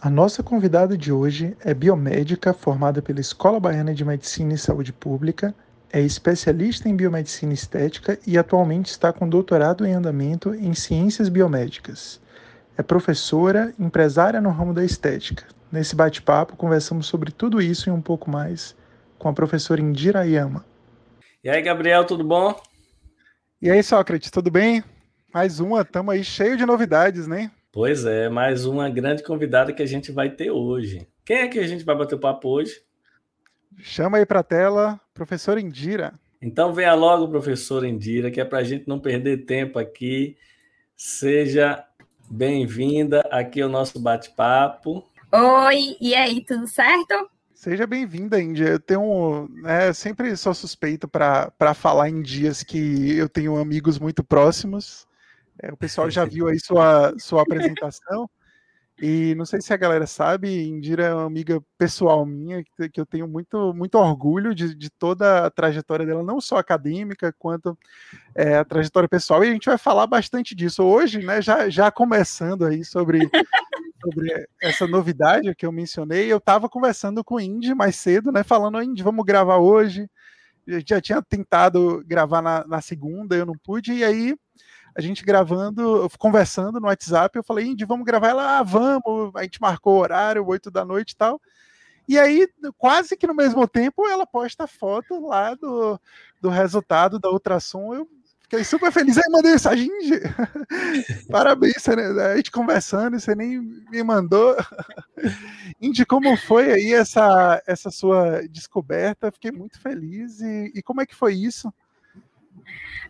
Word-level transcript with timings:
A 0.00 0.08
nossa 0.08 0.44
convidada 0.44 0.96
de 0.96 1.10
hoje 1.10 1.56
é 1.64 1.74
biomédica 1.74 2.54
formada 2.54 3.02
pela 3.02 3.18
Escola 3.18 3.58
Baiana 3.58 3.92
de 3.92 4.04
Medicina 4.04 4.54
e 4.54 4.58
Saúde 4.58 4.92
Pública, 4.92 5.52
é 5.92 6.00
especialista 6.00 6.88
em 6.88 6.94
biomedicina 6.94 7.52
estética 7.52 8.16
e 8.24 8.38
atualmente 8.38 8.86
está 8.86 9.12
com 9.12 9.28
doutorado 9.28 9.84
em 9.84 9.94
andamento 9.94 10.54
em 10.54 10.72
ciências 10.72 11.28
biomédicas. 11.28 12.20
É 12.76 12.82
professora, 12.82 13.74
empresária 13.76 14.40
no 14.40 14.50
ramo 14.50 14.72
da 14.72 14.84
estética. 14.84 15.44
Nesse 15.72 15.96
bate-papo, 15.96 16.54
conversamos 16.54 17.08
sobre 17.08 17.32
tudo 17.32 17.60
isso 17.60 17.88
e 17.88 17.92
um 17.92 18.00
pouco 18.00 18.30
mais 18.30 18.76
com 19.18 19.28
a 19.28 19.32
professora 19.32 19.80
Indira 19.80 20.24
Yama. 20.24 20.64
E 21.42 21.50
aí, 21.50 21.60
Gabriel, 21.60 22.04
tudo 22.04 22.22
bom? 22.22 22.54
E 23.60 23.68
aí, 23.68 23.82
Sócrates, 23.82 24.30
tudo 24.30 24.48
bem? 24.48 24.84
Mais 25.34 25.58
uma, 25.58 25.80
estamos 25.80 26.14
aí 26.14 26.22
cheio 26.22 26.56
de 26.56 26.64
novidades, 26.64 27.26
né? 27.26 27.50
Pois 27.78 28.04
é, 28.04 28.28
mais 28.28 28.64
uma 28.64 28.90
grande 28.90 29.22
convidada 29.22 29.72
que 29.72 29.80
a 29.80 29.86
gente 29.86 30.10
vai 30.10 30.28
ter 30.28 30.50
hoje. 30.50 31.06
Quem 31.24 31.36
é 31.36 31.46
que 31.46 31.60
a 31.60 31.66
gente 31.68 31.84
vai 31.84 31.94
bater 31.94 32.16
o 32.16 32.18
papo 32.18 32.48
hoje? 32.48 32.82
Chama 33.78 34.18
aí 34.18 34.26
para 34.26 34.40
a 34.40 34.42
tela, 34.42 35.00
professora 35.14 35.60
Indira. 35.60 36.12
Então 36.42 36.72
venha 36.72 36.92
logo, 36.94 37.28
professora 37.28 37.86
Indira, 37.86 38.32
que 38.32 38.40
é 38.40 38.44
para 38.44 38.58
a 38.58 38.64
gente 38.64 38.88
não 38.88 38.98
perder 38.98 39.46
tempo 39.46 39.78
aqui. 39.78 40.36
Seja 40.96 41.84
bem-vinda 42.28 43.20
aqui 43.30 43.62
ao 43.62 43.68
nosso 43.68 44.00
bate-papo. 44.00 45.08
Oi, 45.30 45.96
e 46.00 46.16
aí, 46.16 46.44
tudo 46.44 46.66
certo? 46.66 47.30
Seja 47.54 47.86
bem-vinda, 47.86 48.42
Índia. 48.42 48.70
Eu 48.70 48.80
tenho, 48.80 49.48
né, 49.62 49.92
sempre 49.92 50.36
sou 50.36 50.52
suspeito 50.52 51.06
para 51.06 51.74
falar 51.74 52.08
em 52.08 52.22
dias 52.22 52.64
que 52.64 53.16
eu 53.16 53.28
tenho 53.28 53.56
amigos 53.56 54.00
muito 54.00 54.24
próximos. 54.24 55.06
É, 55.62 55.72
o 55.72 55.76
pessoal 55.76 56.10
já 56.10 56.24
viu 56.26 56.48
aí 56.48 56.58
sua, 56.58 57.14
sua 57.18 57.42
apresentação. 57.42 58.28
E 59.00 59.32
não 59.36 59.44
sei 59.44 59.60
se 59.60 59.72
a 59.72 59.76
galera 59.76 60.08
sabe, 60.08 60.66
Indira 60.66 61.04
é 61.04 61.14
uma 61.14 61.24
amiga 61.24 61.62
pessoal 61.76 62.26
minha, 62.26 62.64
que 62.92 63.00
eu 63.00 63.06
tenho 63.06 63.28
muito, 63.28 63.72
muito 63.72 63.94
orgulho 63.96 64.52
de, 64.52 64.74
de 64.74 64.90
toda 64.90 65.46
a 65.46 65.50
trajetória 65.50 66.04
dela, 66.04 66.24
não 66.24 66.40
só 66.40 66.56
acadêmica, 66.56 67.32
quanto 67.38 67.78
é, 68.34 68.56
a 68.56 68.64
trajetória 68.64 69.08
pessoal. 69.08 69.44
E 69.44 69.50
a 69.50 69.52
gente 69.52 69.66
vai 69.66 69.78
falar 69.78 70.08
bastante 70.08 70.52
disso 70.52 70.82
hoje, 70.82 71.20
né? 71.20 71.40
Já, 71.40 71.68
já 71.68 71.92
começando 71.92 72.64
aí 72.64 72.84
sobre, 72.84 73.30
sobre 74.02 74.48
essa 74.60 74.84
novidade 74.84 75.54
que 75.54 75.64
eu 75.64 75.70
mencionei. 75.70 76.30
Eu 76.30 76.38
estava 76.38 76.68
conversando 76.68 77.22
com 77.22 77.36
o 77.36 77.40
Indy 77.40 77.76
mais 77.76 77.94
cedo, 77.94 78.32
né? 78.32 78.42
Falando, 78.42 78.82
Indy, 78.82 79.04
vamos 79.04 79.24
gravar 79.24 79.58
hoje. 79.58 80.10
Eu 80.66 80.82
já 80.84 81.00
tinha 81.00 81.22
tentado 81.22 82.02
gravar 82.04 82.42
na, 82.42 82.66
na 82.66 82.80
segunda, 82.80 83.36
eu 83.36 83.46
não 83.46 83.54
pude, 83.56 83.92
e 83.92 84.02
aí 84.04 84.36
a 84.98 85.00
gente 85.00 85.24
gravando, 85.24 86.10
conversando 86.18 86.80
no 86.80 86.88
WhatsApp, 86.88 87.38
eu 87.38 87.44
falei, 87.44 87.66
Indy, 87.66 87.84
vamos 87.84 88.04
gravar? 88.04 88.30
Ela, 88.30 88.58
ah, 88.58 88.62
vamos, 88.64 89.30
a 89.36 89.44
gente 89.44 89.60
marcou 89.60 89.94
o 89.94 90.00
horário, 90.00 90.44
8 90.44 90.72
da 90.72 90.84
noite 90.84 91.12
e 91.12 91.16
tal. 91.16 91.40
E 92.08 92.18
aí, 92.18 92.48
quase 92.76 93.16
que 93.16 93.24
no 93.24 93.32
mesmo 93.32 93.68
tempo, 93.68 94.08
ela 94.08 94.26
posta 94.26 94.66
foto 94.66 95.24
lá 95.24 95.54
do, 95.54 96.00
do 96.40 96.48
resultado 96.48 97.16
da 97.20 97.30
ultrassom. 97.30 97.94
Eu 97.94 98.08
fiquei 98.40 98.64
super 98.64 98.90
feliz. 98.90 99.16
Aí 99.16 99.30
mandei 99.30 99.52
mensagem, 99.52 99.88
parabéns, 101.30 101.86
né? 101.86 102.32
a 102.32 102.36
gente 102.36 102.50
conversando, 102.50 103.20
você 103.20 103.36
nem 103.36 103.60
me 103.60 104.02
mandou. 104.02 104.56
Indy, 105.80 106.04
como 106.04 106.36
foi 106.36 106.72
aí 106.72 106.92
essa, 106.92 107.62
essa 107.68 107.88
sua 107.92 108.42
descoberta? 108.48 109.30
Fiquei 109.30 109.52
muito 109.52 109.80
feliz. 109.80 110.40
E, 110.40 110.72
e 110.74 110.82
como 110.82 111.00
é 111.00 111.06
que 111.06 111.14
foi 111.14 111.34
isso? 111.34 111.72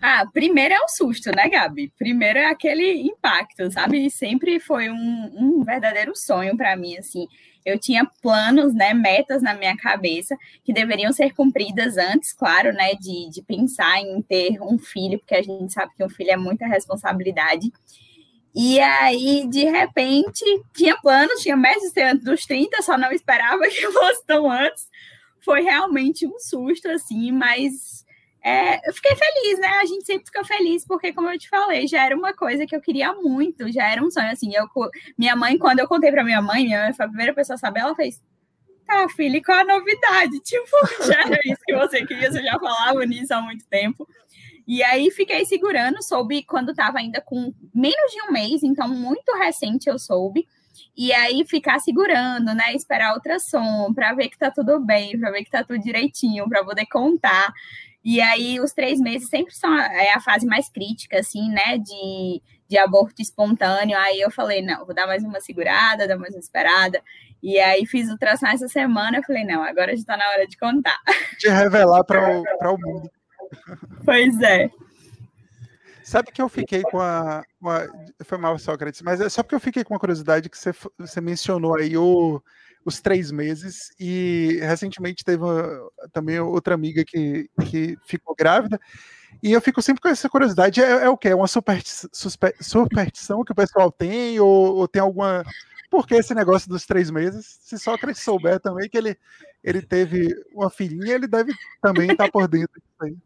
Ah, 0.01 0.25
primeiro 0.33 0.75
é 0.75 0.81
o 0.81 0.89
susto, 0.89 1.31
né, 1.35 1.49
Gabi? 1.49 1.93
Primeiro 1.99 2.39
é 2.39 2.47
aquele 2.47 3.03
impacto, 3.03 3.71
sabe? 3.71 4.07
E 4.07 4.11
sempre 4.11 4.61
foi 4.61 4.89
um, 4.91 5.33
um 5.35 5.65
verdadeiro 5.65 6.15
sonho 6.15 6.57
para 6.57 6.77
mim, 6.77 6.97
assim. 6.97 7.27
Eu 7.65 7.79
tinha 7.79 8.07
planos, 8.23 8.73
né, 8.75 8.95
metas 8.95 9.43
na 9.43 9.55
minha 9.55 9.77
cabeça 9.77 10.37
que 10.65 10.73
deveriam 10.73 11.13
ser 11.13 11.35
cumpridas 11.35 11.99
antes, 11.99 12.33
claro, 12.33 12.73
né, 12.73 12.95
de, 12.95 13.29
de 13.31 13.43
pensar 13.43 14.01
em 14.01 14.23
ter 14.23 14.61
um 14.63 14.79
filho, 14.79 15.19
porque 15.19 15.35
a 15.35 15.43
gente 15.43 15.73
sabe 15.73 15.93
que 15.97 16.05
um 16.05 16.09
filho 16.09 16.31
é 16.31 16.37
muita 16.37 16.67
responsabilidade. 16.67 17.71
E 18.55 18.81
aí, 18.81 19.47
de 19.49 19.65
repente, 19.65 20.45
tinha 20.75 20.97
planos, 20.97 21.43
tinha 21.43 21.57
metas 21.57 21.93
antes 21.97 22.25
dos 22.25 22.47
30, 22.47 22.83
só 22.83 22.97
não 22.97 23.13
esperava 23.13 23.63
que 23.69 23.93
fosse 23.93 24.25
tão 24.27 24.51
antes. 24.51 24.89
Foi 25.41 25.63
realmente 25.63 26.27
um 26.27 26.39
susto, 26.39 26.89
assim, 26.89 27.33
mas 27.33 28.05
é, 28.43 28.89
eu 28.89 28.95
fiquei 28.95 29.15
feliz, 29.17 29.59
né? 29.59 29.69
A 29.69 29.85
gente 29.85 30.05
sempre 30.05 30.27
fica 30.27 30.45
feliz, 30.45 30.85
porque, 30.87 31.13
como 31.13 31.31
eu 31.31 31.39
te 31.39 31.49
falei, 31.49 31.87
já 31.87 32.05
era 32.05 32.17
uma 32.17 32.33
coisa 32.33 32.67
que 32.67 32.75
eu 32.75 32.81
queria 32.81 33.13
muito, 33.15 33.71
já 33.73 33.91
era 33.91 34.03
um 34.03 34.11
sonho. 34.11 34.31
Assim, 34.31 34.55
eu, 34.55 34.67
minha 35.17 35.35
mãe, 35.35 35.59
quando 35.59 35.81
eu 35.81 35.89
contei 35.89 36.11
para 36.11 36.25
minha 36.25 36.41
mãe, 36.41 36.65
minha 36.65 36.85
mãe 36.85 36.93
foi 36.93 37.07
a 37.07 37.09
primeira 37.09 37.35
pessoa 37.35 37.57
a 37.57 37.59
saber, 37.59 37.81
ela 37.81 37.95
fez. 37.95 38.23
Tá, 38.87 39.07
filha, 39.11 39.37
e 39.37 39.43
qual 39.43 39.59
a 39.59 39.65
novidade? 39.65 40.41
Tipo, 40.45 41.05
já 41.07 41.21
era 41.21 41.39
isso 41.45 41.61
que 41.67 41.77
você 41.77 42.07
queria, 42.07 42.33
você 42.33 42.43
já 42.43 42.59
falava 42.59 43.05
nisso 43.05 43.35
há 43.35 43.43
muito 43.43 43.67
tempo. 43.67 44.09
E 44.67 44.83
aí 44.83 45.11
fiquei 45.11 45.45
segurando, 45.45 46.03
soube 46.03 46.43
quando 46.45 46.71
estava 46.71 46.99
ainda 46.99 47.21
com 47.21 47.53
menos 47.75 48.13
de 48.13 48.23
um 48.23 48.33
mês, 48.33 48.63
então 48.63 48.89
muito 48.89 49.35
recente 49.37 49.89
eu 49.89 49.99
soube. 49.99 50.47
E 50.97 51.13
aí 51.13 51.45
ficar 51.47 51.79
segurando, 51.81 52.55
né? 52.55 52.75
Esperar 52.75 53.15
ultrassom 53.15 53.93
para 53.95 54.13
ver 54.15 54.29
que 54.29 54.39
tá 54.39 54.51
tudo 54.51 54.81
bem, 54.81 55.19
para 55.19 55.31
ver 55.31 55.45
que 55.45 55.51
tá 55.51 55.65
tudo 55.65 55.79
direitinho, 55.79 56.49
para 56.49 56.65
poder 56.65 56.87
contar. 56.87 57.53
E 58.05 58.21
aí, 58.21 58.61
os 58.61 58.73
três 58.73 59.01
meses 59.01 59.29
sempre 59.29 59.55
são 59.55 59.77
é 59.77 60.13
a 60.15 60.21
fase 60.21 60.47
mais 60.47 60.71
crítica, 60.71 61.19
assim, 61.19 61.51
né, 61.51 61.79
de, 61.79 62.43
de 62.69 62.79
aborto 62.79 63.21
espontâneo. 63.21 63.99
Aí 63.99 64.21
eu 64.21 64.31
falei, 64.31 64.63
não, 64.63 64.87
vou 64.87 64.95
dar 64.95 65.07
mais 65.07 65.25
uma 65.25 65.41
segurada, 65.41 66.07
dar 66.07 66.17
mais 66.17 66.35
uma 66.35 66.41
esperada. 66.41 67.03
E 67.43 67.59
aí 67.59 67.87
fiz 67.87 68.09
o 68.09 68.13
ultrassom 68.13 68.47
essa 68.47 68.69
semana, 68.69 69.19
eu 69.19 69.23
falei, 69.23 69.45
não, 69.45 69.63
agora 69.63 69.93
já 69.95 70.01
está 70.01 70.17
na 70.17 70.29
hora 70.31 70.47
de 70.47 70.57
contar. 70.57 70.99
De 71.39 71.49
revelar 71.49 72.05
para 72.05 72.39
o, 72.39 72.43
o 72.43 72.79
mundo. 72.79 73.11
Pois 74.05 74.41
é. 74.41 74.71
Sabe 76.03 76.33
que 76.33 76.41
eu 76.41 76.49
fiquei 76.49 76.83
com 76.83 76.99
a, 77.01 77.45
com 77.61 77.69
a, 77.69 77.87
Foi 78.25 78.39
mal, 78.39 78.59
Sócrates, 78.59 79.03
mas 79.03 79.21
é 79.21 79.29
só 79.29 79.43
porque 79.43 79.55
eu 79.55 79.61
fiquei 79.61 79.85
com 79.85 79.93
uma 79.93 80.01
curiosidade 80.01 80.49
que 80.49 80.57
você, 80.57 80.73
você 80.99 81.21
mencionou 81.21 81.77
aí 81.77 81.97
o 81.99 82.43
os 82.85 83.01
três 83.01 83.31
meses. 83.31 83.91
E 83.99 84.59
recentemente 84.61 85.25
teve 85.25 85.43
uma, 85.43 85.91
também 86.13 86.39
outra 86.41 86.75
amiga 86.75 87.05
que, 87.05 87.51
que 87.67 87.97
ficou 88.07 88.35
grávida. 88.35 88.81
E 89.43 89.53
eu 89.53 89.61
fico 89.61 89.83
sempre 89.83 90.01
com 90.03 90.09
essa 90.09 90.29
curiosidade: 90.29 90.83
é, 90.83 91.05
é 91.05 91.09
o 91.09 91.17
que? 91.17 91.29
É 91.29 91.35
uma 91.35 91.47
superstição, 91.47 93.45
que 93.45 93.53
o 93.53 93.57
pessoal 93.57 93.93
tem? 93.93 94.41
Ou, 94.41 94.77
ou, 94.77 94.89
tem 94.89 95.03
alguma. 95.03 95.45
Por 95.91 96.07
que 96.07 96.15
esse 96.15 96.35
negócio 96.35 96.69
dos 96.69 96.85
três 96.85 97.11
meses? 97.11 97.59
Se 97.63 97.79
Sócrates 97.79 98.23
souber 98.23 98.61
também 98.61 98.89
que 98.89 98.99
ele, 98.99 99.17
ele 99.65 99.81
teve 99.81 100.35
uma 100.53 100.69
filhinha, 100.69 101.15
ele 101.15 101.27
deve 101.27 101.55
também 101.81 102.11
estar 102.11 102.31
por 102.31 102.47
dentro 102.47 102.81
disso 102.81 102.97
aí. 103.01 103.17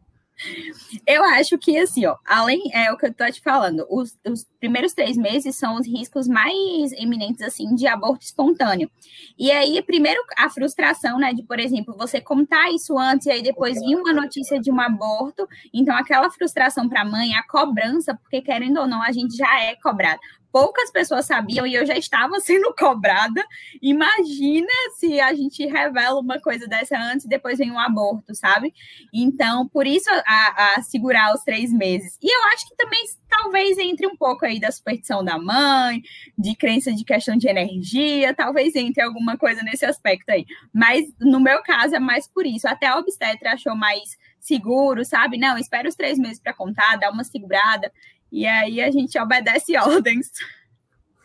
Eu 1.05 1.23
acho 1.23 1.57
que, 1.57 1.77
assim, 1.77 2.05
ó, 2.05 2.15
além, 2.25 2.61
é 2.73 2.91
o 2.91 2.97
que 2.97 3.05
eu 3.05 3.13
tô 3.13 3.29
te 3.31 3.41
falando, 3.41 3.85
os, 3.89 4.17
os, 4.25 4.45
primeiros 4.59 4.93
três 4.93 5.15
meses 5.15 5.55
são 5.55 5.75
os 5.75 5.85
riscos 5.85 6.27
mais 6.27 6.91
eminentes, 6.93 7.41
assim, 7.41 7.75
de 7.75 7.87
aborto 7.87 8.25
espontâneo. 8.25 8.89
E 9.37 9.51
aí, 9.51 9.81
primeiro, 9.81 10.21
a 10.37 10.49
frustração, 10.49 11.17
né, 11.19 11.33
de, 11.33 11.43
por 11.43 11.59
exemplo, 11.59 11.95
você 11.97 12.19
contar 12.19 12.71
isso 12.71 12.97
antes 12.97 13.27
e 13.27 13.31
aí 13.31 13.41
depois 13.41 13.79
vir 13.79 13.95
uma 13.95 14.13
notícia 14.13 14.59
de 14.59 14.71
um 14.71 14.79
aborto. 14.79 15.47
Então, 15.73 15.95
aquela 15.95 16.29
frustração 16.31 16.89
para 16.89 17.01
a 17.01 17.05
mãe, 17.05 17.35
a 17.35 17.47
cobrança, 17.47 18.13
porque 18.15 18.41
querendo 18.41 18.79
ou 18.79 18.87
não, 18.87 19.01
a 19.01 19.11
gente 19.11 19.35
já 19.35 19.61
é 19.61 19.75
cobrado 19.75 20.19
poucas 20.53 20.91
pessoas 20.91 21.25
sabiam 21.25 21.65
e 21.65 21.73
eu 21.73 21.83
já 21.83 21.97
estava 21.97 22.39
sendo 22.39 22.71
cobrada. 22.75 23.43
Imagina 23.81 24.67
se 24.95 25.19
a 25.19 25.33
gente 25.33 25.65
revela 25.65 26.19
uma 26.19 26.39
coisa 26.39 26.67
dessa 26.67 26.95
antes 26.95 27.25
e 27.25 27.29
depois 27.29 27.57
vem 27.57 27.71
um 27.71 27.79
aborto, 27.79 28.35
sabe? 28.35 28.71
Então, 29.11 29.67
por 29.67 29.87
isso 29.87 30.07
a, 30.11 30.75
a, 30.75 30.81
segurar 30.83 31.33
os 31.33 31.43
três 31.43 31.73
meses. 31.73 32.19
E 32.21 32.31
eu 32.31 32.43
acho 32.53 32.69
que 32.69 32.75
também 32.75 33.03
talvez 33.27 33.79
entre 33.79 34.05
um 34.05 34.15
pouco 34.15 34.45
aí 34.45 34.59
da 34.59 34.71
superstição 34.71 35.25
da 35.25 35.39
mãe, 35.39 36.03
de 36.37 36.55
crença 36.55 36.93
de 36.93 37.03
questão 37.03 37.35
de 37.35 37.47
energia, 37.47 38.35
talvez 38.35 38.75
entre 38.75 39.01
alguma 39.01 39.35
coisa 39.35 39.63
nesse 39.63 39.85
aspecto 39.85 40.29
aí. 40.29 40.45
Mas 40.71 41.11
no 41.19 41.39
meu 41.39 41.63
caso 41.63 41.95
é 41.95 41.99
mais 41.99 42.27
por 42.27 42.45
isso. 42.45 42.67
Até 42.67 42.85
a 42.85 42.97
obstetra 42.97 43.53
achou 43.53 43.75
mais 43.75 44.15
seguro, 44.39 45.03
sabe? 45.03 45.37
Não, 45.37 45.57
espera 45.57 45.89
os 45.89 45.95
três 45.95 46.19
meses 46.19 46.39
para 46.39 46.53
contar, 46.53 46.97
dá 46.97 47.09
uma 47.09 47.23
segurada. 47.23 47.91
E 48.33 48.47
aí 48.47 48.81
a 48.81 48.89
gente 48.89 49.17
obedece 49.19 49.77
ordens. 49.77 50.31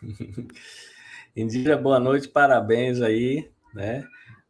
Indira, 1.35 1.75
boa 1.75 1.99
noite, 1.99 2.29
parabéns 2.29 3.01
aí, 3.01 3.49
né? 3.75 4.05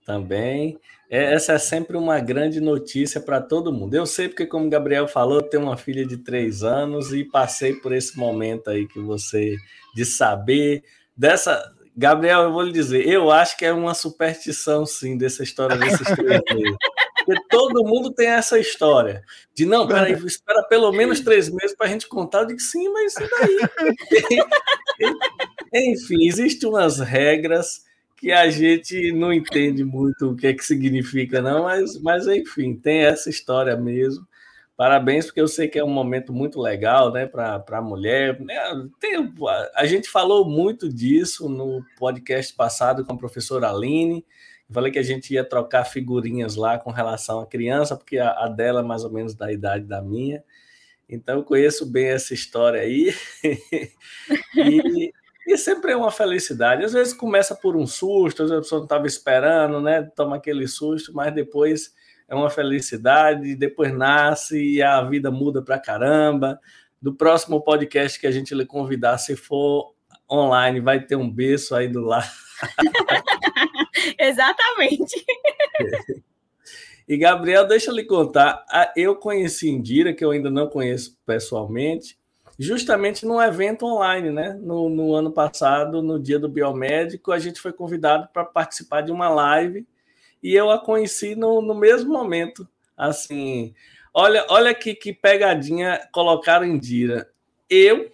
Também. 0.04 0.76
É, 1.08 1.34
essa 1.34 1.52
é 1.52 1.58
sempre 1.58 1.96
uma 1.96 2.18
grande 2.18 2.60
notícia 2.60 3.20
para 3.20 3.40
todo 3.40 3.72
mundo. 3.72 3.94
Eu 3.94 4.06
sei 4.06 4.28
porque, 4.28 4.44
como 4.44 4.66
o 4.66 4.70
Gabriel 4.70 5.06
falou, 5.06 5.40
tenho 5.40 5.62
uma 5.62 5.76
filha 5.76 6.04
de 6.04 6.16
três 6.16 6.64
anos 6.64 7.12
e 7.12 7.22
passei 7.22 7.74
por 7.74 7.92
esse 7.92 8.18
momento 8.18 8.68
aí 8.70 8.88
que 8.88 8.98
você 8.98 9.54
de 9.94 10.04
saber 10.04 10.82
dessa. 11.16 11.72
Gabriel, 11.96 12.42
eu 12.42 12.52
vou 12.52 12.62
lhe 12.62 12.72
dizer, 12.72 13.06
eu 13.06 13.30
acho 13.30 13.56
que 13.56 13.64
é 13.64 13.72
uma 13.72 13.94
superstição, 13.94 14.84
sim, 14.84 15.16
dessa 15.16 15.42
história 15.42 15.76
desses 15.76 16.06
três 16.06 16.42
meses. 16.52 16.76
Porque 17.28 17.42
todo 17.50 17.84
mundo 17.84 18.10
tem 18.10 18.28
essa 18.28 18.58
história. 18.58 19.22
De 19.52 19.66
não, 19.66 19.86
peraí, 19.86 20.14
espera 20.14 20.62
pelo 20.62 20.90
menos 20.90 21.20
três 21.20 21.50
meses 21.50 21.76
para 21.76 21.86
a 21.86 21.90
gente 21.90 22.08
contar. 22.08 22.40
Eu 22.40 22.46
digo, 22.46 22.60
sim, 22.60 22.88
mas 22.88 23.14
e 23.16 23.28
daí? 23.28 25.12
Enfim, 25.92 26.26
existem 26.26 26.70
umas 26.70 26.98
regras 27.00 27.84
que 28.16 28.32
a 28.32 28.48
gente 28.48 29.12
não 29.12 29.30
entende 29.30 29.84
muito 29.84 30.30
o 30.30 30.36
que 30.36 30.46
é 30.46 30.54
que 30.54 30.64
significa, 30.64 31.42
não, 31.42 31.64
mas, 31.64 32.00
mas 32.00 32.26
enfim, 32.26 32.74
tem 32.74 33.04
essa 33.04 33.28
história 33.28 33.76
mesmo. 33.76 34.26
Parabéns, 34.74 35.26
porque 35.26 35.40
eu 35.40 35.46
sei 35.46 35.68
que 35.68 35.78
é 35.78 35.84
um 35.84 35.90
momento 35.90 36.32
muito 36.32 36.58
legal 36.60 37.12
né, 37.12 37.26
para 37.26 37.62
a 37.70 37.82
mulher. 37.82 38.40
É, 38.48 38.72
tem, 38.98 39.34
a 39.74 39.84
gente 39.84 40.08
falou 40.08 40.48
muito 40.48 40.88
disso 40.88 41.48
no 41.48 41.84
podcast 41.98 42.54
passado 42.54 43.04
com 43.04 43.12
a 43.12 43.18
professora 43.18 43.70
Aline. 43.70 44.24
Falei 44.72 44.92
que 44.92 44.98
a 44.98 45.02
gente 45.02 45.32
ia 45.32 45.44
trocar 45.44 45.84
figurinhas 45.84 46.56
lá 46.56 46.78
com 46.78 46.90
relação 46.90 47.40
à 47.40 47.46
criança, 47.46 47.96
porque 47.96 48.18
a, 48.18 48.30
a 48.30 48.48
dela 48.48 48.80
é 48.80 48.84
mais 48.84 49.04
ou 49.04 49.10
menos 49.10 49.34
da 49.34 49.52
idade 49.52 49.84
da 49.84 50.02
minha. 50.02 50.44
Então 51.08 51.38
eu 51.38 51.44
conheço 51.44 51.86
bem 51.86 52.08
essa 52.08 52.34
história 52.34 52.82
aí. 52.82 53.14
e, 54.54 55.12
e 55.46 55.56
sempre 55.56 55.92
é 55.92 55.96
uma 55.96 56.10
felicidade. 56.10 56.84
Às 56.84 56.92
vezes 56.92 57.14
começa 57.14 57.54
por 57.54 57.76
um 57.76 57.86
susto, 57.86 58.42
às 58.42 58.50
vezes 58.50 58.60
a 58.60 58.62
pessoa 58.62 58.80
não 58.80 58.84
estava 58.84 59.06
esperando, 59.06 59.80
né? 59.80 60.02
Toma 60.14 60.36
aquele 60.36 60.68
susto, 60.68 61.14
mas 61.14 61.34
depois 61.34 61.94
é 62.28 62.34
uma 62.34 62.50
felicidade, 62.50 63.56
depois 63.56 63.90
nasce 63.92 64.62
e 64.62 64.82
a 64.82 65.00
vida 65.02 65.30
muda 65.30 65.62
para 65.62 65.78
caramba. 65.78 66.60
Do 67.00 67.14
próximo 67.14 67.62
podcast 67.62 68.20
que 68.20 68.26
a 68.26 68.30
gente 68.30 68.54
lhe 68.54 68.66
convidar, 68.66 69.16
se 69.16 69.34
for 69.34 69.94
online, 70.30 70.80
vai 70.80 71.00
ter 71.00 71.16
um 71.16 71.30
berço 71.30 71.74
aí 71.74 71.88
do 71.88 72.02
lado. 72.02 72.28
Exatamente. 74.18 75.24
E 77.08 77.16
Gabriel, 77.16 77.66
deixa 77.66 77.90
eu 77.90 77.94
lhe 77.94 78.04
contar, 78.04 78.64
eu 78.94 79.16
conheci 79.16 79.70
Indira, 79.70 80.12
que 80.12 80.24
eu 80.24 80.30
ainda 80.30 80.50
não 80.50 80.68
conheço 80.68 81.16
pessoalmente, 81.24 82.18
justamente 82.58 83.24
num 83.24 83.40
evento 83.40 83.86
online, 83.86 84.30
né? 84.30 84.58
No, 84.60 84.90
no 84.90 85.14
ano 85.14 85.32
passado, 85.32 86.02
no 86.02 86.20
dia 86.20 86.38
do 86.38 86.48
biomédico, 86.48 87.32
a 87.32 87.38
gente 87.38 87.60
foi 87.60 87.72
convidado 87.72 88.28
para 88.32 88.44
participar 88.44 89.00
de 89.00 89.10
uma 89.10 89.28
live 89.30 89.86
e 90.42 90.54
eu 90.54 90.70
a 90.70 90.78
conheci 90.78 91.34
no, 91.34 91.62
no 91.62 91.74
mesmo 91.74 92.12
momento. 92.12 92.68
Assim, 92.96 93.74
olha, 94.12 94.44
olha 94.50 94.74
que, 94.74 94.94
que 94.94 95.12
pegadinha 95.12 96.00
colocaram 96.12 96.66
em 96.66 96.78
Dira. 96.78 97.30
Eu 97.70 98.10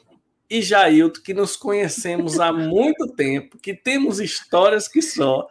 e 0.49 0.61
Jailton, 0.61 1.23
que 1.23 1.32
nos 1.32 1.56
conhecemos 1.56 2.38
há 2.38 2.52
muito 2.52 3.08
tempo, 3.14 3.58
que 3.58 3.75
temos 3.75 4.20
histórias 4.20 4.87
que 4.87 5.00
só, 5.00 5.49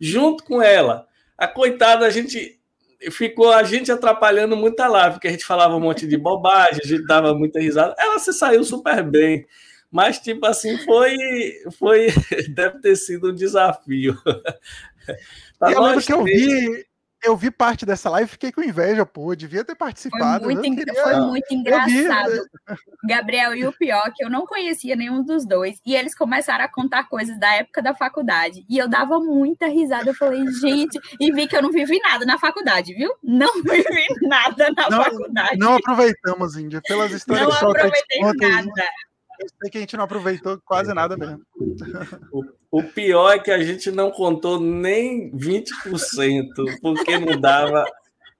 junto 0.00 0.44
com 0.44 0.62
ela. 0.62 1.06
A 1.36 1.46
coitada, 1.46 2.06
a 2.06 2.10
gente 2.10 2.58
ficou 3.10 3.52
a 3.52 3.62
gente 3.62 3.92
atrapalhando 3.92 4.56
muita 4.56 4.86
live, 4.86 5.14
porque 5.14 5.28
a 5.28 5.30
gente 5.30 5.44
falava 5.44 5.76
um 5.76 5.80
monte 5.80 6.06
de 6.06 6.16
bobagem, 6.16 6.80
a 6.82 6.86
gente 6.86 7.06
dava 7.06 7.34
muita 7.34 7.60
risada. 7.60 7.94
Ela 7.98 8.18
se 8.18 8.32
saiu 8.32 8.64
super 8.64 9.02
bem. 9.02 9.46
Mas, 9.90 10.18
tipo 10.18 10.44
assim, 10.46 10.76
foi, 10.78 11.16
foi. 11.78 12.08
Deve 12.54 12.80
ter 12.80 12.96
sido 12.96 13.30
um 13.30 13.34
desafio. 13.34 14.16
Tá 15.58 15.72
eu 15.72 15.80
lembro 15.80 16.04
que 16.04 16.12
eu 16.12 16.22
vi, 16.22 16.84
eu 17.22 17.36
vi 17.36 17.50
parte 17.50 17.84
dessa 17.84 18.08
live 18.10 18.28
e 18.28 18.32
fiquei 18.32 18.52
com 18.52 18.62
inveja, 18.62 19.04
pô, 19.04 19.34
devia 19.34 19.64
ter 19.64 19.74
participado. 19.74 20.44
Foi 20.44 20.54
muito, 20.54 20.76
queria... 20.76 21.02
foi 21.02 21.20
muito 21.20 21.52
engraçado. 21.52 22.46
Gabriel, 23.08 23.54
e 23.54 23.66
o 23.66 23.72
pior, 23.72 24.12
que 24.14 24.24
eu 24.24 24.30
não 24.30 24.46
conhecia 24.46 24.94
nenhum 24.94 25.22
dos 25.24 25.46
dois, 25.46 25.80
e 25.84 25.94
eles 25.94 26.14
começaram 26.14 26.64
a 26.64 26.68
contar 26.68 27.08
coisas 27.08 27.38
da 27.38 27.54
época 27.54 27.82
da 27.82 27.94
faculdade, 27.94 28.64
e 28.68 28.78
eu 28.78 28.88
dava 28.88 29.18
muita 29.18 29.66
risada, 29.66 30.10
eu 30.10 30.14
falei, 30.14 30.46
gente, 30.60 30.98
e 31.20 31.32
vi 31.32 31.46
que 31.46 31.56
eu 31.56 31.62
não 31.62 31.72
vivi 31.72 31.98
nada 32.00 32.24
na 32.24 32.38
faculdade, 32.38 32.94
viu? 32.94 33.12
Não 33.22 33.52
vivi 33.62 34.06
nada 34.22 34.70
na 34.76 34.90
não, 34.90 35.04
faculdade. 35.04 35.58
Não 35.58 35.74
aproveitamos, 35.74 36.56
Índia, 36.56 36.80
pelas 36.86 37.10
histórias 37.12 37.48
Não 37.48 37.70
aproveitei 37.70 38.20
nada. 38.20 38.84
Eu 39.38 39.48
sei 39.60 39.70
que 39.70 39.78
a 39.78 39.80
gente 39.80 39.96
não 39.96 40.04
aproveitou 40.04 40.58
quase 40.64 40.94
nada 40.94 41.16
mesmo. 41.16 41.42
O, 42.76 42.82
pior 42.82 43.32
é 43.32 43.38
que 43.38 43.50
a 43.50 43.62
gente 43.62 43.90
não 43.90 44.10
contou 44.10 44.60
nem 44.60 45.30
20%, 45.30 45.64
porque 46.82 47.18
não 47.18 47.40
dava. 47.40 47.84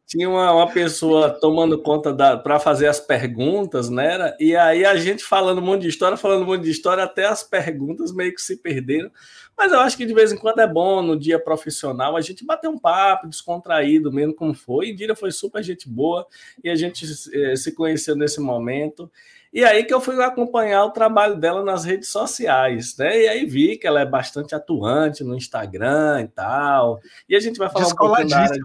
Tinha 0.06 0.28
uma, 0.28 0.52
uma 0.52 0.70
pessoa 0.70 1.30
tomando 1.30 1.80
conta 1.80 2.14
para 2.36 2.60
fazer 2.60 2.86
as 2.86 3.00
perguntas, 3.00 3.88
né? 3.88 4.36
E 4.38 4.54
aí 4.54 4.84
a 4.84 4.94
gente 4.96 5.24
falando 5.24 5.58
um 5.58 5.64
monte 5.64 5.82
de 5.82 5.88
história, 5.88 6.18
falando 6.18 6.42
um 6.42 6.46
monte 6.46 6.64
de 6.64 6.70
história, 6.70 7.02
até 7.02 7.24
as 7.24 7.42
perguntas 7.42 8.12
meio 8.12 8.34
que 8.34 8.42
se 8.42 8.58
perderam. 8.58 9.10
Mas 9.56 9.72
eu 9.72 9.80
acho 9.80 9.96
que 9.96 10.04
de 10.04 10.12
vez 10.12 10.30
em 10.30 10.36
quando 10.36 10.60
é 10.60 10.66
bom, 10.66 11.00
no 11.00 11.18
dia 11.18 11.38
profissional, 11.38 12.14
a 12.14 12.20
gente 12.20 12.44
bater 12.44 12.68
um 12.68 12.78
papo 12.78 13.26
descontraído, 13.26 14.12
mesmo 14.12 14.34
como 14.34 14.52
foi. 14.52 14.90
Indira 14.90 15.16
foi 15.16 15.32
super 15.32 15.62
gente 15.62 15.88
boa 15.88 16.26
e 16.62 16.68
a 16.68 16.76
gente 16.76 17.06
eh, 17.32 17.56
se 17.56 17.74
conheceu 17.74 18.14
nesse 18.14 18.38
momento. 18.38 19.10
E 19.56 19.64
aí 19.64 19.84
que 19.84 19.94
eu 19.94 20.02
fui 20.02 20.22
acompanhar 20.22 20.84
o 20.84 20.90
trabalho 20.90 21.34
dela 21.34 21.64
nas 21.64 21.82
redes 21.82 22.10
sociais, 22.10 22.94
né? 22.98 23.22
E 23.22 23.26
aí 23.26 23.46
vi 23.46 23.78
que 23.78 23.86
ela 23.86 24.02
é 24.02 24.04
bastante 24.04 24.54
atuante 24.54 25.24
no 25.24 25.34
Instagram 25.34 26.24
e 26.24 26.28
tal. 26.28 27.00
E 27.26 27.34
a 27.34 27.40
gente 27.40 27.56
vai 27.56 27.70
falar 27.70 27.86
um 27.86 27.94
pouco 27.94 28.22
da 28.26 28.38
área, 28.38 28.60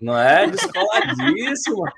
não 0.00 0.18
é? 0.18 0.46
Descoladíssima. 0.46 1.92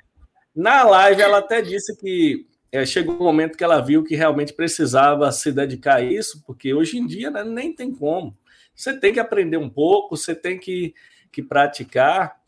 Na 0.52 0.82
live 0.82 1.22
ela 1.22 1.38
até 1.38 1.62
disse 1.62 1.96
que 1.96 2.44
é, 2.72 2.84
chegou 2.84 3.14
um 3.14 3.22
momento 3.22 3.56
que 3.56 3.62
ela 3.62 3.80
viu 3.80 4.02
que 4.02 4.16
realmente 4.16 4.52
precisava 4.52 5.30
se 5.30 5.52
dedicar 5.52 5.98
a 5.98 6.02
isso, 6.02 6.42
porque 6.44 6.74
hoje 6.74 6.98
em 6.98 7.06
dia 7.06 7.30
né, 7.30 7.44
nem 7.44 7.72
tem 7.72 7.94
como. 7.94 8.36
Você 8.74 8.98
tem 8.98 9.12
que 9.12 9.20
aprender 9.20 9.58
um 9.58 9.70
pouco, 9.70 10.16
você 10.16 10.34
tem 10.34 10.58
que, 10.58 10.92
que 11.30 11.40
praticar. 11.40 12.40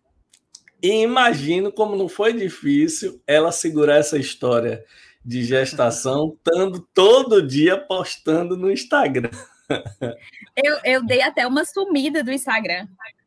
E 0.82 1.00
imagino 1.00 1.70
como 1.70 1.94
não 1.94 2.08
foi 2.08 2.32
difícil 2.32 3.22
ela 3.24 3.52
segurar 3.52 3.98
essa 3.98 4.18
história 4.18 4.84
de 5.26 5.43
gestação, 5.43 6.37
estando 6.37 6.87
todo 6.94 7.44
dia 7.44 7.76
postando 7.76 8.56
no 8.56 8.70
Instagram. 8.70 9.31
Eu, 10.55 10.78
eu 10.84 11.05
dei 11.05 11.20
até 11.20 11.44
uma 11.44 11.64
sumida 11.64 12.23
do 12.23 12.31
Instagram. 12.31 12.87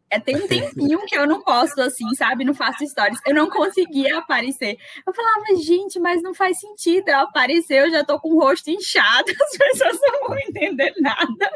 É, 0.10 0.18
tem 0.18 0.38
um 0.38 0.48
tempinho 0.48 1.06
que 1.06 1.16
eu 1.16 1.28
não 1.28 1.44
posto 1.44 1.81
assim, 1.81 2.10
sabe? 2.16 2.46
Não 2.46 2.54
faço 2.54 2.88
stories. 2.88 3.19
Eu 3.28 3.36
não 3.36 3.50
conseguia 3.50 4.18
aparecer. 4.18 4.78
Eu 5.06 5.13
falava, 5.13 5.62
gente, 5.62 6.00
mas 6.00 6.24
não 6.24 6.34
faz 6.34 6.57
sentido 6.60 7.10
eu 7.10 7.19
aparecer, 7.19 7.86
eu 7.86 7.92
já 7.92 8.04
tô 8.04 8.18
com 8.18 8.30
o 8.30 8.40
rosto 8.40 8.72
inchado, 8.72 9.30
as 9.44 9.57
pessoas 9.57 10.00
não 10.02 10.30
vão 10.30 10.40
entender 10.40 10.94
nada. 11.00 11.52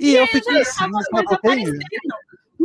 E, 0.00 0.10
e 0.10 0.16
eu 0.16 0.26
fiquei 0.26 0.62
assim, 0.62 0.84
aparecendo. 1.16 1.78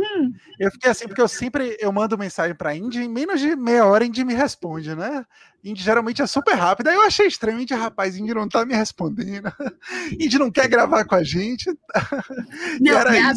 Hum. 0.00 0.32
Eu 0.58 0.70
fiquei 0.70 0.90
assim, 0.90 1.06
porque 1.06 1.20
eu 1.20 1.28
sempre 1.28 1.76
eu 1.78 1.92
mando 1.92 2.16
mensagem 2.16 2.54
para 2.54 2.70
a 2.70 2.76
Indy, 2.76 3.02
em 3.02 3.08
menos 3.08 3.40
de 3.40 3.54
meia 3.54 3.84
hora 3.84 4.04
a 4.04 4.06
Indy 4.06 4.24
me 4.24 4.34
responde, 4.34 4.94
né? 4.94 5.24
Indy 5.62 5.82
geralmente 5.82 6.22
é 6.22 6.26
super 6.26 6.54
rápida. 6.54 6.90
Aí 6.90 6.96
eu 6.96 7.02
achei 7.02 7.26
estranho, 7.26 7.60
Indy, 7.60 7.74
rapaz, 7.74 8.16
Indy 8.16 8.32
não 8.32 8.48
tá 8.48 8.64
me 8.64 8.74
respondendo. 8.74 9.52
Indy 10.18 10.38
não 10.38 10.50
quer 10.50 10.68
gravar 10.68 11.04
com 11.04 11.14
a 11.14 11.22
gente. 11.22 11.70
Não, 12.80 12.92
e 12.92 12.96
era. 12.96 13.32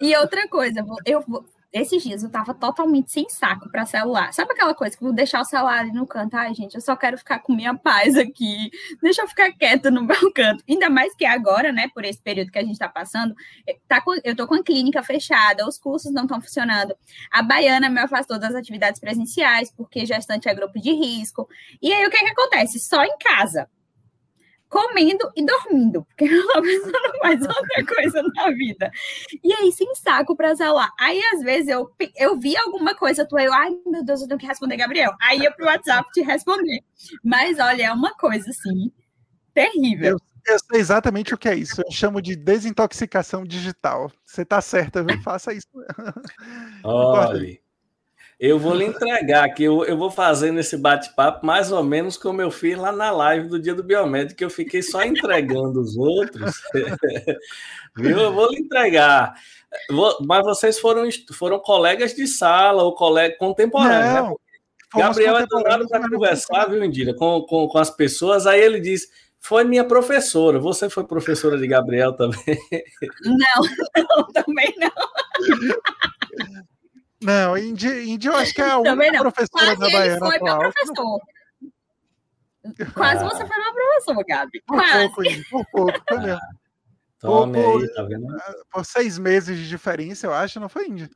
E 0.00 0.16
outra 0.16 0.48
coisa, 0.48 0.84
eu 1.06 1.20
vou, 1.20 1.44
esses 1.74 2.04
dias 2.04 2.22
eu 2.22 2.30
tava 2.30 2.54
totalmente 2.54 3.10
sem 3.10 3.28
saco 3.28 3.68
para 3.68 3.84
celular. 3.84 4.32
Sabe 4.32 4.52
aquela 4.52 4.72
coisa 4.74 4.96
que 4.96 5.02
vou 5.02 5.12
deixar 5.12 5.40
o 5.40 5.44
celular 5.44 5.80
ali 5.80 5.92
no 5.92 6.06
canto? 6.06 6.36
Ai, 6.36 6.54
gente, 6.54 6.76
eu 6.76 6.80
só 6.80 6.94
quero 6.94 7.18
ficar 7.18 7.40
com 7.40 7.52
minha 7.52 7.74
paz 7.76 8.16
aqui. 8.16 8.70
Deixa 9.02 9.22
eu 9.22 9.28
ficar 9.28 9.52
quieta 9.52 9.90
no 9.90 10.00
meu 10.06 10.32
canto. 10.32 10.62
Ainda 10.70 10.88
mais 10.88 11.12
que 11.16 11.26
agora, 11.26 11.72
né, 11.72 11.90
por 11.92 12.04
esse 12.04 12.22
período 12.22 12.52
que 12.52 12.58
a 12.60 12.64
gente 12.64 12.78
tá 12.78 12.88
passando, 12.88 13.34
eh, 13.66 13.76
tá 13.88 14.00
com, 14.00 14.12
eu 14.22 14.36
tô 14.36 14.46
com 14.46 14.54
a 14.54 14.62
clínica 14.62 15.02
fechada, 15.02 15.66
os 15.66 15.76
cursos 15.76 16.12
não 16.12 16.22
estão 16.22 16.40
funcionando. 16.40 16.94
A 17.28 17.42
Baiana 17.42 17.90
me 17.90 17.98
afastou 17.98 18.38
das 18.38 18.54
atividades 18.54 19.00
presenciais, 19.00 19.72
porque 19.76 20.06
gestante 20.06 20.48
é 20.48 20.54
grupo 20.54 20.80
de 20.80 20.92
risco. 20.92 21.48
E 21.82 21.92
aí 21.92 22.06
o 22.06 22.10
que, 22.10 22.18
que 22.18 22.30
acontece? 22.30 22.78
Só 22.78 23.02
em 23.02 23.18
casa 23.18 23.68
comendo 24.74 25.30
e 25.36 25.46
dormindo, 25.46 26.04
porque 26.04 26.26
pessoa 26.26 26.60
não 27.06 27.18
faz 27.20 27.40
outra 27.46 27.86
coisa 27.86 28.22
na 28.34 28.50
vida. 28.50 28.90
E 29.42 29.52
aí, 29.54 29.70
sem 29.70 29.94
saco 29.94 30.34
pra 30.34 30.56
celular. 30.56 30.90
Aí, 30.98 31.20
às 31.32 31.42
vezes, 31.42 31.68
eu, 31.68 31.88
eu 32.16 32.36
vi 32.36 32.56
alguma 32.56 32.92
coisa, 32.96 33.24
tu 33.24 33.38
eu, 33.38 33.52
ai, 33.52 33.70
meu 33.86 34.04
Deus, 34.04 34.22
eu 34.22 34.26
tenho 34.26 34.40
que 34.40 34.46
responder, 34.46 34.76
Gabriel. 34.76 35.12
Aí 35.22 35.38
ia 35.38 35.52
pro 35.52 35.66
WhatsApp 35.66 36.10
te 36.12 36.22
responder. 36.22 36.80
Mas, 37.22 37.60
olha, 37.60 37.84
é 37.84 37.92
uma 37.92 38.12
coisa, 38.16 38.50
assim, 38.50 38.90
terrível. 39.54 40.18
Eu, 40.46 40.52
eu 40.52 40.58
sei 40.58 40.80
exatamente 40.80 41.32
o 41.32 41.38
que 41.38 41.48
é 41.48 41.54
isso. 41.54 41.80
Eu 41.80 41.92
chamo 41.92 42.20
de 42.20 42.34
desintoxicação 42.34 43.44
digital. 43.44 44.10
Você 44.26 44.44
tá 44.44 44.60
certa, 44.60 45.04
viu? 45.04 45.22
Faça 45.22 45.52
isso. 45.52 45.68
Olha. 46.82 47.63
Eu 48.38 48.58
vou 48.58 48.74
lhe 48.74 48.84
entregar 48.84 49.48
que 49.54 49.62
eu, 49.62 49.84
eu 49.84 49.96
vou 49.96 50.10
fazer 50.10 50.50
nesse 50.50 50.76
bate-papo 50.76 51.46
mais 51.46 51.70
ou 51.70 51.82
menos 51.82 52.16
como 52.16 52.42
eu 52.42 52.50
fiz 52.50 52.76
lá 52.76 52.90
na 52.90 53.10
live 53.10 53.48
do 53.48 53.60
dia 53.60 53.74
do 53.74 53.82
biomédico, 53.82 54.36
que 54.36 54.44
eu 54.44 54.50
fiquei 54.50 54.82
só 54.82 55.02
entregando 55.04 55.80
os 55.80 55.96
outros. 55.96 56.60
Viu? 57.96 58.18
Eu 58.18 58.32
vou 58.32 58.50
lhe 58.50 58.58
entregar. 58.58 59.34
Vou, 59.90 60.16
mas 60.26 60.42
vocês 60.44 60.78
foram, 60.78 61.08
foram 61.32 61.58
colegas 61.58 62.14
de 62.14 62.26
sala 62.26 62.82
ou 62.82 62.94
colega 62.94 63.36
contemporâneos, 63.38 64.30
né? 64.30 64.34
Gabriel 64.96 65.36
é 65.38 65.46
danado 65.46 65.88
para 65.88 66.08
conversar, 66.08 66.66
viu, 66.66 66.84
Indira, 66.84 67.14
com, 67.14 67.42
com, 67.42 67.66
com 67.66 67.78
as 67.78 67.90
pessoas. 67.90 68.46
Aí 68.46 68.60
ele 68.60 68.78
diz: 68.78 69.08
foi 69.40 69.64
minha 69.64 69.84
professora. 69.84 70.58
Você 70.58 70.88
foi 70.88 71.04
professora 71.04 71.58
de 71.58 71.66
Gabriel 71.66 72.14
também? 72.14 72.58
Não, 73.24 73.36
não 74.16 74.32
também 74.32 74.74
não. 74.78 74.90
Não, 77.24 77.56
Indy, 77.56 78.10
Indy 78.10 78.26
eu 78.26 78.36
acho 78.36 78.54
que 78.54 78.60
é 78.60 78.70
a 78.70 78.78
única 78.78 79.18
professora 79.18 79.76
Quase 79.76 79.80
da 79.80 79.90
Baiana 79.90 80.18
foi 80.18 80.36
atual. 80.36 80.58
Meu 80.58 80.70
professor. 80.70 81.20
Quase 82.94 83.24
você 83.24 83.46
foi 83.46 83.56
meu 83.56 83.72
professor, 83.72 84.24
Gabi. 84.26 84.62
Por 84.66 84.76
Quase. 84.76 84.98
pouco, 84.98 85.24
Indy, 85.24 85.44
por 85.50 85.66
pouco, 85.70 86.02
foi 86.08 86.18
mesmo. 86.18 86.40
Tome 87.20 87.62
por, 87.62 87.80
aí, 87.80 87.94
tá 87.94 88.02
vendo? 88.02 88.26
Por 88.70 88.84
seis 88.84 89.18
meses 89.18 89.58
de 89.58 89.66
diferença, 89.66 90.26
eu 90.26 90.34
acho, 90.34 90.60
não 90.60 90.68
foi, 90.68 90.88
Índia? 90.88 91.08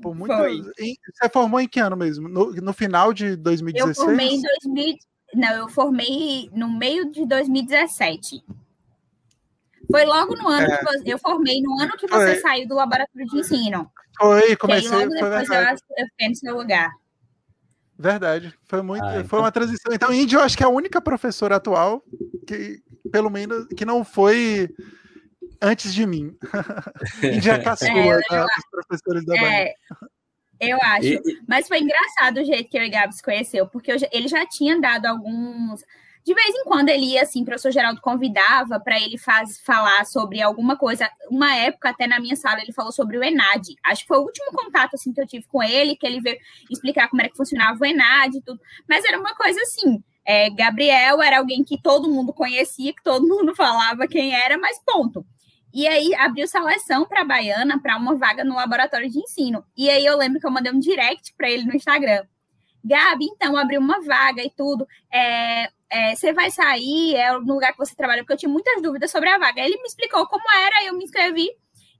Por 0.00 0.14
muito... 0.14 0.32
Você 0.32 1.28
formou 1.32 1.60
em 1.60 1.66
que 1.66 1.80
ano 1.80 1.96
mesmo? 1.96 2.28
No, 2.28 2.52
no 2.52 2.72
final 2.72 3.12
de 3.12 3.34
2016? 3.34 3.98
Eu 3.98 4.04
formei 4.04 4.28
em 4.28 4.42
2000... 4.42 4.96
Não, 5.34 5.52
eu 5.54 5.68
formei 5.68 6.50
no 6.52 6.70
meio 6.70 7.10
de 7.10 7.26
2017. 7.26 8.44
Foi 9.90 10.04
logo 10.04 10.36
no 10.36 10.48
ano 10.48 10.66
é. 10.66 10.76
que 10.76 10.84
você, 10.84 11.02
eu 11.06 11.18
formei, 11.18 11.60
no 11.60 11.80
ano 11.80 11.96
que 11.96 12.06
você 12.06 12.32
foi. 12.32 12.40
saiu 12.40 12.68
do 12.68 12.76
laboratório 12.76 13.26
de 13.26 13.38
ensino. 13.38 13.90
Foi, 14.18 14.56
comecei. 14.56 14.90
logo 14.90 15.08
depois 15.08 15.48
eu, 15.50 15.62
eu 15.62 16.06
fiquei 16.10 16.28
no 16.28 16.36
seu 16.36 16.56
lugar. 16.56 16.90
Verdade. 17.98 18.54
Foi 18.68 18.82
muito, 18.82 19.04
ah, 19.04 19.16
então... 19.16 19.28
foi 19.28 19.38
uma 19.38 19.52
transição. 19.52 19.92
Então, 19.92 20.12
Índia, 20.12 20.36
eu 20.36 20.42
acho 20.42 20.56
que 20.56 20.62
é 20.62 20.66
a 20.66 20.70
única 20.70 21.00
professora 21.00 21.56
atual 21.56 22.02
que, 22.46 22.82
pelo 23.10 23.30
menos, 23.30 23.66
que 23.68 23.84
não 23.84 24.04
foi 24.04 24.68
antes 25.60 25.94
de 25.94 26.06
mim. 26.06 26.36
Índia 27.22 27.52
é 27.56 27.58
caçula 27.58 28.20
é, 28.30 28.40
dos 28.40 28.66
professores 28.70 29.24
da 29.24 29.36
é, 29.36 29.74
Eu 30.60 30.78
acho. 30.82 31.06
E... 31.06 31.22
Mas 31.48 31.66
foi 31.68 31.80
engraçado 31.80 32.38
o 32.38 32.44
jeito 32.44 32.68
que 32.68 32.78
eu 32.78 32.82
e 32.82 32.90
Gabs 32.90 33.22
conheceu, 33.22 33.66
porque 33.66 33.92
eu, 33.92 33.96
ele 34.12 34.28
já 34.28 34.46
tinha 34.46 34.78
dado 34.78 35.06
alguns 35.06 35.82
de 36.26 36.34
vez 36.34 36.48
em 36.56 36.64
quando 36.64 36.88
ele 36.88 37.12
ia, 37.12 37.22
assim, 37.22 37.42
o 37.42 37.44
professor 37.44 37.70
Geraldo 37.70 38.00
convidava 38.00 38.80
para 38.80 39.00
ele 39.00 39.16
faz, 39.16 39.60
falar 39.60 40.04
sobre 40.04 40.42
alguma 40.42 40.76
coisa. 40.76 41.08
Uma 41.30 41.54
época, 41.54 41.90
até 41.90 42.08
na 42.08 42.18
minha 42.18 42.34
sala, 42.34 42.60
ele 42.60 42.72
falou 42.72 42.90
sobre 42.90 43.16
o 43.16 43.22
ENAD. 43.22 43.76
Acho 43.84 44.02
que 44.02 44.08
foi 44.08 44.18
o 44.18 44.22
último 44.22 44.50
contato, 44.50 44.94
assim, 44.94 45.12
que 45.12 45.20
eu 45.20 45.26
tive 45.26 45.46
com 45.46 45.62
ele, 45.62 45.94
que 45.94 46.04
ele 46.04 46.20
veio 46.20 46.36
explicar 46.68 47.08
como 47.08 47.22
era 47.22 47.30
que 47.30 47.36
funcionava 47.36 47.78
o 47.80 47.84
ENAD 47.86 48.38
e 48.38 48.42
tudo. 48.42 48.60
Mas 48.88 49.04
era 49.04 49.20
uma 49.20 49.36
coisa 49.36 49.60
assim. 49.60 50.02
É, 50.26 50.50
Gabriel 50.50 51.22
era 51.22 51.38
alguém 51.38 51.62
que 51.62 51.80
todo 51.80 52.10
mundo 52.10 52.32
conhecia, 52.32 52.92
que 52.92 53.04
todo 53.04 53.22
mundo 53.28 53.54
falava 53.54 54.08
quem 54.08 54.34
era, 54.34 54.58
mas 54.58 54.82
ponto. 54.84 55.24
E 55.72 55.86
aí 55.86 56.12
abriu 56.16 56.48
seleção 56.48 57.06
para 57.06 57.20
a 57.20 57.24
Baiana 57.24 57.80
para 57.80 57.96
uma 57.96 58.16
vaga 58.16 58.42
no 58.42 58.56
laboratório 58.56 59.08
de 59.08 59.20
ensino. 59.20 59.64
E 59.76 59.88
aí 59.88 60.04
eu 60.04 60.16
lembro 60.16 60.40
que 60.40 60.46
eu 60.46 60.50
mandei 60.50 60.72
um 60.72 60.80
direct 60.80 61.32
para 61.36 61.48
ele 61.48 61.62
no 61.62 61.76
Instagram. 61.76 62.24
Gabi, 62.84 63.26
então, 63.26 63.56
abriu 63.56 63.80
uma 63.80 64.00
vaga 64.00 64.42
e 64.42 64.50
tudo. 64.50 64.86
É, 65.12 65.70
é, 65.90 66.14
você 66.14 66.32
vai 66.32 66.50
sair, 66.50 67.14
é 67.14 67.32
no 67.32 67.54
lugar 67.54 67.72
que 67.72 67.78
você 67.78 67.94
trabalha, 67.94 68.22
porque 68.22 68.32
eu 68.32 68.38
tinha 68.38 68.50
muitas 68.52 68.82
dúvidas 68.82 69.10
sobre 69.10 69.28
a 69.28 69.38
vaga. 69.38 69.60
Ele 69.60 69.76
me 69.76 69.88
explicou 69.88 70.26
como 70.26 70.44
era, 70.54 70.84
eu 70.84 70.94
me 70.94 71.04
inscrevi, 71.04 71.48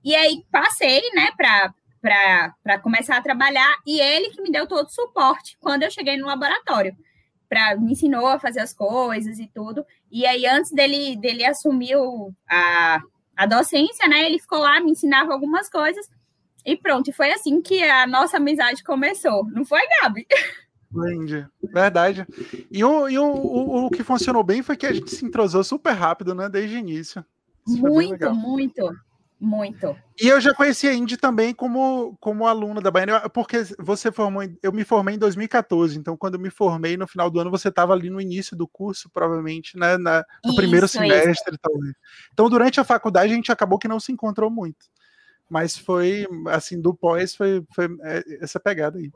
e 0.05 0.15
aí 0.15 0.45
passei, 0.51 1.03
né, 1.15 1.31
para 1.37 2.79
começar 2.81 3.17
a 3.17 3.23
trabalhar, 3.23 3.77
e 3.87 4.01
ele 4.01 4.31
que 4.31 4.43
me 4.43 4.51
deu 4.51 4.67
todo 4.67 4.87
o 4.87 4.91
suporte 4.91 5.57
quando 5.61 5.83
eu 5.83 5.91
cheguei 5.91 6.17
no 6.17 6.27
laboratório. 6.27 6.97
Pra, 7.49 7.77
me 7.77 7.93
ensinou 7.93 8.27
a 8.27 8.41
fazer 8.41 8.59
as 8.59 8.75
coisas 8.75 9.39
e 9.39 9.47
tudo. 9.47 9.85
E 10.11 10.27
aí, 10.27 10.47
antes 10.47 10.73
dele, 10.73 11.17
dele 11.17 11.45
assumir 11.45 11.95
a, 12.51 13.01
a 13.37 13.47
docência, 13.47 14.09
né, 14.09 14.25
ele 14.25 14.41
ficou 14.41 14.59
lá, 14.59 14.81
me 14.81 14.91
ensinava 14.91 15.33
algumas 15.33 15.71
coisas, 15.71 16.05
e 16.65 16.77
pronto. 16.77 17.13
Foi 17.13 17.31
assim 17.31 17.63
que 17.63 17.83
a 17.85 18.07
nossa 18.07 18.39
amizade 18.39 18.83
começou. 18.83 19.47
Não 19.53 19.65
foi, 19.65 19.81
Gabi? 20.03 20.27
Entendi. 20.95 21.47
Verdade. 21.73 22.27
E, 22.71 22.85
o, 22.85 23.09
e 23.09 23.19
o, 23.19 23.25
o, 23.25 23.87
o, 23.87 23.91
que 23.91 24.05
funcionou 24.05 24.43
bem 24.43 24.63
foi 24.63 24.77
que 24.77 24.87
a 24.87 24.93
gente 24.93 25.11
se 25.11 25.25
entrosou 25.25 25.63
super 25.65 25.93
rápido, 25.93 26.35
né? 26.35 26.49
Desde 26.49 26.77
o 26.77 26.79
início. 26.79 27.25
Isso 27.67 27.83
muito, 27.83 28.35
muito, 28.35 28.97
muito. 29.39 29.97
E 30.21 30.29
eu 30.29 30.41
já 30.41 30.55
conheci 30.55 30.87
a 30.87 30.95
Indy 30.95 31.17
também 31.17 31.53
como, 31.53 32.17
como 32.21 32.47
aluna 32.47 32.81
da 32.81 32.91
Baiana, 32.91 33.29
porque 33.29 33.59
você 33.79 34.13
formou, 34.13 34.43
eu 34.63 34.73
me 34.73 34.85
formei 34.85 35.17
em 35.17 35.19
2014, 35.19 35.99
então 35.99 36.17
quando 36.17 36.35
eu 36.35 36.41
me 36.41 36.49
formei 36.49 36.97
no 36.97 37.07
final 37.07 37.29
do 37.29 37.41
ano, 37.41 37.51
você 37.51 37.69
estava 37.69 37.93
ali 37.93 38.09
no 38.09 38.21
início 38.21 38.57
do 38.57 38.69
curso, 38.69 39.11
provavelmente, 39.11 39.77
né? 39.77 39.99
Na, 39.99 40.25
no 40.45 40.51
isso, 40.51 40.57
primeiro 40.57 40.89
semestre, 40.89 41.59
talvez. 41.61 41.95
Então, 42.33 42.49
durante 42.49 42.81
a 42.81 42.85
faculdade, 42.85 43.33
a 43.33 43.37
gente 43.37 43.53
acabou 43.53 43.79
que 43.79 43.89
não 43.89 44.01
se 44.01 44.13
encontrou 44.13 44.51
muito. 44.51 44.87
Mas 45.49 45.77
foi, 45.77 46.27
assim, 46.49 46.81
do 46.81 46.95
pós, 46.95 47.35
foi, 47.35 47.65
foi 47.75 47.87
é, 48.03 48.23
essa 48.41 48.59
pegada 48.59 48.99
aí. 48.99 49.11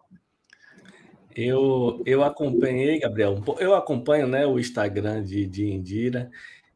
Eu, 1.35 2.03
eu 2.05 2.25
acompanhei, 2.25 2.99
Gabriel, 2.99 3.43
eu 3.59 3.75
acompanho 3.75 4.27
né, 4.27 4.47
o 4.47 4.59
Instagram 4.59 5.23
de, 5.23 5.47
de 5.47 5.67
Indira 5.67 6.31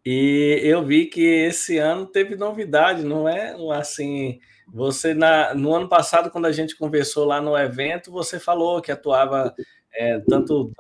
e 0.04 0.61
eu 0.62 0.84
vi 0.84 1.06
que 1.06 1.23
esse 1.23 1.78
ano 1.78 2.06
teve 2.06 2.37
novidade, 2.37 3.02
não 3.02 3.28
é 3.28 3.56
assim. 3.73 4.38
Você, 4.68 5.14
na, 5.14 5.54
no 5.54 5.75
ano 5.75 5.88
passado, 5.88 6.30
quando 6.30 6.46
a 6.46 6.52
gente 6.52 6.76
conversou 6.76 7.25
lá 7.25 7.40
no 7.40 7.56
evento, 7.56 8.12
você 8.12 8.38
falou 8.38 8.80
que 8.80 8.92
atuava 8.92 9.54
é, 9.92 10.18
tanto, 10.20 10.73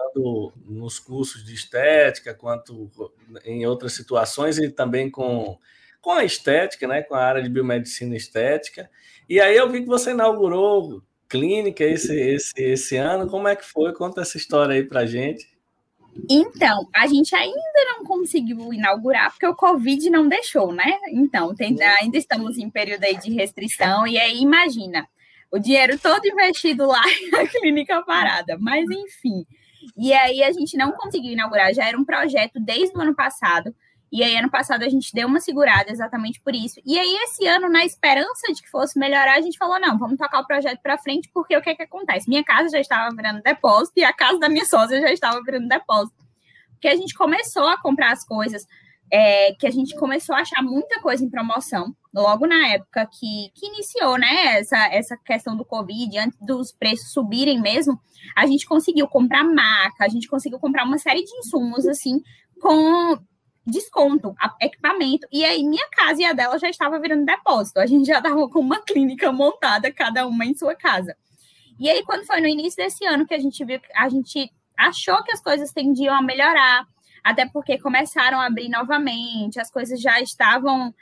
nos 0.66 0.98
cursos 0.98 1.44
de 1.44 1.54
estética 1.54 2.34
quanto 2.34 2.90
em 3.44 3.64
outras 3.66 3.92
situações 3.94 4.58
e 4.58 4.70
também 4.70 5.10
com, 5.10 5.58
com 6.00 6.12
a 6.12 6.24
estética, 6.24 6.86
né, 6.86 7.02
com 7.02 7.14
a 7.14 7.22
área 7.24 7.42
de 7.42 7.48
biomedicina 7.48 8.16
estética. 8.16 8.90
E 9.28 9.40
aí 9.40 9.56
eu 9.56 9.70
vi 9.70 9.80
que 9.80 9.88
você 9.88 10.10
inaugurou 10.10 11.02
clínica 11.34 11.82
esse, 11.82 12.14
esse, 12.14 12.52
esse 12.56 12.96
ano. 12.96 13.28
Como 13.28 13.48
é 13.48 13.56
que 13.56 13.64
foi? 13.64 13.92
Conta 13.92 14.20
essa 14.20 14.36
história 14.36 14.76
aí 14.76 14.84
pra 14.84 15.04
gente. 15.04 15.52
Então, 16.30 16.88
a 16.94 17.08
gente 17.08 17.34
ainda 17.34 17.84
não 17.88 18.04
conseguiu 18.04 18.72
inaugurar 18.72 19.32
porque 19.32 19.46
o 19.46 19.56
Covid 19.56 20.08
não 20.10 20.28
deixou, 20.28 20.72
né? 20.72 20.96
Então, 21.08 21.52
tem, 21.52 21.76
ainda 22.00 22.16
estamos 22.16 22.56
em 22.56 22.70
período 22.70 23.02
aí 23.02 23.18
de 23.18 23.34
restrição, 23.34 24.06
e 24.06 24.16
aí 24.16 24.40
imagina, 24.40 25.08
o 25.50 25.58
dinheiro 25.58 25.98
todo 25.98 26.24
investido 26.24 26.86
lá 26.86 27.02
e 27.20 27.34
a 27.34 27.48
clínica 27.48 28.00
parada. 28.02 28.56
Mas 28.60 28.84
enfim. 28.88 29.44
E 29.96 30.12
aí 30.12 30.40
a 30.44 30.52
gente 30.52 30.76
não 30.76 30.92
conseguiu 30.92 31.32
inaugurar, 31.32 31.74
já 31.74 31.84
era 31.84 31.98
um 31.98 32.04
projeto 32.04 32.60
desde 32.60 32.96
o 32.96 33.00
ano 33.00 33.14
passado. 33.14 33.74
E 34.14 34.22
aí, 34.22 34.36
ano 34.36 34.48
passado, 34.48 34.84
a 34.84 34.88
gente 34.88 35.12
deu 35.12 35.26
uma 35.26 35.40
segurada 35.40 35.90
exatamente 35.90 36.40
por 36.40 36.54
isso. 36.54 36.80
E 36.86 36.96
aí, 36.96 37.16
esse 37.24 37.48
ano, 37.48 37.68
na 37.68 37.84
esperança 37.84 38.52
de 38.52 38.62
que 38.62 38.70
fosse 38.70 38.96
melhorar, 38.96 39.34
a 39.34 39.40
gente 39.40 39.58
falou: 39.58 39.80
não, 39.80 39.98
vamos 39.98 40.16
tocar 40.16 40.38
o 40.38 40.46
projeto 40.46 40.80
para 40.80 40.96
frente, 40.96 41.28
porque 41.34 41.56
o 41.56 41.60
que 41.60 41.70
é 41.70 41.74
que 41.74 41.82
acontece? 41.82 42.28
Minha 42.28 42.44
casa 42.44 42.68
já 42.68 42.78
estava 42.78 43.12
virando 43.12 43.42
depósito 43.42 43.94
e 43.96 44.04
a 44.04 44.12
casa 44.12 44.38
da 44.38 44.48
minha 44.48 44.64
sócia 44.66 45.00
já 45.00 45.10
estava 45.10 45.42
virando 45.42 45.66
depósito. 45.66 46.16
Porque 46.70 46.86
a 46.86 46.94
gente 46.94 47.12
começou 47.12 47.66
a 47.66 47.76
comprar 47.76 48.12
as 48.12 48.24
coisas, 48.24 48.64
é, 49.10 49.52
que 49.54 49.66
a 49.66 49.70
gente 49.72 49.96
começou 49.96 50.36
a 50.36 50.42
achar 50.42 50.62
muita 50.62 51.00
coisa 51.00 51.24
em 51.24 51.28
promoção, 51.28 51.92
logo 52.14 52.46
na 52.46 52.68
época 52.68 53.08
que, 53.18 53.50
que 53.52 53.66
iniciou, 53.66 54.16
né, 54.16 54.60
essa, 54.60 54.78
essa 54.94 55.16
questão 55.16 55.56
do 55.56 55.64
Covid, 55.64 56.16
antes 56.18 56.38
dos 56.40 56.70
preços 56.70 57.10
subirem 57.10 57.60
mesmo, 57.60 58.00
a 58.36 58.46
gente 58.46 58.64
conseguiu 58.64 59.08
comprar 59.08 59.42
maca, 59.42 60.04
a 60.04 60.08
gente 60.08 60.28
conseguiu 60.28 60.60
comprar 60.60 60.84
uma 60.84 60.98
série 60.98 61.24
de 61.24 61.36
insumos, 61.36 61.84
assim, 61.84 62.22
com 62.60 63.18
desconto, 63.66 64.34
equipamento. 64.60 65.26
E 65.32 65.44
aí 65.44 65.64
minha 65.64 65.88
casa 65.90 66.22
e 66.22 66.24
a 66.24 66.32
dela 66.32 66.58
já 66.58 66.68
estava 66.68 66.98
virando 66.98 67.24
depósito. 67.24 67.80
A 67.80 67.86
gente 67.86 68.06
já 68.06 68.18
estava 68.18 68.48
com 68.48 68.60
uma 68.60 68.80
clínica 68.84 69.32
montada, 69.32 69.92
cada 69.92 70.26
uma 70.26 70.44
em 70.44 70.54
sua 70.54 70.74
casa. 70.74 71.16
E 71.78 71.90
aí, 71.90 72.04
quando 72.04 72.24
foi 72.24 72.40
no 72.40 72.46
início 72.46 72.76
desse 72.76 73.04
ano 73.04 73.26
que 73.26 73.34
a 73.34 73.38
gente 73.38 73.64
viu, 73.64 73.80
a 73.96 74.08
gente 74.08 74.52
achou 74.78 75.22
que 75.24 75.32
as 75.32 75.40
coisas 75.40 75.72
tendiam 75.72 76.14
a 76.14 76.22
melhorar, 76.22 76.86
até 77.22 77.46
porque 77.46 77.78
começaram 77.78 78.38
a 78.40 78.46
abrir 78.46 78.68
novamente, 78.68 79.58
as 79.60 79.70
coisas 79.70 80.00
já 80.00 80.20
estavam. 80.20 80.94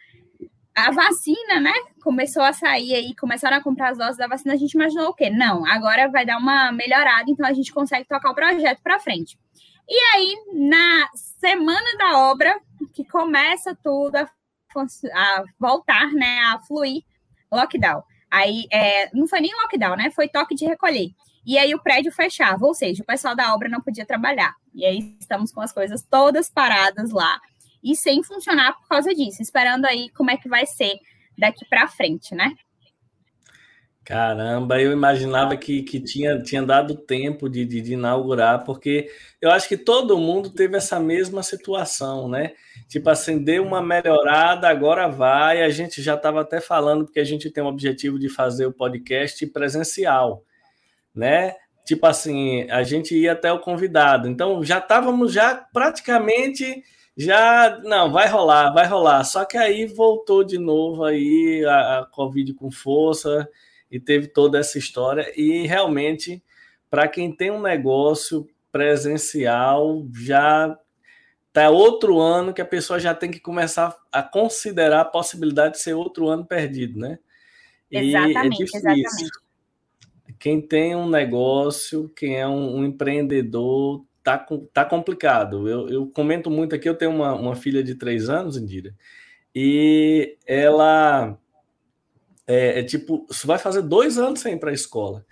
A 0.75 0.91
vacina, 0.91 1.61
né? 1.61 1.73
Começou 2.03 2.43
a 2.43 2.55
sair 2.55 2.95
aí, 2.95 3.15
começaram 3.15 3.59
a 3.59 3.63
comprar 3.63 3.91
as 3.91 3.99
doses 3.99 4.17
da 4.17 4.27
vacina. 4.27 4.55
A 4.55 4.57
gente 4.57 4.73
imaginou 4.73 5.09
o 5.09 5.15
quê? 5.15 5.29
Não, 5.29 5.67
agora 5.67 6.09
vai 6.09 6.25
dar 6.25 6.39
uma 6.39 6.73
melhorada, 6.73 7.31
então 7.31 7.45
a 7.45 7.53
gente 7.53 7.71
consegue 7.71 8.09
tocar 8.09 8.31
o 8.31 8.35
projeto 8.35 8.81
para 8.83 8.99
frente. 8.99 9.39
E 9.89 9.99
aí, 10.15 10.37
na 10.53 11.09
semana 11.15 11.97
da 11.99 12.19
obra, 12.31 12.59
que 12.93 13.05
começa 13.05 13.77
tudo 13.83 14.17
a, 14.17 14.29
a 15.15 15.45
voltar, 15.59 16.13
né, 16.13 16.39
a 16.41 16.61
fluir, 16.61 17.03
lockdown. 17.51 18.03
Aí, 18.31 18.67
é, 18.73 19.11
não 19.15 19.27
foi 19.27 19.41
nem 19.41 19.55
lockdown, 19.55 19.97
né? 19.97 20.11
Foi 20.11 20.29
toque 20.29 20.55
de 20.55 20.65
recolher. 20.65 21.11
E 21.45 21.59
aí 21.59 21.75
o 21.75 21.83
prédio 21.83 22.13
fechava, 22.13 22.65
ou 22.65 22.73
seja, 22.73 23.03
o 23.03 23.07
pessoal 23.07 23.35
da 23.35 23.53
obra 23.53 23.69
não 23.69 23.81
podia 23.81 24.07
trabalhar. 24.07 24.55
E 24.75 24.87
aí 24.87 25.17
estamos 25.21 25.53
com 25.53 25.61
as 25.61 25.73
coisas 25.73 26.03
todas 26.09 26.49
paradas 26.49 27.11
lá 27.11 27.41
e 27.83 27.97
sem 27.97 28.23
funcionar 28.23 28.75
por 28.75 28.89
causa 28.89 29.13
disso, 29.13 29.43
esperando 29.43 29.87
aí 29.87 30.09
como 30.11 30.31
é 30.31 30.37
que 30.37 30.49
vai 30.49 30.65
ser 30.67 30.95
daqui 31.37 31.65
para 31.69 31.89
frente, 31.89 32.35
né? 32.35 32.55
Caramba, 34.05 34.81
eu 34.81 34.91
imaginava 34.91 35.57
que, 35.57 35.83
que 35.85 36.01
tinha, 36.01 36.43
tinha 36.43 36.61
dado 36.63 36.97
tempo 36.97 37.49
de, 37.49 37.65
de, 37.65 37.81
de, 37.81 37.93
inaugurar, 37.93 38.65
porque 38.65 39.09
eu 39.41 39.49
acho 39.49 39.69
que 39.69 39.77
todo 39.77 40.19
mundo 40.19 40.51
teve 40.51 40.77
essa 40.77 40.99
mesma 40.99 41.41
situação, 41.41 42.29
né? 42.29 42.53
Tipo 42.89 43.11
assim, 43.11 43.39
deu 43.39 43.65
uma 43.65 43.81
melhorada, 43.81 44.69
agora 44.69 45.07
vai. 45.09 45.63
A 45.63 45.69
gente 45.69 46.03
já 46.03 46.17
estava 46.17 46.41
até 46.41 46.61
falando, 46.61 47.05
porque 47.05 47.21
a 47.21 47.25
gente 47.25 47.49
tem 47.49 47.63
o 47.63 47.69
objetivo 47.69 48.19
de 48.19 48.29
fazer 48.29 48.67
o 48.67 48.73
podcast 48.73 49.47
presencial, 49.47 50.45
né? 51.15 51.55
Tipo 51.87 52.07
assim, 52.07 52.69
a 52.71 52.83
gente 52.83 53.17
ia 53.17 53.33
até 53.33 53.53
o 53.53 53.61
convidado. 53.61 54.29
Então 54.29 54.65
já 54.65 54.79
estávamos 54.79 55.33
já 55.33 55.55
praticamente 55.55 56.83
já 57.17 57.79
não 57.85 58.11
vai 58.11 58.27
rolar, 58.29 58.73
vai 58.73 58.87
rolar. 58.87 59.23
Só 59.25 59.45
que 59.45 59.57
aí 59.57 59.87
voltou 59.87 60.43
de 60.43 60.59
novo 60.59 61.05
aí 61.05 61.65
a, 61.67 62.01
a 62.01 62.07
Covid 62.07 62.55
com 62.55 62.71
força 62.71 63.49
e 63.93 64.01
teve 64.01 64.27
toda 64.27 64.59
essa 64.59 64.79
história. 64.79 65.31
E 65.37 65.67
realmente, 65.67 66.43
para 66.91 67.07
quem 67.07 67.31
tem 67.31 67.51
um 67.51 67.61
negócio 67.61 68.49
presencial, 68.73 70.07
já 70.15 70.75
tá 71.53 71.69
outro 71.69 72.19
ano 72.19 72.55
que 72.55 72.63
a 72.63 72.67
pessoa 72.67 72.99
já 72.99 73.15
tem 73.15 73.31
que 73.31 73.39
começar 73.39 73.95
a 74.11 74.23
considerar 74.23 75.03
a 75.03 75.05
possibilidade 75.05 75.75
de 75.75 75.81
ser 75.81 75.93
outro 75.93 76.29
ano 76.29 76.47
perdido, 76.47 76.99
né? 76.99 77.19
E 77.91 77.99
é 77.99 78.05
exatamente, 78.05 78.63
é 78.63 78.65
exatamente. 78.65 79.31
Quem 80.39 80.63
tem 80.63 80.97
um 80.97 81.09
negócio, 81.09 82.09
quem 82.17 82.41
é 82.41 82.49
um, 82.49 82.79
um 82.79 82.85
empreendedor, 82.87 84.03
tá, 84.25 84.45
tá 84.73 84.87
complicado. 84.87 85.69
Eu, 85.69 85.89
eu, 85.91 86.07
comento 86.07 86.51
muito 86.51 86.75
aqui, 86.75 86.89
eu 86.89 86.97
tenho 86.97 87.11
uma, 87.11 87.35
uma 87.35 87.55
filha 87.55 87.85
de 87.85 87.95
três 87.95 88.31
anos, 88.31 88.57
Indira, 88.57 88.95
e 89.55 90.39
ela 90.47 91.39
é, 92.47 92.81
é 92.81 92.83
tipo, 92.83 93.27
vai 93.45 93.59
fazer 93.59 93.83
dois 93.83 94.19
anos 94.19 94.41
sem 94.41 94.55
ir 94.55 94.59
para 94.59 94.71
a 94.71 94.75
escola. 94.75 95.25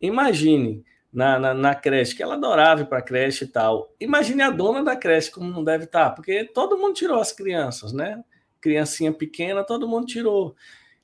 Imagine 0.00 0.84
na, 1.12 1.38
na, 1.38 1.54
na, 1.54 1.74
creche, 1.74 2.14
que 2.14 2.22
ela 2.22 2.34
adorava 2.34 2.82
ir 2.82 2.86
para 2.86 2.98
a 2.98 3.02
creche 3.02 3.44
e 3.44 3.48
tal. 3.48 3.94
Imagine 3.98 4.42
a 4.42 4.50
dona 4.50 4.82
da 4.82 4.96
creche 4.96 5.30
como 5.30 5.50
não 5.50 5.64
deve 5.64 5.84
estar, 5.84 6.10
tá, 6.10 6.10
porque 6.10 6.44
todo 6.44 6.76
mundo 6.78 6.94
tirou 6.94 7.18
as 7.18 7.32
crianças, 7.32 7.92
né? 7.92 8.22
Criancinha 8.60 9.12
pequena, 9.12 9.64
todo 9.64 9.88
mundo 9.88 10.06
tirou. 10.06 10.54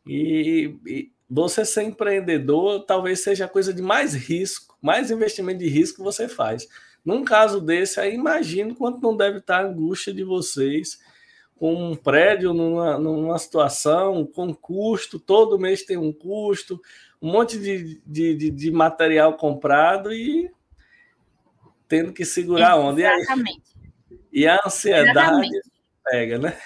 E, 0.06 0.76
e 0.86 1.12
você 1.28 1.64
ser 1.64 1.84
empreendedor 1.84 2.84
talvez 2.84 3.20
seja 3.20 3.46
a 3.46 3.48
coisa 3.48 3.72
de 3.72 3.80
mais 3.80 4.14
risco, 4.14 4.76
mais 4.80 5.10
investimento 5.10 5.58
de 5.58 5.68
risco 5.68 5.98
que 5.98 6.04
você 6.04 6.28
faz. 6.28 6.68
Num 7.04 7.24
caso 7.24 7.60
desse, 7.60 8.00
aí 8.00 8.14
imagino 8.14 8.74
quanto 8.74 9.00
não 9.00 9.16
deve 9.16 9.38
estar 9.38 9.58
a 9.58 9.66
angústia 9.66 10.12
de 10.12 10.24
vocês 10.24 10.98
com 11.64 11.92
um 11.92 11.96
prédio 11.96 12.52
numa, 12.52 12.98
numa 12.98 13.38
situação, 13.38 14.26
com 14.26 14.52
custo, 14.52 15.18
todo 15.18 15.58
mês 15.58 15.82
tem 15.82 15.96
um 15.96 16.12
custo, 16.12 16.78
um 17.22 17.32
monte 17.32 17.58
de, 17.58 18.02
de, 18.04 18.34
de, 18.34 18.50
de 18.50 18.70
material 18.70 19.34
comprado 19.38 20.12
e 20.12 20.52
tendo 21.88 22.12
que 22.12 22.22
segurar 22.22 22.72
a 22.72 22.76
onda. 22.76 23.00
Exatamente. 23.00 23.62
E, 24.30 24.46
a 24.46 24.60
ansiedade 24.66 25.08
Exatamente. 25.08 25.70
pega, 26.04 26.38
né? 26.38 26.58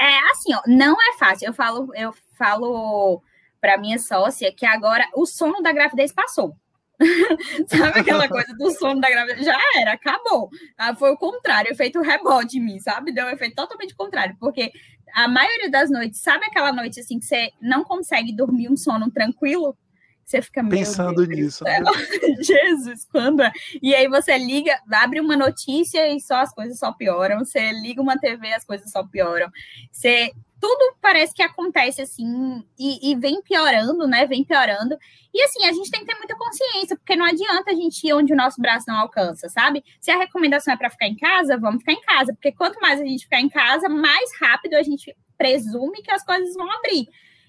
É 0.00 0.30
assim, 0.30 0.54
ó, 0.54 0.62
não 0.68 0.94
é 0.94 1.18
fácil. 1.18 1.48
Eu 1.48 1.52
falo, 1.52 1.92
eu 1.96 2.14
falo 2.38 3.20
para 3.60 3.78
minha 3.78 3.98
sócia 3.98 4.54
que 4.54 4.64
agora 4.64 5.08
o 5.12 5.26
sono 5.26 5.60
da 5.60 5.72
gravidez 5.72 6.12
passou. 6.12 6.54
sabe 7.68 8.00
aquela 8.00 8.28
coisa 8.28 8.52
do 8.56 8.70
sono 8.72 9.00
da 9.00 9.10
gravidez? 9.10 9.44
Já 9.44 9.56
era, 9.76 9.92
acabou. 9.92 10.50
Ah, 10.76 10.94
foi 10.94 11.10
o 11.10 11.16
contrário, 11.16 11.70
efeito 11.70 12.00
rebote 12.00 12.58
em 12.58 12.64
mim, 12.64 12.78
sabe? 12.80 13.12
Deu 13.12 13.26
um 13.26 13.30
efeito 13.30 13.54
totalmente 13.54 13.94
contrário, 13.94 14.36
porque 14.38 14.72
a 15.14 15.28
maioria 15.28 15.70
das 15.70 15.90
noites, 15.90 16.20
sabe 16.20 16.44
aquela 16.46 16.72
noite 16.72 17.00
assim 17.00 17.18
que 17.18 17.24
você 17.24 17.50
não 17.60 17.84
consegue 17.84 18.32
dormir 18.32 18.68
um 18.68 18.76
sono 18.76 19.10
tranquilo? 19.10 19.76
Você 20.24 20.42
fica 20.42 20.62
pensando 20.62 21.24
nisso. 21.24 21.64
Né? 21.64 21.80
Jesus, 22.42 23.06
quando 23.10 23.42
é? 23.42 23.50
E 23.80 23.94
aí 23.94 24.06
você 24.08 24.36
liga, 24.36 24.78
abre 24.92 25.20
uma 25.20 25.34
notícia 25.34 26.06
e 26.14 26.20
só 26.20 26.42
as 26.42 26.52
coisas 26.52 26.78
só 26.78 26.92
pioram. 26.92 27.38
Você 27.38 27.72
liga 27.72 28.02
uma 28.02 28.18
TV, 28.18 28.52
as 28.52 28.62
coisas 28.62 28.90
só 28.90 29.02
pioram. 29.02 29.48
Você 29.90 30.30
tudo 30.60 30.96
parece 31.00 31.34
que 31.34 31.42
acontece 31.42 32.02
assim 32.02 32.64
e, 32.78 33.10
e, 33.10 33.16
vem 33.16 33.40
piorando, 33.42 34.06
né? 34.06 34.26
Vem 34.26 34.44
piorando. 34.44 34.96
E 35.32 35.42
assim, 35.42 35.64
a 35.66 35.72
gente 35.72 35.90
tem 35.90 36.00
que 36.00 36.06
ter 36.06 36.18
muita 36.18 36.36
consciência, 36.36 36.96
porque 36.96 37.16
não 37.16 37.24
adianta 37.24 37.70
a 37.70 37.74
gente 37.74 38.06
ir 38.06 38.12
onde 38.12 38.32
o 38.32 38.36
nosso 38.36 38.60
braço 38.60 38.86
não 38.88 38.96
alcança, 38.96 39.48
sabe? 39.48 39.84
Se 40.00 40.10
a 40.10 40.18
recomendação 40.18 40.74
é 40.74 40.76
para 40.76 40.90
ficar 40.90 41.06
em 41.06 41.16
casa, 41.16 41.56
vamos 41.56 41.80
ficar 41.80 41.92
em 41.92 42.00
casa, 42.00 42.32
porque 42.32 42.52
quanto 42.52 42.80
mais 42.80 43.00
a 43.00 43.04
gente 43.04 43.24
ficar 43.24 43.40
em 43.40 43.48
casa, 43.48 43.88
mais 43.88 44.30
rápido 44.40 44.74
a 44.74 44.82
gente 44.82 45.14
presume 45.36 46.02
que 46.02 46.10
as 46.10 46.24
coisas 46.24 46.54
vão 46.54 46.70
abrir. 46.70 47.06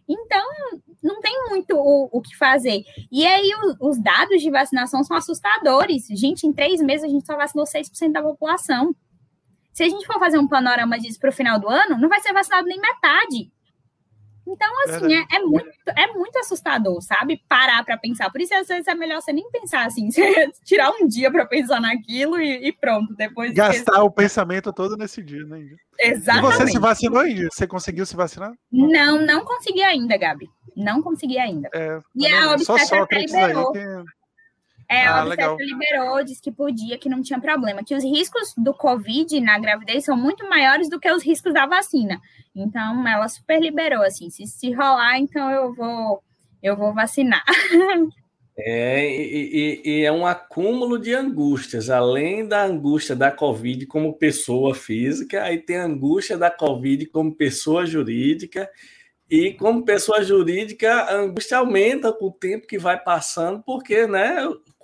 Então, 0.08 0.44
não 1.04 1.22
tem 1.22 1.46
muito 1.50 1.76
o, 1.78 2.10
o 2.12 2.22
que 2.22 2.36
fazer. 2.36 2.84
E 3.12 3.28
aí, 3.28 3.52
o, 3.80 3.90
os 3.90 4.02
dados 4.02 4.42
de 4.42 4.50
vacinação 4.50 5.04
são 5.04 5.16
assustadores. 5.16 6.08
Gente, 6.10 6.48
em 6.48 6.54
três 6.54 6.82
meses 6.82 7.04
a 7.04 7.08
gente 7.08 7.28
só 7.28 7.38
vacinou 7.38 7.66
6% 7.66 8.12
da 8.12 8.24
população. 8.24 8.96
Se 9.80 9.84
a 9.86 9.88
gente 9.88 10.06
for 10.06 10.20
fazer 10.20 10.38
um 10.38 10.46
panorama 10.46 11.00
disso 11.00 11.18
para 11.18 11.30
o 11.30 11.34
final 11.34 11.58
do 11.58 11.70
ano, 11.70 11.98
não 11.98 12.10
vai 12.10 12.20
ser 12.20 12.34
vacinado 12.34 12.68
nem 12.68 12.82
metade. 12.82 13.50
Então, 14.46 14.68
assim, 14.84 15.16
é, 15.16 15.38
é, 15.38 15.40
muito, 15.40 15.70
é 15.96 16.08
muito 16.08 16.38
assustador, 16.38 17.02
sabe? 17.02 17.42
Parar 17.48 17.86
para 17.86 17.98
pensar. 17.98 18.30
Por 18.30 18.42
isso, 18.42 18.54
às 18.54 18.68
vezes, 18.68 18.86
é 18.90 18.94
melhor 18.94 19.22
você 19.22 19.32
nem 19.32 19.50
pensar 19.50 19.86
assim. 19.86 20.12
Você 20.12 20.52
tirar 20.66 20.92
um 20.92 21.08
dia 21.08 21.32
para 21.32 21.46
pensar 21.46 21.80
naquilo 21.80 22.38
e, 22.42 22.68
e, 22.68 22.74
pronto. 22.74 23.16
Depois. 23.16 23.54
Gastar 23.54 24.04
o 24.04 24.12
pensamento 24.12 24.74
todo 24.74 24.98
nesse 24.98 25.24
dia, 25.24 25.46
né, 25.46 25.62
Índia? 25.62 25.78
Exatamente. 25.98 26.56
E 26.56 26.58
você 26.58 26.68
se 26.74 26.80
vacinou, 26.80 27.26
Índia? 27.26 27.48
Você 27.50 27.66
conseguiu 27.66 28.06
se 28.06 28.18
vacinar? 28.18 28.52
Não, 28.70 29.22
não 29.22 29.46
consegui 29.46 29.84
ainda, 29.84 30.18
Gabi. 30.18 30.50
Não 30.76 31.02
consegui 31.02 31.38
ainda. 31.38 31.70
É, 31.74 32.00
e 32.18 32.28
a 32.28 32.52
obstetra 32.52 33.08
liberou. 33.12 33.72
Que... 33.72 33.80
É, 34.92 35.06
ah, 35.06 35.22
a 35.22 35.26
liberou, 35.26 36.24
disse 36.24 36.42
que 36.42 36.52
podia, 36.52 36.98
que 36.98 37.08
não 37.08 37.22
tinha 37.22 37.40
problema. 37.40 37.84
Que 37.84 37.94
os 37.94 38.04
riscos 38.04 38.54
do 38.58 38.74
Covid 38.74 39.40
na 39.40 39.60
gravidez 39.60 40.04
são 40.04 40.18
muito 40.18 40.50
maiores 40.50 40.90
do 40.90 41.00
que 41.00 41.12
os 41.12 41.24
riscos 41.24 41.54
da 41.54 41.68
vacina. 41.68 42.20
Então, 42.56 43.08
ela 43.08 43.28
super 43.28 43.62
liberou, 43.62 44.02
assim, 44.02 44.32
se, 44.32 44.48
se 44.48 44.72
rolar, 44.72 45.20
então 45.20 45.52
eu 45.52 45.76
vou, 45.76 46.24
eu 46.64 46.76
vou 46.76 46.94
vacinar. 46.94 47.44
É, 48.62 49.10
e, 49.10 49.82
e, 49.86 49.90
e, 49.90 50.04
é 50.04 50.12
um 50.12 50.26
acúmulo 50.26 51.00
de 51.00 51.14
angústias, 51.14 51.90
além 51.90 52.46
da 52.46 52.66
angústia 52.66 53.16
da 53.16 53.32
Covid 53.32 53.86
como 53.86 54.18
pessoa 54.18 54.76
física, 54.76 55.44
aí 55.44 55.60
tem 55.60 55.78
a 55.78 55.86
angústia 55.86 56.38
da 56.38 56.52
Covid 56.52 57.06
como 57.06 57.34
pessoa 57.34 57.86
jurídica, 57.86 58.70
e 59.30 59.54
como 59.54 59.86
pessoa 59.86 60.24
jurídica, 60.24 60.92
a 60.92 61.16
angústia 61.16 61.60
aumenta 61.60 62.12
com 62.12 62.26
o 62.26 62.34
tempo 62.34 62.68
que 62.68 62.78
vai 62.78 63.02
passando, 63.02 63.64
porque 63.64 64.06
né, 64.08 64.36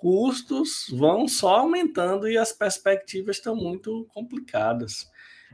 custos 0.06 0.86
vão 0.92 1.28
só 1.28 1.62
aumentando 1.62 2.30
e 2.30 2.38
as 2.38 2.52
perspectivas 2.52 3.38
estão 3.38 3.56
muito 3.56 4.06
complicadas. 4.14 5.10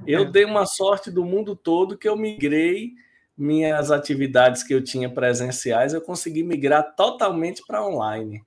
Eu 0.05 0.23
é. 0.23 0.25
dei 0.29 0.43
uma 0.43 0.65
sorte 0.65 1.09
do 1.09 1.23
mundo 1.23 1.55
todo 1.55 1.97
que 1.97 2.09
eu 2.09 2.17
migrei 2.17 2.91
minhas 3.37 3.91
atividades 3.91 4.61
que 4.61 4.73
eu 4.73 4.83
tinha 4.83 5.09
presenciais, 5.09 5.93
eu 5.93 6.01
consegui 6.01 6.43
migrar 6.43 6.97
totalmente 6.97 7.63
para 7.65 7.87
online. 7.87 8.43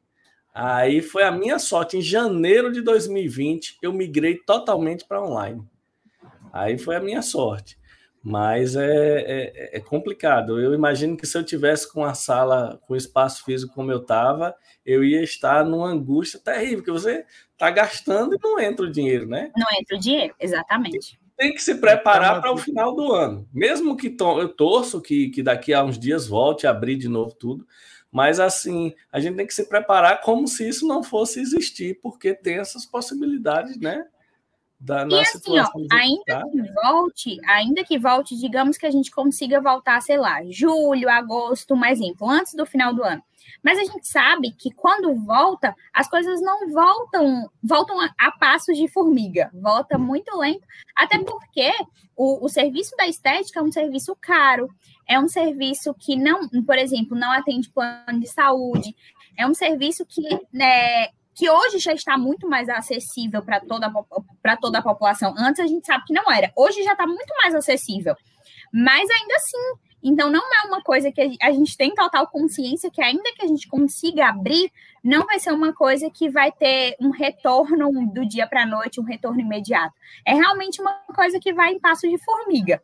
Aí 0.55 1.01
foi 1.01 1.23
a 1.23 1.31
minha 1.31 1.59
sorte. 1.59 1.97
Em 1.97 2.03
janeiro 2.03 2.71
de 2.71 2.83
2020, 2.83 3.79
eu 3.81 3.90
migrei 3.90 4.37
totalmente 4.37 5.07
para 5.07 5.25
online. 5.25 5.67
Aí 6.53 6.77
foi 6.77 6.97
a 6.97 7.01
minha 7.01 7.23
sorte. 7.23 7.79
Mas 8.25 8.75
é, 8.75 8.87
é, 8.87 9.77
é, 9.77 9.81
complicado. 9.81 10.59
Eu 10.59 10.73
imagino 10.73 11.15
que 11.15 11.27
se 11.27 11.37
eu 11.37 11.45
tivesse 11.45 11.93
com 11.93 12.03
a 12.03 12.15
sala, 12.15 12.81
com 12.87 12.97
espaço 12.97 13.45
físico 13.45 13.75
como 13.75 13.93
eu 13.93 13.99
estava, 13.99 14.57
eu 14.85 15.05
ia 15.05 15.23
estar 15.23 15.63
numa 15.63 15.89
angústia 15.89 16.41
terrível, 16.41 16.79
porque 16.79 16.91
você 16.91 17.27
está 17.53 17.71
gastando 17.71 18.35
e 18.35 18.39
não 18.43 18.59
entra 18.59 18.87
o 18.87 18.91
dinheiro, 18.91 19.27
né? 19.27 19.53
Não 19.55 19.67
entra 19.79 19.95
o 19.95 20.01
dinheiro, 20.01 20.35
exatamente. 20.41 21.21
Tem 21.37 21.53
que 21.53 21.61
se 21.61 21.75
preparar 21.75 22.41
para 22.41 22.51
o 22.51 22.57
final 22.57 22.97
do 22.97 23.13
ano. 23.13 23.47
Mesmo 23.53 23.95
que 23.95 24.09
to 24.09 24.41
eu 24.41 24.49
torço 24.49 25.03
que, 25.03 25.29
que 25.29 25.43
daqui 25.43 25.75
a 25.75 25.85
uns 25.85 25.99
dias 25.99 26.27
volte 26.27 26.67
a 26.67 26.71
abrir 26.71 26.97
de 26.97 27.09
novo 27.09 27.35
tudo, 27.35 27.67
mas 28.11 28.41
assim, 28.41 28.95
a 29.13 29.21
gente 29.21 29.37
tem 29.37 29.47
que 29.47 29.53
se 29.53 29.69
preparar 29.69 30.23
como 30.23 30.49
se 30.49 30.67
isso 30.67 30.87
não 30.87 31.03
fosse 31.03 31.41
existir, 31.41 32.01
porque 32.01 32.33
tem 32.33 32.59
essas 32.59 32.87
possibilidades, 32.87 33.77
né? 33.79 34.07
Da, 34.85 35.07
e 35.09 35.18
assim, 35.18 35.59
ó, 35.59 35.66
ainda 35.90 36.44
que 36.51 36.73
volte, 36.75 37.40
ainda 37.47 37.85
que 37.85 37.99
volte, 37.99 38.37
digamos 38.37 38.77
que 38.77 38.85
a 38.85 38.90
gente 38.90 39.11
consiga 39.11 39.59
voltar, 39.59 40.03
sei 40.03 40.18
lá, 40.18 40.42
julho, 40.51 41.09
agosto, 41.09 41.73
um 41.73 41.85
exemplo, 41.87 42.29
antes 42.29 42.53
do 42.53 42.66
final 42.66 42.92
do 42.92 43.03
ano. 43.03 43.23
Mas 43.62 43.79
a 43.79 43.85
gente 43.85 44.07
sabe 44.07 44.53
que 44.53 44.70
quando 44.70 45.14
volta, 45.25 45.75
as 45.90 46.07
coisas 46.07 46.38
não 46.42 46.68
voltam, 46.70 47.51
voltam 47.62 47.99
a, 47.99 48.11
a 48.18 48.33
passos 48.33 48.77
de 48.77 48.87
formiga, 48.87 49.51
volta 49.55 49.97
muito 49.97 50.37
lento, 50.37 50.66
até 50.94 51.18
porque 51.18 51.73
o, 52.14 52.44
o 52.44 52.49
serviço 52.51 52.94
da 52.94 53.07
estética 53.07 53.61
é 53.61 53.62
um 53.62 53.73
serviço 53.73 54.14
caro, 54.20 54.68
é 55.09 55.18
um 55.18 55.29
serviço 55.29 55.94
que 55.94 56.14
não, 56.14 56.47
por 56.62 56.77
exemplo, 56.77 57.16
não 57.16 57.33
atende 57.33 57.70
plano 57.70 58.20
de 58.20 58.29
saúde, 58.29 58.94
é 59.35 59.47
um 59.47 59.55
serviço 59.55 60.05
que 60.05 60.23
né, 60.53 61.09
que 61.35 61.51
hoje 61.51 61.79
já 61.79 61.92
está 61.92 62.16
muito 62.16 62.49
mais 62.49 62.68
acessível 62.68 63.42
para 63.42 63.61
toda, 63.61 63.92
toda 64.61 64.79
a 64.79 64.83
população. 64.83 65.35
Antes 65.37 65.61
a 65.61 65.66
gente 65.66 65.87
sabe 65.87 66.05
que 66.05 66.12
não 66.12 66.31
era. 66.31 66.53
Hoje 66.57 66.83
já 66.83 66.92
está 66.92 67.07
muito 67.07 67.35
mais 67.42 67.55
acessível. 67.55 68.14
Mas 68.73 69.09
ainda 69.11 69.35
assim, 69.37 69.59
então 70.03 70.31
não 70.31 70.40
é 70.40 70.66
uma 70.66 70.83
coisa 70.83 71.11
que 71.11 71.37
a 71.40 71.51
gente 71.51 71.77
tem 71.77 71.94
total 71.94 72.27
consciência 72.29 72.90
que 72.90 73.03
ainda 73.03 73.33
que 73.35 73.44
a 73.44 73.49
gente 73.49 73.66
consiga 73.66 74.29
abrir, 74.29 74.70
não 75.03 75.25
vai 75.27 75.40
ser 75.40 75.53
uma 75.53 75.73
coisa 75.73 76.11
que 76.11 76.29
vai 76.29 76.53
ter 76.53 76.94
um 77.01 77.11
retorno 77.11 77.90
do 78.12 78.27
dia 78.27 78.47
para 78.47 78.62
a 78.62 78.66
noite, 78.66 79.01
um 79.01 79.05
retorno 79.05 79.40
imediato. 79.40 79.94
É 80.27 80.35
realmente 80.35 80.81
uma 80.81 80.92
coisa 81.14 81.40
que 81.40 81.53
vai 81.53 81.73
em 81.73 81.81
passo 81.81 82.09
de 82.09 82.18
formiga. 82.23 82.83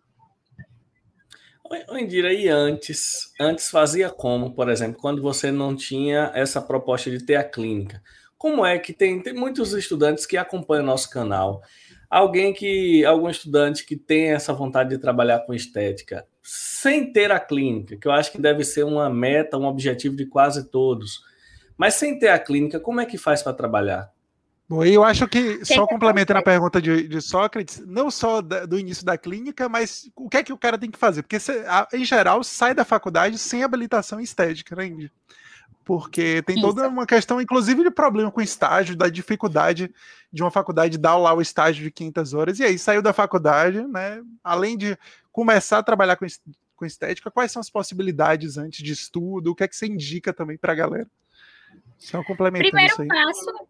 Indira, 1.93 2.33
e 2.33 2.49
antes? 2.49 3.33
Antes 3.39 3.71
fazia 3.71 4.11
como, 4.11 4.53
por 4.53 4.69
exemplo, 4.69 5.01
quando 5.01 5.23
você 5.23 5.53
não 5.53 5.77
tinha 5.77 6.33
essa 6.35 6.61
proposta 6.61 7.11
de 7.11 7.25
ter 7.25 7.37
a 7.37 7.45
clínica? 7.45 8.03
Como 8.41 8.65
é 8.65 8.79
que 8.79 8.95
tem, 8.95 9.21
tem 9.21 9.35
muitos 9.35 9.75
estudantes 9.75 10.25
que 10.25 10.39
acompanham 10.39 10.83
o 10.83 10.87
nosso 10.87 11.11
canal. 11.11 11.61
Alguém 12.09 12.55
que, 12.55 13.05
algum 13.05 13.29
estudante 13.29 13.85
que 13.85 13.95
tem 13.95 14.33
essa 14.33 14.55
vontade 14.55 14.89
de 14.89 14.99
trabalhar 14.99 15.41
com 15.41 15.53
estética, 15.53 16.27
sem 16.43 17.13
ter 17.13 17.31
a 17.31 17.39
clínica, 17.39 17.99
que 17.99 18.09
eu 18.09 18.13
acho 18.13 18.33
que 18.33 18.41
deve 18.41 18.65
ser 18.65 18.83
uma 18.83 19.11
meta, 19.11 19.59
um 19.59 19.67
objetivo 19.67 20.17
de 20.17 20.25
quase 20.25 20.71
todos. 20.71 21.21
Mas 21.77 21.97
sem 21.97 22.19
ter 22.19 22.29
a 22.29 22.39
clínica, 22.39 22.81
como 22.81 22.99
é 22.99 23.05
que 23.05 23.19
faz 23.19 23.43
para 23.43 23.53
trabalhar? 23.53 24.11
Bom, 24.67 24.83
eu 24.87 25.05
acho 25.05 25.29
que, 25.29 25.63
só 25.63 25.87
que 25.87 25.93
complementando 25.93 26.41
a 26.41 26.43
pergunta 26.43 26.81
de, 26.81 27.07
de 27.07 27.21
Sócrates, 27.21 27.83
não 27.87 28.11
só 28.11 28.41
da, 28.41 28.65
do 28.65 28.79
início 28.79 29.05
da 29.05 29.19
clínica, 29.19 29.69
mas 29.69 30.11
o 30.17 30.31
que 30.31 30.39
é 30.39 30.43
que 30.43 30.53
o 30.53 30.59
cara 30.59 30.79
tem 30.79 30.91
que 30.91 30.99
fazer? 30.99 31.21
Porque, 31.21 31.39
você, 31.39 31.63
a, 31.69 31.87
em 31.93 32.07
geral, 32.07 32.43
sai 32.43 32.73
da 32.73 32.87
faculdade 32.87 33.37
sem 33.37 33.63
habilitação 33.63 34.19
estética, 34.19 34.75
né, 34.75 34.87
Indy? 34.87 35.13
Porque 35.85 36.43
tem 36.43 36.57
Isso. 36.57 36.67
toda 36.67 36.89
uma 36.89 37.07
questão, 37.07 37.41
inclusive, 37.41 37.83
de 37.83 37.91
problema 37.91 38.31
com 38.31 38.41
estágio, 38.41 38.97
da 38.97 39.09
dificuldade 39.09 39.93
de 40.33 40.43
uma 40.43 40.51
faculdade 40.51 40.99
dar 40.99 41.17
lá 41.17 41.35
o 41.35 41.41
estágio 41.41 41.83
de 41.83 41.91
500 41.91 42.35
horas, 42.35 42.59
e 42.59 42.65
aí 42.65 42.79
saiu 42.79 43.03
da 43.03 43.13
faculdade, 43.13 43.83
né? 43.83 44.23
Além 44.45 44.77
de 44.77 44.97
começar 45.33 45.79
a 45.79 45.83
trabalhar 45.83 46.17
com, 46.17 46.27
com 46.77 46.85
estética, 46.85 47.31
quais 47.31 47.51
são 47.51 47.61
as 47.61 47.71
possibilidades 47.71 48.57
antes 48.57 48.85
de 48.85 48.93
estudo? 48.93 49.51
O 49.51 49.55
que 49.55 49.65
é 49.65 49.69
que 49.69 49.75
você 49.75 49.87
indica 49.87 50.33
também 50.33 50.57
para 50.57 50.73
a 50.73 50.77
galera? 50.77 51.11
Só 51.99 52.23
complementando 52.23 52.71
Primeiro 52.71 52.93
isso 52.93 53.03
aí. 53.03 53.09
passo 53.09 53.69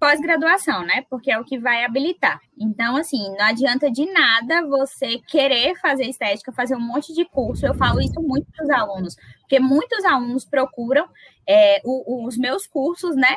pós-graduação, 0.00 0.82
né? 0.82 1.04
Porque 1.10 1.30
é 1.30 1.38
o 1.38 1.44
que 1.44 1.58
vai 1.58 1.84
habilitar. 1.84 2.40
Então, 2.58 2.96
assim, 2.96 3.28
não 3.36 3.44
adianta 3.44 3.90
de 3.90 4.10
nada 4.10 4.66
você 4.66 5.18
querer 5.18 5.78
fazer 5.78 6.06
estética, 6.06 6.50
fazer 6.52 6.74
um 6.74 6.80
monte 6.80 7.12
de 7.12 7.26
curso. 7.26 7.66
Eu 7.66 7.74
falo 7.74 8.00
isso 8.00 8.18
muito 8.20 8.50
para 8.50 8.64
os 8.64 8.70
alunos, 8.70 9.16
porque 9.40 9.60
muitos 9.60 10.02
alunos 10.06 10.46
procuram 10.46 11.06
é, 11.46 11.82
o, 11.84 12.26
os 12.26 12.38
meus 12.38 12.66
cursos, 12.66 13.14
né? 13.14 13.36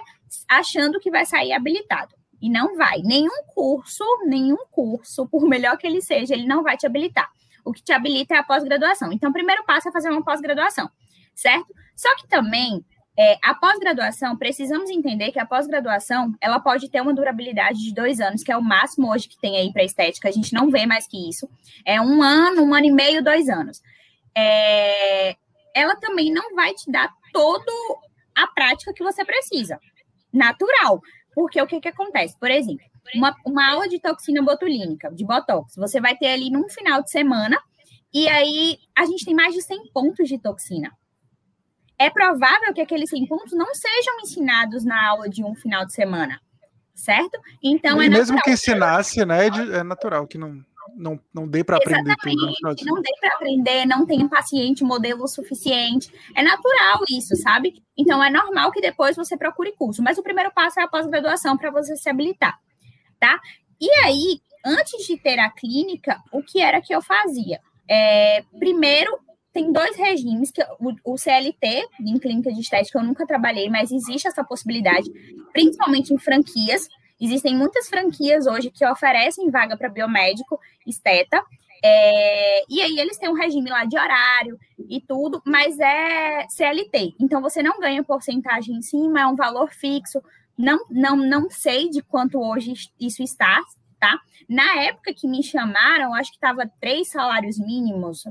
Achando 0.49 1.01
que 1.01 1.11
vai 1.11 1.25
sair 1.25 1.51
habilitado. 1.51 2.15
E 2.41 2.49
não 2.49 2.77
vai. 2.77 2.99
Nenhum 3.03 3.43
curso, 3.47 4.03
nenhum 4.25 4.65
curso, 4.71 5.27
por 5.27 5.47
melhor 5.47 5.77
que 5.77 5.85
ele 5.85 6.01
seja, 6.01 6.33
ele 6.33 6.47
não 6.47 6.63
vai 6.63 6.77
te 6.77 6.85
habilitar. 6.85 7.29
O 7.65 7.73
que 7.73 7.83
te 7.83 7.91
habilita 7.91 8.35
é 8.35 8.37
a 8.37 8.43
pós-graduação. 8.43 9.11
Então, 9.11 9.29
o 9.29 9.33
primeiro 9.33 9.65
passo 9.65 9.89
é 9.89 9.91
fazer 9.91 10.09
uma 10.09 10.23
pós-graduação, 10.23 10.89
certo? 11.35 11.73
Só 11.95 12.13
que 12.15 12.27
também 12.27 12.85
é, 13.17 13.37
a 13.43 13.53
pós-graduação, 13.53 14.35
precisamos 14.35 14.89
entender 14.89 15.31
que 15.31 15.39
a 15.39 15.45
pós-graduação 15.45 16.33
ela 16.41 16.59
pode 16.59 16.89
ter 16.89 16.99
uma 16.99 17.13
durabilidade 17.13 17.79
de 17.79 17.93
dois 17.93 18.19
anos, 18.19 18.41
que 18.41 18.51
é 18.51 18.57
o 18.57 18.61
máximo 18.61 19.11
hoje 19.11 19.27
que 19.27 19.39
tem 19.39 19.55
aí 19.55 19.71
para 19.71 19.83
estética. 19.83 20.29
A 20.29 20.31
gente 20.31 20.53
não 20.53 20.71
vê 20.71 20.85
mais 20.85 21.05
que 21.05 21.29
isso. 21.29 21.47
É 21.85 22.01
um 22.01 22.23
ano, 22.23 22.63
um 22.63 22.73
ano 22.73 22.87
e 22.87 22.91
meio, 22.91 23.23
dois 23.23 23.47
anos. 23.49 23.81
É, 24.35 25.35
ela 25.75 25.95
também 25.95 26.31
não 26.31 26.55
vai 26.55 26.73
te 26.73 26.91
dar 26.91 27.13
toda 27.31 27.71
a 28.35 28.47
prática 28.47 28.93
que 28.93 29.03
você 29.03 29.23
precisa. 29.23 29.79
Natural. 30.31 30.99
Porque 31.35 31.61
o 31.61 31.67
que, 31.67 31.79
que 31.79 31.89
acontece? 31.89 32.35
Por 32.39 32.49
exemplo, 32.49 32.85
uma, 33.13 33.35
uma 33.45 33.71
aula 33.71 33.87
de 33.87 33.99
toxina 33.99 34.41
botulínica, 34.41 35.11
de 35.11 35.23
botox, 35.23 35.75
você 35.75 36.01
vai 36.01 36.15
ter 36.15 36.27
ali 36.27 36.49
num 36.49 36.67
final 36.67 37.03
de 37.03 37.11
semana, 37.11 37.61
e 38.11 38.27
aí 38.27 38.79
a 38.95 39.05
gente 39.05 39.25
tem 39.25 39.35
mais 39.35 39.53
de 39.53 39.61
100 39.61 39.91
pontos 39.91 40.27
de 40.27 40.39
toxina 40.39 40.91
é 42.03 42.09
provável 42.09 42.73
que 42.73 42.81
aqueles 42.81 43.09
100 43.09 43.27
pontos 43.27 43.53
não 43.53 43.73
sejam 43.73 44.19
ensinados 44.21 44.83
na 44.83 45.07
aula 45.07 45.29
de 45.29 45.43
um 45.43 45.55
final 45.55 45.85
de 45.85 45.93
semana, 45.93 46.39
certo? 46.93 47.39
Então 47.61 48.01
e 48.01 48.07
é 48.07 48.09
mesmo 48.09 48.41
que 48.41 48.51
ensinasse, 48.51 49.25
né, 49.25 49.47
é 49.47 49.83
natural 49.83 50.27
que 50.27 50.37
não 50.37 50.63
não, 50.95 51.19
não 51.33 51.47
dê 51.47 51.63
para 51.63 51.77
aprender 51.77 52.15
tudo. 52.21 52.85
Não 52.85 53.01
dê 53.01 53.09
para 53.19 53.35
aprender, 53.35 53.85
não 53.85 54.05
tenha 54.05 54.27
paciente, 54.27 54.83
modelo 54.83 55.27
suficiente. 55.27 56.11
É 56.35 56.43
natural 56.43 56.99
isso, 57.09 57.35
sabe? 57.35 57.81
Então 57.97 58.23
é 58.23 58.29
normal 58.29 58.71
que 58.71 58.81
depois 58.81 59.15
você 59.15 59.37
procure 59.37 59.71
curso, 59.71 60.03
mas 60.03 60.17
o 60.17 60.23
primeiro 60.23 60.51
passo 60.51 60.79
é 60.79 60.83
a 60.83 60.87
pós-graduação 60.87 61.57
para 61.57 61.71
você 61.71 61.95
se 61.95 62.09
habilitar, 62.09 62.59
tá? 63.19 63.39
E 63.79 63.89
aí, 64.05 64.41
antes 64.65 65.05
de 65.07 65.17
ter 65.17 65.39
a 65.39 65.49
clínica, 65.49 66.21
o 66.31 66.43
que 66.43 66.61
era 66.61 66.81
que 66.81 66.93
eu 66.93 67.01
fazia? 67.01 67.59
É, 67.89 68.43
primeiro, 68.59 69.17
tem 69.53 69.71
dois 69.71 69.95
regimes, 69.95 70.49
que 70.51 70.63
o, 70.79 71.13
o, 71.13 71.17
CLT, 71.17 71.87
em 71.99 72.17
clínica 72.17 72.51
de 72.51 72.59
estética, 72.59 72.97
eu 72.97 73.03
nunca 73.03 73.25
trabalhei, 73.27 73.69
mas 73.69 73.91
existe 73.91 74.27
essa 74.27 74.43
possibilidade, 74.43 75.09
principalmente 75.53 76.13
em 76.13 76.17
franquias. 76.17 76.87
Existem 77.21 77.55
muitas 77.55 77.87
franquias 77.87 78.47
hoje 78.47 78.71
que 78.71 78.85
oferecem 78.85 79.51
vaga 79.51 79.77
para 79.77 79.89
biomédico, 79.89 80.59
esteta, 80.87 81.43
é, 81.85 82.63
e 82.69 82.81
aí 82.81 82.97
eles 82.97 83.17
têm 83.17 83.29
um 83.29 83.33
regime 83.33 83.69
lá 83.69 83.83
de 83.83 83.97
horário 83.97 84.57
e 84.89 85.01
tudo, 85.01 85.41
mas 85.45 85.77
é 85.79 86.47
CLT. 86.49 87.13
Então 87.19 87.41
você 87.41 87.61
não 87.61 87.79
ganha 87.79 88.03
porcentagem 88.03 88.77
em 88.77 88.81
cima, 88.81 89.19
é 89.19 89.27
um 89.27 89.35
valor 89.35 89.69
fixo. 89.71 90.23
Não, 90.57 90.79
não, 90.89 91.17
não 91.17 91.49
sei 91.49 91.89
de 91.89 92.01
quanto 92.01 92.39
hoje 92.39 92.73
isso 92.99 93.21
está, 93.21 93.61
tá? 93.99 94.17
Na 94.47 94.81
época 94.81 95.13
que 95.13 95.27
me 95.27 95.43
chamaram, 95.43 96.13
acho 96.13 96.31
que 96.31 96.37
estava 96.37 96.71
três 96.79 97.09
salários 97.09 97.59
mínimos, 97.59 98.23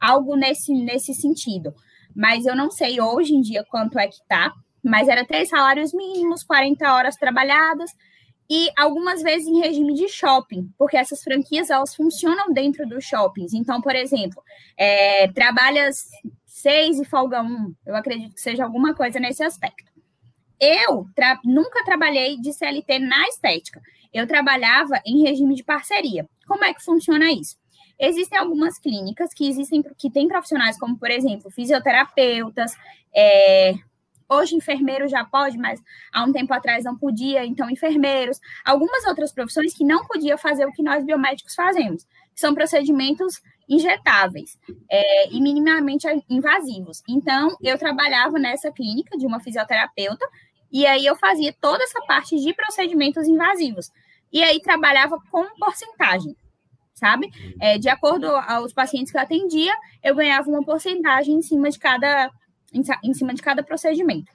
algo 0.00 0.36
nesse, 0.36 0.72
nesse 0.72 1.14
sentido. 1.14 1.74
Mas 2.14 2.46
eu 2.46 2.56
não 2.56 2.70
sei 2.70 3.00
hoje 3.00 3.34
em 3.34 3.40
dia 3.40 3.64
quanto 3.70 3.98
é 3.98 4.08
que 4.08 4.18
tá, 4.28 4.52
mas 4.82 5.08
era 5.08 5.24
três 5.24 5.48
salários 5.48 5.92
mínimos, 5.92 6.42
40 6.42 6.92
horas 6.92 7.16
trabalhadas, 7.16 7.90
e 8.48 8.68
algumas 8.76 9.22
vezes 9.22 9.46
em 9.46 9.60
regime 9.60 9.94
de 9.94 10.08
shopping, 10.08 10.68
porque 10.76 10.96
essas 10.96 11.22
franquias 11.22 11.70
elas 11.70 11.94
funcionam 11.94 12.52
dentro 12.52 12.84
dos 12.88 13.04
shoppings. 13.04 13.54
Então, 13.54 13.80
por 13.80 13.94
exemplo, 13.94 14.42
é, 14.76 15.28
trabalha 15.28 15.88
seis 16.44 16.98
e 16.98 17.04
folga 17.04 17.42
um, 17.42 17.72
eu 17.86 17.94
acredito 17.94 18.34
que 18.34 18.40
seja 18.40 18.64
alguma 18.64 18.92
coisa 18.92 19.20
nesse 19.20 19.44
aspecto. 19.44 19.90
Eu 20.58 21.06
tra 21.14 21.38
nunca 21.44 21.84
trabalhei 21.84 22.38
de 22.38 22.52
CLT 22.52 22.98
na 22.98 23.22
estética. 23.28 23.80
Eu 24.12 24.26
trabalhava 24.26 25.00
em 25.06 25.22
regime 25.22 25.54
de 25.54 25.62
parceria. 25.62 26.28
Como 26.46 26.64
é 26.64 26.74
que 26.74 26.84
funciona 26.84 27.30
isso? 27.30 27.56
Existem 28.00 28.38
algumas 28.38 28.78
clínicas 28.78 29.34
que 29.34 29.46
existem 29.46 29.82
que 29.98 30.10
têm 30.10 30.26
profissionais 30.26 30.78
como, 30.78 30.96
por 30.96 31.10
exemplo, 31.10 31.50
fisioterapeutas, 31.50 32.74
é, 33.14 33.74
hoje 34.26 34.54
enfermeiro 34.54 35.06
já 35.06 35.22
pode, 35.22 35.58
mas 35.58 35.78
há 36.10 36.24
um 36.24 36.32
tempo 36.32 36.54
atrás 36.54 36.84
não 36.84 36.96
podia, 36.96 37.44
então 37.44 37.68
enfermeiros, 37.68 38.40
algumas 38.64 39.04
outras 39.04 39.32
profissões 39.32 39.74
que 39.74 39.84
não 39.84 40.06
podiam 40.06 40.38
fazer 40.38 40.64
o 40.64 40.72
que 40.72 40.82
nós 40.82 41.04
biomédicos 41.04 41.54
fazemos, 41.54 42.04
que 42.34 42.40
são 42.40 42.54
procedimentos 42.54 43.42
injetáveis 43.68 44.58
é, 44.90 45.28
e 45.30 45.40
minimamente 45.40 46.06
invasivos. 46.28 47.02
Então, 47.06 47.54
eu 47.60 47.76
trabalhava 47.76 48.38
nessa 48.38 48.72
clínica 48.72 49.18
de 49.18 49.26
uma 49.26 49.40
fisioterapeuta 49.40 50.26
e 50.72 50.86
aí 50.86 51.04
eu 51.04 51.16
fazia 51.16 51.54
toda 51.60 51.82
essa 51.84 52.00
parte 52.06 52.36
de 52.36 52.54
procedimentos 52.54 53.28
invasivos. 53.28 53.90
E 54.32 54.42
aí 54.42 54.60
trabalhava 54.60 55.20
com 55.30 55.44
porcentagem 55.58 56.34
sabe? 57.00 57.30
É, 57.58 57.78
de 57.78 57.88
acordo 57.88 58.26
aos 58.26 58.74
pacientes 58.74 59.10
que 59.10 59.16
eu 59.16 59.22
atendia, 59.22 59.72
eu 60.04 60.14
ganhava 60.14 60.48
uma 60.48 60.62
porcentagem 60.62 61.34
em 61.34 61.42
cima 61.42 61.70
de 61.70 61.78
cada, 61.78 62.30
em, 62.72 62.82
em 63.02 63.14
cima 63.14 63.32
de 63.32 63.40
cada 63.40 63.62
procedimento. 63.62 64.30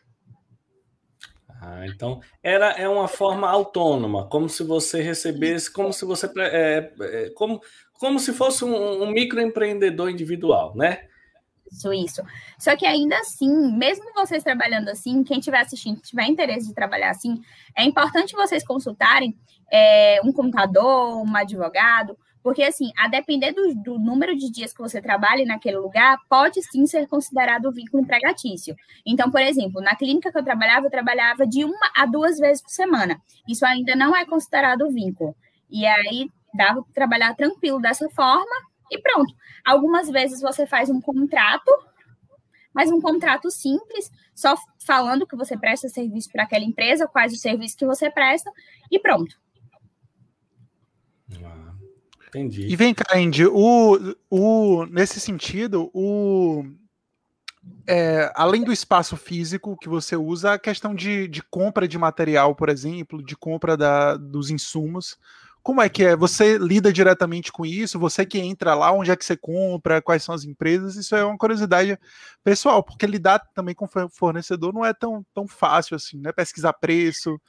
Ah, 1.61 1.85
então 1.87 2.19
era 2.43 2.71
é 2.71 2.87
uma 2.89 3.07
forma 3.07 3.49
autônoma, 3.49 4.27
como 4.27 4.49
se 4.49 4.63
você 4.63 5.01
recebesse, 5.01 5.71
como 5.71 5.93
se 5.93 6.03
você 6.05 6.29
é, 6.37 6.91
é, 6.99 7.29
como, 7.35 7.61
como 7.93 8.19
se 8.19 8.33
fosse 8.33 8.65
um, 8.65 9.03
um 9.03 9.11
microempreendedor 9.11 10.09
individual, 10.09 10.75
né? 10.75 11.07
Isso, 11.71 11.91
isso. 11.93 12.21
Só 12.59 12.75
que 12.75 12.85
ainda 12.85 13.17
assim, 13.17 13.75
mesmo 13.75 14.05
vocês 14.13 14.43
trabalhando 14.43 14.89
assim, 14.89 15.23
quem 15.23 15.39
estiver 15.39 15.59
assistindo, 15.59 15.99
tiver 16.01 16.25
interesse 16.25 16.67
de 16.67 16.73
trabalhar 16.73 17.09
assim, 17.09 17.41
é 17.75 17.83
importante 17.83 18.35
vocês 18.35 18.63
consultarem 18.63 19.35
é, 19.71 20.19
um 20.23 20.31
contador, 20.31 21.21
um 21.23 21.35
advogado, 21.35 22.17
porque, 22.45 22.61
assim, 22.61 22.91
a 22.95 23.07
depender 23.07 23.53
do, 23.53 23.73
do, 23.73 23.97
número 23.97 24.37
de 24.37 24.51
dias 24.51 24.71
que 24.71 24.77
você 24.77 25.01
trabalha 25.01 25.43
naquele 25.47 25.77
lugar, 25.77 26.19
pode 26.29 26.61
sim 26.61 26.85
ser 26.85 27.07
considerado 27.07 27.71
vínculo 27.71 28.03
empregatício. 28.03 28.75
Então, 29.03 29.31
por 29.31 29.41
exemplo, 29.41 29.81
na 29.81 29.95
clínica 29.95 30.31
que 30.31 30.37
eu 30.37 30.43
trabalhava, 30.43 30.85
eu 30.85 30.91
trabalhava 30.91 31.47
de 31.47 31.65
uma 31.65 31.91
a 31.97 32.05
duas 32.05 32.37
vezes 32.37 32.61
por 32.61 32.69
semana. 32.69 33.19
Isso 33.49 33.65
ainda 33.65 33.95
não 33.95 34.15
é 34.15 34.27
considerado 34.27 34.91
vínculo. 34.91 35.35
E 35.71 35.87
aí, 35.87 36.29
dava 36.53 36.83
para 36.83 36.93
trabalhar 36.93 37.35
tranquilo 37.35 37.79
dessa 37.79 38.07
forma 38.11 38.55
e 38.91 39.01
pronto. 39.01 39.33
Algumas 39.65 40.07
vezes 40.07 40.39
você 40.39 40.67
faz 40.67 40.87
um 40.87 41.01
contrato, 41.01 41.71
mas 42.71 42.91
um 42.91 43.01
contrato 43.01 43.49
simples, 43.49 44.11
só 44.35 44.53
falando 44.85 45.25
que 45.25 45.35
você 45.35 45.57
presta 45.57 45.89
serviço 45.89 46.31
para 46.31 46.43
aquela 46.43 46.63
empresa, 46.63 47.07
quais 47.07 47.33
os 47.33 47.41
serviços 47.41 47.75
que 47.75 47.87
você 47.87 48.07
presta, 48.11 48.51
e 48.91 48.99
pronto. 48.99 49.35
Entendi. 52.35 52.67
E 52.67 52.75
vem 52.75 52.93
cá, 52.93 53.17
Andy, 53.17 53.45
o, 53.47 54.15
o, 54.29 54.85
nesse 54.87 55.21
sentido, 55.21 55.89
o, 55.93 56.65
é, 57.87 58.29
além 58.35 58.63
do 58.63 58.73
espaço 58.73 59.15
físico 59.15 59.77
que 59.77 59.87
você 59.87 60.17
usa, 60.17 60.53
a 60.53 60.59
questão 60.59 60.93
de, 60.93 61.29
de 61.29 61.41
compra 61.41 61.87
de 61.87 61.97
material, 61.97 62.53
por 62.53 62.67
exemplo, 62.67 63.23
de 63.23 63.37
compra 63.37 63.77
da, 63.77 64.17
dos 64.17 64.49
insumos, 64.49 65.17
como 65.63 65.81
é 65.81 65.89
que 65.89 66.03
é? 66.03 66.15
Você 66.15 66.59
lida 66.59 66.93
diretamente 66.93 67.51
com 67.51 67.65
isso? 67.65 67.97
Você 67.97 68.23
que 68.23 68.37
entra 68.37 68.75
lá, 68.75 68.91
onde 68.91 69.09
é 69.09 69.15
que 69.15 69.25
você 69.25 69.35
compra, 69.35 70.01
quais 70.01 70.21
são 70.21 70.35
as 70.35 70.43
empresas? 70.43 70.95
Isso 70.95 71.15
é 71.15 71.23
uma 71.23 71.37
curiosidade 71.37 71.97
pessoal, 72.43 72.83
porque 72.83 73.07
lidar 73.07 73.39
também 73.55 73.73
com 73.73 73.87
fornecedor 74.11 74.73
não 74.73 74.85
é 74.85 74.93
tão, 74.93 75.25
tão 75.33 75.47
fácil 75.47 75.95
assim, 75.95 76.19
né? 76.19 76.31
Pesquisar 76.31 76.73
preço, 76.73 77.41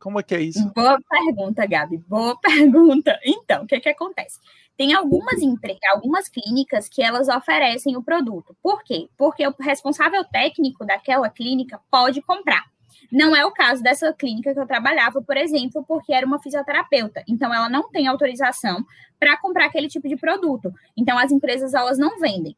como 0.00 0.18
é 0.18 0.22
que 0.22 0.34
é 0.34 0.40
isso? 0.40 0.72
Boa 0.74 0.98
pergunta, 1.08 1.66
Gabi. 1.66 1.98
Boa 1.98 2.36
pergunta. 2.40 3.20
Então, 3.24 3.64
o 3.64 3.66
que, 3.66 3.78
que 3.78 3.88
acontece? 3.90 4.40
Tem 4.76 4.94
algumas 4.94 5.42
empre... 5.42 5.78
algumas 5.92 6.26
clínicas 6.26 6.88
que 6.88 7.02
elas 7.02 7.28
oferecem 7.28 7.96
o 7.96 8.02
produto. 8.02 8.56
Por 8.62 8.82
quê? 8.82 9.08
Porque 9.16 9.46
o 9.46 9.54
responsável 9.60 10.24
técnico 10.24 10.86
daquela 10.86 11.28
clínica 11.28 11.78
pode 11.90 12.22
comprar. 12.22 12.64
Não 13.12 13.36
é 13.36 13.44
o 13.44 13.50
caso 13.50 13.82
dessa 13.82 14.12
clínica 14.12 14.54
que 14.54 14.60
eu 14.60 14.66
trabalhava, 14.66 15.20
por 15.20 15.36
exemplo, 15.36 15.84
porque 15.86 16.14
era 16.14 16.26
uma 16.26 16.40
fisioterapeuta. 16.40 17.22
Então, 17.28 17.52
ela 17.52 17.68
não 17.68 17.90
tem 17.90 18.06
autorização 18.06 18.84
para 19.18 19.36
comprar 19.36 19.66
aquele 19.66 19.88
tipo 19.88 20.08
de 20.08 20.16
produto. 20.16 20.72
Então, 20.96 21.18
as 21.18 21.30
empresas 21.30 21.74
elas 21.74 21.98
não 21.98 22.18
vendem. 22.18 22.56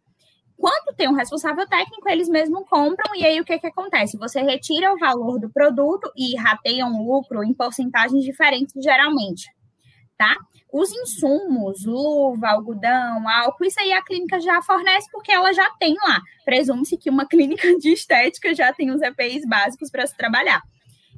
Quando 0.62 0.94
tem 0.94 1.08
um 1.08 1.14
responsável 1.14 1.66
técnico, 1.66 2.08
eles 2.08 2.28
mesmos 2.28 2.62
compram, 2.70 3.16
e 3.16 3.26
aí 3.26 3.40
o 3.40 3.44
que, 3.44 3.58
que 3.58 3.66
acontece? 3.66 4.16
Você 4.16 4.40
retira 4.40 4.94
o 4.94 4.96
valor 4.96 5.40
do 5.40 5.50
produto 5.50 6.08
e 6.16 6.36
rateia 6.36 6.86
um 6.86 7.04
lucro 7.04 7.42
em 7.42 7.52
porcentagens 7.52 8.24
diferentes, 8.24 8.72
geralmente, 8.80 9.50
tá? 10.16 10.36
Os 10.72 10.92
insumos, 10.92 11.84
luva, 11.84 12.50
algodão, 12.50 13.28
álcool, 13.28 13.64
isso 13.64 13.80
aí 13.80 13.92
a 13.92 14.04
clínica 14.04 14.40
já 14.40 14.62
fornece 14.62 15.08
porque 15.10 15.32
ela 15.32 15.52
já 15.52 15.68
tem 15.80 15.96
lá. 15.96 16.20
Presume-se 16.44 16.96
que 16.96 17.10
uma 17.10 17.26
clínica 17.26 17.76
de 17.78 17.92
estética 17.92 18.54
já 18.54 18.72
tem 18.72 18.92
os 18.92 19.02
EPIs 19.02 19.44
básicos 19.44 19.90
para 19.90 20.06
se 20.06 20.16
trabalhar. 20.16 20.62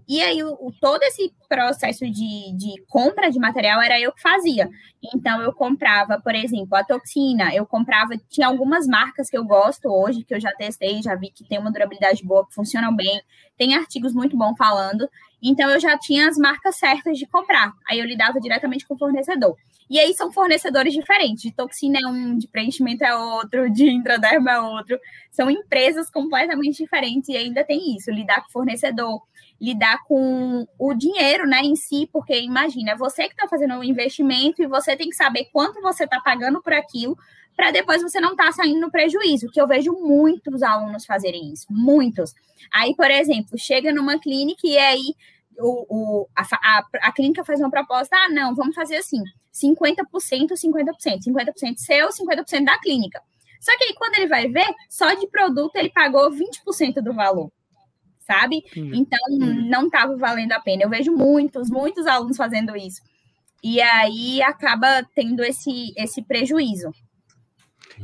E 0.06 0.20
aí, 0.22 0.42
o, 0.42 0.52
o, 0.60 0.72
todo 0.80 1.02
esse 1.02 1.32
processo 1.48 2.04
de, 2.04 2.52
de 2.56 2.82
compra 2.88 3.30
de 3.30 3.38
material 3.38 3.80
era 3.80 3.98
eu 3.98 4.12
que 4.12 4.20
fazia. 4.20 4.68
Então, 5.14 5.40
eu 5.40 5.52
comprava, 5.52 6.20
por 6.20 6.34
exemplo, 6.34 6.76
a 6.76 6.84
toxina, 6.84 7.54
eu 7.54 7.66
comprava, 7.66 8.14
tinha 8.28 8.46
algumas 8.46 8.86
marcas 8.86 9.30
que 9.30 9.36
eu 9.36 9.44
gosto 9.44 9.88
hoje, 9.88 10.22
que 10.24 10.34
eu 10.34 10.40
já 10.40 10.52
testei, 10.52 11.02
já 11.02 11.14
vi 11.14 11.30
que 11.30 11.44
tem 11.44 11.58
uma 11.58 11.72
durabilidade 11.72 12.22
boa, 12.22 12.46
que 12.46 12.54
funcionam 12.54 12.94
bem, 12.94 13.22
tem 13.56 13.74
artigos 13.74 14.14
muito 14.14 14.36
bons 14.36 14.56
falando. 14.58 15.08
Então, 15.42 15.70
eu 15.70 15.80
já 15.80 15.98
tinha 15.98 16.28
as 16.28 16.36
marcas 16.36 16.76
certas 16.76 17.18
de 17.18 17.26
comprar. 17.26 17.72
Aí, 17.88 17.98
eu 17.98 18.06
lidava 18.06 18.38
diretamente 18.40 18.86
com 18.86 18.94
o 18.94 18.98
fornecedor. 18.98 19.56
E 19.88 19.98
aí, 19.98 20.12
são 20.14 20.32
fornecedores 20.32 20.92
diferentes. 20.92 21.42
De 21.42 21.52
toxina 21.52 21.98
é 22.02 22.06
um, 22.06 22.36
de 22.36 22.46
preenchimento 22.48 23.04
é 23.04 23.14
outro, 23.14 23.70
de 23.70 23.90
intraderma 23.90 24.52
é 24.52 24.60
outro. 24.60 24.98
São 25.30 25.50
empresas 25.50 26.10
completamente 26.10 26.82
diferentes 26.82 27.28
e 27.30 27.36
ainda 27.36 27.64
tem 27.64 27.96
isso, 27.96 28.10
lidar 28.10 28.42
com 28.42 28.50
fornecedor 28.50 29.22
lidar 29.60 30.02
com 30.04 30.66
o 30.78 30.94
dinheiro, 30.94 31.46
né, 31.46 31.60
em 31.60 31.76
si, 31.76 32.08
porque 32.12 32.38
imagina, 32.38 32.96
você 32.96 33.24
que 33.24 33.34
está 33.34 33.48
fazendo 33.48 33.74
um 33.74 33.84
investimento 33.84 34.62
e 34.62 34.66
você 34.66 34.96
tem 34.96 35.08
que 35.08 35.16
saber 35.16 35.48
quanto 35.52 35.80
você 35.80 36.04
está 36.04 36.20
pagando 36.20 36.60
por 36.62 36.72
aquilo 36.72 37.16
para 37.56 37.70
depois 37.70 38.02
você 38.02 38.20
não 38.20 38.32
estar 38.32 38.46
tá 38.46 38.52
saindo 38.52 38.80
no 38.80 38.90
prejuízo, 38.90 39.48
que 39.50 39.60
eu 39.60 39.66
vejo 39.66 39.92
muitos 39.92 40.62
alunos 40.62 41.06
fazerem 41.06 41.52
isso, 41.52 41.66
muitos. 41.70 42.34
Aí, 42.72 42.94
por 42.96 43.10
exemplo, 43.10 43.56
chega 43.56 43.92
numa 43.92 44.18
clínica 44.18 44.62
e 44.64 44.76
aí 44.76 45.14
o, 45.58 45.86
o 45.88 46.28
a, 46.34 46.42
a, 46.42 46.84
a, 47.02 47.12
clínica 47.12 47.44
faz 47.44 47.60
uma 47.60 47.70
proposta, 47.70 48.16
ah, 48.16 48.28
não, 48.28 48.54
vamos 48.54 48.74
fazer 48.74 48.96
assim, 48.96 49.22
50%, 49.54 50.04
50%, 50.52 51.24
50% 51.28 51.76
seu, 51.76 52.08
50% 52.08 52.64
da 52.64 52.78
clínica. 52.78 53.22
Só 53.60 53.76
que 53.78 53.84
aí, 53.84 53.94
quando 53.94 54.16
ele 54.16 54.26
vai 54.26 54.48
ver, 54.48 54.66
só 54.90 55.14
de 55.14 55.26
produto 55.28 55.76
ele 55.76 55.90
pagou 55.90 56.30
20% 56.30 57.00
do 57.00 57.14
valor 57.14 57.50
sabe? 58.26 58.62
Então, 58.74 59.18
não 59.68 59.86
estava 59.86 60.16
valendo 60.16 60.52
a 60.52 60.60
pena. 60.60 60.82
Eu 60.82 60.90
vejo 60.90 61.12
muitos, 61.12 61.70
muitos 61.70 62.06
alunos 62.06 62.36
fazendo 62.36 62.76
isso. 62.76 63.02
E 63.62 63.80
aí 63.80 64.42
acaba 64.42 65.02
tendo 65.14 65.42
esse, 65.42 65.92
esse 65.96 66.22
prejuízo. 66.22 66.90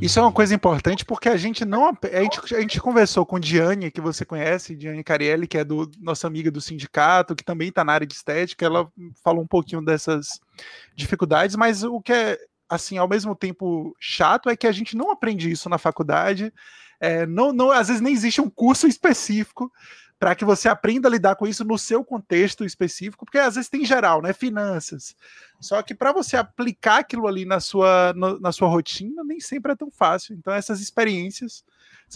Isso 0.01 0.19
é 0.19 0.23
uma 0.23 0.33
coisa 0.33 0.55
importante 0.55 1.05
porque 1.05 1.29
a 1.29 1.37
gente 1.37 1.65
não. 1.65 1.89
A 1.89 2.23
gente, 2.23 2.55
a 2.55 2.61
gente 2.61 2.81
conversou 2.81 3.27
com 3.27 3.41
Diane, 3.41 3.91
que 3.91 4.01
você 4.01 4.25
conhece, 4.25 4.77
Diane 4.77 5.03
Carielli, 5.03 5.49
que 5.49 5.59
é 5.59 5.65
do 5.65 5.91
nossa 5.99 6.27
amiga 6.27 6.51
do 6.51 6.61
sindicato, 6.61 7.35
que 7.35 7.45
também 7.45 7.69
está 7.69 7.83
na 7.85 7.93
área 7.93 8.07
de 8.07 8.15
estética. 8.15 8.65
Ela 8.65 8.91
falou 9.23 9.43
um 9.43 9.47
pouquinho 9.47 9.85
dessas 9.85 10.41
dificuldades, 10.95 11.57
mas 11.57 11.83
o 11.83 12.01
que 12.01 12.13
é, 12.13 12.39
assim, 12.69 12.99
ao 12.99 13.09
mesmo 13.09 13.35
tempo 13.35 13.95
chato 13.99 14.49
é 14.49 14.57
que 14.57 14.67
a 14.67 14.73
gente 14.73 14.97
não 14.97 15.11
aprende 15.11 15.51
isso 15.51 15.69
na 15.69 15.77
faculdade. 15.77 16.53
É, 17.01 17.27
não, 17.27 17.53
não, 17.53 17.71
às 17.71 17.89
vezes 17.89 18.03
nem 18.03 18.13
existe 18.13 18.41
um 18.41 18.49
curso 18.49 18.87
específico 18.87 19.73
para 20.21 20.35
que 20.35 20.45
você 20.45 20.69
aprenda 20.69 21.09
a 21.09 21.11
lidar 21.11 21.35
com 21.35 21.47
isso 21.47 21.65
no 21.65 21.79
seu 21.79 22.05
contexto 22.05 22.63
específico, 22.63 23.25
porque 23.25 23.39
às 23.39 23.55
vezes 23.55 23.71
tem 23.71 23.87
geral, 23.87 24.21
né? 24.21 24.35
Finanças. 24.35 25.17
Só 25.59 25.81
que 25.83 25.95
para 25.95 26.13
você 26.13 26.37
aplicar 26.37 26.99
aquilo 26.99 27.27
ali 27.27 27.47
na 27.47 27.59
sua, 27.59 28.13
no, 28.13 28.39
na 28.39 28.53
sua 28.53 28.69
rotina, 28.69 29.25
nem 29.25 29.41
sempre 29.41 29.73
é 29.73 29.75
tão 29.75 29.91
fácil. 29.91 30.37
Então, 30.37 30.53
essas 30.53 30.79
experiências 30.79 31.65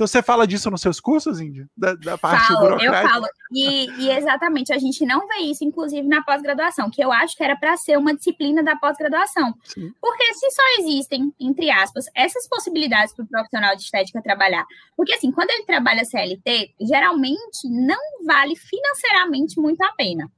você 0.01 0.21
fala 0.21 0.45
disso 0.45 0.69
nos 0.71 0.81
seus 0.81 0.99
cursos, 0.99 1.41
Índia? 1.41 1.69
Da, 1.77 1.95
da 1.95 2.19
parte 2.19 2.49
falo, 2.49 2.61
burocrática? 2.61 3.05
Eu 3.05 3.09
falo. 3.09 3.27
E, 3.53 3.91
e, 4.03 4.11
exatamente, 4.11 4.73
a 4.73 4.79
gente 4.79 5.07
não 5.07 5.27
vê 5.29 5.37
isso, 5.45 5.65
inclusive, 5.65 6.07
na 6.09 6.21
pós-graduação, 6.23 6.91
que 6.91 7.03
eu 7.03 7.13
acho 7.13 7.37
que 7.37 7.45
era 7.45 7.55
para 7.55 7.77
ser 7.77 7.97
uma 7.97 8.13
disciplina 8.13 8.61
da 8.61 8.75
pós-graduação. 8.75 9.55
Porque 10.01 10.35
se 10.35 10.51
só 10.51 10.63
existem, 10.81 11.33
entre 11.39 11.71
aspas, 11.71 12.07
essas 12.13 12.49
possibilidades 12.49 13.15
para 13.15 13.25
o 13.25 13.29
profissional 13.29 13.77
de 13.77 13.83
estética 13.83 14.21
trabalhar. 14.21 14.67
Porque, 14.97 15.15
assim, 15.15 15.31
quando 15.31 15.51
ele 15.51 15.65
trabalha 15.65 16.05
CLT, 16.05 16.75
geralmente 16.81 17.69
não 17.69 18.01
vale 18.27 18.57
financeiramente 18.57 19.61
muito 19.61 19.81
a 19.81 19.93
pena. 19.93 20.29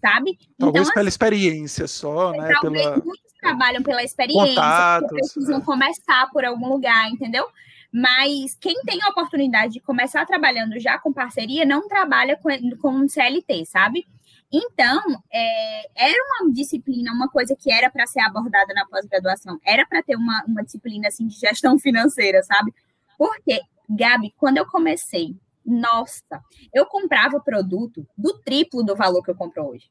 Sabe? 0.00 0.36
Talvez 0.58 0.82
então, 0.82 0.94
pela 0.94 1.02
assim, 1.02 1.08
experiência 1.08 1.86
só, 1.86 2.32
né? 2.32 2.52
Talvez 2.60 2.84
pela... 2.84 2.96
muitos 2.96 3.32
trabalham 3.40 3.82
pela 3.82 4.02
experiência, 4.02 4.62
precisam 5.08 5.58
é. 5.58 5.60
começar 5.60 6.28
por 6.32 6.44
algum 6.44 6.68
lugar, 6.68 7.08
entendeu? 7.10 7.46
Mas 7.92 8.54
quem 8.60 8.74
tem 8.82 9.02
a 9.02 9.08
oportunidade 9.08 9.74
de 9.74 9.80
começar 9.80 10.26
trabalhando 10.26 10.78
já 10.78 10.98
com 10.98 11.12
parceria 11.12 11.64
não 11.64 11.88
trabalha 11.88 12.36
com, 12.36 12.50
com 12.80 12.90
um 12.90 13.08
CLT, 13.08 13.64
sabe? 13.66 14.06
Então, 14.52 15.02
é, 15.30 16.06
era 16.08 16.18
uma 16.40 16.52
disciplina, 16.52 17.12
uma 17.12 17.28
coisa 17.28 17.54
que 17.54 17.70
era 17.72 17.90
para 17.90 18.06
ser 18.06 18.20
abordada 18.20 18.72
na 18.74 18.86
pós-graduação, 18.86 19.58
era 19.64 19.86
para 19.86 20.02
ter 20.02 20.16
uma, 20.16 20.42
uma 20.46 20.64
disciplina 20.64 21.08
assim 21.08 21.26
de 21.26 21.38
gestão 21.38 21.78
financeira, 21.78 22.42
sabe? 22.42 22.74
Porque, 23.16 23.60
Gabi, 23.88 24.34
quando 24.38 24.56
eu 24.56 24.66
comecei, 24.66 25.36
nossa, 25.64 26.42
eu 26.72 26.86
comprava 26.86 27.40
produto 27.40 28.06
do 28.16 28.38
triplo 28.38 28.82
do 28.82 28.96
valor 28.96 29.22
que 29.22 29.30
eu 29.30 29.36
compro 29.36 29.66
hoje. 29.68 29.90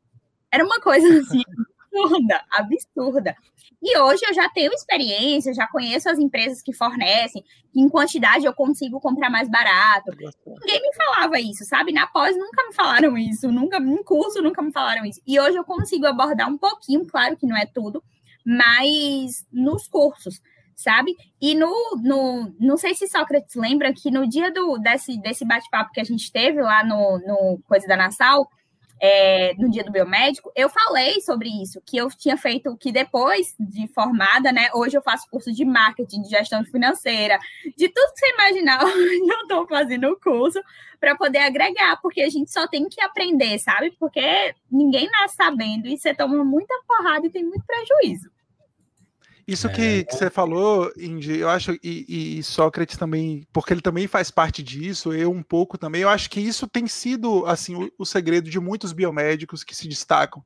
Era 0.51 0.65
uma 0.65 0.79
coisa 0.81 1.07
assim, 1.19 1.43
absurda, 2.03 2.41
absurda. 2.51 3.35
E 3.81 3.97
hoje 3.97 4.23
eu 4.27 4.33
já 4.33 4.49
tenho 4.49 4.73
experiência, 4.73 5.53
já 5.53 5.67
conheço 5.67 6.09
as 6.09 6.17
empresas 6.17 6.61
que 6.61 6.73
fornecem, 6.73 7.43
que 7.71 7.79
em 7.79 7.87
quantidade 7.87 8.45
eu 8.45 8.53
consigo 8.53 8.99
comprar 8.99 9.29
mais 9.29 9.49
barato. 9.49 10.11
Ninguém 10.15 10.81
me 10.81 10.93
falava 10.95 11.39
isso, 11.39 11.63
sabe? 11.65 11.91
Na 11.91 12.07
pós 12.07 12.35
nunca 12.35 12.65
me 12.67 12.73
falaram 12.73 13.17
isso, 13.17 13.51
nunca, 13.51 13.77
em 13.77 14.03
curso 14.03 14.41
nunca 14.41 14.61
me 14.61 14.71
falaram 14.71 15.05
isso. 15.05 15.21
E 15.27 15.39
hoje 15.39 15.57
eu 15.57 15.63
consigo 15.63 16.05
abordar 16.07 16.49
um 16.49 16.57
pouquinho, 16.57 17.05
claro 17.05 17.37
que 17.37 17.45
não 17.45 17.55
é 17.55 17.65
tudo, 17.65 18.03
mas 18.45 19.45
nos 19.51 19.87
cursos 19.87 20.41
sabe? 20.77 21.15
E 21.41 21.55
no, 21.55 21.73
no 22.03 22.55
não 22.59 22.77
sei 22.77 22.93
se 22.93 23.07
Sócrates 23.07 23.55
lembra 23.55 23.91
que 23.91 24.11
no 24.11 24.29
dia 24.29 24.51
do, 24.51 24.77
desse, 24.77 25.19
desse 25.19 25.43
bate-papo 25.43 25.91
que 25.91 25.99
a 25.99 26.03
gente 26.03 26.31
teve 26.31 26.61
lá 26.61 26.85
no, 26.85 27.17
no 27.17 27.59
Coisa 27.67 27.87
da 27.87 27.97
Nassau, 27.97 28.47
é, 28.99 29.53
no 29.57 29.69
dia 29.69 29.83
do 29.83 29.91
biomédico, 29.91 30.51
eu 30.55 30.69
falei 30.69 31.21
sobre 31.21 31.49
isso, 31.49 31.81
que 31.85 31.97
eu 31.97 32.09
tinha 32.09 32.37
feito, 32.37 32.75
que 32.77 32.91
depois 32.91 33.55
de 33.59 33.87
formada, 33.87 34.51
né, 34.51 34.69
hoje 34.73 34.97
eu 34.97 35.01
faço 35.01 35.29
curso 35.29 35.51
de 35.51 35.63
marketing, 35.63 36.21
de 36.21 36.29
gestão 36.29 36.63
financeira, 36.65 37.37
de 37.77 37.89
tudo 37.89 38.13
que 38.13 38.19
você 38.19 38.33
imaginar, 38.33 38.81
eu 38.83 39.41
estou 39.41 39.67
fazendo 39.67 40.09
o 40.09 40.19
curso 40.19 40.59
para 40.99 41.15
poder 41.15 41.39
agregar, 41.39 41.99
porque 42.01 42.21
a 42.21 42.29
gente 42.29 42.51
só 42.51 42.67
tem 42.67 42.89
que 42.89 42.99
aprender, 43.01 43.59
sabe? 43.59 43.91
Porque 43.99 44.55
ninguém 44.71 45.07
nasce 45.11 45.35
sabendo 45.35 45.87
e 45.87 45.97
você 45.97 46.13
toma 46.13 46.43
muita 46.43 46.73
porrada 46.87 47.27
e 47.27 47.29
tem 47.29 47.43
muito 47.43 47.65
prejuízo. 47.65 48.31
Isso 49.47 49.69
que, 49.69 49.81
é. 49.81 50.03
que, 50.03 50.13
você 50.13 50.29
falou, 50.29 50.91
Indy, 50.97 51.37
eu 51.37 51.49
acho, 51.49 51.71
e, 51.81 52.37
e, 52.37 52.43
Sócrates 52.43 52.97
também, 52.97 53.47
porque 53.53 53.71
ele 53.71 53.81
também 53.81 54.05
faz 54.05 54.29
parte 54.29 54.61
disso, 54.61 55.13
eu 55.13 55.31
um 55.31 55.41
pouco 55.41 55.77
também, 55.77 56.01
eu 56.01 56.09
acho 56.09 56.29
que 56.29 56.41
isso 56.41 56.67
tem 56.67 56.85
sido, 56.85 57.45
assim, 57.45 57.73
o, 57.75 57.89
o 57.97 58.05
segredo 58.05 58.49
de 58.49 58.59
muitos 58.59 58.91
biomédicos 58.91 59.63
que 59.63 59.73
se 59.73 59.87
destacam, 59.87 60.43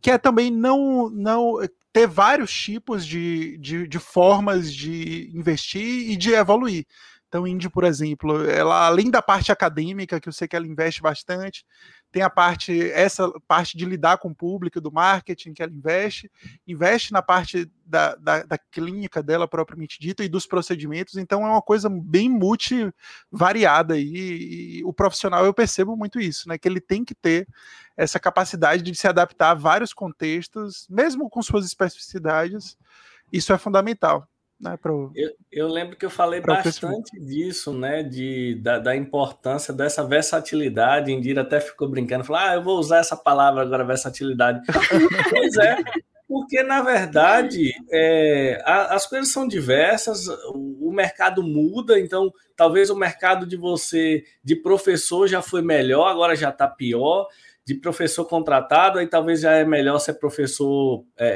que 0.00 0.10
é 0.10 0.18
também 0.18 0.50
não, 0.50 1.08
não 1.08 1.58
ter 1.92 2.08
vários 2.08 2.52
tipos 2.52 3.06
de, 3.06 3.56
de, 3.58 3.86
de 3.86 3.98
formas 4.00 4.74
de 4.74 5.30
investir 5.32 6.10
e 6.10 6.16
de 6.16 6.32
evoluir. 6.32 6.84
Então, 7.28 7.46
Indy, 7.46 7.70
por 7.70 7.84
exemplo, 7.84 8.44
ela, 8.44 8.86
além 8.86 9.10
da 9.10 9.22
parte 9.22 9.52
acadêmica, 9.52 10.20
que 10.20 10.28
eu 10.28 10.32
sei 10.32 10.48
que 10.48 10.56
ela 10.56 10.66
investe 10.66 11.00
bastante, 11.00 11.64
tem 12.12 12.22
a 12.22 12.28
parte, 12.28 12.90
essa 12.92 13.32
parte 13.48 13.76
de 13.76 13.86
lidar 13.86 14.18
com 14.18 14.28
o 14.28 14.34
público, 14.34 14.80
do 14.80 14.92
marketing 14.92 15.54
que 15.54 15.62
ela 15.62 15.72
investe, 15.72 16.30
investe 16.68 17.10
na 17.10 17.22
parte 17.22 17.68
da, 17.86 18.14
da, 18.16 18.42
da, 18.42 18.58
clínica 18.58 19.22
dela 19.22 19.48
propriamente 19.48 19.98
dita 19.98 20.22
e 20.22 20.28
dos 20.28 20.46
procedimentos, 20.46 21.16
então 21.16 21.44
é 21.44 21.48
uma 21.48 21.62
coisa 21.62 21.88
bem 21.88 22.28
multivariada 22.28 23.98
e, 23.98 24.78
e 24.78 24.84
o 24.84 24.92
profissional 24.92 25.44
eu 25.44 25.54
percebo 25.54 25.96
muito 25.96 26.20
isso, 26.20 26.48
né, 26.48 26.58
que 26.58 26.68
ele 26.68 26.80
tem 26.80 27.02
que 27.02 27.14
ter 27.14 27.48
essa 27.96 28.20
capacidade 28.20 28.82
de 28.82 28.94
se 28.94 29.08
adaptar 29.08 29.50
a 29.50 29.54
vários 29.54 29.94
contextos, 29.94 30.86
mesmo 30.90 31.30
com 31.30 31.42
suas 31.42 31.64
especificidades, 31.64 32.76
isso 33.32 33.52
é 33.52 33.58
fundamental. 33.58 34.28
Né, 34.62 34.78
pro, 34.80 35.10
eu, 35.16 35.32
eu, 35.50 35.66
lembro 35.66 35.96
que 35.96 36.06
eu 36.06 36.10
falei 36.10 36.40
bastante 36.40 37.18
disso, 37.18 37.72
né? 37.72 38.04
De, 38.04 38.54
da, 38.62 38.78
da, 38.78 38.94
importância 38.94 39.74
dessa 39.74 40.04
versatilidade. 40.04 41.10
Indira 41.10 41.42
até 41.42 41.58
ficou 41.58 41.88
brincando, 41.88 42.22
falou: 42.22 42.42
Ah, 42.42 42.54
eu 42.54 42.62
vou 42.62 42.78
usar 42.78 42.98
essa 42.98 43.16
palavra 43.16 43.62
agora, 43.62 43.84
versatilidade. 43.84 44.60
pois 45.30 45.56
é, 45.56 45.78
porque, 46.28 46.62
na 46.62 46.80
verdade, 46.80 47.74
é, 47.92 48.62
a, 48.64 48.94
as 48.94 49.04
coisas 49.04 49.32
são 49.32 49.48
diversas, 49.48 50.28
o, 50.28 50.88
o, 50.88 50.92
mercado 50.92 51.42
muda, 51.42 51.98
então 51.98 52.32
talvez 52.56 52.88
o 52.88 52.96
mercado 52.96 53.44
de 53.44 53.56
você, 53.56 54.22
de 54.44 54.54
professor, 54.54 55.26
já 55.26 55.42
foi 55.42 55.60
melhor, 55.60 56.06
agora 56.06 56.36
já 56.36 56.50
está 56.50 56.68
pior. 56.68 57.26
De 57.64 57.74
professor 57.74 58.24
contratado, 58.24 58.98
aí 58.98 59.06
talvez 59.06 59.40
já 59.40 59.52
é 59.52 59.64
melhor 59.64 59.98
ser 59.98 60.14
professor, 60.14 61.04
é, 61.16 61.28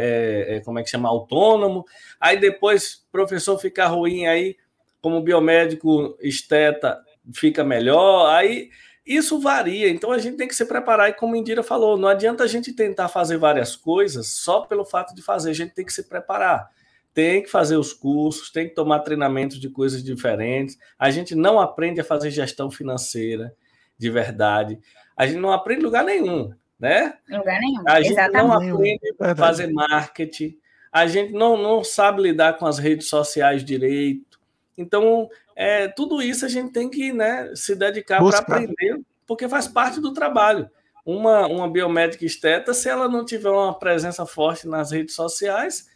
é, 0.50 0.56
é, 0.56 0.60
como 0.60 0.78
é 0.78 0.82
que 0.82 0.90
chama, 0.90 1.08
autônomo. 1.08 1.84
Aí 2.20 2.38
depois, 2.38 3.06
professor 3.12 3.58
fica 3.58 3.86
ruim, 3.86 4.26
aí, 4.26 4.56
como 5.00 5.22
biomédico 5.22 6.16
esteta, 6.20 7.00
fica 7.32 7.62
melhor. 7.62 8.28
Aí 8.34 8.70
isso 9.06 9.38
varia, 9.38 9.88
então 9.88 10.10
a 10.10 10.18
gente 10.18 10.36
tem 10.36 10.48
que 10.48 10.54
se 10.54 10.66
preparar, 10.66 11.08
e 11.08 11.12
como 11.12 11.36
Indira 11.36 11.62
falou, 11.62 11.96
não 11.96 12.08
adianta 12.08 12.42
a 12.42 12.46
gente 12.48 12.72
tentar 12.72 13.06
fazer 13.06 13.38
várias 13.38 13.76
coisas 13.76 14.26
só 14.34 14.62
pelo 14.62 14.84
fato 14.84 15.14
de 15.14 15.22
fazer, 15.22 15.50
a 15.50 15.54
gente 15.54 15.74
tem 15.74 15.84
que 15.84 15.92
se 15.92 16.08
preparar. 16.08 16.68
Tem 17.14 17.40
que 17.42 17.48
fazer 17.48 17.76
os 17.76 17.94
cursos, 17.94 18.50
tem 18.50 18.68
que 18.68 18.74
tomar 18.74 18.98
treinamentos 18.98 19.58
de 19.58 19.70
coisas 19.70 20.02
diferentes. 20.02 20.76
A 20.98 21.10
gente 21.10 21.34
não 21.34 21.58
aprende 21.58 22.00
a 22.00 22.04
fazer 22.04 22.30
gestão 22.30 22.70
financeira 22.70 23.54
de 23.96 24.10
verdade. 24.10 24.78
A 25.16 25.26
gente 25.26 25.38
não 25.38 25.50
aprende 25.50 25.80
em 25.80 25.84
lugar 25.84 26.04
nenhum, 26.04 26.52
né? 26.78 27.14
Lugar 27.28 27.58
nenhum. 27.60 27.82
A 27.86 28.02
gente 28.02 28.12
Exatamente. 28.12 28.66
não 28.66 28.74
aprende 28.74 29.14
a 29.18 29.34
fazer 29.34 29.72
marketing. 29.72 30.58
A 30.92 31.06
gente 31.06 31.32
não, 31.32 31.56
não 31.56 31.82
sabe 31.82 32.22
lidar 32.22 32.58
com 32.58 32.66
as 32.66 32.78
redes 32.78 33.08
sociais 33.08 33.64
direito. 33.64 34.38
Então, 34.76 35.28
é, 35.54 35.88
tudo 35.88 36.20
isso 36.20 36.44
a 36.44 36.48
gente 36.48 36.72
tem 36.72 36.88
que 36.88 37.12
né, 37.12 37.50
se 37.54 37.74
dedicar 37.74 38.22
para 38.22 38.38
aprender, 38.38 39.00
porque 39.26 39.48
faz 39.48 39.66
parte 39.66 40.00
do 40.00 40.12
trabalho. 40.12 40.70
Uma, 41.04 41.46
uma 41.46 41.70
biomédica 41.70 42.24
esteta, 42.24 42.74
se 42.74 42.88
ela 42.88 43.08
não 43.08 43.24
tiver 43.24 43.48
uma 43.48 43.78
presença 43.78 44.26
forte 44.26 44.66
nas 44.66 44.90
redes 44.90 45.14
sociais, 45.14 45.88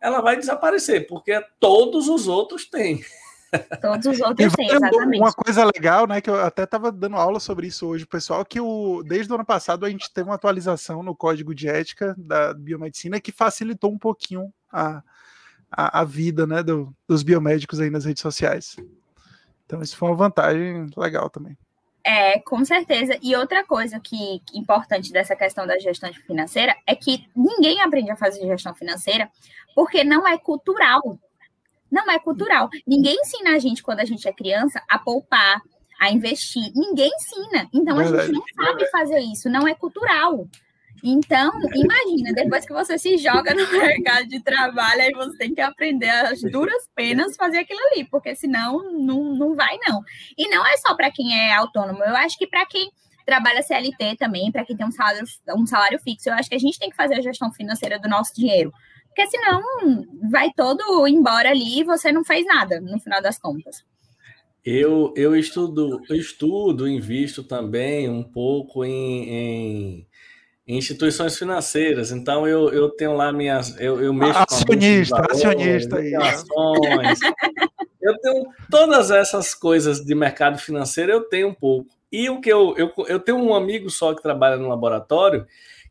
ela 0.00 0.20
vai 0.20 0.36
desaparecer, 0.36 1.06
porque 1.06 1.40
todos 1.58 2.08
os 2.08 2.28
outros 2.28 2.66
têm. 2.66 3.02
Todos 3.80 4.06
os 4.06 4.20
outros 4.20 4.52
têm, 4.54 4.70
exatamente. 4.70 5.20
Uma 5.20 5.32
coisa 5.32 5.64
legal, 5.64 6.06
né, 6.06 6.20
que 6.20 6.30
eu 6.30 6.40
até 6.40 6.64
estava 6.64 6.90
dando 6.90 7.16
aula 7.16 7.40
sobre 7.40 7.66
isso 7.66 7.86
hoje, 7.86 8.06
pessoal, 8.06 8.44
que 8.44 8.60
o, 8.60 9.02
desde 9.02 9.30
o 9.32 9.34
ano 9.34 9.44
passado 9.44 9.84
a 9.84 9.90
gente 9.90 10.12
teve 10.12 10.28
uma 10.28 10.34
atualização 10.34 11.02
no 11.02 11.14
código 11.14 11.54
de 11.54 11.68
ética 11.68 12.14
da 12.18 12.52
biomedicina 12.54 13.20
que 13.20 13.32
facilitou 13.32 13.92
um 13.92 13.98
pouquinho 13.98 14.52
a, 14.72 15.02
a, 15.70 16.00
a 16.00 16.04
vida 16.04 16.46
né, 16.46 16.62
do, 16.62 16.94
dos 17.06 17.22
biomédicos 17.22 17.80
aí 17.80 17.90
nas 17.90 18.04
redes 18.04 18.22
sociais. 18.22 18.76
Então, 19.64 19.82
isso 19.82 19.96
foi 19.96 20.08
uma 20.08 20.16
vantagem 20.16 20.88
legal 20.96 21.28
também. 21.28 21.56
É, 22.04 22.38
com 22.38 22.64
certeza. 22.64 23.18
E 23.20 23.34
outra 23.34 23.64
coisa 23.64 23.98
que, 23.98 24.40
que 24.46 24.56
importante 24.56 25.12
dessa 25.12 25.34
questão 25.34 25.66
da 25.66 25.76
gestão 25.76 26.12
financeira 26.14 26.76
é 26.86 26.94
que 26.94 27.26
ninguém 27.34 27.82
aprende 27.82 28.12
a 28.12 28.16
fazer 28.16 28.46
gestão 28.46 28.72
financeira 28.76 29.28
porque 29.74 30.04
não 30.04 30.26
é 30.26 30.38
cultural. 30.38 31.18
Não 31.90 32.10
é 32.10 32.18
cultural. 32.18 32.68
Ninguém 32.86 33.16
ensina 33.20 33.54
a 33.54 33.58
gente, 33.58 33.82
quando 33.82 34.00
a 34.00 34.04
gente 34.04 34.26
é 34.28 34.32
criança, 34.32 34.82
a 34.88 34.98
poupar, 34.98 35.60
a 36.00 36.10
investir. 36.10 36.72
Ninguém 36.74 37.10
ensina. 37.14 37.68
Então, 37.72 37.98
a 37.98 38.04
gente 38.04 38.32
não 38.32 38.44
sabe 38.54 38.90
fazer 38.90 39.20
isso. 39.20 39.48
Não 39.48 39.66
é 39.66 39.74
cultural. 39.74 40.46
Então, 41.02 41.52
imagina, 41.74 42.32
depois 42.32 42.66
que 42.66 42.72
você 42.72 42.98
se 42.98 43.16
joga 43.18 43.54
no 43.54 43.66
mercado 43.70 44.26
de 44.26 44.42
trabalho, 44.42 45.02
aí 45.02 45.12
você 45.12 45.36
tem 45.38 45.54
que 45.54 45.60
aprender 45.60 46.08
as 46.08 46.40
duras 46.40 46.88
penas 46.94 47.36
fazer 47.36 47.58
aquilo 47.58 47.80
ali, 47.92 48.04
porque 48.04 48.34
senão 48.34 48.92
não, 48.92 49.34
não 49.34 49.54
vai, 49.54 49.78
não. 49.86 50.02
E 50.36 50.48
não 50.48 50.66
é 50.66 50.76
só 50.78 50.94
para 50.94 51.10
quem 51.10 51.38
é 51.38 51.54
autônomo, 51.54 52.02
eu 52.02 52.16
acho 52.16 52.38
que 52.38 52.46
para 52.46 52.64
quem 52.66 52.90
trabalha 53.24 53.62
CLT 53.62 54.16
também, 54.16 54.52
para 54.52 54.64
quem 54.64 54.76
tem 54.76 54.86
um 54.86 54.92
salário, 54.92 55.24
um 55.56 55.66
salário 55.66 55.98
fixo, 55.98 56.28
eu 56.28 56.34
acho 56.34 56.48
que 56.48 56.54
a 56.54 56.60
gente 56.60 56.78
tem 56.78 56.88
que 56.88 56.96
fazer 56.96 57.14
a 57.14 57.20
gestão 57.20 57.52
financeira 57.52 57.98
do 57.98 58.08
nosso 58.08 58.34
dinheiro. 58.34 58.72
Porque 59.16 59.30
senão 59.30 59.62
vai 60.30 60.50
todo 60.54 61.08
embora 61.08 61.48
ali 61.48 61.80
e 61.80 61.84
você 61.84 62.12
não 62.12 62.22
fez 62.22 62.44
nada, 62.44 62.78
no 62.82 63.00
final 63.00 63.22
das 63.22 63.38
contas. 63.38 63.82
Eu, 64.62 65.14
eu 65.16 65.34
estudo, 65.34 66.02
eu 66.10 66.16
estudo, 66.16 66.86
invisto 66.86 67.42
também 67.42 68.10
um 68.10 68.22
pouco 68.22 68.84
em, 68.84 70.06
em 70.66 70.76
instituições 70.76 71.38
financeiras. 71.38 72.12
Então 72.12 72.46
eu, 72.46 72.68
eu 72.68 72.90
tenho 72.90 73.14
lá 73.14 73.32
minhas. 73.32 73.80
Eu, 73.80 74.02
eu 74.02 74.12
mexo 74.12 74.38
acionista, 74.38 75.16
com 75.16 75.32
acionista 75.32 75.96
aí. 75.96 76.14
Ações. 76.14 77.20
eu 78.02 78.18
tenho 78.18 78.46
todas 78.70 79.10
essas 79.10 79.54
coisas 79.54 80.04
de 80.04 80.14
mercado 80.14 80.58
financeiro, 80.58 81.10
eu 81.10 81.22
tenho 81.22 81.48
um 81.48 81.54
pouco. 81.54 81.88
E 82.12 82.28
o 82.28 82.38
que 82.38 82.52
eu, 82.52 82.74
eu, 82.76 82.92
eu 83.06 83.18
tenho 83.18 83.38
um 83.38 83.54
amigo 83.54 83.88
só 83.88 84.14
que 84.14 84.22
trabalha 84.22 84.58
no 84.58 84.68
laboratório, 84.68 85.46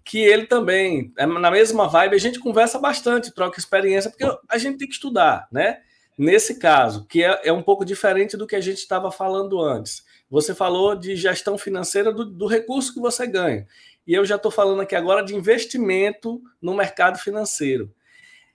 que 0.05 0.19
ele 0.19 0.45
também, 0.45 1.11
é 1.17 1.25
na 1.25 1.49
mesma 1.49 1.87
vibe, 1.87 2.15
a 2.15 2.19
gente 2.19 2.39
conversa 2.39 2.77
bastante, 2.77 3.33
troca 3.33 3.59
experiência, 3.59 4.11
porque 4.11 4.23
a 4.47 4.57
gente 4.59 4.77
tem 4.77 4.87
que 4.87 4.93
estudar, 4.93 5.47
né? 5.51 5.79
Nesse 6.15 6.59
caso, 6.59 7.05
que 7.07 7.23
é, 7.23 7.41
é 7.45 7.51
um 7.51 7.63
pouco 7.63 7.83
diferente 7.83 8.37
do 8.37 8.45
que 8.45 8.55
a 8.55 8.61
gente 8.61 8.77
estava 8.77 9.11
falando 9.11 9.59
antes. 9.59 10.05
Você 10.29 10.53
falou 10.53 10.95
de 10.95 11.15
gestão 11.15 11.57
financeira 11.57 12.13
do, 12.13 12.23
do 12.23 12.45
recurso 12.45 12.93
que 12.93 12.99
você 12.99 13.25
ganha. 13.25 13.67
E 14.05 14.13
eu 14.13 14.23
já 14.23 14.35
estou 14.35 14.51
falando 14.51 14.81
aqui 14.81 14.95
agora 14.95 15.23
de 15.23 15.35
investimento 15.35 16.39
no 16.61 16.75
mercado 16.75 17.17
financeiro. 17.17 17.91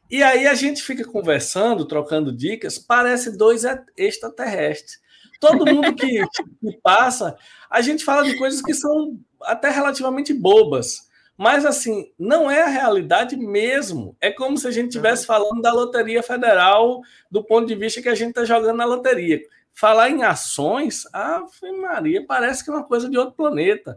E 0.09 0.23
aí 0.23 0.47
a 0.47 0.55
gente 0.55 0.83
fica 0.83 1.05
conversando, 1.05 1.85
trocando 1.85 2.33
dicas, 2.33 2.79
parece 2.79 3.37
dois 3.37 3.65
extraterrestres. 3.97 5.01
Todo 5.41 5.67
mundo 5.67 5.95
que, 5.95 6.23
que 6.63 6.79
passa, 6.81 7.37
a 7.69 7.81
gente 7.81 8.05
fala 8.05 8.23
de 8.23 8.37
coisas 8.39 8.63
que 8.63 8.73
são 8.73 9.19
até 9.43 9.69
relativamente 9.69 10.33
bobas. 10.33 11.10
Mas, 11.41 11.65
assim, 11.65 12.13
não 12.19 12.51
é 12.51 12.61
a 12.61 12.69
realidade 12.69 13.35
mesmo. 13.35 14.15
É 14.21 14.31
como 14.31 14.59
se 14.59 14.69
a 14.69 14.71
gente 14.71 14.89
estivesse 14.89 15.25
falando 15.25 15.63
da 15.63 15.73
Loteria 15.73 16.23
Federal 16.23 17.01
do 17.31 17.43
ponto 17.43 17.67
de 17.67 17.75
vista 17.75 18.03
que 18.03 18.11
a 18.11 18.15
gente 18.15 18.29
está 18.29 18.45
jogando 18.45 18.77
na 18.77 18.85
loteria. 18.85 19.41
Falar 19.73 20.11
em 20.11 20.23
ações, 20.23 21.05
ah, 21.15 21.43
Maria, 21.81 22.27
parece 22.27 22.63
que 22.63 22.71
é 22.71 22.75
uma 22.75 22.85
coisa 22.85 23.09
de 23.09 23.17
outro 23.17 23.37
planeta. 23.37 23.97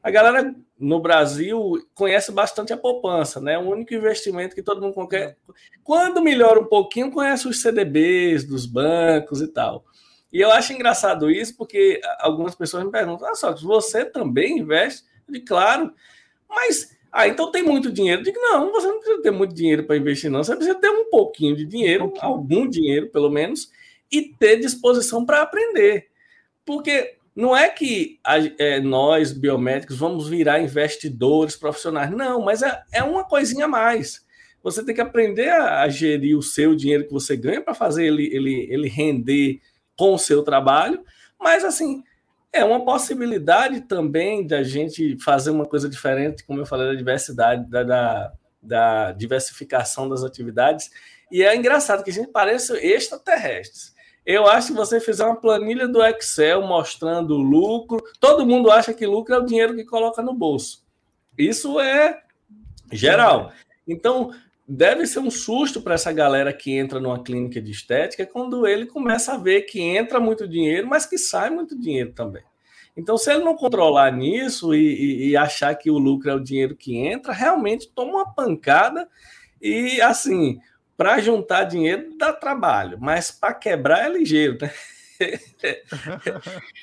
A 0.00 0.08
galera 0.08 0.54
no 0.78 1.00
Brasil 1.00 1.84
conhece 1.92 2.30
bastante 2.30 2.72
a 2.72 2.76
poupança, 2.76 3.40
né? 3.40 3.58
O 3.58 3.68
único 3.68 3.92
investimento 3.92 4.54
que 4.54 4.62
todo 4.62 4.80
mundo 4.80 5.08
quer. 5.08 5.36
Quando 5.82 6.22
melhora 6.22 6.60
um 6.60 6.66
pouquinho, 6.66 7.10
conhece 7.10 7.48
os 7.48 7.60
CDBs 7.60 8.44
dos 8.44 8.66
bancos 8.66 9.40
e 9.40 9.48
tal. 9.48 9.84
E 10.32 10.42
eu 10.42 10.52
acho 10.52 10.72
engraçado 10.72 11.28
isso, 11.28 11.56
porque 11.56 12.00
algumas 12.20 12.54
pessoas 12.54 12.84
me 12.84 12.92
perguntam: 12.92 13.28
ah, 13.28 13.34
só 13.34 13.52
você 13.52 14.04
também 14.04 14.58
investe? 14.60 15.02
Eu 15.26 15.34
digo, 15.34 15.44
claro, 15.44 15.92
mas. 16.48 16.94
Ah, 17.12 17.26
então 17.26 17.50
tem 17.50 17.62
muito 17.62 17.90
dinheiro. 17.90 18.20
Eu 18.20 18.24
digo, 18.24 18.38
não, 18.38 18.70
você 18.72 18.88
não 18.88 18.98
precisa 18.98 19.22
ter 19.22 19.30
muito 19.30 19.54
dinheiro 19.54 19.84
para 19.84 19.96
investir, 19.96 20.30
não. 20.30 20.44
Você 20.44 20.54
precisa 20.54 20.78
ter 20.78 20.90
um 20.90 21.08
pouquinho 21.08 21.56
de 21.56 21.64
dinheiro, 21.64 22.06
um 22.06 22.12
algum 22.20 22.68
dinheiro, 22.68 23.08
pelo 23.08 23.30
menos, 23.30 23.70
e 24.12 24.34
ter 24.38 24.56
disposição 24.58 25.24
para 25.24 25.40
aprender. 25.40 26.08
Porque 26.64 27.16
não 27.34 27.56
é 27.56 27.68
que 27.68 28.18
a, 28.24 28.36
é, 28.58 28.80
nós, 28.80 29.32
biomédicos, 29.32 29.96
vamos 29.96 30.28
virar 30.28 30.60
investidores 30.60 31.56
profissionais. 31.56 32.10
Não, 32.10 32.42
mas 32.42 32.62
é, 32.62 32.82
é 32.92 33.02
uma 33.02 33.24
coisinha 33.24 33.66
a 33.66 33.68
mais. 33.68 34.24
Você 34.62 34.84
tem 34.84 34.94
que 34.94 35.00
aprender 35.00 35.48
a, 35.48 35.82
a 35.82 35.88
gerir 35.88 36.36
o 36.36 36.42
seu 36.42 36.74
dinheiro 36.74 37.06
que 37.06 37.12
você 37.12 37.36
ganha 37.36 37.60
para 37.60 37.72
fazer 37.72 38.06
ele, 38.06 38.26
ele, 38.34 38.66
ele 38.70 38.88
render 38.88 39.60
com 39.96 40.14
o 40.14 40.18
seu 40.18 40.42
trabalho. 40.42 41.04
Mas, 41.38 41.64
assim, 41.64 42.02
é 42.52 42.64
uma 42.64 42.84
possibilidade 42.84 43.82
também 43.82 44.46
da 44.46 44.62
gente 44.62 45.18
fazer 45.22 45.50
uma 45.50 45.66
coisa 45.66 45.88
diferente, 45.88 46.44
como 46.44 46.60
eu 46.60 46.66
falei, 46.66 46.88
da 46.88 46.94
diversidade, 46.94 47.70
da, 47.70 47.82
da, 47.82 48.32
da 48.62 49.12
diversificação 49.12 50.08
das 50.08 50.24
atividades. 50.24 50.90
E 51.30 51.42
é 51.42 51.54
engraçado 51.54 52.02
que 52.02 52.10
a 52.10 52.12
gente 52.12 52.28
parece 52.28 52.72
extraterrestres. 52.74 53.94
Eu 54.24 54.46
acho 54.46 54.68
que 54.68 54.72
você 54.72 54.98
fizer 54.98 55.24
uma 55.24 55.40
planilha 55.40 55.86
do 55.86 56.04
Excel 56.04 56.62
mostrando 56.62 57.34
o 57.34 57.42
lucro, 57.42 58.02
todo 58.18 58.46
mundo 58.46 58.70
acha 58.70 58.92
que 58.92 59.06
lucro 59.06 59.34
é 59.34 59.38
o 59.38 59.46
dinheiro 59.46 59.74
que 59.76 59.84
coloca 59.84 60.20
no 60.20 60.34
bolso. 60.34 60.84
Isso 61.38 61.78
é 61.78 62.22
geral. 62.90 63.52
Então, 63.86 64.32
deve 64.68 65.06
ser 65.06 65.20
um 65.20 65.30
susto 65.30 65.80
para 65.80 65.94
essa 65.94 66.12
galera 66.12 66.52
que 66.52 66.72
entra 66.72 66.98
numa 66.98 67.22
clínica 67.22 67.60
de 67.60 67.70
estética 67.70 68.26
quando 68.26 68.66
ele 68.66 68.86
começa 68.86 69.34
a 69.34 69.38
ver 69.38 69.62
que 69.62 69.80
entra 69.80 70.18
muito 70.18 70.48
dinheiro, 70.48 70.86
mas 70.86 71.06
que 71.06 71.16
sai 71.16 71.50
muito 71.50 71.78
dinheiro 71.78 72.12
também. 72.12 72.42
Então, 72.96 73.18
se 73.18 73.30
ele 73.30 73.44
não 73.44 73.54
controlar 73.54 74.10
nisso 74.10 74.74
e, 74.74 74.78
e, 74.78 75.28
e 75.28 75.36
achar 75.36 75.74
que 75.74 75.90
o 75.90 75.98
lucro 75.98 76.30
é 76.30 76.34
o 76.34 76.42
dinheiro 76.42 76.74
que 76.74 76.96
entra, 76.96 77.32
realmente 77.32 77.88
toma 77.88 78.12
uma 78.12 78.34
pancada 78.34 79.08
e 79.60 80.00
assim 80.00 80.58
para 80.96 81.20
juntar 81.20 81.64
dinheiro 81.64 82.16
dá 82.16 82.32
trabalho, 82.32 82.96
mas 82.98 83.30
para 83.30 83.52
quebrar 83.52 84.06
é 84.06 84.08
ligeiro, 84.08 84.56
né? 84.60 84.72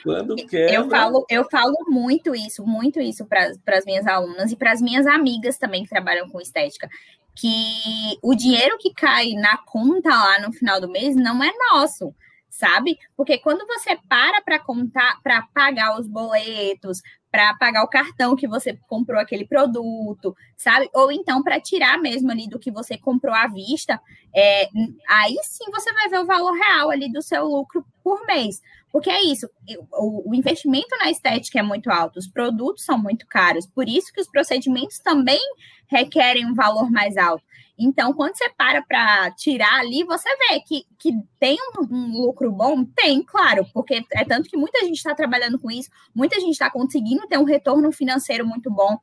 Quando 0.03 0.35
quebra... 0.35 0.75
Eu 0.75 0.89
falo, 0.89 1.25
eu 1.29 1.45
falo 1.49 1.75
muito 1.87 2.35
isso, 2.35 2.65
muito 2.65 2.99
isso 2.99 3.25
para 3.25 3.51
as 3.67 3.85
minhas 3.85 4.05
alunas 4.05 4.51
e 4.51 4.55
para 4.55 4.71
as 4.71 4.81
minhas 4.81 5.07
amigas 5.07 5.57
também 5.57 5.83
que 5.83 5.89
trabalham 5.89 6.29
com 6.29 6.39
estética. 6.39 6.87
Que 7.35 8.17
o 8.21 8.35
dinheiro 8.35 8.77
que 8.79 8.93
cai 8.93 9.31
na 9.33 9.57
conta 9.57 10.09
lá 10.09 10.39
no 10.39 10.53
final 10.53 10.79
do 10.79 10.89
mês 10.89 11.15
não 11.15 11.43
é 11.43 11.51
nosso. 11.71 12.13
sabe? 12.49 12.97
Porque 13.17 13.39
quando 13.39 13.65
você 13.65 13.97
para 14.07 14.41
para 14.41 14.59
contar, 14.59 15.19
para 15.23 15.41
pagar 15.53 15.99
os 15.99 16.07
boletos, 16.07 17.01
para 17.31 17.55
pagar 17.55 17.83
o 17.83 17.87
cartão 17.87 18.35
que 18.35 18.47
você 18.47 18.77
comprou 18.87 19.19
aquele 19.19 19.45
produto, 19.45 20.35
sabe? 20.55 20.87
Ou 20.93 21.11
então 21.11 21.41
para 21.41 21.59
tirar 21.59 21.97
mesmo 21.99 22.29
ali 22.31 22.47
do 22.47 22.59
que 22.59 22.69
você 22.71 22.95
comprou 22.97 23.33
à 23.33 23.47
vista, 23.47 23.99
é, 24.35 24.69
aí 25.09 25.35
sim 25.43 25.65
você 25.71 25.91
vai 25.93 26.09
ver 26.09 26.19
o 26.19 26.25
valor 26.27 26.53
real 26.53 26.91
ali 26.91 27.11
do 27.11 27.21
seu 27.23 27.45
lucro 27.45 27.83
por 28.03 28.23
mês. 28.27 28.61
Porque 28.93 29.09
é 29.09 29.23
isso, 29.23 29.49
o, 29.91 30.35
investimento 30.35 30.95
na 30.99 31.09
estética 31.09 31.57
é 31.57 31.63
muito 31.63 31.89
alto, 31.89 32.19
os 32.19 32.27
produtos 32.27 32.85
são 32.85 32.95
muito 32.95 33.25
caros, 33.25 33.65
por 33.65 33.89
isso 33.89 34.13
que 34.13 34.21
os 34.21 34.27
procedimentos 34.27 34.99
também 34.99 35.41
requerem 35.87 36.45
um 36.45 36.53
valor 36.53 36.91
mais 36.91 37.17
alto. 37.17 37.43
Então, 37.75 38.13
quando 38.13 38.37
você 38.37 38.47
para 38.51 38.83
para 38.83 39.31
tirar 39.31 39.79
ali, 39.79 40.03
você 40.03 40.29
vê 40.37 40.59
que, 40.59 40.85
que 40.99 41.11
tem 41.39 41.57
um, 41.75 41.87
um, 41.91 42.21
lucro 42.21 42.51
bom? 42.51 42.85
Tem, 42.85 43.23
claro, 43.23 43.65
porque 43.73 44.05
é 44.11 44.23
tanto 44.23 44.47
que 44.47 44.55
muita 44.55 44.81
gente 44.81 44.97
está 44.97 45.15
trabalhando 45.15 45.57
com 45.57 45.71
isso, 45.71 45.89
muita 46.13 46.39
gente 46.39 46.51
está 46.51 46.69
conseguindo 46.69 47.27
ter 47.27 47.39
um 47.39 47.45
retorno 47.45 47.91
financeiro 47.91 48.45
muito 48.45 48.69
bom, 48.69 48.99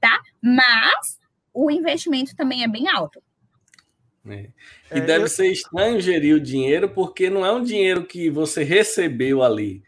tá? 0.00 0.20
Mas 0.40 1.18
o 1.52 1.68
investimento 1.68 2.36
também 2.36 2.62
é 2.62 2.68
bem 2.68 2.88
alto. 2.88 3.20
É. 4.28 4.48
E 4.92 4.98
é, 4.98 5.00
deve 5.00 5.24
eu... 5.24 5.28
ser 5.28 5.50
estranho 5.50 6.00
gerir 6.00 6.36
o 6.36 6.40
dinheiro, 6.40 6.88
porque 6.88 7.28
não 7.28 7.44
é 7.44 7.52
um 7.52 7.62
dinheiro 7.62 8.04
que 8.04 8.30
você 8.30 8.62
recebeu 8.62 9.42
ali. 9.42 9.82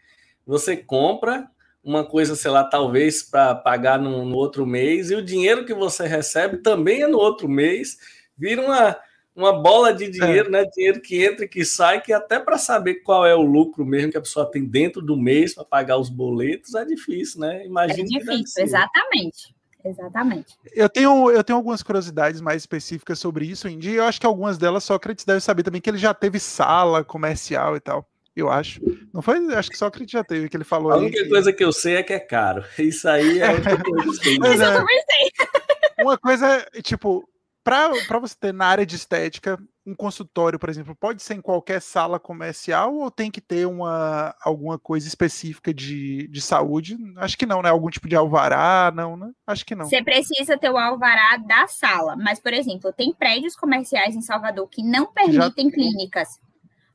Você 0.45 0.75
compra 0.75 1.49
uma 1.83 2.03
coisa, 2.03 2.35
sei 2.35 2.51
lá, 2.51 2.63
talvez 2.63 3.21
para 3.23 3.53
pagar 3.53 3.99
no, 3.99 4.25
no, 4.25 4.35
outro 4.35 4.65
mês, 4.65 5.11
e 5.11 5.15
o 5.15 5.23
dinheiro 5.23 5.65
que 5.65 5.73
você 5.73 6.07
recebe 6.07 6.57
também 6.57 7.03
é 7.03 7.07
no 7.07 7.19
outro 7.19 7.47
mês, 7.47 7.97
vira 8.35 8.61
uma, 8.61 8.97
uma 9.35 9.53
bola 9.53 9.93
de 9.93 10.09
dinheiro, 10.09 10.47
é. 10.47 10.51
né? 10.51 10.65
Dinheiro 10.65 10.99
que 10.99 11.23
entra 11.23 11.45
e 11.45 11.47
que 11.47 11.63
sai, 11.63 12.01
que 12.01 12.11
até 12.11 12.39
para 12.39 12.57
saber 12.57 12.95
qual 12.95 13.25
é 13.25 13.35
o 13.35 13.43
lucro 13.43 13.85
mesmo 13.85 14.11
que 14.11 14.17
a 14.17 14.21
pessoa 14.21 14.49
tem 14.49 14.65
dentro 14.65 15.01
do 15.01 15.15
mês 15.15 15.53
para 15.53 15.63
pagar 15.63 15.97
os 15.97 16.09
boletos 16.09 16.73
é 16.73 16.83
difícil, 16.83 17.41
né? 17.41 17.65
Imagina. 17.65 18.01
É 18.01 18.19
difícil, 18.19 18.63
exatamente. 18.63 19.54
Exatamente. 19.85 20.57
Eu 20.73 20.89
tenho, 20.89 21.29
eu 21.29 21.43
tenho 21.43 21.57
algumas 21.57 21.83
curiosidades 21.83 22.41
mais 22.41 22.63
específicas 22.63 23.19
sobre 23.19 23.45
isso, 23.45 23.67
Indy. 23.67 23.93
Eu 23.93 24.05
acho 24.05 24.19
que 24.19 24.25
algumas 24.25 24.57
delas 24.57 24.83
Sócrates 24.83 25.23
deve 25.23 25.41
saber 25.41 25.61
também 25.61 25.79
que 25.79 25.89
ele 25.89 25.99
já 25.99 26.13
teve 26.13 26.39
sala 26.39 27.03
comercial 27.03 27.75
e 27.75 27.79
tal. 27.79 28.09
Eu 28.35 28.49
acho. 28.49 28.81
Não 29.13 29.21
foi? 29.21 29.37
Acho 29.53 29.69
que 29.69 29.77
Sócrates 29.77 30.11
já 30.11 30.23
teve, 30.23 30.49
que 30.49 30.57
ele 30.57 30.63
falou. 30.63 30.91
A 30.91 30.97
única 30.97 31.23
que... 31.23 31.29
coisa 31.29 31.53
que 31.53 31.63
eu 31.63 31.71
sei 31.71 31.97
é 31.97 32.03
que 32.03 32.13
é 32.13 32.19
caro. 32.19 32.65
Isso 32.79 33.07
aí 33.07 33.39
é 33.39 33.51
outra 33.51 33.81
coisa. 33.81 34.21
Mas, 34.39 34.59
é, 35.97 36.03
uma 36.03 36.17
coisa, 36.17 36.67
tipo, 36.83 37.29
para 37.63 38.19
você 38.19 38.35
ter 38.39 38.53
na 38.53 38.65
área 38.65 38.85
de 38.85 38.95
estética, 38.95 39.57
um 39.85 39.93
consultório, 39.93 40.57
por 40.57 40.69
exemplo, 40.69 40.95
pode 40.95 41.21
ser 41.21 41.35
em 41.35 41.41
qualquer 41.41 41.79
sala 41.79 42.19
comercial 42.19 42.95
ou 42.95 43.11
tem 43.11 43.29
que 43.29 43.39
ter 43.39 43.67
uma, 43.67 44.35
alguma 44.41 44.79
coisa 44.79 45.07
específica 45.07 45.73
de, 45.73 46.27
de 46.27 46.41
saúde? 46.41 46.97
Acho 47.17 47.37
que 47.37 47.45
não, 47.45 47.61
né? 47.61 47.69
Algum 47.69 47.89
tipo 47.89 48.07
de 48.07 48.15
alvará, 48.15 48.91
não, 48.95 49.15
né? 49.15 49.31
Acho 49.45 49.65
que 49.65 49.75
não. 49.75 49.85
Você 49.85 50.03
precisa 50.03 50.57
ter 50.57 50.71
o 50.71 50.77
alvará 50.77 51.37
da 51.37 51.67
sala, 51.67 52.15
mas, 52.15 52.39
por 52.39 52.53
exemplo, 52.53 52.91
tem 52.91 53.13
prédios 53.13 53.55
comerciais 53.55 54.15
em 54.15 54.21
Salvador 54.21 54.67
que 54.67 54.81
não 54.81 55.05
permitem 55.13 55.69
Já... 55.69 55.75
clínicas. 55.75 56.29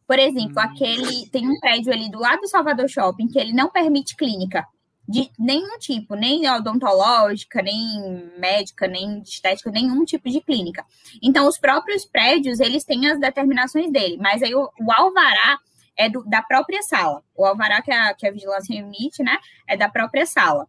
Por 0.07 0.19
exemplo, 0.19 0.57
hum. 0.57 0.61
aquele 0.61 1.31
tem 1.31 1.49
um 1.49 1.61
prédio 1.61 1.93
ali 1.93 2.11
do 2.11 2.19
lado 2.19 2.41
do 2.41 2.49
Salvador 2.49 2.89
Shopping 2.89 3.29
que 3.29 3.39
ele 3.39 3.53
não 3.53 3.71
permite 3.71 4.17
clínica 4.17 4.67
de 5.11 5.29
nenhum 5.37 5.77
tipo, 5.79 6.15
nem 6.15 6.49
odontológica, 6.49 7.61
nem 7.61 8.31
médica, 8.39 8.87
nem 8.87 9.21
estética, 9.23 9.69
nenhum 9.69 10.05
tipo 10.05 10.31
de 10.31 10.41
clínica. 10.41 10.85
Então, 11.21 11.49
os 11.49 11.59
próprios 11.59 12.05
prédios, 12.05 12.61
eles 12.61 12.85
têm 12.85 13.11
as 13.11 13.19
determinações 13.19 13.91
dele, 13.91 14.17
mas 14.21 14.41
aí 14.41 14.55
o, 14.55 14.71
o 14.81 14.93
alvará 14.93 15.59
é 15.99 16.09
do, 16.09 16.23
da 16.25 16.41
própria 16.41 16.81
sala. 16.83 17.25
O 17.35 17.45
alvará 17.45 17.83
que 17.83 17.91
a, 17.91 18.15
que 18.15 18.25
a 18.25 18.31
vigilância 18.31 18.73
emite, 18.73 19.21
né, 19.25 19.37
é 19.67 19.77
da 19.77 19.89
própria 19.89 20.25
sala. 20.25 20.69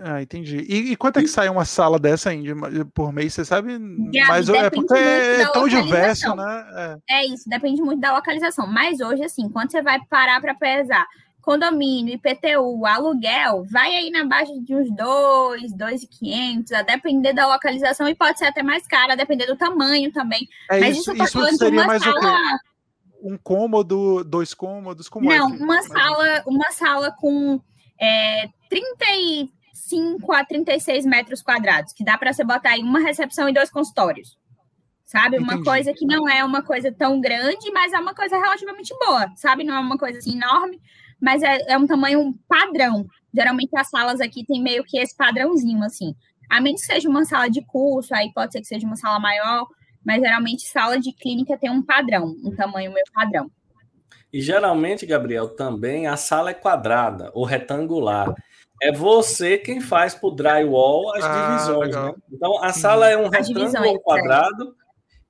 Ah, 0.00 0.20
entendi. 0.20 0.58
E, 0.68 0.92
e, 0.92 0.96
quanto 0.96 1.20
é 1.20 1.22
que 1.22 1.28
sai 1.28 1.48
uma 1.48 1.64
sala 1.64 2.00
dessa 2.00 2.34
Índia 2.34 2.54
por 2.92 3.12
mês? 3.12 3.32
Você 3.32 3.44
sabe? 3.44 3.78
Mas 3.78 4.48
é 4.48 4.68
porque 4.68 4.92
é 4.92 5.46
tão 5.52 5.68
diverso, 5.68 6.34
né? 6.34 6.98
É. 7.08 7.20
é. 7.20 7.26
isso, 7.26 7.48
depende 7.48 7.80
muito 7.80 8.00
da 8.00 8.12
localização. 8.12 8.66
Mas 8.66 9.00
hoje, 9.00 9.22
assim, 9.22 9.48
quando 9.48 9.70
você 9.70 9.80
vai 9.80 9.98
parar 10.10 10.40
para 10.40 10.54
pesar 10.54 11.06
condomínio, 11.46 12.14
IPTU, 12.14 12.84
aluguel, 12.84 13.64
vai 13.70 13.94
aí 13.94 14.10
na 14.10 14.24
baixa 14.24 14.52
de 14.60 14.74
uns 14.74 14.90
2, 14.90 15.72
2,500, 15.74 16.72
a 16.72 16.82
depender 16.82 17.32
da 17.32 17.46
localização 17.46 18.08
e 18.08 18.16
pode 18.16 18.40
ser 18.40 18.46
até 18.46 18.64
mais 18.64 18.84
cara, 18.84 19.12
a 19.12 19.16
depender 19.16 19.46
do 19.46 19.56
tamanho 19.56 20.12
também. 20.12 20.48
É 20.68 20.80
Mas 20.80 20.98
isso, 20.98 21.12
isso, 21.12 21.16
tá 21.16 21.24
isso 21.24 21.56
seria 21.56 21.86
mais 21.86 22.02
sala... 22.02 22.36
Um 23.22 23.38
cômodo, 23.38 24.24
dois 24.24 24.52
cômodos, 24.54 25.08
como 25.08 25.32
é 25.32 25.38
Não, 25.38 25.54
é 25.54 25.56
uma 25.56 25.82
sala, 25.82 26.42
uma 26.46 26.70
sala 26.72 27.12
com 27.12 27.60
é, 28.00 28.48
35 28.68 30.32
a 30.32 30.44
36 30.44 31.06
metros 31.06 31.42
quadrados, 31.42 31.92
que 31.92 32.04
dá 32.04 32.18
para 32.18 32.32
você 32.32 32.42
botar 32.42 32.70
aí 32.70 32.82
uma 32.82 32.98
recepção 32.98 33.48
e 33.48 33.54
dois 33.54 33.70
consultórios. 33.70 34.36
Sabe? 35.04 35.38
Uma 35.38 35.54
Entendi. 35.54 35.64
coisa 35.64 35.94
que 35.94 36.04
não 36.04 36.28
é 36.28 36.44
uma 36.44 36.62
coisa 36.62 36.90
tão 36.90 37.20
grande, 37.20 37.70
mas 37.70 37.92
é 37.92 37.98
uma 37.98 38.12
coisa 38.12 38.36
relativamente 38.36 38.92
boa, 38.98 39.30
sabe? 39.36 39.62
Não 39.62 39.76
é 39.76 39.78
uma 39.78 39.96
coisa 39.96 40.18
assim 40.18 40.36
enorme, 40.36 40.80
mas 41.20 41.42
é, 41.42 41.72
é 41.72 41.78
um 41.78 41.86
tamanho 41.86 42.34
padrão. 42.48 43.06
Geralmente 43.34 43.76
as 43.76 43.88
salas 43.88 44.20
aqui 44.20 44.44
tem 44.44 44.62
meio 44.62 44.84
que 44.84 44.98
esse 44.98 45.16
padrãozinho, 45.16 45.82
assim. 45.82 46.14
A 46.50 46.60
menos 46.60 46.80
que 46.80 46.86
seja 46.86 47.08
uma 47.08 47.24
sala 47.24 47.48
de 47.48 47.64
curso, 47.64 48.14
aí 48.14 48.32
pode 48.32 48.52
ser 48.52 48.60
que 48.60 48.66
seja 48.66 48.86
uma 48.86 48.96
sala 48.96 49.18
maior, 49.18 49.66
mas 50.04 50.20
geralmente 50.20 50.66
sala 50.68 50.98
de 50.98 51.12
clínica 51.12 51.58
tem 51.58 51.70
um 51.70 51.82
padrão, 51.82 52.36
um 52.44 52.54
tamanho 52.54 52.92
meio 52.92 53.04
padrão. 53.12 53.50
E 54.32 54.40
geralmente, 54.40 55.06
Gabriel, 55.06 55.48
também 55.48 56.06
a 56.06 56.16
sala 56.16 56.50
é 56.50 56.54
quadrada 56.54 57.30
ou 57.34 57.44
retangular. 57.44 58.32
É 58.82 58.92
você 58.92 59.56
quem 59.56 59.80
faz 59.80 60.14
para 60.14 60.28
o 60.28 60.32
drywall 60.32 61.14
as 61.16 61.24
ah, 61.24 61.56
divisões, 61.56 61.96
né? 61.96 62.12
Então 62.30 62.62
a 62.62 62.72
sala 62.72 63.08
é 63.08 63.16
um 63.16 63.28
retângulo 63.28 63.88
ou 63.88 64.00
quadrado 64.00 64.74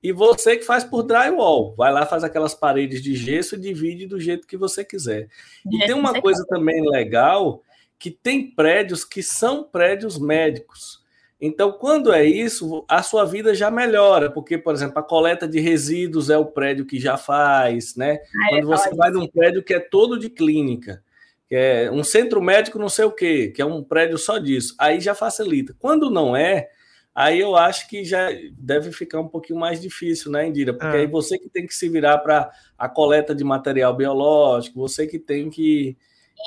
e 0.01 0.11
você 0.11 0.55
que 0.57 0.63
faz 0.63 0.83
por 0.83 1.03
drywall. 1.03 1.75
Vai 1.75 1.91
lá, 1.91 2.05
faz 2.05 2.23
aquelas 2.23 2.53
paredes 2.53 3.01
de 3.01 3.15
gesso 3.15 3.55
e 3.55 3.59
divide 3.59 4.05
do 4.05 4.19
jeito 4.19 4.47
que 4.47 4.57
você 4.57 4.83
quiser. 4.83 5.27
E 5.71 5.79
tem 5.79 5.93
uma 5.93 6.21
coisa 6.21 6.45
também 6.47 6.87
legal, 6.89 7.61
que 7.97 8.11
tem 8.11 8.49
prédios 8.49 9.03
que 9.03 9.23
são 9.23 9.63
prédios 9.63 10.19
médicos. 10.19 11.05
Então, 11.39 11.71
quando 11.71 12.11
é 12.11 12.25
isso, 12.25 12.83
a 12.87 13.03
sua 13.03 13.23
vida 13.23 13.53
já 13.53 13.69
melhora, 13.69 14.31
porque, 14.31 14.57
por 14.57 14.73
exemplo, 14.73 14.97
a 14.97 15.03
coleta 15.03 15.47
de 15.47 15.59
resíduos 15.59 16.31
é 16.31 16.37
o 16.37 16.45
prédio 16.45 16.85
que 16.85 16.99
já 16.99 17.15
faz, 17.15 17.95
né? 17.95 18.19
Ah, 18.35 18.49
quando 18.49 18.67
você 18.67 18.95
vai 18.95 19.11
num 19.11 19.27
prédio 19.27 19.63
que 19.63 19.73
é 19.73 19.79
todo 19.79 20.17
de 20.17 20.31
clínica, 20.31 21.03
que 21.47 21.55
é 21.55 21.91
um 21.91 22.03
centro 22.03 22.41
médico 22.41 22.79
não 22.79 22.89
sei 22.89 23.05
o 23.05 23.11
quê, 23.11 23.51
que 23.55 23.61
é 23.61 23.65
um 23.65 23.83
prédio 23.83 24.17
só 24.17 24.39
disso, 24.39 24.75
aí 24.79 24.99
já 24.99 25.13
facilita. 25.13 25.75
Quando 25.77 26.09
não 26.09 26.35
é, 26.35 26.69
aí 27.17 27.39
eu 27.39 27.55
acho 27.55 27.89
que 27.89 28.05
já 28.05 28.27
deve 28.59 28.91
ficar 28.91 29.19
um 29.19 29.27
pouquinho 29.27 29.59
mais 29.59 29.81
difícil, 29.81 30.31
né, 30.31 30.47
Indira? 30.47 30.71
Porque 30.71 30.97
é. 30.97 30.99
aí 30.99 31.07
você 31.07 31.39
que 31.39 31.49
tem 31.49 31.65
que 31.65 31.73
se 31.73 31.89
virar 31.89 32.19
para 32.19 32.51
a 32.77 32.87
coleta 32.87 33.33
de 33.33 33.43
material 33.43 33.95
biológico, 33.95 34.79
você 34.79 35.07
que 35.07 35.17
tem 35.17 35.49
que, 35.49 35.97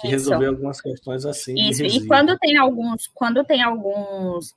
que 0.00 0.06
resolver 0.06 0.46
algumas 0.46 0.80
questões 0.80 1.26
assim. 1.26 1.56
Isso, 1.56 1.84
e 1.84 2.06
quando 2.06 2.38
tem 2.38 2.56
alguns, 2.56 3.08
quando 3.12 3.44
tem 3.44 3.60
alguns 3.60 4.54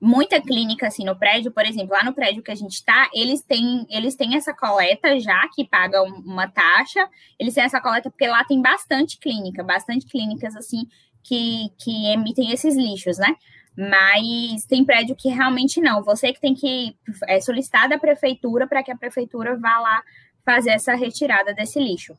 muita 0.00 0.40
clínica 0.40 0.86
assim 0.86 1.04
no 1.04 1.16
prédio, 1.16 1.50
por 1.50 1.66
exemplo, 1.66 1.90
lá 1.90 2.04
no 2.04 2.14
prédio 2.14 2.40
que 2.40 2.52
a 2.52 2.54
gente 2.54 2.74
está, 2.74 3.10
eles 3.12 3.42
têm, 3.42 3.84
eles 3.90 4.14
têm 4.14 4.36
essa 4.36 4.54
coleta 4.54 5.18
já 5.18 5.48
que 5.52 5.66
paga 5.66 6.00
uma 6.04 6.46
taxa, 6.46 7.04
eles 7.36 7.52
têm 7.52 7.64
essa 7.64 7.80
coleta 7.80 8.08
porque 8.08 8.28
lá 8.28 8.44
tem 8.44 8.62
bastante 8.62 9.18
clínica, 9.18 9.64
bastante 9.64 10.06
clínicas 10.06 10.54
assim 10.54 10.86
que, 11.24 11.72
que 11.76 12.06
emitem 12.12 12.52
esses 12.52 12.76
lixos, 12.76 13.18
né? 13.18 13.34
Mas 13.78 14.64
tem 14.66 14.84
prédio 14.84 15.14
que 15.14 15.28
realmente 15.28 15.80
não. 15.80 16.02
Você 16.02 16.32
que 16.32 16.40
tem 16.40 16.52
que 16.52 16.96
é, 17.28 17.40
solicitar 17.40 17.88
da 17.88 17.96
prefeitura 17.96 18.66
para 18.66 18.82
que 18.82 18.90
a 18.90 18.96
prefeitura 18.96 19.56
vá 19.56 19.78
lá 19.78 20.02
fazer 20.44 20.70
essa 20.70 20.96
retirada 20.96 21.54
desse 21.54 21.78
lixo. 21.78 22.18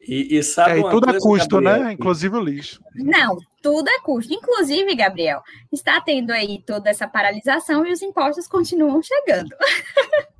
E, 0.00 0.38
e 0.38 0.42
sabe 0.42 0.76
é, 0.76 0.78
e 0.80 0.90
tudo 0.90 1.10
é 1.10 1.18
custo, 1.18 1.60
né? 1.60 1.70
Gabriel? 1.70 1.88
né? 1.88 1.92
Inclusive 1.92 2.36
o 2.36 2.40
lixo. 2.40 2.80
Não, 2.94 3.36
tudo 3.62 3.88
é 3.90 4.00
custo. 4.00 4.32
Inclusive, 4.32 4.94
Gabriel, 4.94 5.42
está 5.70 6.00
tendo 6.00 6.30
aí 6.30 6.62
toda 6.66 6.88
essa 6.88 7.06
paralisação 7.06 7.84
e 7.86 7.92
os 7.92 8.00
impostos 8.00 8.48
continuam 8.48 9.02
chegando. 9.02 9.54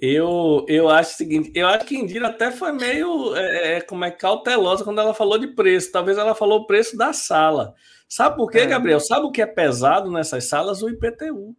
Eu, 0.00 0.64
eu 0.68 0.88
acho 0.88 1.14
o 1.14 1.16
seguinte, 1.16 1.50
eu 1.56 1.66
acho 1.66 1.84
que 1.84 1.96
Indira 1.96 2.28
até 2.28 2.52
foi 2.52 2.70
meio 2.70 3.34
é, 3.34 3.76
é, 3.76 3.80
como 3.80 4.04
é 4.04 4.12
cautelosa 4.12 4.84
quando 4.84 5.00
ela 5.00 5.12
falou 5.12 5.38
de 5.38 5.48
preço. 5.48 5.90
Talvez 5.90 6.16
ela 6.16 6.36
falou 6.36 6.60
o 6.60 6.66
preço 6.66 6.96
da 6.96 7.12
sala. 7.12 7.74
Sabe 8.08 8.36
por 8.36 8.48
quê, 8.48 8.60
é. 8.60 8.66
Gabriel? 8.66 9.00
Sabe 9.00 9.26
o 9.26 9.32
que 9.32 9.42
é 9.42 9.46
pesado 9.46 10.08
nessas 10.10 10.48
salas? 10.48 10.82
O 10.82 10.88
IPTU. 10.88 11.56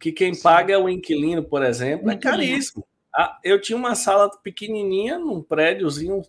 Que 0.00 0.10
quem 0.10 0.34
Sim. 0.34 0.42
paga 0.42 0.74
é 0.74 0.78
o 0.78 0.88
inquilino, 0.88 1.44
por 1.44 1.62
exemplo, 1.62 2.10
é 2.10 2.16
caríssimo. 2.16 2.84
Ah, 3.16 3.38
eu 3.42 3.58
tinha 3.58 3.78
uma 3.78 3.94
sala 3.94 4.28
pequenininha 4.42 5.18
num 5.18 5.40
prédiozinho 5.40 6.20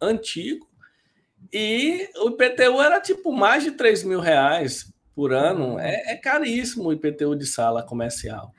antigo 0.00 0.66
e 1.52 2.08
o 2.16 2.30
IPTU 2.30 2.82
era 2.82 3.00
tipo 3.00 3.30
mais 3.32 3.62
de 3.62 3.72
3 3.72 4.02
mil 4.02 4.18
reais 4.18 4.92
por 5.14 5.32
ano. 5.32 5.72
Uhum. 5.72 5.78
É, 5.78 6.14
é 6.14 6.16
caríssimo 6.16 6.88
o 6.88 6.92
IPTU 6.92 7.36
de 7.36 7.46
sala 7.46 7.82
comercial. 7.82 8.52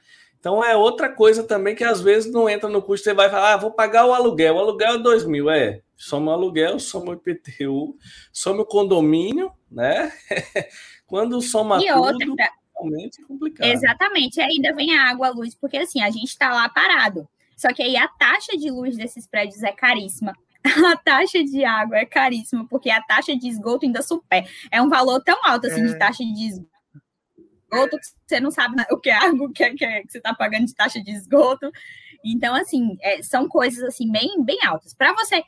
Então 0.44 0.62
é 0.62 0.76
outra 0.76 1.08
coisa 1.08 1.42
também 1.42 1.74
que 1.74 1.86
às 1.86 2.02
vezes 2.02 2.30
não 2.30 2.50
entra 2.50 2.68
no 2.68 2.82
custo. 2.82 3.06
Você 3.06 3.14
vai 3.14 3.30
falar, 3.30 3.54
ah, 3.54 3.58
vou 3.58 3.72
pagar 3.72 4.06
o 4.06 4.14
aluguel. 4.14 4.56
O 4.56 4.60
aluguel 4.60 4.96
é 4.96 4.98
2 4.98 5.26
mil. 5.26 5.50
É, 5.50 5.80
soma 5.96 6.32
o 6.32 6.34
aluguel, 6.34 6.80
soma 6.80 7.12
o 7.12 7.14
IPTU, 7.14 7.96
soma 8.30 8.64
o 8.64 8.66
condomínio, 8.66 9.54
né? 9.72 10.12
Quando 11.08 11.42
soma 11.42 11.82
e 11.82 11.88
tudo, 11.88 11.98
outra, 11.98 12.50
realmente 12.76 13.22
é 13.22 13.26
complicado. 13.26 13.68
Exatamente. 13.68 14.36
E 14.36 14.42
ainda 14.42 14.76
vem 14.76 14.94
a 14.94 15.08
água, 15.12 15.28
a 15.28 15.32
luz, 15.32 15.56
porque 15.56 15.78
assim, 15.78 16.02
a 16.02 16.10
gente 16.10 16.32
está 16.32 16.52
lá 16.52 16.68
parado. 16.68 17.26
Só 17.56 17.70
que 17.70 17.82
aí 17.82 17.96
a 17.96 18.10
taxa 18.10 18.58
de 18.58 18.70
luz 18.70 18.98
desses 18.98 19.26
prédios 19.26 19.64
é 19.64 19.72
caríssima. 19.72 20.34
A 20.94 20.96
taxa 20.96 21.44
de 21.44 21.64
água 21.64 21.98
é 21.98 22.06
caríssima, 22.06 22.66
porque 22.70 22.90
a 22.90 23.02
taxa 23.02 23.36
de 23.36 23.50
esgoto 23.50 23.86
ainda 23.86 24.02
super. 24.02 24.50
É 24.72 24.82
um 24.82 24.88
valor 24.88 25.22
tão 25.22 25.38
alto 25.44 25.68
assim 25.68 25.82
é. 25.82 25.86
de 25.88 26.00
taxa 26.00 26.24
de 26.24 26.48
esgoto 26.48 26.73
esgoto, 27.74 27.98
você 28.28 28.40
não 28.40 28.52
sabe 28.52 28.76
o 28.92 28.98
que 28.98 29.10
é 29.10 29.14
água, 29.14 29.48
o 29.48 29.52
que, 29.52 29.64
é, 29.64 29.74
que, 29.74 29.86
é, 29.86 30.02
que 30.02 30.12
você 30.12 30.18
está 30.18 30.34
pagando 30.34 30.66
de 30.66 30.76
taxa 30.76 31.02
de 31.02 31.12
esgoto. 31.12 31.72
Então, 32.24 32.56
assim, 32.56 32.98
é, 33.02 33.22
são 33.22 33.48
coisas 33.48 33.84
assim 33.84 34.12
bem, 34.12 34.44
bem 34.44 34.60
altas. 34.64 34.94
Para 34.94 35.14
você 35.14 35.44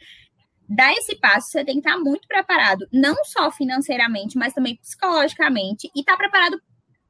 dar 0.68 0.92
esse 0.94 1.16
passo, 1.16 1.50
você 1.50 1.64
tem 1.64 1.80
que 1.80 1.88
estar 1.88 1.98
muito 1.98 2.28
preparado, 2.28 2.88
não 2.92 3.16
só 3.24 3.52
financeiramente, 3.52 4.38
mas 4.38 4.54
também 4.54 4.76
psicologicamente, 4.76 5.90
e 5.96 6.00
estar 6.00 6.14
tá 6.14 6.18
preparado 6.18 6.60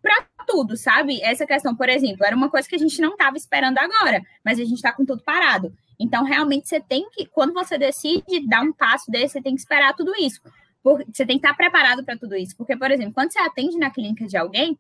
para 0.01 0.27
tudo, 0.45 0.77
sabe? 0.77 1.19
Essa 1.23 1.47
questão, 1.47 1.75
por 1.75 1.89
exemplo, 1.89 2.23
era 2.23 2.35
uma 2.35 2.49
coisa 2.49 2.67
que 2.67 2.75
a 2.75 2.79
gente 2.79 3.01
não 3.01 3.13
estava 3.13 3.37
esperando 3.37 3.79
agora, 3.79 4.21
mas 4.43 4.59
a 4.59 4.63
gente 4.63 4.75
está 4.75 4.91
com 4.91 5.03
tudo 5.03 5.23
parado. 5.23 5.73
Então, 5.99 6.23
realmente, 6.23 6.67
você 6.67 6.79
tem 6.79 7.09
que, 7.09 7.25
quando 7.25 7.53
você 7.53 7.77
decide 7.77 8.45
dar 8.47 8.61
um 8.61 8.71
passo 8.71 9.09
desse, 9.09 9.33
você 9.33 9.41
tem 9.41 9.55
que 9.55 9.61
esperar 9.61 9.95
tudo 9.95 10.11
isso. 10.19 10.39
você 10.83 11.25
tem 11.25 11.39
que 11.39 11.47
estar 11.47 11.55
preparado 11.55 12.03
para 12.05 12.17
tudo 12.17 12.35
isso. 12.35 12.55
Porque, 12.55 12.77
por 12.77 12.91
exemplo, 12.91 13.13
quando 13.13 13.31
você 13.31 13.39
atende 13.39 13.77
na 13.77 13.89
clínica 13.89 14.27
de 14.27 14.37
alguém, 14.37 14.77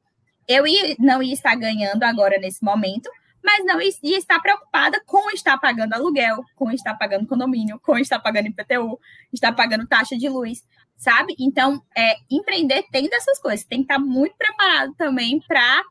eu 0.47 0.67
ia, 0.67 0.95
não 0.99 1.21
ia 1.21 1.33
estar 1.33 1.55
ganhando 1.55 2.03
agora 2.03 2.37
nesse 2.37 2.63
momento, 2.63 3.09
mas 3.43 3.63
não 3.63 3.79
ia 3.79 4.17
estar 4.17 4.39
preocupada 4.39 4.99
com 5.05 5.29
estar 5.31 5.57
pagando 5.59 5.93
aluguel, 5.93 6.43
com 6.55 6.71
estar 6.71 6.95
pagando 6.95 7.27
condomínio, 7.27 7.79
com 7.79 7.97
estar 7.97 8.19
pagando 8.19 8.47
IPTU, 8.47 8.99
estar 9.31 9.53
pagando 9.53 9.87
taxa 9.87 10.17
de 10.17 10.27
luz, 10.27 10.63
sabe? 10.97 11.35
Então, 11.39 11.81
é, 11.95 12.15
empreender 12.29 12.83
tem 12.91 13.07
dessas 13.07 13.39
coisas, 13.39 13.65
tem 13.65 13.79
que 13.79 13.93
estar 13.93 13.99
muito 13.99 14.35
preparado 14.35 14.95
também 14.95 15.39
para 15.47 15.83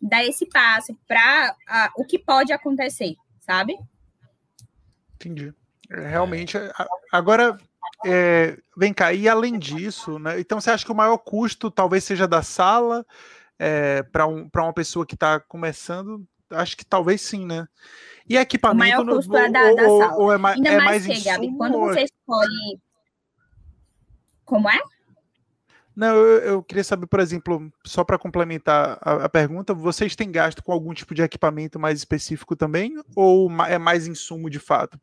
dar 0.00 0.24
esse 0.24 0.46
passo, 0.46 0.98
para 1.06 1.54
o 1.96 2.04
que 2.04 2.18
pode 2.18 2.52
acontecer, 2.52 3.14
sabe? 3.40 3.76
Entendi. 5.14 5.52
É, 5.90 6.08
realmente, 6.08 6.56
agora, 7.12 7.58
é, 8.06 8.58
vem 8.76 8.92
cá, 8.92 9.12
e 9.12 9.28
além 9.28 9.58
disso, 9.58 10.18
né? 10.18 10.40
Então 10.40 10.60
você 10.60 10.70
acha 10.70 10.84
que 10.84 10.90
o 10.90 10.96
maior 10.96 11.18
custo 11.18 11.70
talvez 11.70 12.02
seja 12.04 12.26
da 12.26 12.42
sala? 12.42 13.06
É, 13.58 14.02
para 14.02 14.26
um, 14.26 14.48
uma 14.54 14.72
pessoa 14.72 15.06
que 15.06 15.14
está 15.14 15.40
começando, 15.40 16.26
acho 16.50 16.76
que 16.76 16.84
talvez 16.84 17.20
sim, 17.20 17.46
né? 17.46 17.66
E 18.28 18.36
equipamento. 18.36 19.02
O 19.02 19.04
maior 19.04 19.16
custo 19.16 19.36
é 19.36 19.50
da, 19.50 19.72
da 19.72 19.88
ou, 19.88 20.00
sala. 20.00 20.16
Ou 20.16 20.32
é, 20.32 20.52
Ainda 20.52 20.68
é 20.68 20.76
mais, 20.78 21.06
mais 21.06 21.18
que, 21.18 21.24
Gabi, 21.24 21.56
quando 21.56 21.78
ou... 21.78 21.88
você 21.88 22.04
escolhe. 22.04 22.80
Como 24.44 24.68
é? 24.68 24.78
Não, 25.94 26.16
eu, 26.16 26.38
eu, 26.40 26.62
queria 26.62 26.82
saber, 26.82 27.06
por 27.06 27.20
exemplo, 27.20 27.70
só 27.84 28.02
para 28.02 28.18
complementar 28.18 28.98
a, 29.02 29.24
a, 29.24 29.28
pergunta, 29.28 29.74
vocês 29.74 30.16
têm 30.16 30.32
gasto 30.32 30.62
com 30.62 30.72
algum 30.72 30.94
tipo 30.94 31.14
de 31.14 31.22
equipamento 31.22 31.78
mais 31.78 31.98
específico 31.98 32.56
também? 32.56 32.94
Ou 33.14 33.50
é 33.64 33.78
mais 33.78 34.06
insumo 34.06 34.48
de 34.48 34.58
fato? 34.58 34.98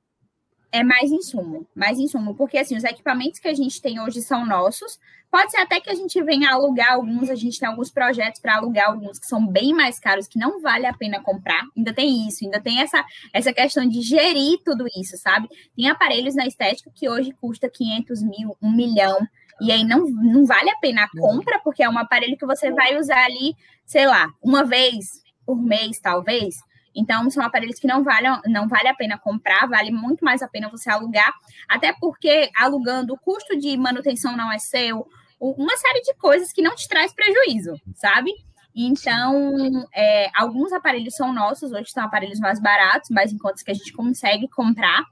É 0.72 0.84
mais 0.84 1.12
insumo, 1.12 1.68
mais 1.76 1.98
insumo, 1.98 2.36
porque 2.36 2.58
assim, 2.58 2.76
os 2.76 2.84
equipamentos 2.84 3.40
que 3.40 3.48
a 3.48 3.54
gente 3.54 3.82
tem 3.82 4.00
hoje 4.00 4.22
são 4.22 4.46
nossos. 4.46 5.00
Pode 5.32 5.52
ser 5.52 5.58
até 5.58 5.80
que 5.80 5.90
a 5.90 5.96
gente 5.96 6.22
venha 6.24 6.52
alugar 6.52 6.94
alguns, 6.94 7.30
a 7.30 7.36
gente 7.36 7.60
tem 7.60 7.70
alguns 7.70 7.92
projetos 7.92 8.42
para 8.42 8.56
alugar 8.56 8.88
alguns 8.88 9.20
que 9.20 9.28
são 9.28 9.46
bem 9.46 9.74
mais 9.74 10.00
caros, 10.00 10.28
que 10.28 10.40
não 10.40 10.60
vale 10.60 10.88
a 10.88 10.94
pena 10.94 11.22
comprar. 11.22 11.64
Ainda 11.78 11.94
tem 11.94 12.28
isso, 12.28 12.44
ainda 12.44 12.60
tem 12.60 12.82
essa, 12.82 13.06
essa 13.32 13.54
questão 13.54 13.88
de 13.88 14.02
gerir 14.02 14.60
tudo 14.66 14.86
isso, 14.98 15.18
sabe? 15.18 15.48
Tem 15.76 15.88
aparelhos 15.88 16.36
na 16.36 16.48
estética 16.48 16.92
que 16.94 17.08
hoje 17.08 17.32
custa 17.40 17.70
500 17.70 18.24
mil, 18.24 18.58
1 18.60 18.72
milhão, 18.72 19.20
e 19.62 19.72
aí 19.72 19.84
não, 19.84 20.06
não 20.10 20.46
vale 20.46 20.70
a 20.70 20.78
pena 20.78 21.04
a 21.04 21.10
compra, 21.10 21.60
porque 21.64 21.84
é 21.84 21.90
um 21.90 21.98
aparelho 21.98 22.38
que 22.38 22.46
você 22.46 22.72
vai 22.72 22.98
usar 22.98 23.26
ali, 23.26 23.54
sei 23.86 24.08
lá, 24.08 24.30
uma 24.42 24.64
vez 24.64 25.22
por 25.46 25.62
mês, 25.62 26.00
talvez. 26.00 26.56
Então, 26.96 27.30
são 27.30 27.44
aparelhos 27.44 27.80
que 27.80 27.88
não, 27.88 28.04
valem, 28.04 28.40
não 28.48 28.68
vale 28.68 28.88
a 28.88 28.96
pena 28.96 29.18
comprar, 29.18 29.68
vale 29.68 29.92
muito 29.92 30.24
mais 30.24 30.42
a 30.42 30.48
pena 30.48 30.70
você 30.70 30.90
alugar, 30.90 31.34
até 31.68 31.94
porque 32.00 32.50
alugando 32.58 33.14
o 33.14 33.20
custo 33.20 33.58
de 33.58 33.78
manutenção 33.78 34.36
não 34.36 34.52
é 34.52 34.58
seu, 34.60 35.08
uma 35.40 35.78
série 35.78 36.02
de 36.02 36.14
coisas 36.16 36.52
que 36.52 36.62
não 36.62 36.76
te 36.76 36.88
traz 36.88 37.14
prejuízo, 37.14 37.74
sabe? 37.96 38.32
Então, 38.76 39.88
é, 39.96 40.30
alguns 40.36 40.72
aparelhos 40.74 41.16
são 41.16 41.34
nossos, 41.34 41.72
hoje 41.72 41.92
são 41.92 42.04
aparelhos 42.04 42.40
mais 42.40 42.62
baratos, 42.62 43.10
mais 43.10 43.32
em 43.32 43.38
contas 43.38 43.64
que 43.64 43.72
a 43.72 43.74
gente 43.74 43.94
consegue 43.94 44.48
comprar. 44.50 45.04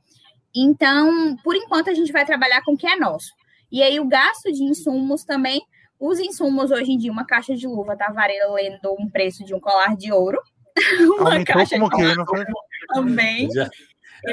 Então, 0.56 1.36
por 1.44 1.56
enquanto, 1.56 1.90
a 1.90 1.94
gente 1.94 2.12
vai 2.12 2.26
trabalhar 2.26 2.64
com 2.64 2.74
o 2.74 2.78
que 2.78 2.88
é 2.88 2.96
nosso. 2.96 3.32
E 3.72 3.82
aí, 3.82 4.00
o 4.00 4.08
gasto 4.08 4.52
de 4.52 4.64
insumos 4.64 5.24
também, 5.24 5.62
os 6.00 6.20
insumos 6.20 6.72
hoje 6.72 6.92
em 6.92 6.98
dia, 6.98 7.12
uma 7.12 7.26
caixa 7.26 7.56
de 7.56 7.68
luva 7.68 7.94
está 7.94 8.12
valendo 8.12 8.96
um 9.00 9.10
preço 9.10 9.44
de 9.44 9.54
um 9.54 9.60
colar 9.60 9.96
de 9.96 10.12
ouro, 10.12 10.40
uma 11.18 11.32
Aumentou 11.32 11.56
caixa 11.56 11.80
como 11.80 11.90
que, 11.90 12.16
não 12.16 12.26
foi? 12.26 12.46
Também. 12.94 13.50
Já, 13.52 13.70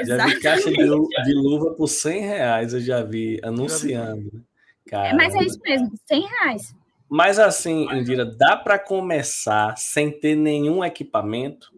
já 0.03 0.25
vi 0.25 0.39
caixa 0.39 0.71
de, 0.71 0.77
de, 0.77 1.33
luva 1.33 1.73
por 1.73 1.87
100 1.87 2.21
reais, 2.21 2.73
eu 2.73 2.81
já 2.81 3.03
vi 3.03 3.39
anunciando. 3.43 4.43
Cara. 4.87 5.09
É, 5.09 5.13
mas 5.13 5.33
é 5.33 5.43
isso 5.43 5.59
mesmo, 5.63 5.91
100 6.05 6.27
reais. 6.27 6.75
Mas 7.09 7.39
assim, 7.39 7.87
Indira, 7.93 8.25
dá 8.25 8.55
para 8.55 8.79
começar 8.79 9.77
sem 9.77 10.11
ter 10.11 10.35
nenhum 10.35 10.83
equipamento? 10.83 11.71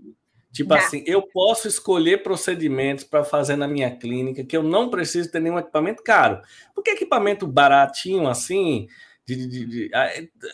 Tipo 0.52 0.70
dá. 0.70 0.78
assim, 0.78 1.04
eu 1.06 1.22
posso 1.22 1.68
escolher 1.68 2.24
procedimentos 2.24 3.04
para 3.04 3.24
fazer 3.24 3.56
na 3.56 3.68
minha 3.68 3.96
clínica 3.96 4.44
que 4.44 4.58
eu 4.58 4.64
não 4.64 4.90
preciso 4.90 5.32
ter 5.32 5.40
nenhum 5.40 5.60
equipamento 5.60 6.02
caro. 6.02 6.42
Porque 6.74 6.92
equipamento 6.92 7.46
baratinho 7.46 8.28
assim, 8.28 8.88
de, 9.26 9.48
de, 9.48 9.66
de, 9.66 9.92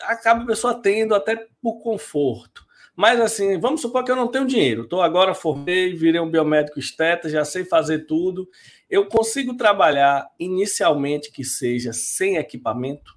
acaba 0.02 0.42
a 0.42 0.46
pessoa 0.46 0.74
tendo 0.74 1.14
até 1.14 1.46
por 1.62 1.78
conforto. 1.80 2.63
Mas 2.96 3.20
assim, 3.20 3.58
vamos 3.58 3.80
supor 3.80 4.04
que 4.04 4.10
eu 4.10 4.16
não 4.16 4.28
tenho 4.28 4.46
dinheiro. 4.46 4.82
Estou 4.82 5.02
agora 5.02 5.34
formei, 5.34 5.94
virei 5.94 6.20
um 6.20 6.30
biomédico 6.30 6.78
esteta, 6.78 7.28
já 7.28 7.44
sei 7.44 7.64
fazer 7.64 8.06
tudo. 8.06 8.48
Eu 8.88 9.06
consigo 9.06 9.56
trabalhar 9.56 10.30
inicialmente 10.38 11.32
que 11.32 11.42
seja 11.42 11.92
sem 11.92 12.36
equipamento? 12.36 13.16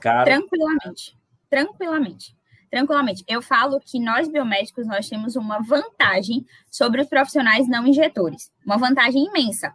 Cara. 0.00 0.24
Tranquilamente. 0.24 1.18
Tranquilamente. 1.50 2.36
Tranquilamente. 2.70 3.24
Eu 3.28 3.42
falo 3.42 3.78
que 3.80 4.00
nós 4.00 4.28
biomédicos 4.28 4.86
nós 4.86 5.08
temos 5.08 5.36
uma 5.36 5.60
vantagem 5.60 6.46
sobre 6.70 7.02
os 7.02 7.08
profissionais 7.08 7.68
não 7.68 7.86
injetores. 7.86 8.50
Uma 8.64 8.78
vantagem 8.78 9.26
imensa. 9.26 9.74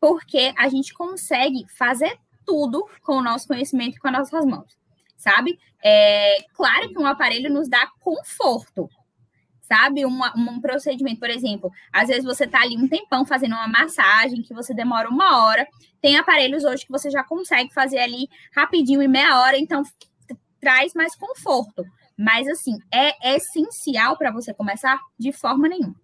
Porque 0.00 0.54
a 0.56 0.68
gente 0.68 0.94
consegue 0.94 1.66
fazer 1.76 2.16
tudo 2.46 2.86
com 3.02 3.18
o 3.18 3.22
nosso 3.22 3.46
conhecimento 3.46 3.96
e 3.96 4.00
com 4.00 4.08
as 4.08 4.14
nossas 4.14 4.46
mãos 4.46 4.79
sabe? 5.20 5.58
É, 5.84 6.42
claro 6.54 6.88
que 6.88 6.98
um 6.98 7.06
aparelho 7.06 7.52
nos 7.52 7.68
dá 7.68 7.86
conforto, 8.00 8.88
sabe? 9.60 10.04
Uma, 10.04 10.32
um 10.36 10.60
procedimento, 10.60 11.20
por 11.20 11.28
exemplo, 11.30 11.70
às 11.92 12.08
vezes 12.08 12.24
você 12.24 12.44
está 12.44 12.62
ali 12.62 12.76
um 12.76 12.88
tempão 12.88 13.24
fazendo 13.26 13.52
uma 13.52 13.68
massagem 13.68 14.42
que 14.42 14.54
você 14.54 14.74
demora 14.74 15.08
uma 15.08 15.44
hora. 15.44 15.66
Tem 16.00 16.16
aparelhos 16.16 16.64
hoje 16.64 16.86
que 16.86 16.92
você 16.92 17.10
já 17.10 17.22
consegue 17.22 17.72
fazer 17.72 17.98
ali 17.98 18.28
rapidinho 18.54 19.02
em 19.02 19.08
meia 19.08 19.38
hora, 19.40 19.58
então 19.58 19.82
traz 20.58 20.94
mais 20.94 21.14
conforto. 21.14 21.84
Mas 22.16 22.48
assim, 22.48 22.78
é 22.92 23.36
essencial 23.36 24.16
para 24.16 24.32
você 24.32 24.54
começar 24.54 24.98
de 25.18 25.32
forma 25.32 25.68
nenhuma. 25.68 25.96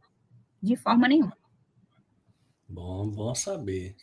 De 0.63 0.77
forma 0.77 1.09
nenhuma. 1.09 1.37
Bom, 2.69 3.09
bom 3.09 3.35
saber. 3.35 3.97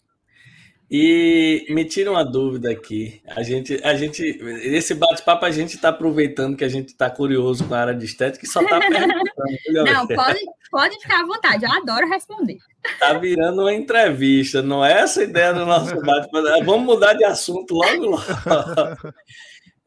E 0.96 1.66
me 1.70 1.84
tira 1.86 2.12
uma 2.12 2.24
dúvida 2.24 2.70
aqui. 2.70 3.20
A 3.26 3.42
gente, 3.42 3.82
a 3.84 3.96
gente, 3.96 4.22
esse 4.22 4.94
bate-papo 4.94 5.44
a 5.44 5.50
gente 5.50 5.74
está 5.74 5.90
aproveitando 5.90 6.56
que 6.56 6.64
a 6.64 6.70
gente 6.70 6.90
está 6.90 7.10
curioso 7.10 7.68
com 7.68 7.74
a 7.74 7.80
área 7.80 7.96
de 7.96 8.06
estética 8.06 8.46
e 8.46 8.48
só 8.48 8.62
está 8.62 8.78
perguntando. 8.78 9.92
Não, 9.92 10.06
pode, 10.06 10.40
pode 10.70 11.00
ficar 11.00 11.22
à 11.22 11.26
vontade. 11.26 11.66
Eu 11.66 11.72
adoro 11.72 12.08
responder. 12.08 12.60
Tá 13.00 13.14
virando 13.14 13.62
uma 13.64 13.74
entrevista, 13.74 14.62
não 14.62 14.86
é 14.86 15.00
essa 15.00 15.22
a 15.22 15.24
ideia 15.24 15.52
do 15.52 15.66
nosso 15.66 16.00
bate-papo. 16.00 16.64
Vamos 16.64 16.86
mudar 16.86 17.14
de 17.14 17.26
assunto 17.26 17.74
logo, 17.74 18.06
logo. 18.06 19.14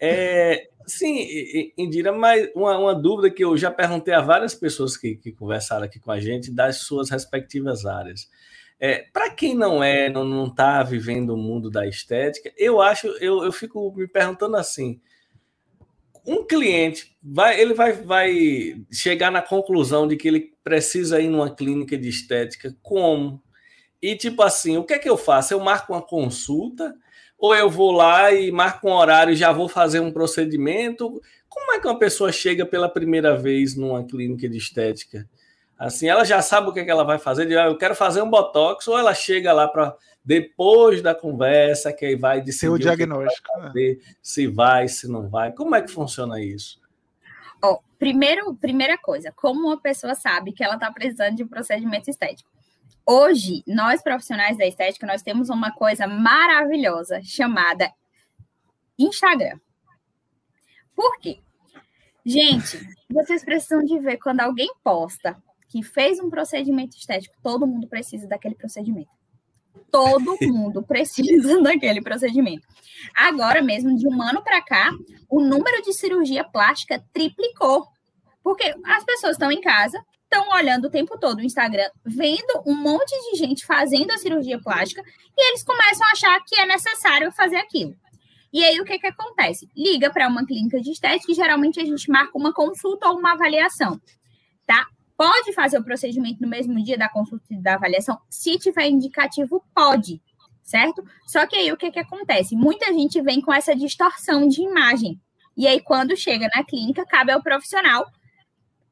É, 0.01 0.67
sim, 0.89 1.73
Indira, 1.79 2.11
mas 2.11 2.51
uma, 2.53 2.77
uma, 2.79 2.95
dúvida 2.97 3.31
que 3.31 3.45
eu 3.45 3.57
já 3.57 3.71
perguntei 3.71 4.13
a 4.13 4.21
várias 4.21 4.57
pessoas 4.57 4.97
que, 4.97 5.15
que 5.15 5.31
conversaram 5.31 5.85
aqui 5.85 6.01
com 6.01 6.11
a 6.11 6.19
gente 6.19 6.51
das 6.51 6.79
suas 6.79 7.11
respectivas 7.11 7.87
áreas. 7.87 8.29
É, 8.79 9.07
para 9.13 9.31
quem 9.31 9.55
não 9.55 9.83
é, 9.83 10.09
não 10.11 10.47
está 10.47 10.83
vivendo 10.83 11.31
o 11.31 11.37
mundo 11.37 11.71
da 11.71 11.87
estética, 11.87 12.53
eu 12.59 12.81
acho, 12.81 13.07
eu, 13.21 13.43
eu 13.43 13.53
fico 13.53 13.93
me 13.97 14.07
perguntando 14.07 14.57
assim: 14.57 15.01
um 16.27 16.45
cliente 16.45 17.17
vai, 17.23 17.59
ele 17.61 17.73
vai, 17.73 17.93
vai 17.93 18.85
chegar 18.93 19.31
na 19.31 19.41
conclusão 19.41 20.07
de 20.07 20.17
que 20.17 20.29
ele 20.29 20.53
precisa 20.63 21.21
ir 21.21 21.29
numa 21.29 21.55
clínica 21.55 21.97
de 21.97 22.09
estética, 22.09 22.77
como? 22.83 23.43
E 24.03 24.15
tipo 24.15 24.43
assim, 24.43 24.77
o 24.77 24.85
que 24.85 24.95
é 24.95 24.99
que 24.99 25.09
eu 25.09 25.17
faço? 25.17 25.55
Eu 25.55 25.61
marco 25.61 25.93
uma 25.93 26.03
consulta 26.03 26.95
ou 27.39 27.55
eu 27.55 27.71
vou 27.71 27.93
lá 27.93 28.33
e 28.33 28.51
marco 28.51 28.89
um 28.89 28.93
horário 28.93 29.33
e 29.33 29.37
já 29.37 29.53
vou 29.53 29.69
fazer 29.69 30.01
um 30.01 30.11
procedimento? 30.13 31.21
Como 31.49 31.73
é 31.73 31.81
que 31.81 31.87
uma 31.87 31.99
pessoa 31.99 32.33
chega 32.33 32.67
pela 32.67 32.89
primeira 32.89 33.37
vez 33.37 33.77
numa 33.77 34.05
clínica 34.05 34.49
de 34.49 34.59
estética? 34.59 35.29
Assim, 35.79 36.09
ela 36.09 36.25
já 36.25 36.41
sabe 36.41 36.69
o 36.69 36.73
que, 36.73 36.81
é 36.81 36.85
que 36.85 36.91
ela 36.91 37.05
vai 37.05 37.19
fazer, 37.19 37.47
de, 37.47 37.57
ah, 37.57 37.67
eu 37.67 37.77
quero 37.77 37.95
fazer 37.95 38.23
um 38.23 38.31
botox, 38.31 38.89
ou 38.89 38.99
ela 38.99 39.13
chega 39.13 39.53
lá 39.53 39.69
para 39.69 39.95
depois 40.25 41.03
da 41.03 41.15
conversa 41.15 41.93
que 41.93 42.05
aí 42.05 42.17
vai 42.17 42.41
decidir 42.41 42.69
o 42.69 42.79
diagnóstico, 42.79 43.49
o 43.49 43.61
vai 43.61 43.67
fazer, 43.69 44.01
se 44.23 44.47
vai, 44.47 44.89
se 44.89 45.07
não 45.07 45.29
vai. 45.29 45.53
Como 45.53 45.75
é 45.75 45.83
que 45.83 45.91
funciona 45.91 46.41
isso? 46.41 46.81
Oh, 47.63 47.79
primeiro, 47.99 48.55
primeira 48.55 48.99
coisa, 48.99 49.33
como 49.33 49.69
uma 49.69 49.81
pessoa 49.81 50.15
sabe 50.15 50.53
que 50.53 50.65
ela 50.65 50.75
está 50.75 50.91
precisando 50.91 51.37
de 51.37 51.45
um 51.45 51.49
procedimento 51.49 52.11
estético? 52.11 52.51
Hoje, 53.05 53.63
nós 53.67 54.03
profissionais 54.03 54.59
da 54.59 54.67
estética, 54.67 55.07
nós 55.07 55.23
temos 55.23 55.49
uma 55.49 55.71
coisa 55.73 56.09
maravilhosa 56.09 57.21
chamada 57.23 57.93
Instagram. 58.99 59.61
Por 60.95 61.19
quê? 61.21 61.39
Gente, 62.25 62.81
vocês 63.09 63.45
precisam 63.45 63.85
de 63.85 63.99
ver 64.01 64.17
quando 64.17 64.41
alguém 64.41 64.69
posta 64.83 65.37
que 65.77 65.83
fez 65.83 66.19
um 66.19 66.31
procedimento 66.31 66.97
estético, 66.97 67.35
todo 67.43 67.67
mundo 67.67 67.87
precisa 67.87 68.27
daquele 68.27 68.55
procedimento. 68.55 69.11
Todo 69.91 70.37
mundo 70.41 70.83
precisa 70.83 71.61
daquele 71.61 72.01
procedimento. 72.01 72.67
Agora 73.15 73.61
mesmo, 73.61 73.95
de 73.95 74.09
um 74.09 74.23
ano 74.23 74.43
para 74.43 74.63
cá, 74.63 74.91
o 75.29 75.41
número 75.41 75.83
de 75.83 75.93
cirurgia 75.93 76.45
plástica 76.45 77.05
triplicou. 77.13 77.87
Porque 78.43 78.75
as 78.87 79.05
pessoas 79.05 79.33
estão 79.33 79.53
em 79.53 79.61
casa, 79.61 80.03
estão 80.23 80.49
olhando 80.51 80.87
o 80.87 80.91
tempo 80.91 81.19
todo 81.19 81.41
o 81.41 81.43
Instagram, 81.43 81.91
vendo 82.05 82.63
um 82.65 82.75
monte 82.75 83.11
de 83.31 83.39
gente 83.39 83.67
fazendo 83.67 84.13
a 84.13 84.19
cirurgia 84.19 84.59
plástica, 84.59 85.03
e 85.37 85.49
eles 85.51 85.63
começam 85.63 86.07
a 86.07 86.13
achar 86.13 86.41
que 86.47 86.59
é 86.59 86.65
necessário 86.65 87.31
fazer 87.33 87.57
aquilo. 87.57 87.95
E 88.53 88.65
aí, 88.65 88.81
o 88.81 88.85
que, 88.85 88.99
que 88.99 89.09
acontece? 89.09 89.69
Liga 89.77 90.11
para 90.11 90.29
uma 90.29 90.47
clínica 90.47 90.81
de 90.81 90.93
estética 90.93 91.33
e 91.33 91.35
geralmente 91.35 91.81
a 91.81 91.85
gente 91.85 92.09
marca 92.09 92.39
uma 92.39 92.55
consulta 92.55 93.09
ou 93.09 93.19
uma 93.19 93.33
avaliação, 93.33 94.01
tá? 94.65 94.87
Pode 95.17 95.53
fazer 95.53 95.79
o 95.79 95.85
procedimento 95.85 96.43
no 96.43 96.49
mesmo 96.49 96.83
dia 96.83 96.99
da 96.99 97.09
consulta 97.09 97.47
e 97.51 97.61
da 97.61 97.75
avaliação? 97.75 98.19
Se 98.29 98.59
tiver 98.59 98.89
indicativo, 98.89 99.65
pode, 99.75 100.21
certo? 100.63 101.03
Só 101.27 101.47
que 101.47 101.57
aí 101.57 101.73
o 101.73 101.77
que, 101.77 101.91
que 101.91 101.99
acontece? 101.99 102.55
Muita 102.55 102.93
gente 102.93 103.21
vem 103.23 103.41
com 103.41 103.53
essa 103.53 103.75
distorção 103.75 104.47
de 104.47 104.61
imagem. 104.61 105.21
E 105.57 105.67
aí, 105.67 105.81
quando 105.81 106.17
chega 106.17 106.51
na 106.55 106.63
clínica, 106.63 107.07
cabe 107.07 107.33
ao 107.33 107.43
profissional 107.43 108.07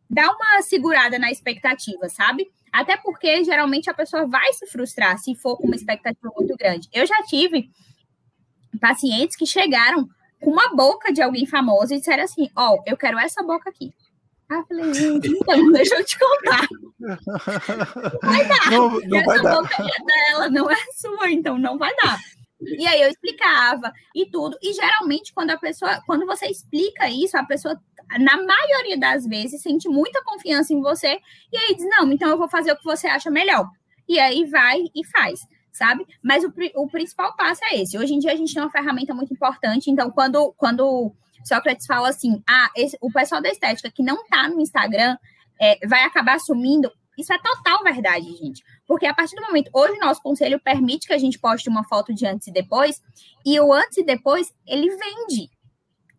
dar 0.08 0.30
uma 0.30 0.62
segurada 0.62 1.18
na 1.18 1.30
expectativa, 1.30 2.08
sabe? 2.08 2.46
Até 2.72 2.96
porque 2.96 3.44
geralmente 3.44 3.90
a 3.90 3.94
pessoa 3.94 4.26
vai 4.26 4.52
se 4.52 4.66
frustrar 4.66 5.18
se 5.18 5.34
for 5.34 5.56
com 5.56 5.66
uma 5.66 5.76
expectativa 5.76 6.32
muito 6.36 6.56
grande. 6.56 6.88
Eu 6.92 7.06
já 7.06 7.22
tive 7.24 7.68
pacientes 8.80 9.36
que 9.36 9.46
chegaram 9.46 10.08
com 10.40 10.50
uma 10.50 10.74
boca 10.74 11.12
de 11.12 11.22
alguém 11.22 11.46
famoso 11.46 11.94
e 11.94 11.98
disseram 11.98 12.24
assim: 12.24 12.48
Ó, 12.56 12.74
oh, 12.74 12.82
eu 12.86 12.96
quero 12.96 13.18
essa 13.18 13.42
boca 13.42 13.68
aqui. 13.68 13.92
Ah, 14.54 14.58
eu 14.58 14.66
falei, 14.66 14.94
gente, 14.94 15.28
então, 15.28 15.72
deixa 15.72 15.96
eu 15.96 16.04
te 16.04 16.16
contar. 16.16 16.68
Não 17.00 17.16
vai 18.22 18.48
dar. 18.48 18.70
Não, 18.70 19.00
não 19.00 19.18
Essa 19.18 19.26
vai 19.26 19.42
dar. 19.42 19.56
boca 19.56 19.74
é 19.82 20.04
dela, 20.04 20.48
não 20.48 20.70
é 20.70 20.76
sua, 20.96 21.30
então 21.30 21.58
não 21.58 21.76
vai 21.76 21.92
dar. 21.96 22.18
E 22.60 22.86
aí 22.86 23.02
eu 23.02 23.08
explicava 23.08 23.92
e 24.14 24.30
tudo. 24.30 24.56
E 24.62 24.72
geralmente, 24.72 25.32
quando 25.34 25.50
a 25.50 25.58
pessoa, 25.58 26.00
quando 26.06 26.24
você 26.24 26.46
explica 26.46 27.10
isso, 27.10 27.36
a 27.36 27.44
pessoa, 27.44 27.76
na 28.20 28.36
maioria 28.36 28.96
das 28.96 29.26
vezes, 29.26 29.60
sente 29.60 29.88
muita 29.88 30.22
confiança 30.22 30.72
em 30.72 30.80
você, 30.80 31.18
e 31.52 31.56
aí 31.56 31.74
diz: 31.74 31.86
Não, 31.88 32.10
então 32.12 32.28
eu 32.28 32.38
vou 32.38 32.48
fazer 32.48 32.70
o 32.70 32.76
que 32.76 32.84
você 32.84 33.08
acha 33.08 33.30
melhor. 33.30 33.68
E 34.08 34.20
aí 34.20 34.44
vai 34.44 34.84
e 34.94 35.04
faz 35.06 35.40
sabe? 35.72 36.06
Mas 36.22 36.44
o, 36.44 36.52
o 36.76 36.88
principal 36.88 37.34
passo 37.34 37.60
é 37.64 37.82
esse. 37.82 37.98
Hoje 37.98 38.14
em 38.14 38.20
dia 38.20 38.30
a 38.30 38.36
gente 38.36 38.54
tem 38.54 38.62
uma 38.62 38.70
ferramenta 38.70 39.12
muito 39.12 39.34
importante, 39.34 39.90
então 39.90 40.08
quando, 40.08 40.54
quando 40.56 41.12
Sócrates 41.44 41.86
fala 41.86 42.08
assim, 42.08 42.42
ah, 42.48 42.70
esse, 42.76 42.96
o 43.00 43.10
pessoal 43.12 43.42
da 43.42 43.50
estética 43.50 43.90
que 43.90 44.02
não 44.02 44.26
tá 44.26 44.48
no 44.48 44.60
Instagram 44.60 45.16
é, 45.60 45.86
vai 45.86 46.02
acabar 46.04 46.34
assumindo. 46.34 46.90
Isso 47.16 47.32
é 47.32 47.38
total 47.38 47.82
verdade, 47.84 48.24
gente. 48.36 48.64
Porque 48.86 49.06
a 49.06 49.14
partir 49.14 49.36
do 49.36 49.42
momento, 49.42 49.70
hoje 49.72 49.98
nosso 49.98 50.20
conselho 50.20 50.60
permite 50.60 51.06
que 51.06 51.12
a 51.12 51.18
gente 51.18 51.38
poste 51.38 51.68
uma 51.68 51.84
foto 51.84 52.12
de 52.12 52.26
antes 52.26 52.48
e 52.48 52.52
depois, 52.52 53.00
e 53.44 53.58
o 53.60 53.72
antes 53.72 53.98
e 53.98 54.04
depois, 54.04 54.52
ele 54.66 54.88
vende. 54.90 55.50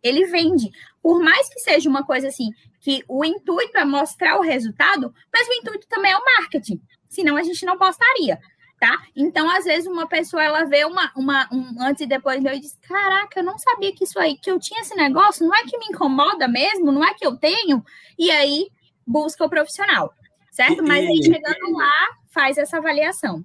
Ele 0.02 0.24
vende. 0.26 0.70
Por 1.02 1.20
mais 1.20 1.48
que 1.48 1.60
seja 1.60 1.88
uma 1.88 2.04
coisa 2.04 2.28
assim, 2.28 2.50
que 2.80 3.04
o 3.08 3.24
intuito 3.24 3.76
é 3.76 3.84
mostrar 3.84 4.38
o 4.38 4.42
resultado, 4.42 5.12
mas 5.32 5.48
o 5.48 5.52
intuito 5.52 5.86
também 5.88 6.12
é 6.12 6.16
o 6.16 6.24
marketing. 6.24 6.80
Senão 7.08 7.36
a 7.36 7.42
gente 7.42 7.64
não 7.66 7.76
postaria 7.76 8.38
tá? 8.86 9.02
Então, 9.16 9.50
às 9.50 9.64
vezes, 9.64 9.86
uma 9.86 10.06
pessoa 10.06 10.42
ela 10.42 10.64
vê 10.64 10.84
uma, 10.84 11.10
uma, 11.16 11.48
um 11.52 11.82
antes 11.82 12.02
e 12.02 12.06
depois 12.06 12.40
meu 12.40 12.54
e 12.54 12.60
diz: 12.60 12.78
Caraca, 12.82 13.40
eu 13.40 13.44
não 13.44 13.58
sabia 13.58 13.92
que 13.92 14.04
isso 14.04 14.18
aí, 14.18 14.36
que 14.36 14.50
eu 14.50 14.60
tinha 14.60 14.80
esse 14.80 14.94
negócio, 14.94 15.46
não 15.46 15.54
é 15.54 15.64
que 15.64 15.76
me 15.78 15.86
incomoda 15.86 16.46
mesmo, 16.46 16.92
não 16.92 17.04
é 17.04 17.12
que 17.14 17.26
eu 17.26 17.36
tenho, 17.36 17.84
e 18.16 18.30
aí 18.30 18.68
busca 19.04 19.44
o 19.44 19.50
profissional, 19.50 20.12
certo? 20.52 20.82
Mas 20.82 21.06
aí 21.06 21.22
chegando 21.22 21.72
lá, 21.72 21.92
faz 22.28 22.58
essa 22.58 22.78
avaliação. 22.78 23.44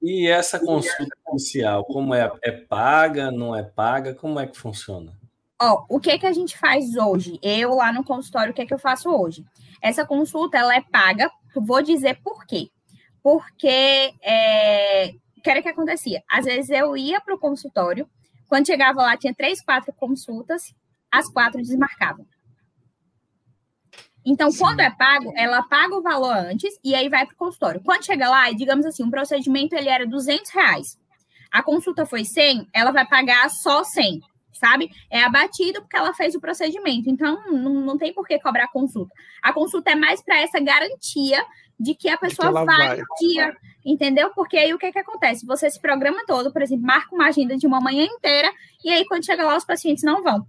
E 0.00 0.28
essa 0.28 0.60
consulta 0.60 1.16
inicial, 1.30 1.84
como 1.84 2.14
é? 2.14 2.30
É 2.42 2.52
paga, 2.52 3.32
não 3.32 3.54
é 3.54 3.64
paga? 3.64 4.14
Como 4.14 4.38
é 4.38 4.46
que 4.46 4.56
funciona? 4.56 5.12
Ó, 5.60 5.84
o 5.88 5.98
que 5.98 6.16
que 6.20 6.26
a 6.26 6.32
gente 6.32 6.56
faz 6.56 6.94
hoje? 6.94 7.40
Eu 7.42 7.74
lá 7.74 7.92
no 7.92 8.04
consultório, 8.04 8.52
o 8.52 8.54
que 8.54 8.64
que 8.64 8.72
eu 8.72 8.78
faço 8.78 9.10
hoje? 9.10 9.44
Essa 9.82 10.06
consulta, 10.06 10.56
ela 10.56 10.76
é 10.76 10.80
paga, 10.80 11.28
vou 11.56 11.82
dizer 11.82 12.20
por 12.22 12.46
quê 12.46 12.70
porque 13.28 14.14
é, 14.22 15.12
o 15.36 15.42
que 15.42 15.50
era 15.50 15.60
que 15.60 15.68
acontecia? 15.68 16.22
Às 16.26 16.46
vezes 16.46 16.70
eu 16.70 16.96
ia 16.96 17.20
para 17.20 17.34
o 17.34 17.38
consultório, 17.38 18.08
quando 18.48 18.66
chegava 18.66 19.02
lá 19.02 19.18
tinha 19.18 19.34
três, 19.34 19.60
quatro 19.60 19.92
consultas, 19.92 20.74
as 21.12 21.28
quatro 21.28 21.60
desmarcavam. 21.60 22.26
Então, 24.24 24.50
Sim. 24.50 24.60
quando 24.60 24.80
é 24.80 24.88
pago, 24.88 25.30
ela 25.36 25.62
paga 25.62 25.94
o 25.94 26.00
valor 26.00 26.34
antes 26.34 26.80
e 26.82 26.94
aí 26.94 27.10
vai 27.10 27.26
para 27.26 27.34
o 27.34 27.36
consultório. 27.36 27.82
Quando 27.84 28.06
chega 28.06 28.30
lá, 28.30 28.50
digamos 28.50 28.86
assim, 28.86 29.04
um 29.04 29.10
procedimento 29.10 29.74
ele 29.74 29.90
era 29.90 30.06
200 30.06 30.50
reais. 30.50 30.98
A 31.50 31.62
consulta 31.62 32.06
foi 32.06 32.24
100, 32.24 32.66
ela 32.72 32.92
vai 32.92 33.06
pagar 33.06 33.50
só 33.50 33.84
100, 33.84 34.22
sabe? 34.54 34.90
É 35.10 35.22
abatido 35.22 35.82
porque 35.82 35.98
ela 35.98 36.14
fez 36.14 36.34
o 36.34 36.40
procedimento. 36.40 37.10
Então, 37.10 37.44
não, 37.52 37.74
não 37.74 37.98
tem 37.98 38.10
por 38.14 38.26
que 38.26 38.38
cobrar 38.38 38.64
a 38.64 38.72
consulta. 38.72 39.14
A 39.42 39.52
consulta 39.52 39.90
é 39.90 39.94
mais 39.94 40.22
para 40.22 40.40
essa 40.40 40.58
garantia 40.58 41.44
de 41.78 41.94
que 41.94 42.08
a 42.08 42.18
pessoa 42.18 42.48
que 42.48 42.64
vai, 42.64 42.96
no 42.96 43.04
dia, 43.20 43.54
entendeu? 43.84 44.30
Porque 44.34 44.56
aí 44.56 44.74
o 44.74 44.78
que, 44.78 44.90
que 44.90 44.98
acontece? 44.98 45.46
Você 45.46 45.70
se 45.70 45.80
programa 45.80 46.24
todo, 46.26 46.52
por 46.52 46.60
exemplo, 46.60 46.84
marca 46.84 47.14
uma 47.14 47.28
agenda 47.28 47.56
de 47.56 47.66
uma 47.66 47.80
manhã 47.80 48.04
inteira, 48.04 48.50
e 48.84 48.90
aí 48.90 49.04
quando 49.06 49.24
chega 49.24 49.44
lá, 49.44 49.56
os 49.56 49.64
pacientes 49.64 50.02
não 50.02 50.22
vão. 50.22 50.46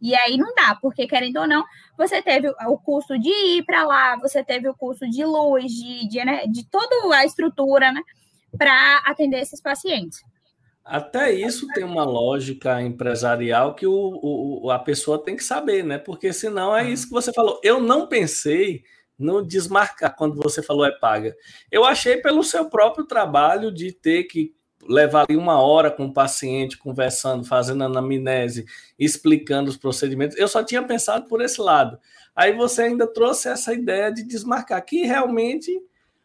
E 0.00 0.14
aí 0.14 0.38
não 0.38 0.54
dá, 0.54 0.78
porque 0.80 1.06
querendo 1.06 1.40
ou 1.40 1.46
não, 1.46 1.62
você 1.98 2.22
teve 2.22 2.48
o 2.48 2.78
custo 2.78 3.18
de 3.18 3.28
ir 3.28 3.64
para 3.64 3.84
lá, 3.84 4.16
você 4.16 4.42
teve 4.42 4.66
o 4.68 4.74
custo 4.74 5.08
de 5.10 5.24
luz, 5.24 5.70
de, 5.70 6.08
de, 6.08 6.24
né, 6.24 6.46
de 6.46 6.66
toda 6.66 7.14
a 7.14 7.24
estrutura, 7.26 7.92
né, 7.92 8.00
para 8.56 9.02
atender 9.04 9.40
esses 9.40 9.60
pacientes. 9.60 10.20
Até 10.82 11.32
isso 11.32 11.66
tem 11.74 11.84
uma 11.84 12.04
lógica 12.04 12.80
empresarial 12.80 13.74
que 13.74 13.86
o, 13.86 13.92
o, 14.62 14.70
a 14.70 14.78
pessoa 14.78 15.22
tem 15.22 15.36
que 15.36 15.44
saber, 15.44 15.84
né? 15.84 15.98
Porque 15.98 16.32
senão 16.32 16.74
é 16.74 16.90
isso 16.90 17.06
que 17.06 17.12
você 17.12 17.32
falou. 17.32 17.60
Eu 17.62 17.80
não 17.80 18.08
pensei 18.08 18.82
no 19.20 19.44
desmarcar 19.44 20.16
quando 20.16 20.36
você 20.36 20.62
falou 20.62 20.84
é 20.84 20.90
paga. 20.90 21.36
Eu 21.70 21.84
achei 21.84 22.16
pelo 22.16 22.42
seu 22.42 22.70
próprio 22.70 23.04
trabalho 23.04 23.70
de 23.70 23.92
ter 23.92 24.24
que 24.24 24.54
levar 24.88 25.26
ali 25.28 25.36
uma 25.36 25.60
hora 25.60 25.90
com 25.90 26.06
o 26.06 26.12
paciente 26.12 26.78
conversando, 26.78 27.44
fazendo 27.44 27.84
anamnese, 27.84 28.64
explicando 28.98 29.68
os 29.68 29.76
procedimentos. 29.76 30.38
Eu 30.38 30.48
só 30.48 30.64
tinha 30.64 30.82
pensado 30.82 31.26
por 31.28 31.42
esse 31.42 31.60
lado. 31.60 31.98
Aí 32.34 32.54
você 32.54 32.82
ainda 32.82 33.06
trouxe 33.06 33.48
essa 33.48 33.74
ideia 33.74 34.10
de 34.10 34.22
desmarcar, 34.22 34.84
que 34.84 35.04
realmente 35.04 35.70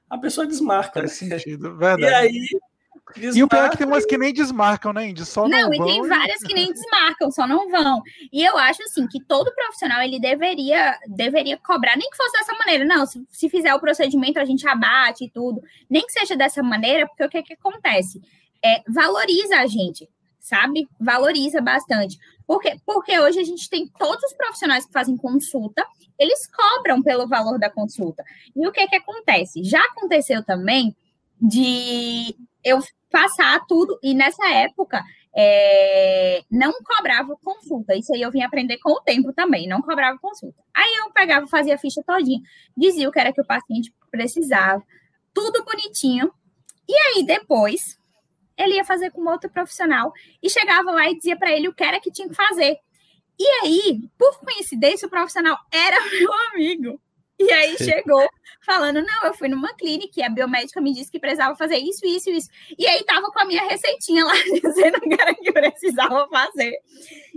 a 0.10 0.18
pessoa 0.18 0.48
desmarca. 0.48 1.02
Faz 1.02 1.22
né? 1.22 1.38
sentido, 1.38 1.76
verdade. 1.78 2.04
E 2.04 2.14
aí 2.14 2.48
Desmarca. 3.14 3.38
E 3.38 3.44
o 3.44 3.48
pior 3.48 3.66
é 3.66 3.70
que 3.70 3.78
tem 3.78 3.88
umas 3.88 4.06
que 4.06 4.18
nem 4.18 4.34
desmarcam, 4.34 4.92
né, 4.92 5.10
Indy? 5.10 5.26
Só 5.26 5.48
não, 5.48 5.70
não 5.70 5.74
e 5.74 5.78
tem 5.78 6.08
várias 6.08 6.42
que 6.42 6.54
nem 6.54 6.72
desmarcam, 6.74 7.30
só 7.30 7.48
não 7.48 7.70
vão. 7.70 8.02
E 8.32 8.44
eu 8.44 8.58
acho, 8.58 8.82
assim, 8.84 9.08
que 9.08 9.24
todo 9.24 9.54
profissional, 9.54 10.02
ele 10.02 10.20
deveria, 10.20 10.98
deveria 11.08 11.58
cobrar, 11.58 11.96
nem 11.96 12.10
que 12.10 12.18
fosse 12.18 12.34
dessa 12.34 12.54
maneira. 12.54 12.84
Não, 12.84 13.06
se, 13.06 13.24
se 13.30 13.50
fizer 13.50 13.74
o 13.74 13.80
procedimento, 13.80 14.40
a 14.40 14.46
gente 14.46 14.68
abate 14.68 15.26
e 15.26 15.30
tudo. 15.30 15.62
Nem 15.90 16.06
que 16.06 16.12
seja 16.12 16.36
dessa 16.36 16.64
maneira, 16.64 17.08
porque 17.08 17.24
o 17.24 17.30
que, 17.30 17.44
que 17.44 17.54
acontece? 17.54 18.20
É, 18.64 18.82
valoriza 18.88 19.58
a 19.58 19.68
gente, 19.68 20.10
sabe? 20.40 20.88
Valoriza 21.00 21.62
bastante. 21.62 22.18
Porque, 22.48 22.78
porque 22.86 23.20
hoje 23.20 23.40
a 23.40 23.44
gente 23.44 23.70
tem 23.70 23.88
todos 23.88 24.24
os 24.24 24.34
profissionais 24.34 24.86
que 24.86 24.92
fazem 24.92 25.16
consulta, 25.16 25.86
eles 26.18 26.48
cobram 26.48 27.02
pelo 27.04 27.28
valor 27.28 27.60
da 27.60 27.70
consulta. 27.70 28.24
E 28.56 28.68
o 28.68 28.72
que, 28.72 28.88
que 28.88 28.96
acontece? 28.96 29.64
Já 29.64 29.82
aconteceu 29.82 30.44
também 30.44 30.96
de 31.42 32.36
eu 32.66 32.80
passar 33.12 33.64
tudo, 33.68 33.98
e 34.04 34.14
nessa 34.14 34.46
época 34.50 35.02
é, 35.38 36.42
não 36.50 36.74
cobrava 36.84 37.38
consulta. 37.44 37.96
Isso 37.96 38.14
aí 38.14 38.22
eu 38.22 38.32
vim 38.32 38.42
aprender 38.42 38.78
com 38.80 38.92
o 38.92 39.02
tempo 39.02 39.32
também, 39.32 39.68
não 39.68 39.82
cobrava 39.82 40.18
consulta. 40.18 40.62
Aí 40.74 40.96
eu 40.96 41.12
pegava, 41.12 41.48
fazia 41.48 41.76
a 41.76 41.78
ficha 41.78 42.02
todinha, 42.06 42.42
dizia 42.76 43.08
o 43.08 43.12
que 43.12 43.20
era 43.20 43.32
que 43.32 43.42
o 43.42 43.46
paciente 43.46 43.94
precisava, 44.10 44.84
tudo 45.34 45.64
bonitinho. 45.64 46.32
E 46.90 46.94
aí 46.94 47.26
depois 47.26 47.98
ele 48.58 48.76
ia 48.76 48.86
fazer 48.86 49.12
com 49.12 49.30
outro 49.30 49.50
profissional 49.50 50.12
e 50.42 50.50
chegava 50.50 50.92
lá 50.92 51.10
e 51.10 51.16
dizia 51.16 51.38
para 51.38 51.52
ele 51.52 51.68
o 51.68 51.74
que 51.74 51.84
era 51.84 52.00
que 52.00 52.12
tinha 52.12 52.28
que 52.28 52.36
fazer. 52.36 52.78
E 53.38 53.46
aí, 53.64 54.10
por 54.18 54.40
coincidência, 54.40 55.08
o 55.08 55.12
profissional 55.12 55.58
era 55.72 55.98
meu 56.10 56.34
amigo. 56.52 57.02
E 57.38 57.52
aí 57.52 57.78
chegou 57.78 58.28
falando: 58.62 59.02
não, 59.02 59.24
eu 59.24 59.34
fui 59.34 59.48
numa 59.48 59.74
clínica 59.74 60.20
e 60.20 60.24
a 60.24 60.30
biomédica 60.30 60.82
me 60.82 60.94
disse 60.94 61.12
que 61.12 61.20
precisava 61.20 61.56
fazer 61.56 61.78
isso, 61.78 62.06
isso, 62.06 62.30
isso. 62.30 62.50
E 62.78 62.88
aí 62.88 63.04
tava 63.04 63.28
com 63.32 63.40
a 63.40 63.46
minha 63.46 63.64
receitinha 63.64 64.26
lá 64.26 64.34
dizendo 64.64 65.00
que 65.02 65.22
era 65.22 65.34
que 65.36 65.52
precisava 65.52 66.28
fazer. 66.30 66.74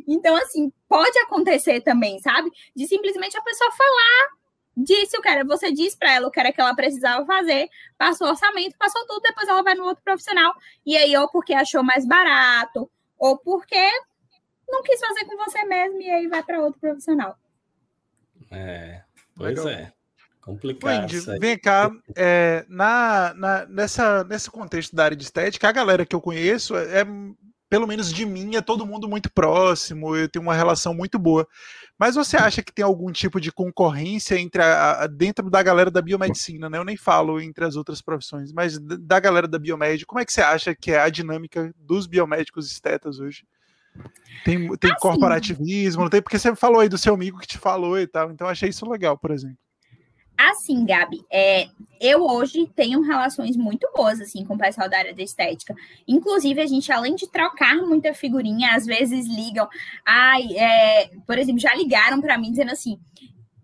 Então, 0.07 0.35
assim, 0.37 0.73
pode 0.89 1.19
acontecer 1.21 1.81
também, 1.83 2.19
sabe? 2.19 2.51
De 2.75 2.87
simplesmente 2.87 3.37
a 3.37 3.43
pessoa 3.43 3.71
falar, 3.73 4.29
disse 4.77 5.19
o 5.19 5.21
que 5.21 5.29
era, 5.29 5.45
você 5.45 5.73
disse 5.73 5.99
para 5.99 6.13
ela 6.13 6.29
o 6.29 6.31
que 6.31 6.41
era 6.41 6.53
que 6.53 6.61
ela 6.61 6.75
precisava 6.75 7.27
fazer, 7.27 7.69
passou 7.99 8.29
o 8.29 8.31
orçamento, 8.31 8.79
passou 8.79 9.05
tudo, 9.07 9.21
depois 9.21 9.49
ela 9.49 9.63
vai 9.63 9.75
no 9.75 9.85
outro 9.85 10.03
profissional. 10.05 10.55
E 10.87 10.97
aí, 10.97 11.17
ou 11.17 11.29
porque 11.31 11.53
achou 11.53 11.83
mais 11.83 12.07
barato, 12.07 12.91
ou 13.19 13.37
porque 13.39 13.91
não 14.69 14.83
quis 14.83 15.01
fazer 15.01 15.25
com 15.25 15.37
você 15.37 15.65
mesmo, 15.65 16.01
e 16.01 16.11
aí 16.11 16.27
vai 16.29 16.43
para 16.43 16.61
outro 16.61 16.81
profissional. 16.81 17.37
É, 18.51 19.03
Pois 19.39 19.65
Legal. 19.65 19.69
é. 19.69 19.93
Complicado. 20.41 21.13
Wendy, 21.13 21.21
vem 21.39 21.59
cá, 21.59 21.91
é, 22.17 22.65
na, 22.69 23.35
na, 23.35 23.67
nessa, 23.67 24.25
nesse 24.25 24.51
contexto 24.51 24.97
da 24.97 25.05
área 25.05 25.17
de 25.17 25.23
estética, 25.23 25.69
a 25.69 25.73
galera 25.73 26.07
que 26.07 26.17
eu 26.17 26.23
conheço 26.23 26.75
é, 26.75 27.01
é, 27.01 27.07
pelo 27.69 27.87
menos 27.87 28.11
de 28.13 28.25
mim, 28.25 28.57
é 28.57 28.63
todo 28.63 28.87
mundo 28.87 29.07
muito 29.07 29.31
próximo, 29.31 30.17
eu 30.17 30.29
tenho 30.29 30.43
uma 30.43 30.55
relação 30.55 30.95
muito 30.95 31.19
boa. 31.19 31.47
Mas 31.99 32.15
você 32.15 32.37
acha 32.37 32.63
que 32.63 32.73
tem 32.73 32.85
algum 32.85 33.13
tipo 33.13 33.39
de 33.41 33.53
concorrência 33.53 34.39
entre 34.39 34.63
a, 34.63 35.03
a, 35.03 35.07
dentro 35.07 35.51
da 35.51 35.63
galera 35.63 35.91
da 35.91 36.01
biomedicina, 36.01 36.71
né? 36.71 36.79
Eu 36.79 36.85
nem 36.85 36.97
falo 36.97 37.41
entre 37.41 37.65
as 37.65 37.77
outras 37.77 38.01
profissões, 38.01 38.53
mas 38.53 38.79
da 38.79 39.21
galera 39.21 39.47
da 39.47 39.59
biomédica, 39.59 40.07
como 40.07 40.21
é 40.21 40.25
que 40.25 40.33
você 40.33 40.41
acha 40.41 40.75
que 40.75 40.93
é 40.93 41.01
a 41.01 41.11
dinâmica 41.11 41.73
dos 41.77 42.07
biomédicos 42.07 42.71
estetas 42.71 43.21
hoje? 43.21 43.45
Tem, 44.45 44.69
tem 44.77 44.91
assim, 44.91 45.01
corporativismo, 45.01 46.03
não 46.03 46.11
tem, 46.11 46.23
porque 46.23 46.39
você 46.39 46.55
falou 46.55 46.81
aí 46.81 46.89
do 46.89 46.99
seu 46.99 47.15
amigo 47.15 47.39
que 47.39 47.47
te 47.47 47.59
falou 47.59 47.99
e 47.99 48.07
tal, 48.07 48.31
então 48.31 48.47
achei 48.47 48.69
isso 48.69 48.89
legal, 48.89 49.17
por 49.19 49.31
exemplo. 49.31 49.59
Assim, 50.39 50.87
Gabi, 50.87 51.25
é, 51.33 51.67
eu 52.01 52.25
hoje 52.25 52.71
tenho 52.77 53.01
relações 53.01 53.57
muito 53.57 53.91
boas 53.93 54.21
assim 54.21 54.45
com 54.45 54.55
o 54.55 54.59
pessoal 54.59 54.89
da 54.89 54.97
área 54.97 55.13
da 55.13 55.21
estética. 55.21 55.75
Inclusive, 56.07 56.61
a 56.61 56.67
gente, 56.67 56.93
além 56.93 57.17
de 57.17 57.29
trocar 57.29 57.75
muita 57.79 58.15
figurinha, 58.15 58.77
às 58.77 58.87
vezes 58.87 59.27
ligam. 59.27 59.69
Ai, 60.07 60.57
é, 60.57 61.11
por 61.27 61.37
exemplo, 61.37 61.61
já 61.61 61.75
ligaram 61.75 62.21
para 62.21 62.39
mim 62.39 62.53
dizendo 62.53 62.71
assim: 62.71 63.01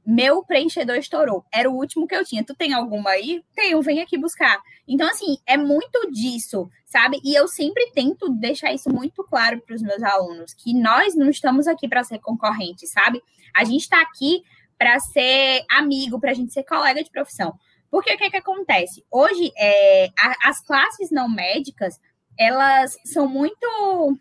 meu 0.06 0.44
preenchedor 0.44 0.96
estourou. 0.96 1.44
Era 1.52 1.70
o 1.70 1.74
último 1.74 2.06
que 2.06 2.14
eu 2.14 2.24
tinha. 2.24 2.44
Tu 2.44 2.54
tem 2.54 2.72
alguma 2.74 3.10
aí? 3.10 3.42
Tenho, 3.54 3.80
vem 3.82 4.00
aqui 4.00 4.18
buscar. 4.18 4.60
Então, 4.86 5.08
assim, 5.08 5.38
é 5.46 5.56
muito 5.56 6.10
disso, 6.10 6.68
sabe? 6.84 7.20
E 7.24 7.34
eu 7.34 7.48
sempre 7.48 7.90
tento 7.92 8.28
deixar 8.28 8.72
isso 8.72 8.90
muito 8.90 9.24
claro 9.24 9.60
para 9.60 9.74
os 9.74 9.82
meus 9.82 10.02
alunos, 10.02 10.52
que 10.52 10.74
nós 10.74 11.14
não 11.14 11.30
estamos 11.30 11.66
aqui 11.66 11.88
para 11.88 12.04
ser 12.04 12.18
concorrentes, 12.18 12.90
sabe? 12.90 13.22
A 13.54 13.64
gente 13.64 13.82
está 13.82 14.00
aqui 14.02 14.42
para 14.78 14.98
ser 15.00 15.64
amigo, 15.70 16.20
para 16.20 16.32
a 16.32 16.34
gente 16.34 16.52
ser 16.52 16.64
colega 16.64 17.02
de 17.02 17.10
profissão. 17.10 17.54
Porque 17.90 18.12
o 18.12 18.18
que, 18.18 18.28
que 18.28 18.36
acontece? 18.36 19.04
Hoje, 19.10 19.52
é, 19.56 20.10
a, 20.18 20.50
as 20.50 20.60
classes 20.60 21.10
não 21.10 21.28
médicas, 21.28 21.98
elas 22.38 22.96
são 23.04 23.28
muito 23.28 24.18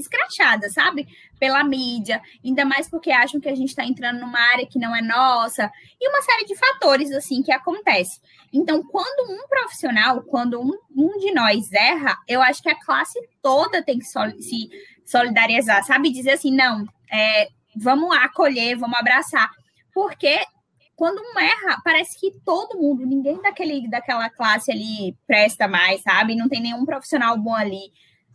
escrachada, 0.00 0.68
sabe? 0.70 1.06
Pela 1.38 1.62
mídia, 1.64 2.20
ainda 2.44 2.64
mais 2.64 2.88
porque 2.88 3.10
acham 3.10 3.40
que 3.40 3.48
a 3.48 3.54
gente 3.54 3.68
está 3.68 3.84
entrando 3.84 4.20
numa 4.20 4.40
área 4.52 4.66
que 4.66 4.78
não 4.78 4.94
é 4.94 5.02
nossa, 5.02 5.70
e 6.00 6.08
uma 6.08 6.22
série 6.22 6.44
de 6.44 6.56
fatores 6.56 7.10
assim 7.12 7.42
que 7.42 7.52
acontece. 7.52 8.20
Então, 8.52 8.82
quando 8.82 9.30
um 9.30 9.46
profissional, 9.48 10.22
quando 10.22 10.60
um, 10.60 10.72
um 10.96 11.18
de 11.18 11.32
nós 11.32 11.72
erra, 11.72 12.16
eu 12.26 12.40
acho 12.40 12.62
que 12.62 12.70
a 12.70 12.80
classe 12.80 13.18
toda 13.42 13.82
tem 13.82 13.98
que 13.98 14.04
se 14.04 14.68
solidarizar, 15.04 15.84
sabe? 15.84 16.10
Dizer 16.10 16.32
assim, 16.32 16.54
não, 16.54 16.86
é, 17.12 17.48
vamos 17.76 18.16
acolher, 18.16 18.76
vamos 18.76 18.98
abraçar. 18.98 19.50
Porque 19.92 20.38
quando 20.98 21.20
um 21.20 21.38
erra, 21.38 21.80
parece 21.84 22.18
que 22.18 22.32
todo 22.44 22.78
mundo, 22.78 23.06
ninguém 23.06 23.40
daquele, 23.40 23.88
daquela 23.88 24.28
classe 24.28 24.72
ali 24.72 25.16
presta 25.26 25.68
mais, 25.68 26.02
sabe? 26.02 26.34
Não 26.34 26.48
tem 26.48 26.60
nenhum 26.60 26.84
profissional 26.84 27.38
bom 27.38 27.54
ali. 27.54 27.92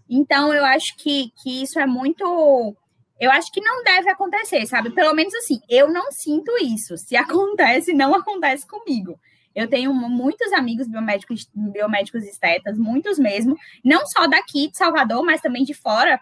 Então, 0.10 0.54
eu 0.54 0.66
acho 0.66 0.96
que, 0.98 1.32
que 1.42 1.64
isso 1.64 1.80
é 1.80 1.86
muito. 1.86 2.76
Eu 3.20 3.32
acho 3.32 3.52
que 3.52 3.62
não 3.62 3.84
deve 3.84 4.10
acontecer, 4.10 4.66
sabe? 4.66 4.90
Pelo 4.92 5.14
menos 5.14 5.34
assim, 5.36 5.60
eu 5.70 5.92
não 5.92 6.12
sinto 6.12 6.52
isso. 6.62 6.98
Se 6.98 7.16
acontece, 7.18 7.94
não 7.94 8.14
acontece 8.14 8.68
comigo. 8.68 9.20
Eu 9.56 9.68
tenho 9.68 9.94
muitos 9.94 10.52
amigos 10.52 10.88
biomédicos, 10.88 11.48
biomédicos 11.54 12.24
estetas, 12.24 12.78
muitos 12.78 13.20
mesmo, 13.20 13.56
não 13.86 14.06
só 14.08 14.26
daqui 14.26 14.70
de 14.70 14.78
Salvador, 14.78 15.24
mas 15.24 15.42
também 15.42 15.64
de 15.64 15.76
fora. 15.76 16.20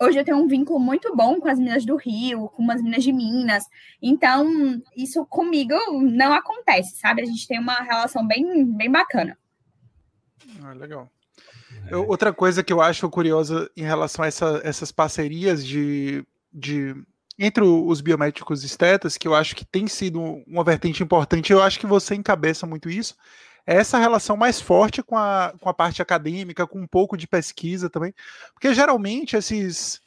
Hoje 0.00 0.18
eu 0.18 0.24
tenho 0.24 0.38
um 0.38 0.48
vínculo 0.48 0.80
muito 0.80 1.14
bom 1.14 1.38
com 1.38 1.48
as 1.48 1.58
minas 1.58 1.84
do 1.84 1.94
Rio, 1.94 2.48
com 2.48 2.68
as 2.72 2.82
minas 2.82 3.04
de 3.04 3.12
Minas. 3.12 3.64
Então, 4.00 4.82
isso 4.96 5.24
comigo 5.26 5.74
não 6.02 6.32
acontece, 6.32 6.96
sabe? 6.96 7.22
A 7.22 7.24
gente 7.24 7.46
tem 7.46 7.60
uma 7.60 7.74
relação 7.74 8.26
bem, 8.26 8.64
bem 8.64 8.90
bacana. 8.90 9.38
Ah, 10.64 10.72
legal. 10.72 11.08
Eu, 11.90 12.06
outra 12.06 12.32
coisa 12.32 12.62
que 12.62 12.72
eu 12.72 12.80
acho 12.80 13.08
curiosa 13.10 13.70
em 13.76 13.82
relação 13.82 14.24
a 14.24 14.28
essa, 14.28 14.60
essas 14.64 14.90
parcerias 14.90 15.64
de, 15.64 16.24
de 16.52 16.94
entre 17.38 17.64
os 17.64 18.00
biomédicos 18.00 18.64
estetas, 18.64 19.16
que 19.16 19.26
eu 19.26 19.34
acho 19.34 19.56
que 19.56 19.64
tem 19.64 19.86
sido 19.86 20.20
uma 20.46 20.64
vertente 20.64 21.02
importante, 21.02 21.52
eu 21.52 21.62
acho 21.62 21.78
que 21.78 21.86
você 21.86 22.14
encabeça 22.14 22.66
muito 22.66 22.88
isso, 22.88 23.16
é 23.66 23.76
essa 23.76 23.98
relação 23.98 24.36
mais 24.36 24.60
forte 24.60 25.02
com 25.02 25.16
a, 25.16 25.54
com 25.60 25.68
a 25.68 25.74
parte 25.74 26.02
acadêmica, 26.02 26.66
com 26.66 26.80
um 26.80 26.86
pouco 26.86 27.16
de 27.16 27.26
pesquisa 27.26 27.88
também, 27.88 28.14
porque 28.52 28.74
geralmente 28.74 29.36
esses 29.36 30.00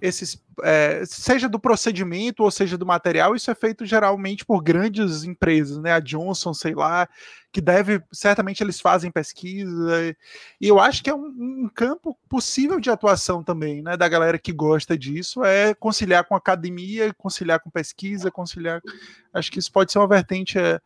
esses, 0.00 0.42
é, 0.62 1.02
seja 1.06 1.48
do 1.48 1.58
procedimento 1.58 2.42
ou 2.42 2.50
seja 2.50 2.76
do 2.76 2.84
material, 2.84 3.34
isso 3.34 3.50
é 3.50 3.54
feito 3.54 3.86
geralmente 3.86 4.44
por 4.44 4.62
grandes 4.62 5.24
empresas, 5.24 5.78
né? 5.78 5.92
A 5.92 6.00
Johnson, 6.00 6.52
sei 6.52 6.74
lá, 6.74 7.08
que 7.50 7.60
deve, 7.60 8.02
certamente 8.12 8.62
eles 8.62 8.80
fazem 8.80 9.10
pesquisa, 9.10 10.14
e 10.60 10.68
eu 10.68 10.78
acho 10.78 11.02
que 11.02 11.08
é 11.08 11.14
um, 11.14 11.26
um, 11.26 11.70
campo 11.74 12.18
possível 12.28 12.78
de 12.78 12.90
atuação 12.90 13.42
também, 13.42 13.82
né? 13.82 13.96
Da 13.96 14.08
galera 14.08 14.38
que 14.38 14.52
gosta 14.52 14.96
disso, 14.98 15.42
é 15.44 15.72
conciliar 15.74 16.24
com 16.24 16.34
academia, 16.34 17.14
conciliar 17.14 17.60
com 17.60 17.70
pesquisa, 17.70 18.30
conciliar. 18.30 18.82
Acho 19.32 19.50
que 19.50 19.58
isso 19.58 19.72
pode 19.72 19.92
ser 19.92 19.98
uma 19.98 20.08
vertente 20.08 20.58
é, 20.58 20.80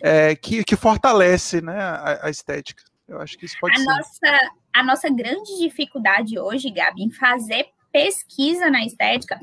é, 0.00 0.34
que, 0.34 0.64
que 0.64 0.76
fortalece 0.76 1.60
né, 1.60 1.78
a, 1.80 2.26
a 2.26 2.30
estética. 2.30 2.82
Eu 3.06 3.20
acho 3.20 3.38
que 3.38 3.46
isso 3.46 3.56
pode 3.60 3.74
a 3.74 3.78
ser. 3.78 3.84
Nossa, 3.84 4.38
a 4.74 4.84
nossa 4.84 5.08
grande 5.08 5.58
dificuldade 5.58 6.38
hoje, 6.38 6.70
Gabi, 6.70 7.02
em 7.02 7.10
fazer 7.10 7.66
pesquisa 7.98 8.70
na 8.70 8.84
estética 8.84 9.40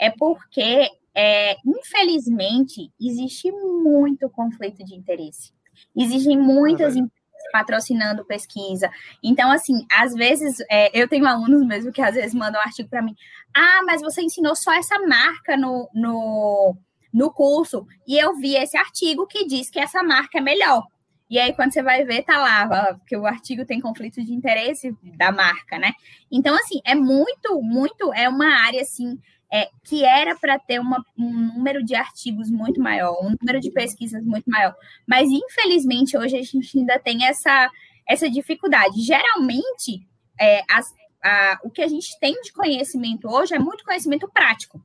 é 0.00 0.10
porque, 0.10 0.88
é, 1.14 1.56
infelizmente, 1.66 2.90
existe 2.98 3.52
muito 3.52 4.30
conflito 4.30 4.82
de 4.82 4.94
interesse. 4.94 5.52
Existem 5.94 6.38
muitas 6.38 6.96
empresas 6.96 7.18
patrocinando 7.52 8.24
pesquisa. 8.24 8.90
Então, 9.22 9.50
assim, 9.50 9.86
às 9.92 10.14
vezes, 10.14 10.56
é, 10.70 10.90
eu 10.98 11.06
tenho 11.06 11.26
alunos 11.26 11.66
mesmo 11.66 11.92
que 11.92 12.00
às 12.00 12.14
vezes 12.14 12.34
mandam 12.34 12.60
um 12.60 12.64
artigo 12.64 12.88
para 12.88 13.02
mim. 13.02 13.14
Ah, 13.54 13.82
mas 13.84 14.00
você 14.00 14.22
ensinou 14.22 14.56
só 14.56 14.72
essa 14.72 14.98
marca 15.06 15.56
no, 15.56 15.88
no, 15.94 16.76
no 17.12 17.30
curso. 17.30 17.86
E 18.06 18.18
eu 18.18 18.34
vi 18.36 18.56
esse 18.56 18.76
artigo 18.76 19.26
que 19.26 19.46
diz 19.46 19.68
que 19.68 19.78
essa 19.78 20.02
marca 20.02 20.38
é 20.38 20.40
melhor. 20.40 20.82
E 21.30 21.38
aí, 21.38 21.52
quando 21.52 21.72
você 21.72 21.82
vai 21.82 22.04
ver, 22.04 22.22
tá 22.22 22.38
lá, 22.38 22.94
porque 22.94 23.16
o 23.16 23.26
artigo 23.26 23.64
tem 23.64 23.80
conflito 23.80 24.24
de 24.24 24.32
interesse 24.32 24.96
da 25.16 25.30
marca, 25.30 25.78
né? 25.78 25.92
Então, 26.30 26.54
assim, 26.54 26.80
é 26.84 26.94
muito, 26.94 27.60
muito, 27.60 28.12
é 28.14 28.28
uma 28.28 28.46
área, 28.46 28.80
assim, 28.80 29.18
é, 29.52 29.68
que 29.84 30.04
era 30.04 30.36
para 30.36 30.58
ter 30.58 30.80
uma, 30.80 31.04
um 31.18 31.30
número 31.30 31.84
de 31.84 31.94
artigos 31.94 32.50
muito 32.50 32.80
maior, 32.80 33.18
um 33.22 33.34
número 33.40 33.60
de 33.60 33.70
pesquisas 33.70 34.24
muito 34.24 34.48
maior. 34.50 34.74
Mas, 35.06 35.28
infelizmente, 35.30 36.16
hoje 36.16 36.36
a 36.36 36.42
gente 36.42 36.78
ainda 36.78 36.98
tem 36.98 37.26
essa, 37.26 37.70
essa 38.08 38.30
dificuldade. 38.30 39.00
Geralmente, 39.02 40.06
é, 40.40 40.62
as, 40.70 40.86
a, 41.22 41.58
o 41.62 41.70
que 41.70 41.82
a 41.82 41.88
gente 41.88 42.18
tem 42.20 42.40
de 42.40 42.52
conhecimento 42.52 43.28
hoje 43.28 43.54
é 43.54 43.58
muito 43.58 43.84
conhecimento 43.84 44.28
prático 44.32 44.82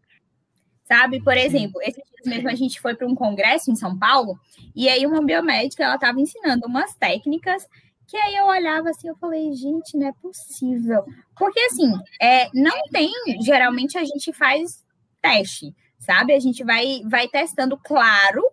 sabe? 0.86 1.22
Por 1.22 1.36
exemplo, 1.38 1.82
esse 1.82 2.02
mesmo 2.26 2.50
a 2.50 2.56
gente 2.56 2.80
foi 2.80 2.96
para 2.96 3.08
um 3.08 3.16
congresso 3.16 3.70
em 3.70 3.76
São 3.76 3.98
Paulo 3.98 4.40
e 4.76 4.88
aí 4.88 5.06
uma 5.06 5.22
biomédica 5.22 5.84
ela 5.84 5.96
estava 5.96 6.20
ensinando 6.22 6.66
umas 6.68 6.94
técnicas 6.96 7.68
que 8.08 8.18
aí 8.18 8.36
eu 8.36 8.46
olhava 8.46 8.90
assim, 8.90 9.08
eu 9.08 9.16
falei, 9.16 9.54
gente, 9.54 9.98
não 9.98 10.08
é 10.08 10.14
possível. 10.14 11.04
Porque 11.36 11.60
assim, 11.62 11.92
é, 12.22 12.48
não 12.54 12.84
tem, 12.92 13.12
geralmente 13.42 13.98
a 13.98 14.04
gente 14.04 14.32
faz 14.34 14.84
teste, 15.22 15.76
sabe? 16.00 16.34
A 16.34 16.40
gente 16.40 16.64
vai, 16.64 17.02
vai 17.10 17.28
testando, 17.28 17.78
claro, 17.78 18.44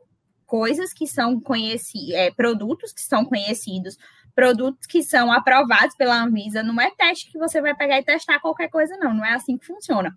coisas 0.46 0.92
que 0.92 1.06
são 1.06 1.38
conhecidos, 1.38 2.10
é, 2.10 2.30
produtos 2.30 2.92
que 2.92 3.02
são 3.02 3.24
conhecidos, 3.24 3.98
produtos 4.40 4.86
que 4.86 5.02
são 5.02 5.30
aprovados 5.30 5.94
pela 5.94 6.22
Anvisa. 6.22 6.62
Não 6.62 6.80
é 6.80 6.90
teste 6.90 7.30
que 7.30 7.38
você 7.38 7.60
vai 7.60 7.74
pegar 7.76 7.98
e 7.98 8.02
testar 8.02 8.40
qualquer 8.40 8.70
coisa, 8.70 8.96
não. 8.96 9.12
Não 9.12 9.22
é 9.24 9.34
assim 9.34 9.58
que 9.58 9.66
funciona. 9.66 10.16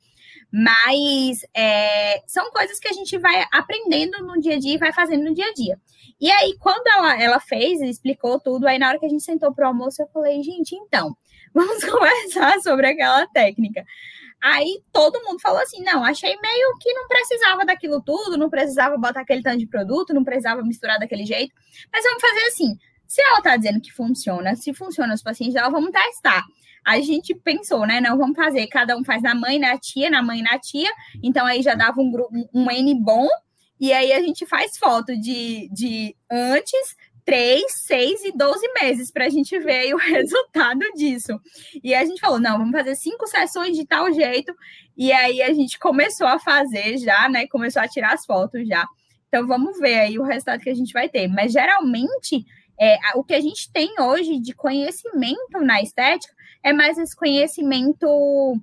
Mas 0.49 1.41
é, 1.53 2.23
são 2.25 2.49
coisas 2.51 2.79
que 2.79 2.87
a 2.87 2.93
gente 2.93 3.17
vai 3.17 3.45
aprendendo 3.51 4.25
no 4.25 4.39
dia 4.39 4.55
a 4.55 4.59
dia 4.59 4.75
e 4.75 4.77
vai 4.77 4.93
fazendo 4.93 5.25
no 5.25 5.33
dia 5.33 5.45
a 5.49 5.53
dia. 5.53 5.77
E 6.21 6.31
aí, 6.31 6.55
quando 6.57 6.87
ela, 6.87 7.21
ela 7.21 7.39
fez, 7.41 7.81
explicou 7.81 8.39
tudo, 8.39 8.65
aí 8.65 8.79
na 8.79 8.87
hora 8.87 8.99
que 8.99 9.05
a 9.05 9.09
gente 9.09 9.23
sentou 9.23 9.53
para 9.53 9.65
o 9.65 9.67
almoço, 9.67 10.01
eu 10.01 10.07
falei, 10.07 10.41
gente, 10.41 10.73
então, 10.73 11.13
vamos 11.53 11.83
conversar 11.83 12.61
sobre 12.61 12.87
aquela 12.87 13.27
técnica. 13.27 13.83
Aí 14.41 14.81
todo 14.93 15.21
mundo 15.23 15.39
falou 15.41 15.59
assim: 15.59 15.83
não, 15.83 16.03
achei 16.03 16.29
meio 16.29 16.77
que 16.79 16.93
não 16.93 17.07
precisava 17.09 17.65
daquilo 17.65 18.01
tudo, 18.01 18.37
não 18.37 18.49
precisava 18.49 18.97
botar 18.97 19.21
aquele 19.21 19.41
tanto 19.41 19.59
de 19.59 19.67
produto, 19.67 20.13
não 20.13 20.23
precisava 20.23 20.61
misturar 20.61 20.97
daquele 20.97 21.25
jeito. 21.25 21.53
Mas 21.91 22.03
vamos 22.03 22.21
fazer 22.21 22.41
assim: 22.47 22.77
se 23.07 23.21
ela 23.21 23.41
tá 23.41 23.55
dizendo 23.57 23.81
que 23.81 23.91
funciona, 23.91 24.55
se 24.55 24.73
funciona 24.73 25.13
os 25.13 25.21
pacientes 25.21 25.53
dela, 25.53 25.69
vamos 25.69 25.91
testar. 25.91 26.43
A 26.85 26.99
gente 26.99 27.33
pensou, 27.33 27.85
né? 27.85 28.01
Não, 28.01 28.17
vamos 28.17 28.35
fazer. 28.35 28.67
Cada 28.67 28.97
um 28.97 29.03
faz 29.03 29.21
na 29.21 29.33
mãe, 29.33 29.57
na 29.57 29.77
tia, 29.77 30.09
na 30.09 30.21
mãe, 30.21 30.41
na 30.41 30.59
tia. 30.59 30.91
Então 31.21 31.45
aí 31.45 31.61
já 31.61 31.75
dava 31.75 32.01
um, 32.01 32.11
um 32.53 32.69
N 32.69 32.95
bom. 32.95 33.27
E 33.79 33.93
aí 33.93 34.11
a 34.11 34.21
gente 34.21 34.45
faz 34.45 34.77
foto 34.77 35.17
de, 35.17 35.69
de 35.71 36.15
antes, 36.29 36.95
3, 37.25 37.63
6 37.71 38.23
e 38.25 38.31
12 38.37 38.73
meses 38.81 39.11
para 39.11 39.25
a 39.25 39.29
gente 39.29 39.57
ver 39.59 39.93
o 39.93 39.97
resultado 39.97 40.81
disso. 40.95 41.39
E 41.83 41.93
a 41.93 42.03
gente 42.03 42.19
falou: 42.19 42.39
não, 42.39 42.57
vamos 42.57 42.71
fazer 42.71 42.95
cinco 42.95 43.27
sessões 43.27 43.77
de 43.77 43.85
tal 43.85 44.11
jeito. 44.11 44.53
E 44.97 45.11
aí 45.11 45.41
a 45.41 45.53
gente 45.53 45.79
começou 45.79 46.27
a 46.27 46.39
fazer 46.39 46.97
já, 46.97 47.29
né? 47.29 47.47
Começou 47.47 47.81
a 47.81 47.87
tirar 47.87 48.13
as 48.13 48.25
fotos 48.25 48.67
já. 48.67 48.85
Então 49.27 49.47
vamos 49.47 49.79
ver 49.79 49.99
aí 49.99 50.19
o 50.19 50.23
resultado 50.23 50.61
que 50.61 50.69
a 50.69 50.75
gente 50.75 50.93
vai 50.93 51.09
ter. 51.09 51.27
Mas 51.27 51.51
geralmente 51.51 52.45
é, 52.79 52.97
o 53.15 53.23
que 53.23 53.33
a 53.33 53.39
gente 53.39 53.71
tem 53.71 53.99
hoje 53.99 54.39
de 54.39 54.53
conhecimento 54.53 55.59
na 55.61 55.81
estética 55.81 56.33
é 56.63 56.73
mais 56.73 56.97
esse 56.97 57.15
conhecimento 57.15 58.57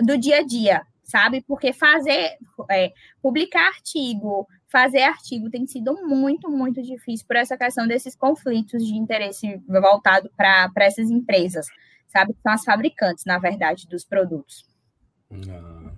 do 0.00 0.16
dia 0.16 0.38
a 0.38 0.42
dia, 0.42 0.82
sabe? 1.02 1.42
Porque 1.46 1.72
fazer, 1.72 2.36
é, 2.70 2.92
publicar 3.20 3.66
artigo, 3.66 4.46
fazer 4.70 5.02
artigo 5.02 5.50
tem 5.50 5.66
sido 5.66 5.94
muito, 6.06 6.48
muito 6.48 6.80
difícil 6.82 7.26
por 7.26 7.36
essa 7.36 7.56
questão 7.56 7.86
desses 7.86 8.14
conflitos 8.14 8.84
de 8.86 8.94
interesse 8.94 9.60
voltado 9.68 10.30
para 10.36 10.70
essas 10.76 11.10
empresas, 11.10 11.66
sabe? 12.08 12.32
Que 12.32 12.40
são 12.40 12.52
as 12.52 12.64
fabricantes, 12.64 13.24
na 13.26 13.38
verdade, 13.38 13.86
dos 13.88 14.04
produtos. 14.04 14.64
Ah, 15.32 15.92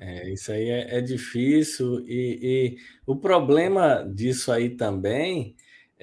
é, 0.00 0.30
isso 0.30 0.52
aí 0.52 0.68
é, 0.68 0.98
é 0.98 1.00
difícil, 1.00 2.00
e, 2.00 2.38
e, 2.42 2.76
o 3.06 3.16
problema 3.16 4.04
disso 4.14 4.52
aí 4.52 4.70
também 4.70 5.56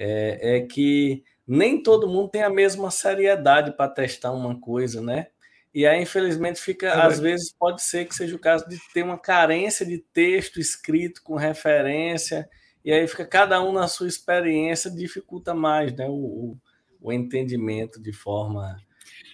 é, 0.04 0.56
é 0.56 0.60
que 0.62 1.22
nem 1.46 1.80
todo 1.80 2.08
mundo 2.08 2.28
tem 2.28 2.42
a 2.42 2.50
mesma 2.50 2.90
seriedade 2.90 3.76
para 3.76 3.90
testar 3.90 4.32
uma 4.32 4.58
coisa, 4.58 5.00
né? 5.00 5.28
E 5.72 5.86
aí, 5.86 6.02
infelizmente, 6.02 6.60
fica, 6.60 6.88
é 6.88 7.06
às 7.06 7.20
vezes, 7.20 7.54
pode 7.56 7.82
ser 7.82 8.06
que 8.06 8.14
seja 8.14 8.34
o 8.34 8.38
caso 8.38 8.68
de 8.68 8.78
ter 8.92 9.02
uma 9.02 9.18
carência 9.18 9.86
de 9.86 9.98
texto 9.98 10.58
escrito 10.60 11.22
com 11.22 11.36
referência, 11.36 12.48
e 12.84 12.92
aí 12.92 13.06
fica 13.06 13.24
cada 13.24 13.62
um 13.62 13.72
na 13.72 13.86
sua 13.86 14.08
experiência, 14.08 14.90
dificulta 14.90 15.54
mais 15.54 15.94
né, 15.94 16.06
o, 16.08 16.12
o, 16.12 16.58
o 17.00 17.12
entendimento 17.12 18.02
de 18.02 18.12
forma. 18.12 18.76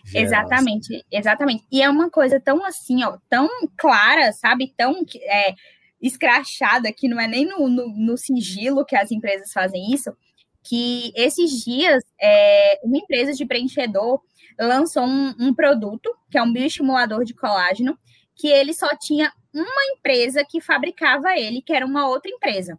Geral. 0.05 0.27
Exatamente, 0.27 1.05
exatamente. 1.11 1.65
E 1.73 1.83
é 1.83 1.89
uma 1.89 2.11
coisa 2.11 2.39
tão 2.39 2.65
assim, 2.65 3.03
ó, 3.05 3.19
tão 3.29 3.49
clara, 3.77 4.33
sabe? 4.33 4.73
Tão 4.77 4.95
é, 5.23 5.55
escrachada 6.01 6.93
que 6.93 7.09
não 7.09 7.19
é 7.19 7.27
nem 7.27 7.47
no, 7.47 7.69
no, 7.69 7.89
no 7.89 8.17
sigilo 8.17 8.85
que 8.85 8.97
as 8.97 9.11
empresas 9.11 9.53
fazem 9.53 9.93
isso, 9.93 10.15
que 10.69 11.13
esses 11.17 11.65
dias 11.65 12.05
é, 12.21 12.79
uma 12.83 12.99
empresa 12.99 13.33
de 13.33 13.47
preenchedor 13.47 14.21
lançou 14.59 15.05
um, 15.05 15.35
um 15.39 15.55
produto, 15.55 16.15
que 16.31 16.37
é 16.37 16.43
um 16.43 16.53
bioestimulador 16.53 17.25
de 17.25 17.35
colágeno, 17.35 17.99
que 18.37 18.49
ele 18.49 18.75
só 18.75 18.89
tinha 18.97 19.33
uma 19.55 19.85
empresa 19.97 20.45
que 20.49 20.61
fabricava 20.61 21.37
ele, 21.37 21.63
que 21.63 21.73
era 21.73 21.87
uma 21.87 22.09
outra 22.09 22.31
empresa. 22.31 22.79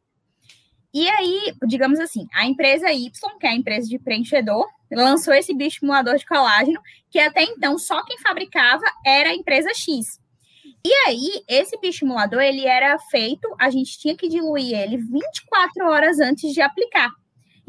E 0.94 1.08
aí, 1.08 1.54
digamos 1.68 2.00
assim, 2.00 2.28
a 2.34 2.46
empresa 2.46 2.92
Y, 2.92 3.12
que 3.40 3.48
é 3.48 3.50
a 3.50 3.56
empresa 3.56 3.88
de 3.88 4.00
preenchedor, 4.00 4.68
lançou 4.92 5.34
esse 5.34 5.56
bioestimulador 5.56 6.18
de 6.18 6.26
colágeno, 6.26 6.80
que 7.10 7.20
até 7.20 7.44
então 7.44 7.78
só 7.78 8.04
quem 8.04 8.20
fabricava 8.20 8.84
era 9.06 9.30
a 9.30 9.36
empresa 9.36 9.70
X. 9.74 10.06
E 10.86 10.94
aí, 11.08 11.44
esse 11.48 11.78
bioestimulador, 11.80 12.42
ele 12.42 12.66
era 12.66 12.98
feito, 13.12 13.48
a 13.60 13.70
gente 13.70 14.00
tinha 14.00 14.16
que 14.16 14.30
diluir 14.30 14.78
ele 14.78 14.98
24 14.98 15.88
horas 15.88 16.20
antes 16.20 16.54
de 16.54 16.62
aplicar. 16.62 17.10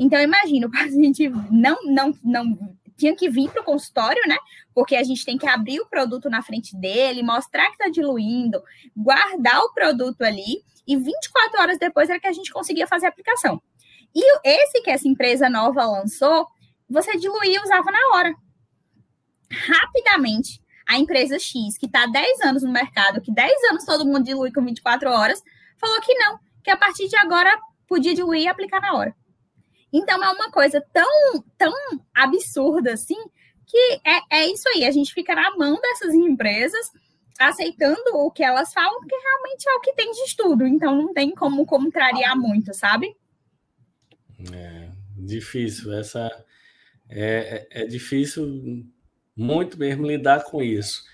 Então, 0.01 0.19
imagina, 0.19 0.67
o 0.67 0.71
paciente 0.71 1.29
não, 1.51 1.77
não, 1.85 2.19
não 2.25 2.77
tinha 2.97 3.15
que 3.15 3.29
vir 3.29 3.51
para 3.51 3.61
o 3.61 3.65
consultório, 3.65 4.23
né? 4.27 4.37
Porque 4.75 4.97
a 4.97 5.05
gente 5.05 5.25
tem 5.25 5.37
que 5.37 5.47
abrir 5.47 5.79
o 5.81 5.87
produto 5.87 6.31
na 6.31 6.43
frente 6.43 6.75
dele, 6.75 7.23
mostrar 7.23 7.67
que 7.67 7.73
está 7.73 7.89
diluindo, 7.89 8.63
guardar 8.97 9.61
o 9.61 9.75
produto 9.75 10.23
ali, 10.23 10.63
e 10.87 10.97
24 10.97 11.61
horas 11.61 11.79
depois 11.79 12.09
era 12.09 12.19
que 12.19 12.27
a 12.27 12.33
gente 12.33 12.51
conseguia 12.51 12.87
fazer 12.87 13.07
a 13.07 13.09
aplicação. 13.11 13.63
E 14.15 14.39
esse 14.45 14.83
que 14.83 14.91
essa 14.91 15.07
empresa 15.07 15.49
nova 15.49 15.85
lançou, 15.85 16.47
você 16.89 17.17
diluía 17.17 17.59
e 17.59 17.63
usava 17.63 17.93
na 17.93 18.17
hora. 18.17 18.35
Rapidamente, 19.53 20.61
a 20.89 20.99
empresa 20.99 21.39
X, 21.39 21.77
que 21.79 21.87
está 21.87 22.05
há 22.05 22.07
10 22.07 22.41
anos 22.41 22.63
no 22.63 22.73
mercado, 22.73 23.21
que 23.21 23.33
10 23.33 23.53
anos 23.71 23.85
todo 23.85 24.05
mundo 24.05 24.25
dilui 24.25 24.51
com 24.51 24.65
24 24.65 25.11
horas, 25.11 25.43
falou 25.79 26.01
que 26.01 26.15
não, 26.15 26.41
que 26.65 26.71
a 26.71 26.77
partir 26.77 27.07
de 27.07 27.17
agora 27.17 27.57
podia 27.87 28.15
diluir 28.15 28.43
e 28.43 28.49
aplicar 28.49 28.81
na 28.81 28.95
hora. 28.95 29.15
Então 29.93 30.23
é 30.23 30.31
uma 30.31 30.51
coisa 30.51 30.85
tão, 30.93 31.45
tão 31.59 31.75
absurda 32.15 32.93
assim 32.93 33.17
que 33.71 34.01
é, 34.05 34.41
é 34.41 34.47
isso 34.47 34.69
aí, 34.69 34.85
a 34.85 34.91
gente 34.91 35.15
fica 35.15 35.35
na 35.35 35.57
mão 35.57 35.81
dessas 35.81 36.13
empresas 36.13 36.91
aceitando 37.39 38.17
o 38.17 38.31
que 38.31 38.43
elas 38.43 38.73
falam, 38.73 38.99
porque 38.99 39.17
realmente 39.17 39.69
é 39.69 39.73
o 39.75 39.81
que 39.81 39.95
tem 39.95 40.11
de 40.11 40.21
estudo, 40.23 40.67
então 40.67 40.95
não 40.95 41.15
tem 41.15 41.31
como 41.31 41.65
contrariar 41.65 42.37
muito, 42.37 42.75
sabe? 42.75 43.17
É 44.53 44.91
difícil, 45.17 45.93
essa 45.93 46.29
é, 47.09 47.67
é, 47.71 47.83
é 47.83 47.87
difícil 47.87 48.85
muito 49.37 49.79
mesmo 49.79 50.07
lidar 50.07 50.45
com 50.45 50.63
isso. 50.63 51.05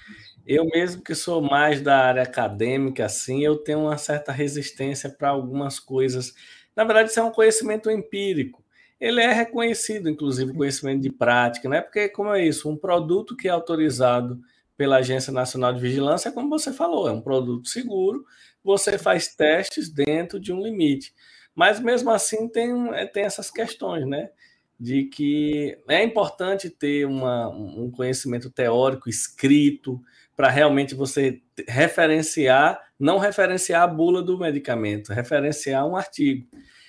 Eu 0.46 0.64
mesmo 0.66 1.02
que 1.02 1.14
sou 1.14 1.42
mais 1.42 1.80
da 1.80 1.98
área 2.06 2.22
acadêmica, 2.22 3.04
assim, 3.04 3.44
eu 3.44 3.56
tenho 3.56 3.80
uma 3.80 3.98
certa 3.98 4.32
resistência 4.32 5.10
para 5.10 5.28
algumas 5.28 5.78
coisas. 5.78 6.34
Na 6.74 6.84
verdade, 6.84 7.10
isso 7.10 7.20
é 7.20 7.22
um 7.22 7.32
conhecimento 7.32 7.90
empírico 7.90 8.64
ele 9.00 9.20
é 9.20 9.32
reconhecido, 9.32 10.08
inclusive, 10.08 10.54
conhecimento 10.54 11.02
de 11.02 11.10
prática, 11.10 11.68
né? 11.68 11.80
Porque, 11.80 12.08
como 12.08 12.34
é 12.34 12.44
isso, 12.44 12.70
um 12.70 12.76
produto 12.76 13.36
que 13.36 13.48
é 13.48 13.50
autorizado 13.50 14.40
pela 14.76 14.96
Agência 14.96 15.32
Nacional 15.32 15.72
de 15.72 15.80
Vigilância, 15.80 16.32
como 16.32 16.48
você 16.48 16.72
falou, 16.72 17.08
é 17.08 17.12
um 17.12 17.20
produto 17.20 17.68
seguro, 17.68 18.24
você 18.62 18.98
faz 18.98 19.34
testes 19.34 19.88
dentro 19.90 20.38
de 20.40 20.52
um 20.52 20.62
limite. 20.62 21.14
Mas 21.54 21.80
mesmo 21.80 22.10
assim 22.10 22.48
tem, 22.48 22.94
é, 22.94 23.06
tem 23.06 23.24
essas 23.24 23.50
questões, 23.50 24.06
né? 24.06 24.30
De 24.78 25.04
que 25.04 25.78
é 25.88 26.02
importante 26.02 26.68
ter 26.68 27.06
uma, 27.06 27.48
um 27.48 27.90
conhecimento 27.90 28.50
teórico 28.50 29.08
escrito 29.08 30.02
para 30.36 30.50
realmente 30.50 30.94
você 30.94 31.40
referenciar, 31.66 32.78
não 33.00 33.16
referenciar 33.16 33.82
a 33.82 33.86
bula 33.86 34.22
do 34.22 34.38
medicamento, 34.38 35.14
referenciar 35.14 35.86
um 35.86 35.96
artigo. 35.96 36.46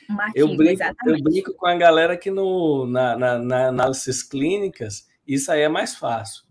Um 0.10 0.20
artigo, 0.20 0.50
eu, 0.52 0.56
brinco, 0.56 0.84
eu 1.06 1.22
brinco 1.22 1.54
com 1.54 1.66
a 1.66 1.76
galera 1.76 2.18
que 2.18 2.32
no, 2.32 2.86
na, 2.86 3.18
na, 3.18 3.40
na 3.40 3.68
análises 3.68 4.24
clínicas, 4.24 5.08
isso 5.28 5.52
aí 5.52 5.62
é 5.62 5.70
mais 5.70 5.96
fácil. 5.96 6.46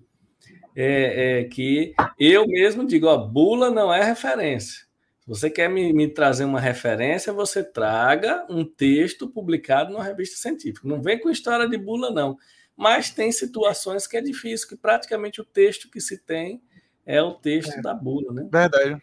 É, 0.75 1.41
é, 1.41 1.45
que 1.45 1.95
eu 2.19 2.47
mesmo 2.47 2.87
digo, 2.87 3.07
ó, 3.07 3.17
bula 3.17 3.71
não 3.71 3.93
é 3.93 4.05
referência. 4.05 4.85
Se 5.21 5.29
você 5.29 5.51
quer 5.51 5.71
me, 5.71 5.93
me, 5.93 6.07
trazer 6.07 6.45
uma 6.45 6.61
referência, 6.61 7.33
você 7.33 7.65
traga 7.65 8.47
um 8.51 8.63
texto 8.63 9.27
publicado 9.27 9.91
numa 9.91 10.05
revista 10.05 10.37
científica. 10.37 10.87
Não 10.87 11.01
vem 11.01 11.19
com 11.19 11.31
história 11.31 11.67
de 11.67 11.79
bula, 11.79 12.11
não. 12.11 12.37
Mas 12.77 13.11
tem 13.11 13.33
situações 13.33 14.07
que 14.07 14.19
é 14.19 14.21
difícil, 14.21 14.69
que 14.69 14.77
praticamente 14.77 15.41
o 15.41 15.45
texto 15.45 15.91
que 15.91 16.01
se 16.01 16.19
tem 16.19 16.63
é 17.07 17.23
o 17.23 17.33
texto 17.33 17.79
é. 17.79 17.81
da 17.81 17.95
bula, 17.95 18.33
né? 18.35 18.47
Verdade. 18.53 19.03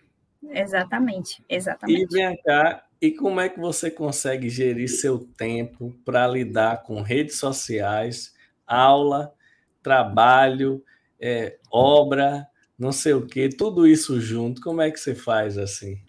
Exatamente, 0.49 1.43
exatamente. 1.49 2.03
E 2.03 2.05
vem 2.05 2.37
cá, 2.43 2.82
e 3.03 3.11
como 3.11 3.41
é 3.41 3.49
que 3.49 3.59
você 3.59 3.91
consegue 3.91 4.47
gerir 4.47 4.87
seu 4.87 5.19
tempo 5.19 5.93
para 6.05 6.25
lidar 6.25 6.83
com 6.83 7.01
redes 7.01 7.37
sociais, 7.37 8.33
aula, 8.65 9.33
trabalho, 9.81 10.81
é, 11.19 11.57
obra, 11.69 12.47
não 12.79 12.93
sei 12.93 13.11
o 13.11 13.27
que, 13.27 13.49
tudo 13.49 13.85
isso 13.85 14.21
junto? 14.21 14.61
Como 14.61 14.81
é 14.81 14.89
que 14.89 14.97
você 14.97 15.13
faz 15.13 15.57
assim? 15.57 16.01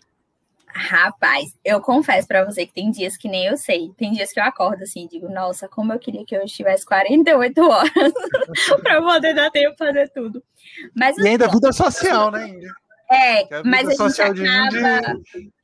Rapaz, 0.68 1.53
eu 1.64 1.80
confesso 1.80 2.28
para 2.28 2.45
você 2.45 2.64
que 2.64 2.72
tem 2.72 2.92
dias 2.92 3.16
que 3.16 3.28
nem 3.28 3.47
eu 3.47 3.57
sei. 3.57 3.90
Tem 3.97 4.12
dias 4.12 4.32
que 4.32 4.38
eu 4.38 4.45
acordo 4.45 4.84
assim 4.84 5.07
e 5.07 5.09
digo, 5.09 5.28
nossa, 5.28 5.66
como 5.66 5.92
eu 5.92 5.99
queria 5.99 6.24
que 6.24 6.36
eu 6.36 6.45
estivesse 6.45 6.86
48 6.86 7.61
horas 7.61 7.90
para 8.84 9.03
poder 9.03 9.34
dar 9.34 9.51
tempo 9.51 9.74
para 9.76 9.88
fazer 9.88 10.09
tudo. 10.11 10.40
Mas, 10.95 11.18
e 11.18 11.26
ainda 11.26 11.49
vida 11.49 11.72
social, 11.72 12.30
né, 12.30 12.49
Índia? 12.49 12.72
É, 13.15 13.62
mas 13.65 13.89
a 13.89 14.09
gente 14.09 14.23
acaba... 14.23 15.19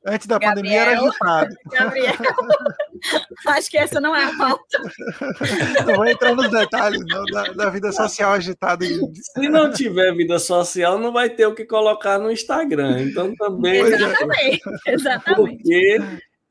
antes 0.05 0.27
da 0.27 0.39
Gabriel, 0.39 0.55
pandemia 0.55 0.81
era 0.81 0.99
agitado. 0.99 1.55
Gabriel, 1.71 2.15
acho 3.47 3.69
que 3.69 3.77
essa 3.77 3.99
não 3.99 4.15
é 4.15 4.23
a 4.23 4.37
pauta. 4.37 4.77
Não 5.85 5.95
vou 5.95 6.05
entrar 6.05 6.35
nos 6.35 6.49
detalhes 6.49 7.01
não, 7.05 7.25
da, 7.25 7.43
da, 7.53 7.69
vida 7.69 7.91
social 7.91 8.33
agitada. 8.33 8.85
Se 8.85 9.49
não 9.49 9.71
tiver 9.71 10.13
vida 10.15 10.37
social, 10.37 10.97
não 10.99 11.11
vai 11.11 11.29
ter 11.29 11.45
o 11.45 11.55
que 11.55 11.65
colocar 11.65 12.19
no 12.19 12.31
Instagram. 12.31 13.01
Então 13.01 13.33
também. 13.35 13.81
Exatamente. 13.81 14.61
Exatamente. 14.87 15.57
Porque 15.57 15.99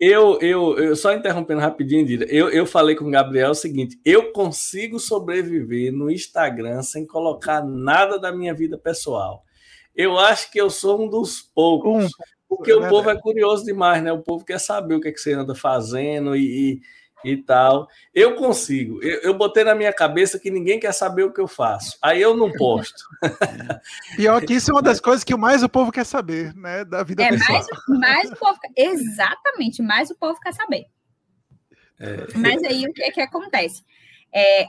eu, 0.01 0.39
eu, 0.41 0.79
eu 0.79 0.97
só 0.97 1.13
interrompendo 1.13 1.61
rapidinho, 1.61 2.07
Dira, 2.07 2.25
eu, 2.29 2.49
eu 2.49 2.67
falei 2.67 2.97
com 2.97 3.05
o 3.05 3.11
Gabriel 3.11 3.51
o 3.51 3.55
seguinte: 3.55 3.99
eu 4.05 4.33
consigo 4.33 4.99
sobreviver 4.99 5.93
no 5.93 6.11
Instagram 6.11 6.83
sem 6.83 7.07
colocar 7.07 7.65
nada 7.65 8.19
da 8.19 8.33
minha 8.33 8.55
vida 8.55 8.79
pessoal. 8.79 9.45
Eu 9.95 10.19
acho 10.19 10.51
que 10.51 10.61
eu 10.61 10.71
sou 10.71 11.05
um 11.05 11.09
dos 11.09 11.41
poucos. 11.41 12.07
Um, 12.07 12.09
porque 12.49 12.73
é 12.73 12.75
o 12.75 12.89
povo 12.89 13.09
é 13.09 13.17
curioso 13.17 13.65
demais, 13.65 14.03
né? 14.03 14.13
O 14.13 14.23
povo 14.23 14.45
quer 14.45 14.59
saber 14.59 14.97
o 14.97 15.01
que, 15.01 15.07
é 15.07 15.13
que 15.13 15.21
você 15.21 15.33
anda 15.33 15.55
fazendo 15.55 16.35
e, 16.35 16.83
e, 17.25 17.33
e 17.33 17.37
tal. 17.37 17.89
Eu 18.13 18.35
consigo. 18.35 19.01
Eu, 19.05 19.21
eu, 19.21 19.35
botei 19.35 19.63
na 19.63 19.73
minha 19.73 19.93
cabeça 19.93 20.37
que 20.37 20.51
ninguém 20.51 20.81
quer 20.81 20.93
saber 20.93 21.23
o 21.23 21.33
que 21.33 21.41
eu 21.41 21.47
faço. 21.47 21.97
Aí 22.03 22.21
eu 22.21 22.37
não 22.37 22.51
posto. 22.51 23.05
Pior 24.17 24.45
que 24.45 24.55
isso 24.55 24.73
é 24.73 24.75
uma 24.75 24.83
das 24.83 25.01
coisas 25.01 25.23
que 25.23 25.37
mais 25.37 25.63
o 25.63 25.69
povo 25.69 25.93
quer 25.93 26.05
saber, 26.05 26.53
né? 26.57 26.85
Da 26.85 27.05
vida 27.05 27.23
é, 27.23 27.29
pessoal. 27.29 27.65
Mais, 27.89 28.01
mais 28.01 28.31
o 28.33 28.37
povo, 28.37 28.59
exatamente, 28.77 29.81
mais 29.81 30.11
o 30.11 30.17
povo 30.17 30.41
quer 30.41 30.53
saber. 30.53 30.87
É. 32.01 32.27
Mas 32.35 32.65
aí 32.65 32.85
o 32.85 32.93
que 32.93 33.03
é 33.05 33.13
que 33.13 33.21
acontece? 33.21 33.85
É, 34.35 34.67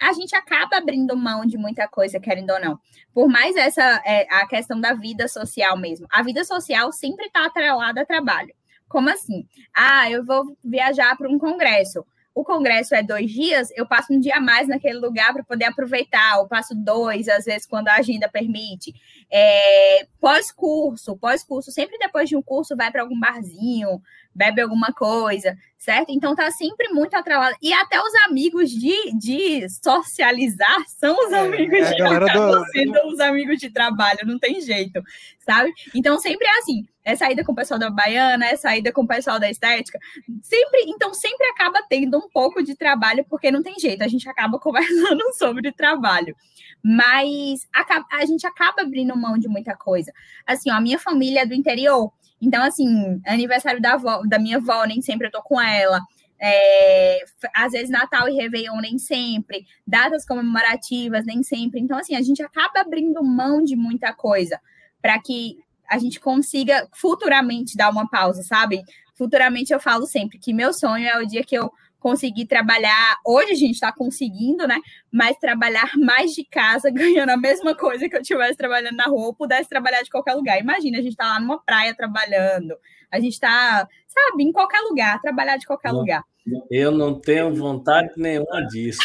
a, 0.00 0.12
gente 0.12 0.34
acaba 0.34 0.76
abrindo 0.76 1.16
mão 1.16 1.44
de 1.44 1.58
muita 1.58 1.86
coisa, 1.88 2.18
querendo 2.20 2.50
ou 2.50 2.60
não. 2.60 2.78
Por 3.12 3.28
mais 3.28 3.56
essa 3.56 3.82
é, 4.04 4.26
a 4.30 4.46
questão 4.46 4.80
da 4.80 4.94
vida 4.94 5.28
social 5.28 5.76
mesmo. 5.76 6.06
A 6.10 6.22
vida 6.22 6.44
social 6.44 6.92
sempre 6.92 7.26
está 7.26 7.46
atrelada 7.46 8.02
a 8.02 8.06
trabalho. 8.06 8.54
Como 8.88 9.10
assim? 9.10 9.46
Ah, 9.74 10.10
eu 10.10 10.24
vou 10.24 10.56
viajar 10.64 11.16
para 11.16 11.28
um 11.28 11.38
congresso. 11.38 12.04
O 12.38 12.44
congresso 12.44 12.94
é 12.94 13.02
dois 13.02 13.32
dias, 13.32 13.68
eu 13.74 13.84
passo 13.84 14.12
um 14.12 14.20
dia 14.20 14.36
a 14.36 14.40
mais 14.40 14.68
naquele 14.68 15.00
lugar 15.00 15.32
para 15.32 15.42
poder 15.42 15.64
aproveitar, 15.64 16.38
eu 16.38 16.46
passo 16.46 16.72
dois, 16.72 17.26
às 17.26 17.46
vezes, 17.46 17.66
quando 17.66 17.88
a 17.88 17.96
agenda 17.96 18.28
permite. 18.28 18.94
É, 19.28 20.06
pós-curso, 20.20 21.16
pós-curso, 21.16 21.72
sempre 21.72 21.98
depois 21.98 22.28
de 22.28 22.36
um 22.36 22.42
curso, 22.42 22.76
vai 22.76 22.92
para 22.92 23.02
algum 23.02 23.18
barzinho, 23.18 24.00
bebe 24.34 24.60
alguma 24.60 24.92
coisa, 24.92 25.56
certo? 25.76 26.10
Então 26.10 26.34
tá 26.34 26.50
sempre 26.50 26.88
muito 26.90 27.14
atrelado. 27.14 27.56
E 27.60 27.72
até 27.72 28.00
os 28.00 28.14
amigos 28.26 28.70
de, 28.70 29.12
de 29.18 29.66
socializar 29.68 30.84
são 30.86 31.16
os 31.26 31.32
é, 31.32 31.40
amigos 31.40 31.78
é, 31.78 31.94
de 31.94 32.32
do... 32.32 32.64
sendo 32.72 33.06
os 33.08 33.20
amigos 33.20 33.58
de 33.58 33.70
trabalho, 33.70 34.20
não 34.24 34.38
tem 34.38 34.60
jeito, 34.60 35.02
sabe? 35.40 35.72
Então 35.94 36.18
sempre 36.18 36.46
é 36.46 36.58
assim, 36.58 36.86
é 37.04 37.16
saída 37.16 37.42
com 37.42 37.52
o 37.52 37.56
pessoal 37.56 37.80
da 37.80 37.90
baiana, 37.90 38.46
é 38.46 38.56
saída 38.56 38.92
com 38.92 39.02
o 39.02 39.08
pessoal 39.08 39.40
da 39.40 39.50
estética. 39.50 39.98
Sempre, 40.42 40.84
então 40.88 41.14
sempre 41.14 41.46
acaba 41.48 41.82
tendo 41.88 42.18
um 42.18 42.28
pouco 42.28 42.62
de 42.62 42.76
trabalho, 42.76 43.24
porque 43.28 43.50
não 43.50 43.62
tem 43.62 43.78
jeito, 43.78 44.02
a 44.02 44.08
gente 44.08 44.28
acaba 44.28 44.58
conversando 44.60 45.22
sobre 45.34 45.72
trabalho. 45.72 46.36
Mas 46.82 47.66
a, 47.74 48.04
a 48.18 48.24
gente 48.26 48.46
acaba 48.46 48.82
abrindo 48.82 49.16
mão 49.16 49.36
de 49.36 49.48
muita 49.48 49.74
coisa. 49.74 50.12
Assim, 50.46 50.70
ó, 50.70 50.74
a 50.74 50.80
minha 50.80 50.98
família 50.98 51.40
é 51.40 51.46
do 51.46 51.54
interior, 51.54 52.12
então, 52.40 52.62
assim, 52.62 53.20
aniversário 53.26 53.80
da, 53.80 53.94
avó, 53.94 54.22
da 54.26 54.38
minha 54.38 54.58
avó, 54.58 54.84
nem 54.84 55.02
sempre 55.02 55.26
eu 55.26 55.30
tô 55.30 55.42
com 55.42 55.60
ela. 55.60 56.00
É, 56.40 57.24
às 57.54 57.72
vezes 57.72 57.90
Natal 57.90 58.28
e 58.28 58.34
Réveillon 58.34 58.80
nem 58.80 58.96
sempre, 58.96 59.66
datas 59.84 60.24
comemorativas 60.24 61.26
nem 61.26 61.42
sempre. 61.42 61.80
Então, 61.80 61.98
assim, 61.98 62.14
a 62.14 62.22
gente 62.22 62.42
acaba 62.42 62.80
abrindo 62.80 63.22
mão 63.24 63.62
de 63.62 63.74
muita 63.74 64.12
coisa 64.12 64.60
para 65.02 65.18
que 65.20 65.58
a 65.88 65.98
gente 65.98 66.20
consiga 66.20 66.86
futuramente 66.94 67.76
dar 67.76 67.90
uma 67.90 68.08
pausa, 68.08 68.42
sabe? 68.42 68.82
Futuramente 69.16 69.72
eu 69.72 69.80
falo 69.80 70.06
sempre 70.06 70.38
que 70.38 70.52
meu 70.52 70.72
sonho 70.72 71.08
é 71.08 71.18
o 71.18 71.26
dia 71.26 71.42
que 71.42 71.56
eu 71.56 71.72
conseguir 71.98 72.46
trabalhar. 72.46 73.18
Hoje 73.24 73.52
a 73.52 73.56
gente 73.56 73.74
está 73.74 73.92
conseguindo, 73.92 74.66
né? 74.66 74.78
Mas 75.12 75.36
trabalhar 75.38 75.90
mais 75.96 76.32
de 76.32 76.44
casa, 76.44 76.90
ganhando 76.92 77.30
a 77.30 77.36
mesma 77.36 77.74
coisa 77.74 78.08
que 78.08 78.16
eu 78.16 78.20
estivesse 78.20 78.56
trabalhando 78.56 78.96
na 78.96 79.04
rua, 79.04 79.26
ou 79.26 79.34
pudesse 79.34 79.68
trabalhar 79.68 80.02
de 80.02 80.10
qualquer 80.10 80.34
lugar. 80.34 80.60
Imagina, 80.60 80.98
a 80.98 81.02
gente 81.02 81.12
está 81.12 81.26
lá 81.26 81.40
numa 81.40 81.58
praia 81.62 81.94
trabalhando, 81.94 82.74
a 83.10 83.18
gente 83.20 83.34
está, 83.34 83.86
sabe, 84.06 84.42
em 84.42 84.52
qualquer 84.52 84.80
lugar, 84.80 85.20
trabalhar 85.20 85.56
de 85.56 85.66
qualquer 85.66 85.92
não, 85.92 86.00
lugar. 86.00 86.22
Eu 86.70 86.90
não 86.90 87.18
tenho 87.18 87.54
vontade 87.54 88.10
nenhuma 88.16 88.62
disso, 88.66 89.00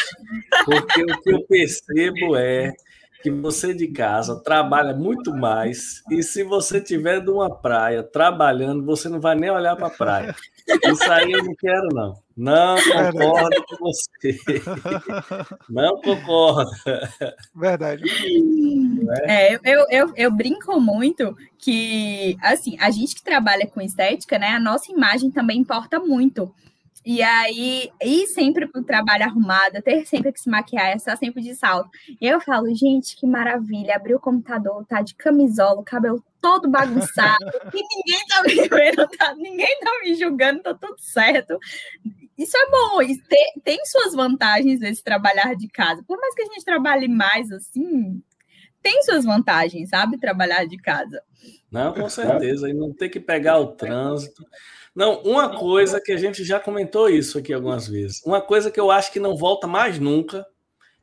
porque 0.64 1.02
o 1.02 1.20
que 1.20 1.32
eu 1.32 1.46
percebo 1.46 2.36
é 2.36 2.72
que 3.22 3.30
você 3.30 3.72
de 3.72 3.88
casa 3.88 4.42
trabalha 4.42 4.94
muito 4.94 5.32
mais 5.32 6.02
e 6.10 6.22
se 6.22 6.44
você 6.44 6.78
tiver 6.78 7.20
de 7.20 7.30
uma 7.30 7.50
praia 7.50 8.02
trabalhando, 8.02 8.84
você 8.84 9.08
não 9.08 9.18
vai 9.18 9.34
nem 9.34 9.50
olhar 9.50 9.74
para 9.76 9.86
a 9.86 9.90
praia. 9.90 10.36
Isso 10.66 11.12
aí 11.12 11.30
eu 11.32 11.44
não 11.44 11.54
quero, 11.54 11.88
não. 11.92 12.24
Não 12.36 12.76
concordo 12.76 13.64
com 13.68 13.76
você. 13.76 14.38
Não 15.68 16.00
concordo. 16.00 16.70
Verdade. 17.54 18.02
É, 19.24 19.54
eu, 19.54 19.86
eu, 19.90 20.12
eu 20.16 20.30
brinco 20.30 20.80
muito 20.80 21.36
que, 21.58 22.36
assim, 22.42 22.76
a 22.80 22.90
gente 22.90 23.14
que 23.14 23.22
trabalha 23.22 23.66
com 23.66 23.80
estética, 23.80 24.38
né, 24.38 24.48
a 24.48 24.60
nossa 24.60 24.90
imagem 24.90 25.30
também 25.30 25.58
importa 25.60 26.00
muito. 26.00 26.52
E 27.04 27.22
aí, 27.22 27.90
ir 28.02 28.26
sempre 28.28 28.66
para 28.66 28.80
o 28.80 28.84
trabalho 28.84 29.24
arrumada, 29.24 29.82
ter 29.82 30.06
sempre 30.06 30.32
que 30.32 30.40
se 30.40 30.48
maquiar, 30.48 30.96
estar 30.96 31.16
sempre 31.16 31.42
de 31.42 31.54
salto. 31.54 31.90
E 32.20 32.26
eu 32.26 32.40
falo, 32.40 32.74
gente, 32.74 33.14
que 33.14 33.26
maravilha, 33.26 33.94
abrir 33.94 34.14
o 34.14 34.20
computador, 34.20 34.86
tá 34.86 35.02
de 35.02 35.14
camisola, 35.14 35.80
o 35.80 35.84
cabelo 35.84 36.24
todo 36.40 36.70
bagunçado, 36.70 37.44
e 37.74 37.82
ninguém 37.96 38.26
tá 38.26 38.42
me 38.42 38.68
vendo, 38.68 39.08
tá, 39.08 39.34
ninguém 39.34 39.80
tá 39.80 39.90
me 40.02 40.14
julgando, 40.14 40.62
tá 40.62 40.74
tudo 40.74 40.96
certo. 40.98 41.58
Isso 42.38 42.56
é 42.56 42.70
bom, 42.70 42.98
tem, 43.28 43.52
tem 43.62 43.78
suas 43.84 44.14
vantagens 44.14 44.80
esse 44.80 45.04
trabalhar 45.04 45.54
de 45.54 45.68
casa. 45.68 46.02
Por 46.06 46.18
mais 46.18 46.34
que 46.34 46.42
a 46.42 46.46
gente 46.46 46.64
trabalhe 46.64 47.06
mais 47.06 47.52
assim, 47.52 48.22
tem 48.82 49.02
suas 49.02 49.24
vantagens, 49.24 49.88
sabe? 49.88 50.18
Trabalhar 50.18 50.66
de 50.66 50.76
casa. 50.76 51.22
Não, 51.70 51.92
com 51.92 52.08
certeza. 52.08 52.68
E 52.68 52.74
não 52.74 52.92
ter 52.92 53.08
que 53.08 53.18
pegar 53.18 53.58
o 53.58 53.68
trânsito. 53.68 54.44
Não, 54.94 55.20
uma 55.22 55.58
coisa 55.58 56.00
que 56.00 56.12
a 56.12 56.16
gente 56.16 56.44
já 56.44 56.60
comentou 56.60 57.08
isso 57.08 57.38
aqui 57.38 57.52
algumas 57.52 57.88
vezes. 57.88 58.22
Uma 58.24 58.40
coisa 58.40 58.70
que 58.70 58.78
eu 58.78 58.90
acho 58.90 59.10
que 59.10 59.18
não 59.18 59.36
volta 59.36 59.66
mais 59.66 59.98
nunca 59.98 60.46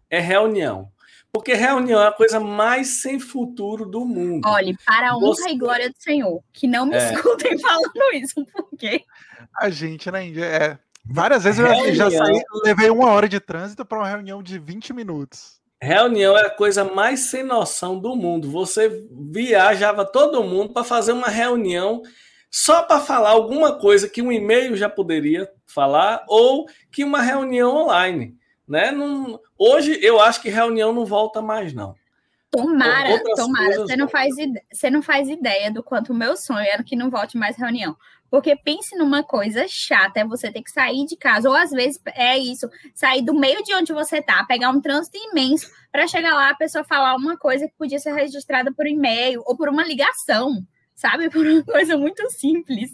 é 0.09 0.19
reunião. 0.19 0.89
Porque 1.31 1.53
reunião 1.53 2.01
é 2.01 2.07
a 2.07 2.11
coisa 2.11 2.39
mais 2.39 3.01
sem 3.01 3.19
futuro 3.19 3.85
do 3.85 4.05
mundo. 4.05 4.47
Olhe, 4.47 4.75
para 4.85 5.11
a 5.11 5.17
honra 5.17 5.27
Você... 5.27 5.49
e 5.49 5.57
glória 5.57 5.89
do 5.89 5.95
Senhor, 5.97 6.41
que 6.51 6.67
não 6.67 6.85
me 6.85 6.95
é. 6.95 7.13
escutem 7.13 7.57
falando 7.59 8.13
isso, 8.13 8.45
porque. 8.51 9.03
A 9.57 9.69
gente, 9.69 10.11
né, 10.11 10.27
Índia? 10.27 10.45
É. 10.45 10.79
Várias 11.05 11.43
vezes 11.43 11.59
reunião... 11.59 11.85
eu 11.85 11.95
já 11.95 12.11
saí, 12.11 12.43
levei 12.63 12.89
uma 12.89 13.09
hora 13.09 13.27
de 13.27 13.39
trânsito 13.39 13.85
para 13.85 13.97
uma 13.97 14.07
reunião 14.07 14.43
de 14.43 14.59
20 14.59 14.93
minutos. 14.93 15.59
Reunião 15.81 16.37
é 16.37 16.45
a 16.45 16.49
coisa 16.49 16.83
mais 16.83 17.21
sem 17.21 17.43
noção 17.43 17.97
do 17.97 18.15
mundo. 18.15 18.51
Você 18.51 19.03
viajava 19.31 20.05
todo 20.05 20.43
mundo 20.43 20.73
para 20.73 20.83
fazer 20.83 21.11
uma 21.11 21.27
reunião 21.27 22.03
só 22.51 22.83
para 22.83 22.99
falar 22.99 23.29
alguma 23.29 23.79
coisa 23.79 24.09
que 24.09 24.21
um 24.21 24.29
e-mail 24.29 24.75
já 24.75 24.89
poderia 24.89 25.49
falar 25.65 26.25
ou 26.27 26.67
que 26.91 27.01
uma 27.01 27.21
reunião 27.21 27.73
online. 27.73 28.35
Né? 28.67 28.91
Não, 28.91 29.39
hoje 29.57 29.97
eu 30.01 30.19
acho 30.19 30.41
que 30.41 30.49
reunião 30.49 30.91
não 30.91 31.05
volta 31.05 31.41
mais, 31.41 31.73
não. 31.73 31.95
Tomara, 32.51 33.23
tomara. 33.35 33.77
Você 33.77 33.95
não, 33.95 34.09
faz 34.09 34.37
ideia, 34.37 34.65
você 34.69 34.89
não 34.89 35.01
faz 35.01 35.29
ideia 35.29 35.71
do 35.71 35.81
quanto 35.81 36.11
o 36.11 36.15
meu 36.15 36.35
sonho 36.35 36.67
era 36.67 36.83
que 36.83 36.97
não 36.97 37.09
volte 37.09 37.37
mais 37.37 37.55
reunião. 37.55 37.95
Porque 38.29 38.55
pense 38.57 38.97
numa 38.97 39.23
coisa 39.23 39.65
chata, 39.69 40.19
é 40.19 40.25
você 40.25 40.51
ter 40.51 40.61
que 40.61 40.71
sair 40.71 41.05
de 41.05 41.15
casa, 41.15 41.49
ou 41.49 41.55
às 41.55 41.71
vezes 41.71 41.99
é 42.13 42.37
isso, 42.37 42.69
sair 42.93 43.21
do 43.21 43.33
meio 43.33 43.63
de 43.63 43.73
onde 43.73 43.93
você 43.93 44.21
tá, 44.21 44.43
pegar 44.45 44.69
um 44.69 44.81
trânsito 44.81 45.17
imenso 45.17 45.69
para 45.91 46.07
chegar 46.07 46.33
lá 46.33 46.49
a 46.49 46.55
pessoa 46.55 46.83
falar 46.83 47.15
uma 47.15 47.37
coisa 47.37 47.67
que 47.67 47.73
podia 47.77 47.99
ser 47.99 48.13
registrada 48.13 48.73
por 48.73 48.85
e-mail 48.85 49.41
ou 49.45 49.55
por 49.55 49.69
uma 49.69 49.85
ligação 49.85 50.65
sabe? 51.01 51.29
Por 51.31 51.45
uma 51.45 51.63
coisa 51.63 51.97
muito 51.97 52.29
simples. 52.29 52.91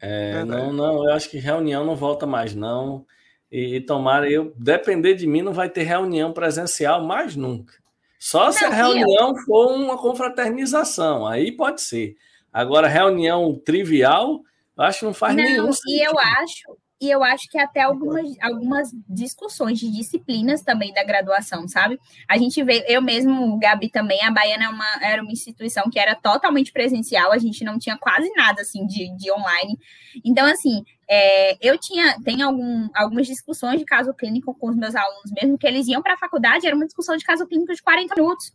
É, 0.00 0.44
não, 0.44 0.72
não, 0.72 1.04
eu 1.04 1.12
acho 1.12 1.30
que 1.30 1.38
reunião 1.38 1.84
não 1.84 1.96
volta 1.96 2.26
mais, 2.26 2.54
não. 2.54 3.06
E, 3.50 3.76
e 3.76 3.80
tomara, 3.80 4.30
eu, 4.30 4.52
depender 4.56 5.14
de 5.14 5.26
mim, 5.26 5.42
não 5.42 5.52
vai 5.52 5.70
ter 5.70 5.82
reunião 5.82 6.32
presencial 6.32 7.04
mais 7.04 7.34
nunca. 7.34 7.74
Só 8.18 8.46
não, 8.46 8.52
se 8.52 8.64
a 8.64 8.70
reunião 8.70 9.30
eu... 9.30 9.36
for 9.44 9.72
uma 9.74 9.96
confraternização, 9.96 11.26
aí 11.26 11.50
pode 11.52 11.80
ser. 11.80 12.14
Agora, 12.52 12.86
reunião 12.86 13.58
trivial, 13.64 14.42
acho 14.76 15.00
que 15.00 15.04
não 15.06 15.14
faz 15.14 15.34
não, 15.34 15.42
nenhum 15.42 15.72
sentido. 15.72 16.02
E 16.02 16.04
eu 16.04 16.18
acho, 16.18 16.76
e 17.02 17.10
eu 17.10 17.24
acho 17.24 17.50
que 17.50 17.58
até 17.58 17.80
algumas, 17.80 18.24
algumas 18.40 18.92
discussões 19.08 19.76
de 19.76 19.90
disciplinas 19.90 20.62
também 20.62 20.94
da 20.94 21.02
graduação, 21.02 21.66
sabe? 21.66 21.98
A 22.28 22.38
gente 22.38 22.62
vê, 22.62 22.84
eu 22.86 23.02
mesmo, 23.02 23.58
Gabi, 23.58 23.90
também, 23.90 24.22
a 24.22 24.30
Baiana 24.30 24.66
é 24.66 24.68
uma, 24.68 25.04
era 25.04 25.20
uma 25.20 25.32
instituição 25.32 25.90
que 25.90 25.98
era 25.98 26.14
totalmente 26.14 26.70
presencial, 26.70 27.32
a 27.32 27.38
gente 27.38 27.64
não 27.64 27.76
tinha 27.76 27.98
quase 27.98 28.30
nada, 28.36 28.62
assim, 28.62 28.86
de, 28.86 29.12
de 29.16 29.32
online. 29.32 29.76
Então, 30.24 30.46
assim, 30.46 30.84
é, 31.10 31.58
eu 31.60 31.76
tinha, 31.76 32.20
tem 32.22 32.40
algum, 32.40 32.88
algumas 32.94 33.26
discussões 33.26 33.80
de 33.80 33.84
caso 33.84 34.14
clínico 34.14 34.54
com 34.54 34.68
os 34.68 34.76
meus 34.76 34.94
alunos 34.94 35.32
mesmo, 35.32 35.58
que 35.58 35.66
eles 35.66 35.88
iam 35.88 36.02
para 36.02 36.14
a 36.14 36.18
faculdade, 36.18 36.68
era 36.68 36.76
uma 36.76 36.86
discussão 36.86 37.16
de 37.16 37.24
caso 37.24 37.44
clínico 37.48 37.74
de 37.74 37.82
40 37.82 38.14
minutos. 38.14 38.52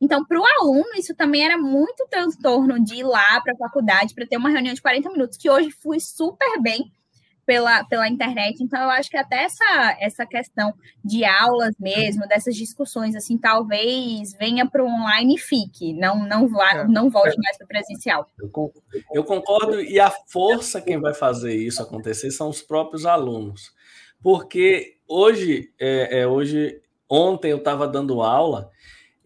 Então, 0.00 0.24
para 0.24 0.40
o 0.40 0.44
aluno, 0.46 0.94
isso 0.96 1.14
também 1.14 1.44
era 1.44 1.58
muito 1.58 2.06
transtorno 2.08 2.82
de 2.82 3.00
ir 3.00 3.04
lá 3.04 3.38
para 3.42 3.52
a 3.52 3.56
faculdade 3.58 4.14
para 4.14 4.26
ter 4.26 4.38
uma 4.38 4.48
reunião 4.48 4.72
de 4.72 4.80
40 4.80 5.10
minutos, 5.10 5.36
que 5.36 5.50
hoje 5.50 5.70
fui 5.70 6.00
super 6.00 6.58
bem 6.62 6.90
pela, 7.44 7.84
pela 7.84 8.08
internet. 8.08 8.62
Então, 8.62 8.80
eu 8.82 8.90
acho 8.90 9.10
que 9.10 9.16
até 9.16 9.44
essa, 9.44 9.96
essa 10.00 10.26
questão 10.26 10.72
de 11.04 11.24
aulas 11.24 11.74
mesmo, 11.78 12.26
dessas 12.26 12.54
discussões, 12.54 13.16
assim, 13.16 13.36
talvez 13.36 14.32
venha 14.38 14.68
para 14.68 14.82
o 14.82 14.86
online 14.86 15.34
e 15.34 15.38
fique, 15.38 15.92
não, 15.94 16.26
não, 16.26 16.48
vá, 16.48 16.70
é. 16.70 16.84
não 16.86 17.10
volte 17.10 17.36
mais 17.42 17.56
para 17.56 17.64
o 17.64 17.68
presencial. 17.68 18.26
Eu 19.12 19.24
concordo, 19.24 19.80
e 19.80 19.98
a 19.98 20.10
força 20.28 20.80
quem 20.80 21.00
vai 21.00 21.14
fazer 21.14 21.54
isso 21.54 21.82
acontecer 21.82 22.30
são 22.30 22.48
os 22.48 22.62
próprios 22.62 23.06
alunos. 23.06 23.72
Porque 24.22 24.96
hoje, 25.08 25.72
é, 25.80 26.20
é 26.20 26.26
hoje 26.26 26.80
ontem 27.08 27.50
eu 27.50 27.58
estava 27.58 27.88
dando 27.88 28.22
aula, 28.22 28.70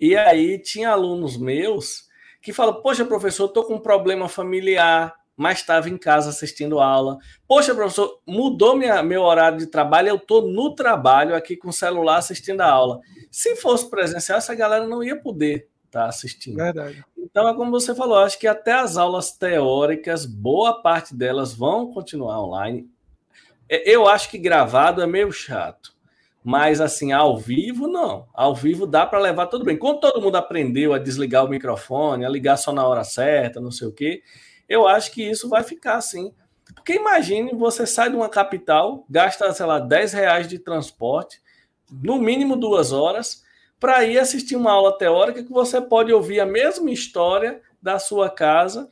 e 0.01 0.17
aí 0.17 0.59
tinha 0.59 0.91
alunos 0.91 1.37
meus 1.37 2.07
que 2.41 2.53
fala: 2.53 2.81
Poxa, 2.81 3.05
professor, 3.05 3.47
estou 3.47 3.64
com 3.64 3.75
um 3.75 3.81
problema 3.81 4.29
familiar, 4.29 5.14
mas 5.37 5.59
estava 5.59 5.91
em 5.91 5.99
casa 5.99 6.30
assistindo 6.30 6.80
aula. 6.80 7.18
Poxa, 7.47 7.74
professor, 7.74 8.20
mudou 8.26 8.74
minha, 8.74 9.03
meu 9.03 9.22
horário 9.22 9.59
de 9.59 9.66
trabalho, 9.66 10.09
eu 10.09 10.16
estou 10.16 10.49
no 10.49 10.74
trabalho 10.74 11.34
aqui 11.34 11.57
com 11.57 11.68
o 11.68 11.72
celular 11.72 12.16
assistindo 12.16 12.62
a 12.62 12.70
aula. 12.70 13.01
Se 13.30 13.55
fosse 13.57 13.89
presencial, 13.91 14.39
essa 14.39 14.55
galera 14.55 14.87
não 14.87 15.05
ia 15.05 15.20
poder 15.20 15.68
estar 15.84 16.05
tá 16.05 16.09
assistindo. 16.09 16.57
Verdade. 16.57 17.05
Então, 17.18 17.49
é 17.49 17.55
como 17.55 17.70
você 17.70 17.95
falou, 17.95 18.18
acho 18.18 18.39
que 18.39 18.47
até 18.47 18.72
as 18.72 18.97
aulas 18.97 19.32
teóricas, 19.32 20.24
boa 20.24 20.80
parte 20.80 21.14
delas 21.14 21.53
vão 21.53 21.93
continuar 21.93 22.43
online. 22.43 22.89
É, 23.68 23.91
eu 23.91 24.09
acho 24.09 24.30
que 24.30 24.39
gravado 24.39 25.03
é 25.03 25.07
meio 25.07 25.30
chato. 25.30 25.95
Mas 26.43 26.80
assim, 26.80 27.11
ao 27.11 27.37
vivo, 27.37 27.89
não. 27.89 28.28
Ao 28.32 28.55
vivo 28.55 28.87
dá 28.87 29.05
para 29.05 29.18
levar 29.18 29.49
tudo 29.49 29.64
bem. 29.64 29.76
Quando 29.76 29.99
todo 29.99 30.22
mundo 30.22 30.37
aprendeu 30.37 30.95
a 30.95 30.99
desligar 30.99 31.45
o 31.45 31.49
microfone, 31.49 32.24
a 32.24 32.28
ligar 32.28 32.57
só 32.57 32.72
na 32.72 32.87
hora 32.87 33.03
certa, 33.03 33.61
não 33.61 33.72
sei 33.72 33.89
o 33.89 33.93
quê, 33.93 34.22
eu 34.69 34.87
acho 34.87 35.12
que 35.12 35.23
isso 35.23 35.49
vai 35.49 35.62
ficar 35.62 35.97
assim. 35.97 36.33
Porque 36.75 36.95
imagine, 36.95 37.53
você 37.55 37.87
sai 37.87 38.11
de 38.11 38.17
uma 38.17 38.29
capital, 38.29 39.05
gasta, 39.09 39.53
sei 39.53 39.67
lá, 39.67 39.79
10 39.79 40.12
reais 40.12 40.49
de 40.49 40.59
transporte, 40.59 41.41
no 41.91 42.19
mínimo 42.19 42.57
duas 42.57 42.93
horas, 42.93 43.45
para 43.79 44.05
ir 44.05 44.19
assistir 44.19 44.57
uma 44.57 44.73
aula 44.73 44.97
teórica 44.97 45.43
que 45.43 45.53
você 45.53 45.81
pode 45.81 46.12
ouvir 46.12 46.41
a 46.41 46.47
mesma 46.47 46.91
história 46.91 47.61
da 47.81 47.99
sua 47.99 48.31
casa 48.31 48.91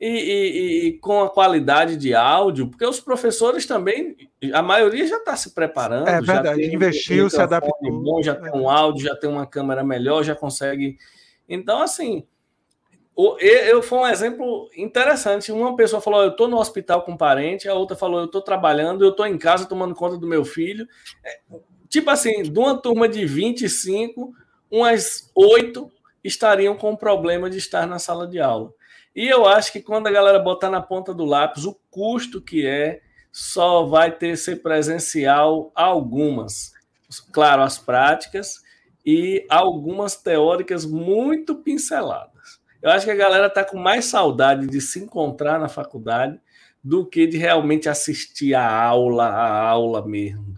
e, 0.00 0.08
e, 0.08 0.86
e, 0.88 0.92
com 0.98 1.22
a 1.22 1.30
qualidade 1.30 1.96
de 1.96 2.14
áudio, 2.14 2.68
porque 2.68 2.84
os 2.84 3.00
professores 3.00 3.64
também, 3.64 4.16
a 4.52 4.60
maioria 4.60 5.06
já 5.06 5.18
está 5.18 5.36
se 5.36 5.54
preparando. 5.54 6.08
É 6.08 6.20
verdade, 6.20 6.74
investiu, 6.74 7.26
um 7.26 7.30
se 7.30 7.40
adaptou. 7.40 8.02
Bom, 8.02 8.22
já 8.22 8.34
tem 8.34 8.52
um 8.52 8.68
áudio, 8.68 9.06
já 9.06 9.16
tem 9.16 9.30
uma 9.30 9.46
câmera 9.46 9.84
melhor, 9.84 10.22
já 10.24 10.34
consegue. 10.34 10.98
Então, 11.48 11.80
assim, 11.80 12.26
eu, 13.16 13.82
foi 13.82 13.98
um 13.98 14.06
exemplo 14.06 14.68
interessante. 14.76 15.52
Uma 15.52 15.76
pessoa 15.76 16.02
falou: 16.02 16.22
Eu 16.22 16.30
estou 16.30 16.48
no 16.48 16.58
hospital 16.58 17.02
com 17.02 17.12
um 17.12 17.16
parente, 17.16 17.68
a 17.68 17.74
outra 17.74 17.96
falou: 17.96 18.20
Eu 18.20 18.26
estou 18.26 18.42
trabalhando, 18.42 19.04
eu 19.04 19.10
estou 19.10 19.26
em 19.26 19.38
casa 19.38 19.66
tomando 19.66 19.94
conta 19.94 20.16
do 20.16 20.26
meu 20.26 20.44
filho. 20.44 20.86
É, 21.24 21.38
tipo 21.88 22.10
assim, 22.10 22.42
de 22.42 22.58
uma 22.58 22.76
turma 22.76 23.08
de 23.08 23.24
25, 23.24 24.34
umas 24.70 25.30
oito 25.34 25.90
estariam 26.24 26.76
com 26.76 26.92
o 26.92 26.96
problema 26.96 27.48
de 27.48 27.58
estar 27.58 27.86
na 27.86 27.98
sala 27.98 28.26
de 28.26 28.40
aula. 28.40 28.72
E 29.14 29.28
eu 29.28 29.46
acho 29.46 29.70
que 29.70 29.80
quando 29.80 30.08
a 30.08 30.10
galera 30.10 30.40
botar 30.40 30.70
na 30.70 30.82
ponta 30.82 31.14
do 31.14 31.24
lápis 31.24 31.64
o 31.64 31.78
custo 31.90 32.40
que 32.40 32.66
é, 32.66 33.00
só 33.30 33.84
vai 33.84 34.10
ter 34.10 34.36
ser 34.36 34.56
presencial 34.56 35.70
algumas. 35.74 36.72
Claro, 37.32 37.62
as 37.62 37.78
práticas 37.78 38.62
e 39.06 39.46
algumas 39.48 40.16
teóricas 40.16 40.84
muito 40.84 41.54
pinceladas. 41.56 42.33
Eu 42.84 42.90
acho 42.90 43.06
que 43.06 43.10
a 43.10 43.16
galera 43.16 43.46
está 43.46 43.64
com 43.64 43.78
mais 43.78 44.04
saudade 44.04 44.66
de 44.66 44.78
se 44.78 44.98
encontrar 44.98 45.58
na 45.58 45.70
faculdade 45.70 46.38
do 46.82 47.06
que 47.06 47.26
de 47.26 47.38
realmente 47.38 47.88
assistir 47.88 48.54
a 48.54 48.70
aula, 48.70 49.24
a 49.24 49.58
aula 49.70 50.06
mesmo. 50.06 50.54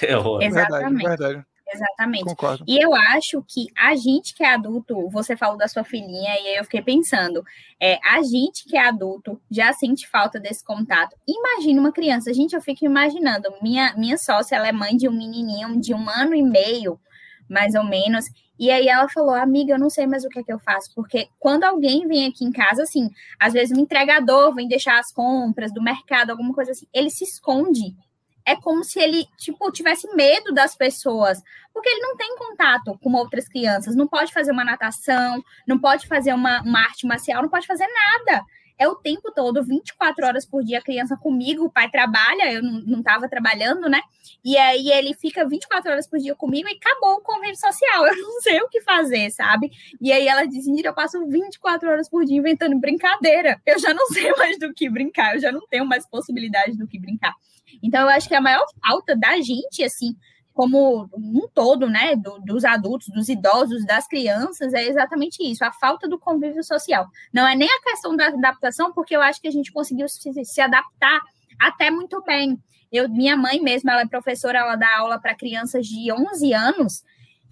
Teórica. 0.00 0.46
Exatamente. 0.46 1.04
Verdade, 1.04 1.22
verdade. 1.22 1.46
Exatamente. 1.70 2.24
Concordo. 2.24 2.64
E 2.66 2.82
eu 2.82 2.94
acho 2.94 3.44
que 3.46 3.66
a 3.76 3.94
gente 3.94 4.34
que 4.34 4.42
é 4.42 4.54
adulto, 4.54 5.10
você 5.10 5.36
falou 5.36 5.58
da 5.58 5.68
sua 5.68 5.84
filhinha, 5.84 6.34
e 6.40 6.48
aí 6.48 6.56
eu 6.56 6.64
fiquei 6.64 6.80
pensando, 6.80 7.44
é, 7.78 7.98
a 8.08 8.22
gente 8.22 8.64
que 8.64 8.74
é 8.74 8.88
adulto 8.88 9.38
já 9.50 9.70
sente 9.74 10.08
falta 10.08 10.40
desse 10.40 10.64
contato. 10.64 11.14
Imagina 11.28 11.78
uma 11.78 11.92
criança, 11.92 12.32
gente, 12.32 12.56
eu 12.56 12.62
fico 12.62 12.86
imaginando, 12.86 13.52
minha, 13.60 13.94
minha 13.98 14.16
sócia, 14.16 14.56
ela 14.56 14.66
é 14.66 14.72
mãe 14.72 14.96
de 14.96 15.06
um 15.06 15.12
menininho 15.12 15.78
de 15.78 15.92
um 15.92 16.08
ano 16.08 16.34
e 16.34 16.42
meio, 16.42 16.98
mais 17.46 17.74
ou 17.74 17.84
menos, 17.84 18.24
e 18.60 18.70
aí 18.70 18.88
ela 18.88 19.08
falou, 19.08 19.34
amiga, 19.34 19.72
eu 19.72 19.78
não 19.78 19.88
sei 19.88 20.06
mais 20.06 20.22
o 20.22 20.28
que 20.28 20.38
é 20.38 20.42
que 20.42 20.52
eu 20.52 20.58
faço, 20.58 20.92
porque 20.94 21.28
quando 21.38 21.64
alguém 21.64 22.06
vem 22.06 22.26
aqui 22.26 22.44
em 22.44 22.52
casa, 22.52 22.82
assim, 22.82 23.10
às 23.40 23.54
vezes 23.54 23.76
o 23.76 23.80
entregador 23.80 24.54
vem 24.54 24.68
deixar 24.68 24.98
as 24.98 25.10
compras 25.10 25.72
do 25.72 25.82
mercado, 25.82 26.30
alguma 26.30 26.52
coisa 26.52 26.72
assim, 26.72 26.86
ele 26.92 27.08
se 27.08 27.24
esconde 27.24 27.96
é 28.44 28.56
como 28.56 28.82
se 28.82 28.98
ele, 28.98 29.26
tipo, 29.36 29.70
tivesse 29.70 30.12
medo 30.14 30.52
das 30.52 30.74
pessoas, 30.74 31.42
porque 31.72 31.88
ele 31.88 32.00
não 32.00 32.16
tem 32.16 32.36
contato 32.36 32.98
com 32.98 33.12
outras 33.12 33.48
crianças, 33.48 33.94
não 33.94 34.08
pode 34.08 34.32
fazer 34.32 34.50
uma 34.50 34.64
natação, 34.64 35.42
não 35.66 35.78
pode 35.78 36.06
fazer 36.06 36.32
uma, 36.34 36.60
uma 36.62 36.80
arte 36.80 37.06
marcial, 37.06 37.42
não 37.42 37.48
pode 37.48 37.66
fazer 37.66 37.86
nada. 37.86 38.44
É 38.80 38.88
o 38.88 38.94
tempo 38.94 39.30
todo, 39.30 39.62
24 39.62 40.26
horas 40.26 40.46
por 40.46 40.64
dia, 40.64 40.78
a 40.78 40.82
criança 40.82 41.14
comigo, 41.14 41.66
o 41.66 41.70
pai 41.70 41.90
trabalha, 41.90 42.50
eu 42.50 42.62
não 42.62 43.00
estava 43.00 43.28
trabalhando, 43.28 43.90
né? 43.90 44.00
E 44.42 44.56
aí 44.56 44.90
ele 44.90 45.12
fica 45.12 45.46
24 45.46 45.92
horas 45.92 46.08
por 46.08 46.18
dia 46.18 46.34
comigo 46.34 46.66
e 46.66 46.72
acabou 46.72 47.16
o 47.16 47.20
convívio 47.20 47.56
social. 47.56 48.06
Eu 48.08 48.16
não 48.16 48.40
sei 48.40 48.58
o 48.62 48.68
que 48.68 48.80
fazer, 48.80 49.30
sabe? 49.30 49.70
E 50.00 50.10
aí 50.10 50.26
ela 50.26 50.46
diz: 50.46 50.66
eu 50.66 50.94
passo 50.94 51.26
24 51.26 51.90
horas 51.90 52.08
por 52.08 52.24
dia 52.24 52.38
inventando 52.38 52.78
brincadeira. 52.80 53.60
Eu 53.66 53.78
já 53.78 53.92
não 53.92 54.06
sei 54.08 54.32
mais 54.32 54.58
do 54.58 54.72
que 54.72 54.88
brincar, 54.88 55.34
eu 55.34 55.40
já 55.40 55.52
não 55.52 55.66
tenho 55.68 55.84
mais 55.84 56.08
possibilidade 56.08 56.78
do 56.78 56.86
que 56.86 56.98
brincar. 56.98 57.34
Então, 57.82 58.02
eu 58.02 58.08
acho 58.08 58.28
que 58.28 58.34
a 58.34 58.40
maior 58.40 58.64
falta 58.82 59.14
da 59.14 59.40
gente, 59.42 59.84
assim, 59.84 60.16
como 60.60 61.08
um 61.14 61.48
todo, 61.54 61.88
né, 61.88 62.14
do, 62.14 62.38
dos 62.40 62.66
adultos, 62.66 63.08
dos 63.08 63.30
idosos, 63.30 63.82
das 63.86 64.06
crianças, 64.06 64.74
é 64.74 64.86
exatamente 64.86 65.42
isso, 65.42 65.64
a 65.64 65.72
falta 65.72 66.06
do 66.06 66.18
convívio 66.18 66.62
social. 66.62 67.08
Não 67.32 67.48
é 67.48 67.56
nem 67.56 67.66
a 67.66 67.80
questão 67.82 68.14
da 68.14 68.26
adaptação, 68.26 68.92
porque 68.92 69.16
eu 69.16 69.22
acho 69.22 69.40
que 69.40 69.48
a 69.48 69.50
gente 69.50 69.72
conseguiu 69.72 70.06
se, 70.06 70.44
se 70.44 70.60
adaptar 70.60 71.18
até 71.58 71.90
muito 71.90 72.22
bem. 72.24 72.62
Eu, 72.92 73.08
minha 73.08 73.38
mãe 73.38 73.58
mesmo, 73.58 73.90
ela 73.90 74.02
é 74.02 74.06
professora, 74.06 74.58
ela 74.58 74.76
dá 74.76 74.98
aula 74.98 75.18
para 75.18 75.34
crianças 75.34 75.86
de 75.86 76.12
11 76.12 76.52
anos, 76.52 77.04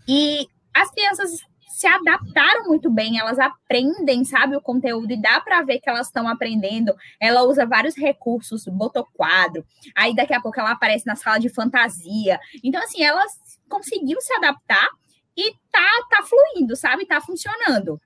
e 0.06 0.46
as 0.74 0.90
crianças 0.90 1.40
se 1.68 1.86
adaptaram 1.86 2.64
muito 2.64 2.90
bem, 2.90 3.18
elas 3.18 3.38
aprendem, 3.38 4.24
sabe, 4.24 4.56
o 4.56 4.60
conteúdo 4.60 5.12
e 5.12 5.20
dá 5.20 5.40
para 5.40 5.62
ver 5.62 5.78
que 5.78 5.88
elas 5.88 6.06
estão 6.06 6.28
aprendendo. 6.28 6.94
Ela 7.20 7.42
usa 7.42 7.66
vários 7.66 7.96
recursos, 7.96 8.64
botou 8.66 9.06
quadro, 9.14 9.64
aí 9.94 10.14
daqui 10.14 10.34
a 10.34 10.40
pouco 10.40 10.58
ela 10.58 10.72
aparece 10.72 11.06
na 11.06 11.14
sala 11.14 11.38
de 11.38 11.48
fantasia. 11.48 12.38
Então, 12.64 12.82
assim, 12.82 13.02
ela 13.02 13.24
conseguiu 13.68 14.20
se 14.20 14.32
adaptar 14.34 14.88
e 15.36 15.52
tá, 15.70 15.88
tá 16.10 16.22
fluindo, 16.24 16.74
sabe? 16.74 17.06
Tá 17.06 17.20
funcionando. 17.20 18.00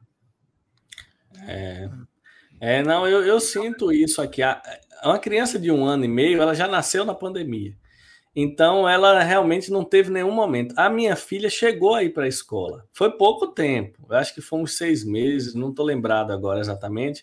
É, 1.46 1.88
é 2.60 2.82
não, 2.82 3.06
eu, 3.06 3.24
eu 3.24 3.40
sinto 3.40 3.90
isso 3.90 4.20
aqui. 4.20 4.42
Uma 5.02 5.18
criança 5.18 5.58
de 5.58 5.70
um 5.70 5.84
ano 5.84 6.04
e 6.04 6.08
meio, 6.08 6.42
ela 6.42 6.54
já 6.54 6.68
nasceu 6.68 7.04
na 7.04 7.14
pandemia. 7.14 7.74
Então, 8.34 8.88
ela 8.88 9.22
realmente 9.22 9.70
não 9.70 9.84
teve 9.84 10.10
nenhum 10.10 10.30
momento. 10.30 10.74
A 10.78 10.88
minha 10.88 11.14
filha 11.14 11.50
chegou 11.50 11.94
aí 11.94 12.08
para 12.08 12.24
a 12.24 12.28
escola. 12.28 12.86
Foi 12.92 13.10
pouco 13.10 13.48
tempo, 13.48 14.06
eu 14.08 14.16
acho 14.16 14.34
que 14.34 14.40
foi 14.40 14.58
uns 14.58 14.76
seis 14.76 15.04
meses, 15.04 15.54
não 15.54 15.68
estou 15.68 15.84
lembrado 15.84 16.32
agora 16.32 16.58
exatamente, 16.58 17.22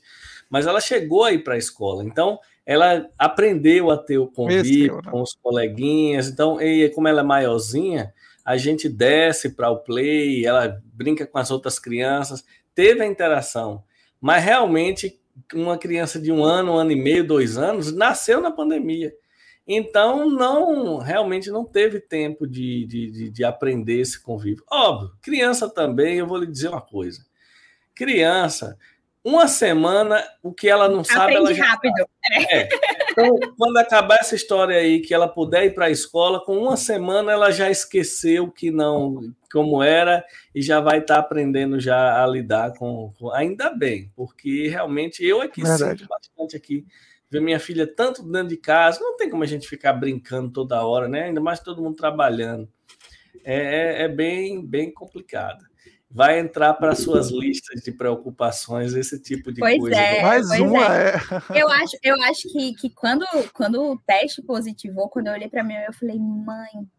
mas 0.49 0.68
ela 0.68 0.80
chegou 0.80 1.24
aí 1.24 1.39
para 1.39 1.55
a 1.55 1.57
escola. 1.57 2.03
Então, 2.03 2.39
ela 2.64 3.10
aprendeu 3.18 3.89
a 3.89 3.97
ter 3.97 4.20
o 4.20 4.28
convívio 4.28 4.97
né? 4.97 5.12
com 5.12 5.24
os 5.24 5.34
coleguinhas. 5.34 6.28
Então, 6.28 6.62
e 6.62 6.89
como 6.89 7.07
ela 7.07 7.22
é 7.22 7.24
maiorzinha, 7.24 8.14
a 8.45 8.57
gente 8.57 8.88
desce 8.88 9.49
para 9.49 9.72
o 9.72 9.78
play, 9.78 10.45
ela 10.45 10.80
brinca 10.93 11.26
com 11.26 11.39
as 11.39 11.49
outras 11.49 11.79
crianças, 11.79 12.43
teve 12.75 13.01
a 13.01 13.08
interação. 13.08 13.83
Mas 14.21 14.43
realmente, 14.43 15.20
uma 15.54 15.78
criança 15.78 16.20
de 16.20 16.32
um 16.32 16.43
ano, 16.43 16.74
um 16.74 16.75
ano 16.75 16.92
e 16.92 16.96
meio, 16.96 17.25
dois 17.25 17.58
anos, 17.58 17.92
nasceu 17.92 18.39
na 18.39 18.51
pandemia. 18.51 19.12
Então, 19.71 20.28
não 20.28 20.97
realmente 20.97 21.51
não 21.51 21.63
teve 21.63 22.00
tempo 22.00 22.47
de, 22.47 22.87
de, 22.87 23.29
de, 23.29 23.43
aprender 23.43 24.00
esse 24.00 24.20
convívio. 24.20 24.63
Óbvio, 24.67 25.12
criança 25.21 25.70
também, 25.70 26.17
eu 26.17 26.25
vou 26.25 26.39
lhe 26.39 26.47
dizer 26.47 26.70
uma 26.70 26.82
coisa. 26.82 27.24
Criança, 27.93 28.75
uma 29.24 29.47
semana, 29.47 30.24
o 30.41 30.51
que 30.51 30.67
ela 30.67 30.89
não 30.89 31.04
sabe, 31.04 31.36
Aprende 31.36 31.37
ela 31.37 31.54
já 31.54 31.66
rápido. 31.66 31.93
Sabe. 31.97 32.47
É. 32.51 32.70
Então, 33.12 33.39
quando 33.55 33.78
acabar 33.78 34.17
essa 34.20 34.33
história 34.33 34.75
aí, 34.75 35.01
que 35.01 35.13
ela 35.13 35.28
puder 35.28 35.66
ir 35.66 35.75
para 35.75 35.86
a 35.86 35.91
escola, 35.91 36.43
com 36.43 36.58
uma 36.58 36.75
semana 36.75 37.32
ela 37.32 37.51
já 37.51 37.70
esqueceu 37.70 38.50
que 38.50 38.71
não, 38.71 39.20
como 39.51 39.83
era, 39.83 40.25
e 40.55 40.63
já 40.63 40.79
vai 40.79 40.97
estar 40.97 41.13
tá 41.13 41.20
aprendendo 41.20 41.79
já 41.79 42.24
a 42.24 42.25
lidar 42.25 42.74
com, 42.74 43.13
com, 43.20 43.32
Ainda 43.33 43.70
bem, 43.70 44.12
porque 44.16 44.67
realmente 44.67 45.24
eu 45.24 45.41
aqui 45.41 45.62
Verdade. 45.62 46.00
sinto 46.00 46.09
bastante 46.09 46.58
aqui 46.58 46.87
ver 47.30 47.42
minha 47.42 47.60
filha 47.60 47.86
tanto 47.86 48.24
dentro 48.24 48.50
de 48.50 48.58
casa, 48.58 49.00
não 49.00 49.16
tem 49.16 49.30
como 49.30 49.43
a 49.43 49.47
gente 49.47 49.68
ficar 49.68 49.93
brincando 49.93 50.51
toda 50.51 50.84
hora, 50.84 51.08
né? 51.08 51.26
Ainda 51.26 51.39
mais 51.39 51.60
todo 51.60 51.82
mundo 51.82 51.96
trabalhando. 51.96 52.68
É, 53.43 54.01
é, 54.01 54.01
é 54.04 54.08
bem, 54.08 54.66
bem 54.66 54.92
complicado. 54.92 55.64
Vai 56.12 56.39
entrar 56.39 56.74
para 56.74 56.96
suas 56.96 57.30
listas 57.30 57.84
de 57.84 57.92
preocupações 57.92 58.96
esse 58.96 59.22
tipo 59.22 59.51
de 59.51 59.60
pois 59.60 59.78
coisa. 59.78 59.96
É, 59.96 60.22
Mais 60.24 60.50
uma 60.50 60.84
é. 60.86 61.16
é. 61.51 61.62
Eu 61.62 61.70
acho, 61.70 61.97
eu 62.01 62.16
acho 62.24 62.51
que, 62.51 62.74
que 62.74 62.89
quando, 62.89 63.26
quando 63.54 63.80
o 63.80 64.00
teste 64.00 64.42
positivou, 64.42 65.08
quando 65.08 65.28
eu 65.28 65.34
olhei 65.34 65.47
para 65.47 65.64
mim, 65.64 65.76
eu 65.76 65.93
falei, 65.93 66.18
mãe, 66.18 66.89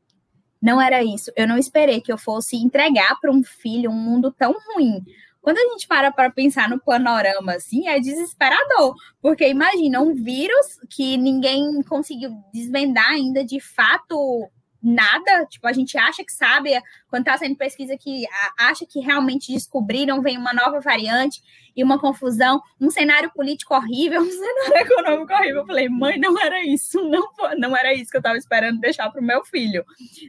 não 0.62 0.80
era 0.80 1.02
isso. 1.02 1.32
Eu 1.36 1.48
não 1.48 1.58
esperei 1.58 2.00
que 2.00 2.12
eu 2.12 2.18
fosse 2.18 2.56
entregar 2.56 3.18
para 3.20 3.32
um 3.32 3.42
filho 3.42 3.90
um 3.90 3.94
mundo 3.94 4.30
tão 4.30 4.54
ruim. 4.74 5.02
Quando 5.40 5.58
a 5.58 5.72
gente 5.72 5.86
para 5.88 6.12
para 6.12 6.30
pensar 6.30 6.68
no 6.68 6.78
panorama 6.78 7.54
assim, 7.54 7.88
é 7.88 7.98
desesperador, 7.98 8.94
porque 9.22 9.48
imagina 9.48 10.00
um 10.00 10.14
vírus 10.14 10.78
que 10.90 11.16
ninguém 11.16 11.82
conseguiu 11.82 12.30
desvendar 12.52 13.08
ainda 13.08 13.44
de 13.44 13.58
fato 13.60 14.50
nada, 14.82 15.46
tipo, 15.46 15.66
a 15.66 15.72
gente 15.72 15.96
acha 15.98 16.24
que 16.24 16.32
sabe, 16.32 16.70
quando 17.08 17.22
está 17.22 17.36
sendo 17.36 17.56
pesquisa 17.56 17.96
que 17.98 18.24
acha 18.58 18.86
que 18.86 19.00
realmente 19.00 19.52
descobriram, 19.52 20.22
vem 20.22 20.38
uma 20.38 20.52
nova 20.52 20.80
variante 20.80 21.40
e 21.76 21.84
uma 21.84 21.98
confusão, 21.98 22.60
um 22.80 22.90
cenário 22.90 23.30
político 23.34 23.74
horrível, 23.74 24.22
um 24.22 24.30
cenário 24.30 24.76
econômico 24.76 25.32
horrível. 25.32 25.60
Eu 25.60 25.66
falei, 25.66 25.88
mãe, 25.88 26.18
não 26.18 26.38
era 26.38 26.64
isso, 26.64 27.02
não, 27.08 27.28
não 27.58 27.76
era 27.76 27.94
isso 27.94 28.10
que 28.10 28.16
eu 28.16 28.20
estava 28.20 28.38
esperando 28.38 28.80
deixar 28.80 29.10
para 29.10 29.20
o 29.20 29.24
meu 29.24 29.44
filho, 29.44 29.84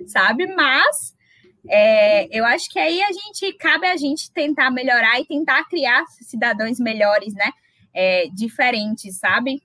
sabe? 0.05 0.47
Mas 0.47 1.15
é, 1.69 2.27
eu 2.38 2.45
acho 2.45 2.69
que 2.69 2.79
aí 2.79 3.01
a 3.01 3.11
gente 3.11 3.53
cabe 3.57 3.88
a 3.88 3.97
gente 3.97 4.31
tentar 4.31 4.71
melhorar 4.71 5.19
e 5.19 5.25
tentar 5.25 5.63
criar 5.69 6.03
cidadãos 6.21 6.79
melhores, 6.79 7.33
né? 7.33 7.51
É, 7.93 8.27
diferentes, 8.33 9.17
sabe? 9.17 9.61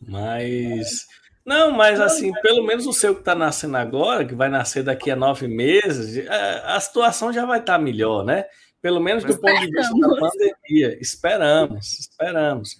Mas 0.00 1.06
não, 1.46 1.70
mas 1.70 2.00
assim, 2.00 2.32
pelo 2.42 2.66
menos 2.66 2.86
o 2.86 2.92
seu 2.92 3.14
que 3.14 3.20
está 3.20 3.32
nascendo 3.32 3.76
agora, 3.76 4.24
que 4.24 4.34
vai 4.34 4.48
nascer 4.48 4.82
daqui 4.82 5.12
a 5.12 5.16
nove 5.16 5.46
meses, 5.46 6.28
a, 6.28 6.76
a 6.76 6.80
situação 6.80 7.32
já 7.32 7.46
vai 7.46 7.60
estar 7.60 7.74
tá 7.74 7.78
melhor, 7.78 8.24
né? 8.24 8.44
Pelo 8.82 9.00
menos 9.00 9.24
do 9.24 9.40
ponto 9.40 9.60
de 9.60 9.70
vista 9.70 9.94
da 9.96 10.08
pandemia. 10.08 10.98
Esperamos, 11.00 12.00
esperamos. 12.00 12.76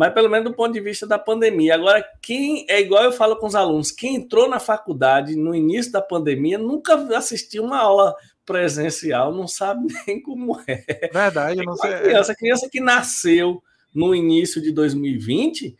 Mas 0.00 0.14
pelo 0.14 0.30
menos 0.30 0.50
do 0.50 0.56
ponto 0.56 0.72
de 0.72 0.80
vista 0.80 1.06
da 1.06 1.18
pandemia. 1.18 1.74
Agora, 1.74 2.02
quem 2.22 2.64
é 2.70 2.80
igual 2.80 3.04
eu 3.04 3.12
falo 3.12 3.36
com 3.36 3.46
os 3.46 3.54
alunos, 3.54 3.92
quem 3.92 4.14
entrou 4.14 4.48
na 4.48 4.58
faculdade 4.58 5.36
no 5.36 5.54
início 5.54 5.92
da 5.92 6.00
pandemia 6.00 6.56
nunca 6.56 6.94
assistiu 7.14 7.62
uma 7.62 7.76
aula 7.76 8.14
presencial, 8.46 9.30
não 9.34 9.46
sabe 9.46 9.88
nem 10.08 10.22
como 10.22 10.58
é. 10.66 11.10
Verdade, 11.12 11.62
não 11.62 11.76
sei. 11.76 11.98
Criança, 11.98 12.34
criança 12.34 12.68
que 12.72 12.80
nasceu 12.80 13.62
no 13.94 14.14
início 14.14 14.62
de 14.62 14.72
2020 14.72 15.76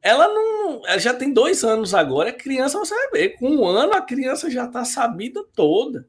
ela 0.00 0.28
não. 0.28 0.86
Ela 0.86 0.98
já 0.98 1.12
tem 1.12 1.30
dois 1.30 1.62
anos 1.62 1.92
agora, 1.92 2.30
a 2.30 2.32
criança 2.32 2.78
você 2.78 2.94
vai 2.94 3.10
ver. 3.10 3.28
Com 3.30 3.50
um 3.50 3.66
ano, 3.66 3.92
a 3.92 4.00
criança 4.00 4.50
já 4.50 4.64
está 4.64 4.82
sabida 4.82 5.44
toda. 5.54 6.06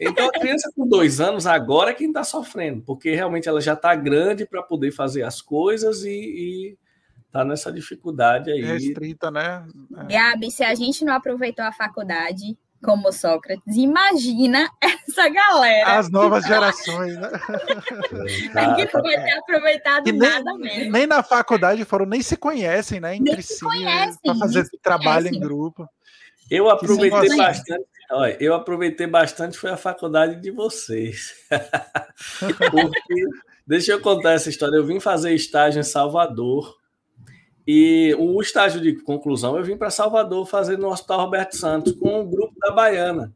Então, 0.00 0.26
a 0.28 0.32
criança 0.40 0.70
com 0.74 0.86
dois 0.86 1.20
anos 1.20 1.46
agora 1.46 1.90
é 1.90 1.94
quem 1.94 2.08
está 2.08 2.24
sofrendo, 2.24 2.80
porque 2.82 3.14
realmente 3.14 3.46
ela 3.46 3.60
já 3.60 3.74
está 3.74 3.94
grande 3.94 4.46
para 4.46 4.62
poder 4.62 4.92
fazer 4.92 5.22
as 5.22 5.42
coisas 5.42 6.04
e, 6.04 6.78
está 7.34 7.44
nessa 7.44 7.72
dificuldade 7.72 8.52
aí. 8.52 8.62
Restrita, 8.62 9.28
né? 9.28 9.66
É. 10.08 10.12
Gabi, 10.12 10.52
se 10.52 10.62
a 10.62 10.72
gente 10.76 11.04
não 11.04 11.14
aproveitou 11.14 11.64
a 11.64 11.72
faculdade, 11.72 12.56
como 12.80 13.10
Sócrates. 13.10 13.76
Imagina 13.76 14.70
essa 14.80 15.28
galera. 15.28 15.98
As 15.98 16.08
novas 16.10 16.44
gerações, 16.44 17.16
né? 17.16 17.30
que 18.76 18.94
não 18.94 19.02
vai 19.02 19.24
ter 19.24 19.38
aproveitado 19.38 20.04
nem, 20.04 20.18
nada 20.18 20.54
mesmo. 20.54 20.92
Nem 20.92 21.06
na 21.06 21.22
faculdade 21.22 21.84
foram, 21.84 22.06
nem 22.06 22.22
se 22.22 22.36
conhecem, 22.36 23.00
né? 23.00 23.16
Entre 23.16 23.32
nem 23.32 23.42
si, 23.42 23.58
para 24.22 24.34
fazer 24.38 24.68
trabalho 24.80 25.28
em 25.28 25.40
grupo. 25.40 25.88
Eu 26.48 26.70
aproveitei 26.70 27.36
bastante. 27.36 27.84
Olha, 28.12 28.36
eu 28.38 28.54
aproveitei 28.54 29.06
bastante 29.06 29.56
foi 29.56 29.70
a 29.70 29.78
faculdade 29.78 30.40
de 30.40 30.50
vocês. 30.50 31.34
Porque, 32.70 33.24
deixa 33.66 33.92
eu 33.92 34.00
contar 34.00 34.32
essa 34.32 34.50
história. 34.50 34.76
Eu 34.76 34.84
vim 34.84 35.00
fazer 35.00 35.34
estágio 35.34 35.80
em 35.80 35.84
Salvador 35.84 36.83
e 37.66 38.14
o 38.18 38.40
estágio 38.40 38.80
de 38.80 38.94
conclusão, 39.02 39.56
eu 39.56 39.64
vim 39.64 39.76
para 39.76 39.90
Salvador 39.90 40.46
fazer 40.46 40.76
no 40.76 40.88
Hospital 40.88 41.20
Roberto 41.20 41.56
Santos 41.56 41.92
com 41.92 42.20
o 42.20 42.26
grupo 42.26 42.54
da 42.60 42.70
Baiana. 42.70 43.32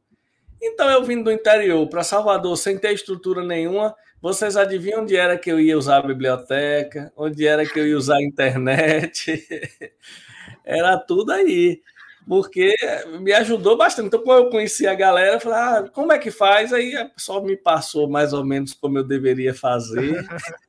Então, 0.61 0.91
eu 0.91 1.03
vim 1.05 1.23
do 1.23 1.31
interior 1.31 1.89
para 1.89 2.03
Salvador 2.03 2.57
sem 2.57 2.77
ter 2.77 2.93
estrutura 2.93 3.45
nenhuma. 3.45 3.95
Vocês 4.21 4.57
adivinham 4.57 5.03
onde 5.03 5.17
era 5.17 5.39
que 5.39 5.51
eu 5.51 5.61
ia 5.61 5.79
usar 5.79 5.99
a 5.99 6.07
biblioteca? 6.07 7.13
Onde 7.17 7.47
era 7.47 7.65
que 7.65 7.79
eu 7.79 7.87
ia 7.87 7.97
usar 7.97 8.17
a 8.17 8.23
internet? 8.23 9.47
era 10.65 10.99
tudo 10.99 11.33
aí 11.33 11.81
porque 12.29 12.75
me 13.21 13.33
ajudou 13.33 13.77
bastante. 13.77 14.09
Então, 14.09 14.23
quando 14.23 14.45
eu 14.45 14.51
conheci 14.51 14.87
a 14.87 14.95
galera, 14.95 15.37
eu 15.37 15.41
falei, 15.41 15.59
ah, 15.59 15.91
como 15.93 16.13
é 16.13 16.19
que 16.19 16.31
faz? 16.31 16.73
Aí 16.73 16.95
a 16.95 17.07
pessoa 17.07 17.43
me 17.43 17.57
passou 17.57 18.09
mais 18.09 18.35
ou 18.35 18.45
menos 18.45 18.75
como 18.75 18.99
eu 18.99 19.05
deveria 19.05 19.55
fazer. 19.55 20.23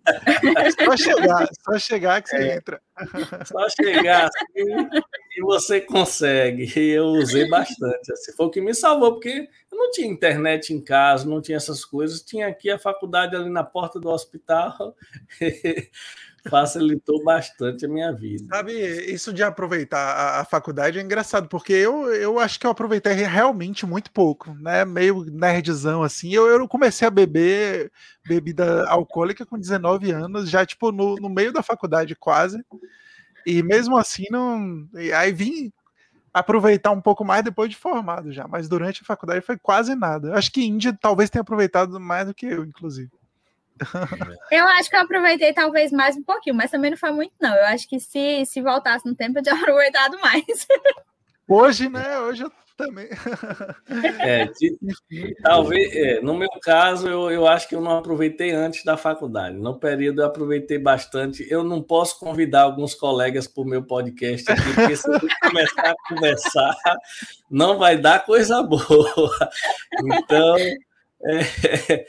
só 0.86 0.98
chegar, 0.98 1.50
só 1.66 1.78
chegar 1.78 2.22
que 2.22 2.30
você 2.30 2.38
é, 2.38 2.56
entra. 2.56 2.82
Só 3.46 3.68
chegar 3.70 4.30
assim, 4.30 4.90
e 5.38 5.42
você 5.42 5.82
consegue. 5.82 6.72
E 6.80 6.90
eu 6.92 7.06
usei 7.08 7.48
bastante. 7.50 8.12
Assim, 8.14 8.32
foi 8.32 8.46
o 8.46 8.50
que 8.50 8.62
me 8.62 8.74
salvou, 8.74 9.14
porque 9.14 9.50
eu 9.72 9.78
não 9.78 9.92
tinha 9.92 10.08
internet 10.08 10.74
em 10.74 10.82
casa, 10.82 11.28
não 11.28 11.42
tinha 11.42 11.58
essas 11.58 11.84
coisas. 11.84 12.22
Tinha 12.22 12.48
aqui 12.48 12.72
a 12.72 12.80
faculdade 12.80 13.36
ali 13.36 13.50
na 13.50 13.64
porta 13.64 14.00
do 14.00 14.10
hospital. 14.10 14.96
facilitou 16.48 17.24
bastante 17.24 17.86
a 17.86 17.90
minha 17.90 18.12
vida. 18.12 18.46
Sabe, 18.56 18.74
isso 19.12 19.34
de 19.34 19.44
aproveitar 19.44 20.00
a, 20.00 20.42
a, 20.42 20.46
faculdade 20.46 21.00
é 21.00 21.02
engraçado, 21.02 21.48
porque 21.48 21.74
eu, 21.74 22.14
eu 22.14 22.40
acho 22.40 22.60
que 22.60 22.66
eu 22.66 22.72
aproveitei 22.72 23.14
realmente 23.14 23.86
muito 23.86 24.12
pouco, 24.12 24.54
né? 24.54 24.86
Meio 24.86 25.26
nerdzão 25.26 26.04
assim. 26.04 26.34
Eu, 26.34 26.48
eu 26.48 26.68
comecei 26.68 27.08
a 27.08 27.12
beber 27.12 27.92
bebida 28.28 28.88
alcoólica 28.88 29.46
com 29.46 29.58
19 29.58 30.12
anos, 30.12 30.50
já 30.50 30.66
tipo 30.66 30.92
no, 30.92 31.16
no 31.16 31.30
meio 31.30 31.52
da 31.52 31.64
faculdade 31.64 32.16
quase. 32.16 32.64
E 33.46 33.64
mesmo 33.64 33.98
assim 33.98 34.26
não. 34.30 34.88
Aí 35.16 35.32
vim 35.32 35.72
aproveitar 36.34 36.92
um 36.92 37.02
pouco 37.02 37.26
mais 37.26 37.44
depois 37.44 37.70
de 37.70 37.76
formado 37.76 38.32
já, 38.32 38.48
mas 38.48 38.70
durante 38.70 39.02
a 39.02 39.06
faculdade 39.06 39.42
foi 39.42 39.58
quase 39.58 39.96
nada. 39.96 40.36
Acho 40.36 40.52
que 40.52 40.64
Índia 40.64 40.98
talvez 41.00 41.30
tenha 41.30 41.42
aproveitado 41.42 42.00
mais 42.00 42.28
do 42.28 42.34
que 42.34 42.46
eu, 42.46 42.64
inclusive. 42.64 43.12
Eu 44.52 44.66
acho 44.68 44.90
que 44.90 44.96
eu 44.96 45.02
aproveitei 45.02 45.54
talvez 45.54 45.92
mais 45.92 46.16
um 46.16 46.24
pouquinho, 46.24 46.56
mas 46.56 46.72
também 46.72 46.92
não 46.92 46.98
foi 46.98 47.12
muito, 47.12 47.34
não. 47.40 47.54
Eu 47.56 47.66
acho 47.66 47.88
que 47.88 48.00
se, 48.00 48.46
se 48.46 48.62
voltasse 48.62 49.06
no 49.06 49.16
tempo, 49.16 49.40
eu 49.40 49.44
tinha 49.44 49.56
aproveitado 49.60 50.20
mais. 50.20 50.68
Hoje, 51.48 51.90
né? 51.90 52.20
Hoje 52.20 52.44
eu 52.44 52.52
também. 52.80 53.10
É, 54.22 54.50
talvez, 55.44 55.96
é, 55.96 56.22
no 56.22 56.38
meu 56.38 56.50
caso, 56.62 57.08
eu, 57.08 57.32
eu 57.32 57.48
acho 57.48 57.68
que 57.68 57.76
eu 57.76 57.82
não 57.82 57.98
aproveitei 57.98 58.52
antes 58.52 58.84
da 58.84 58.96
faculdade. 58.96 59.58
No 59.58 59.78
período 59.78 60.22
eu 60.22 60.26
aproveitei 60.26 60.78
bastante. 60.78 61.46
Eu 61.50 61.64
não 61.64 61.82
posso 61.82 62.20
convidar 62.20 62.62
alguns 62.62 62.94
colegas 62.94 63.48
para 63.48 63.64
o 63.64 63.68
meu 63.68 63.84
podcast 63.84 64.52
aqui, 64.52 64.74
porque 64.74 64.96
se 64.96 65.10
eu 65.10 65.20
começar 65.42 65.92
a 65.92 65.96
conversar, 66.08 66.76
não 67.50 67.78
vai 67.78 67.98
dar 67.98 68.26
coisa 68.26 68.62
boa. 68.64 68.80
Então, 70.02 70.56
é, 71.26 72.06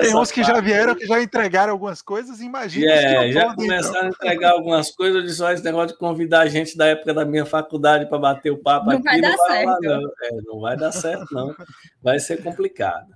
tem 0.00 0.16
uns 0.16 0.30
que 0.30 0.42
já 0.42 0.60
vieram, 0.60 0.94
que 0.94 1.06
já 1.06 1.22
entregaram 1.22 1.72
algumas 1.72 2.02
coisas, 2.02 2.40
imagina. 2.40 2.90
É, 2.90 3.32
já 3.32 3.46
podem, 3.48 3.68
começaram 3.68 4.08
então. 4.08 4.08
a 4.08 4.08
entregar 4.08 4.50
algumas 4.52 4.90
coisas. 4.90 5.16
Eu 5.16 5.26
disse: 5.26 5.42
olha, 5.42 5.54
esse 5.54 5.64
negócio 5.64 5.88
de 5.88 5.98
convidar 5.98 6.40
a 6.40 6.48
gente 6.48 6.76
da 6.76 6.86
época 6.86 7.14
da 7.14 7.24
minha 7.24 7.46
faculdade 7.46 8.08
para 8.08 8.18
bater 8.18 8.50
o 8.50 8.58
papo 8.58 8.86
não 8.86 8.96
aqui 8.96 9.04
vai 9.04 9.20
não 9.20 9.36
vai 9.36 9.64
lá, 9.64 9.78
não. 9.80 10.12
É, 10.22 10.30
não 10.44 10.60
vai 10.60 10.76
dar 10.76 10.92
certo, 10.92 11.26
não. 11.32 11.54
Vai 12.02 12.18
ser 12.18 12.42
complicado. 12.42 13.14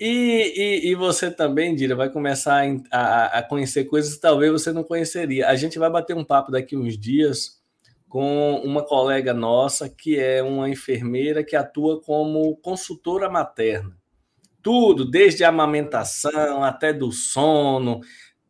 E, 0.00 0.52
e, 0.56 0.90
e, 0.90 0.94
você 0.94 1.28
também, 1.28 1.74
Dira, 1.74 1.96
vai 1.96 2.08
começar 2.08 2.62
a, 2.92 3.38
a, 3.38 3.42
conhecer 3.42 3.84
coisas 3.84 4.14
que 4.14 4.20
talvez 4.20 4.52
você 4.52 4.72
não 4.72 4.84
conheceria. 4.84 5.48
A 5.48 5.56
gente 5.56 5.76
vai 5.76 5.90
bater 5.90 6.14
um 6.14 6.24
papo 6.24 6.52
daqui 6.52 6.76
uns 6.76 6.96
dias 6.96 7.58
com 8.08 8.62
uma 8.64 8.84
colega 8.84 9.34
nossa 9.34 9.88
que 9.88 10.18
é 10.18 10.40
uma 10.40 10.70
enfermeira 10.70 11.42
que 11.42 11.56
atua 11.56 12.00
como 12.00 12.56
consultora 12.58 13.28
materna 13.28 13.97
tudo, 14.62 15.04
desde 15.04 15.44
a 15.44 15.48
amamentação 15.48 16.62
até 16.62 16.92
do 16.92 17.12
sono, 17.12 18.00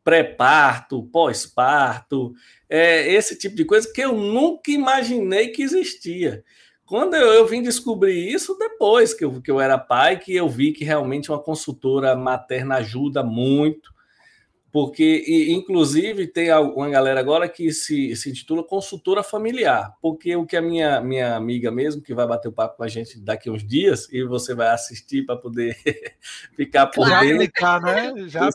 pré-parto, 0.02 1.02
pós-parto, 1.02 2.32
é, 2.68 3.12
esse 3.12 3.36
tipo 3.38 3.54
de 3.54 3.64
coisa 3.64 3.90
que 3.92 4.00
eu 4.00 4.14
nunca 4.14 4.70
imaginei 4.70 5.48
que 5.48 5.62
existia. 5.62 6.42
Quando 6.86 7.14
eu, 7.14 7.26
eu, 7.34 7.46
vim 7.46 7.60
descobrir 7.60 8.32
isso 8.32 8.56
depois 8.58 9.12
que 9.12 9.22
eu, 9.22 9.42
que 9.42 9.50
eu 9.50 9.60
era 9.60 9.76
pai, 9.76 10.18
que 10.18 10.34
eu 10.34 10.48
vi 10.48 10.72
que 10.72 10.84
realmente 10.84 11.30
uma 11.30 11.38
consultora 11.38 12.16
materna 12.16 12.76
ajuda 12.76 13.22
muito, 13.22 13.92
porque, 14.70 15.24
inclusive, 15.48 16.26
tem 16.26 16.52
uma 16.52 16.90
galera 16.90 17.18
agora 17.18 17.48
que 17.48 17.72
se, 17.72 18.14
se 18.14 18.30
intitula 18.30 18.62
consultora 18.62 19.22
familiar, 19.22 19.96
porque 20.02 20.36
o 20.36 20.44
que 20.44 20.56
a 20.56 20.62
minha, 20.62 21.00
minha 21.00 21.36
amiga 21.36 21.70
mesmo, 21.70 22.02
que 22.02 22.12
vai 22.12 22.26
bater 22.26 22.48
o 22.48 22.52
papo 22.52 22.76
com 22.76 22.82
a 22.82 22.88
gente 22.88 23.18
daqui 23.18 23.48
a 23.48 23.52
uns 23.52 23.66
dias, 23.66 24.12
e 24.12 24.22
você 24.24 24.54
vai 24.54 24.68
assistir 24.68 25.24
para 25.24 25.36
poder 25.36 25.76
ficar 26.54 26.88
por 26.88 27.08
dentro. 27.08 27.38
né? 27.80 28.12
Já 28.28 28.50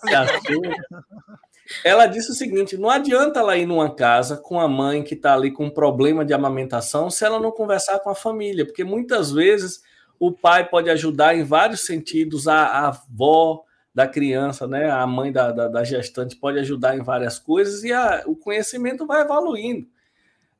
ela 1.83 2.05
disse 2.05 2.31
o 2.31 2.35
seguinte: 2.35 2.77
não 2.77 2.89
adianta 2.89 3.39
ela 3.39 3.57
ir 3.57 3.65
numa 3.65 3.93
casa 3.93 4.37
com 4.37 4.59
a 4.59 4.67
mãe 4.67 5.03
que 5.03 5.15
está 5.15 5.33
ali 5.33 5.51
com 5.51 5.65
um 5.65 5.69
problema 5.69 6.23
de 6.23 6.33
amamentação 6.33 7.09
se 7.09 7.25
ela 7.25 7.39
não 7.39 7.51
conversar 7.51 7.99
com 7.99 8.09
a 8.09 8.15
família, 8.15 8.65
porque 8.65 8.83
muitas 8.83 9.31
vezes 9.31 9.81
o 10.19 10.31
pai 10.31 10.69
pode 10.69 10.89
ajudar 10.89 11.35
em 11.35 11.43
vários 11.43 11.85
sentidos, 11.85 12.47
a, 12.47 12.65
a 12.65 12.87
avó, 12.89 13.63
da 13.93 14.07
criança, 14.07 14.67
né? 14.67 14.89
A 14.89 15.05
mãe 15.05 15.31
da, 15.31 15.51
da, 15.51 15.67
da 15.67 15.83
gestante 15.83 16.35
pode 16.35 16.59
ajudar 16.59 16.97
em 16.97 17.03
várias 17.03 17.37
coisas 17.37 17.83
e 17.83 17.93
a, 17.93 18.23
o 18.25 18.35
conhecimento 18.35 19.05
vai 19.05 19.21
evoluindo. 19.21 19.87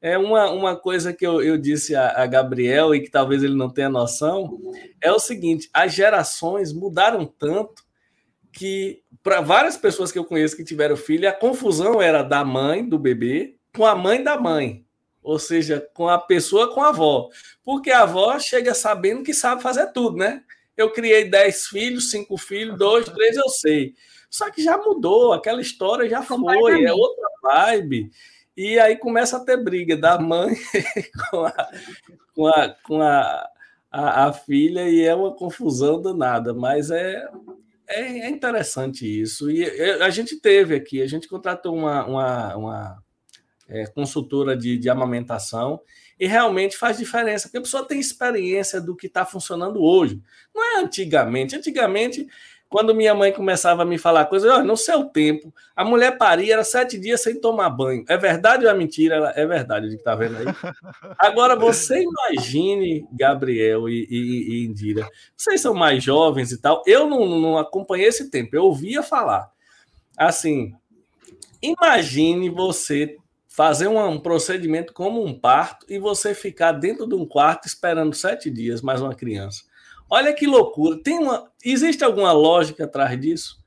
É 0.01 0.18
uma, 0.18 0.51
uma 0.51 0.76
coisa 0.76 1.14
que 1.14 1.26
eu, 1.26 1.41
eu 1.41 1.57
disse 1.57 1.95
a, 1.95 2.22
a 2.22 2.27
Gabriel 2.27 2.93
e 2.93 2.99
que 2.99 3.10
talvez 3.10 3.41
ele 3.41 3.55
não 3.55 3.69
tenha 3.69 3.89
noção 3.89 4.60
é 5.01 5.11
o 5.11 5.19
seguinte: 5.19 5.69
as 5.73 5.93
gerações 5.93 6.73
mudaram 6.73 7.26
tanto 7.26 7.84
que 8.51 9.01
para 9.23 9.41
várias 9.41 9.77
pessoas 9.77 10.11
que 10.11 10.19
eu 10.19 10.26
conheço 10.26 10.55
que 10.55 10.64
tiveram 10.64 10.95
filho, 10.95 11.27
a 11.27 11.31
confusão 11.31 12.01
era 12.01 12.22
da 12.22 12.43
mãe 12.45 12.88
do 12.88 12.99
bebê 12.99 13.55
com 13.76 13.85
a 13.85 13.95
mãe 13.95 14.23
da 14.23 14.38
mãe. 14.38 14.85
ou 15.23 15.39
seja, 15.39 15.80
com 15.93 16.10
a 16.10 16.18
pessoa, 16.19 16.73
com 16.73 16.84
a 16.84 16.89
avó. 16.89 17.30
Porque 17.64 17.89
a 17.89 18.01
avó 18.01 18.38
chega 18.39 18.73
sabendo 18.73 19.23
que 19.23 19.34
sabe 19.34 19.64
fazer 19.64 19.88
tudo, 19.93 20.18
né? 20.18 20.43
Eu 20.75 20.91
criei 20.91 21.29
dez 21.29 21.67
filhos, 21.67 22.09
cinco 22.09 22.37
filhos, 22.37 22.77
dois, 22.77 23.05
três, 23.05 23.37
eu 23.37 23.49
sei. 23.49 23.93
Só 24.29 24.49
que 24.49 24.63
já 24.63 24.77
mudou, 24.77 25.33
aquela 25.33 25.61
história 25.61 26.09
já 26.09 26.21
foi, 26.23 26.83
é 26.83 26.91
outra 26.91 27.27
vibe. 27.43 28.09
E 28.57 28.79
aí 28.79 28.97
começa 28.97 29.37
a 29.37 29.45
ter 29.45 29.63
briga 29.63 29.95
da 29.97 30.19
mãe 30.19 30.55
com 31.29 31.45
a, 31.45 31.71
com 32.35 32.47
a, 32.47 32.75
com 32.83 33.01
a, 33.01 33.49
a, 33.91 34.27
a 34.27 34.33
filha 34.33 34.89
e 34.89 35.01
é 35.01 35.13
uma 35.13 35.35
confusão 35.35 36.01
danada, 36.01 36.53
mas 36.53 36.89
é, 36.89 37.27
é, 37.87 38.01
é 38.19 38.29
interessante 38.29 39.05
isso. 39.05 39.51
E 39.51 39.65
a 40.01 40.09
gente 40.09 40.39
teve 40.39 40.75
aqui, 40.75 41.01
a 41.01 41.07
gente 41.07 41.27
contratou 41.27 41.75
uma, 41.75 42.05
uma, 42.05 42.55
uma 42.55 43.03
é, 43.67 43.85
consultora 43.87 44.55
de, 44.55 44.77
de 44.77 44.89
amamentação 44.89 45.79
e 46.19 46.27
realmente 46.27 46.77
faz 46.77 46.98
diferença, 46.98 47.48
porque 47.48 47.57
a 47.57 47.61
pessoa 47.61 47.88
tem 47.88 47.99
experiência 47.99 48.80
do 48.80 48.95
que 48.95 49.07
está 49.07 49.26
funcionando 49.26 49.81
hoje. 49.81 50.22
Não 50.53 50.64
é 50.64 50.81
antigamente. 50.81 51.56
Antigamente 51.56 52.27
quando 52.73 52.95
minha 52.95 53.14
mãe 53.14 53.31
começava 53.31 53.84
a 53.84 53.85
me 53.85 53.99
falar 53.99 54.26
coisas, 54.26 54.52
oh, 54.52 54.64
no 54.64 54.76
seu 54.76 55.03
tempo, 55.03 55.53
a 55.76 55.85
mulher 55.85 56.18
paria, 56.18 56.53
era 56.53 56.64
sete 56.64 56.98
dias 56.98 57.22
sem 57.22 57.40
tomar 57.40 57.69
banho. 57.69 58.03
É 58.10 58.18
verdade 58.18 58.65
ou 58.65 58.72
é 58.72 58.73
mentira? 58.73 59.31
É 59.35 59.45
verdade, 59.45 59.95
que 59.95 60.03
tá 60.03 60.15
vendo 60.15 60.38
aí. 60.38 60.45
Agora, 61.19 61.56
você 61.56 62.03
imagine, 62.03 63.07
Gabriel 63.11 63.88
e, 63.88 64.07
e, 64.10 64.18
e, 64.18 64.65
Indira, 64.65 65.07
vocês 65.38 65.61
são 65.61 65.76
mais 65.76 66.03
jovens 66.03 66.52
e 66.52 66.60
tal, 66.60 66.81
eu 66.88 67.07
não, 67.07 67.40
não 67.40 67.60
acompanhei 67.60 68.07
esse 68.07 68.31
tempo, 68.31 68.56
eu 68.56 68.64
ouvia 68.64 69.03
falar. 69.03 69.52
Assim, 70.18 70.73
imagine 71.61 72.49
você 72.49 73.18
fazer 73.53 73.88
um, 73.88 74.03
um 74.03 74.19
procedimento 74.19 74.93
como 74.93 75.23
um 75.23 75.38
parto 75.38 75.85
e 75.88 75.99
você 75.99 76.34
ficar 76.34 76.71
dentro 76.71 77.07
de 77.07 77.13
um 77.13 77.23
quarto 77.23 77.67
esperando 77.67 78.15
sete 78.15 78.49
dias 78.49 78.81
mais 78.81 78.99
uma 78.99 79.13
criança. 79.13 79.63
Olha 80.09 80.34
que 80.34 80.47
loucura. 80.47 80.97
Tem 81.03 81.19
uma, 81.19 81.51
existe 81.63 82.03
alguma 82.03 82.31
lógica 82.31 82.85
atrás 82.85 83.19
disso? 83.19 83.63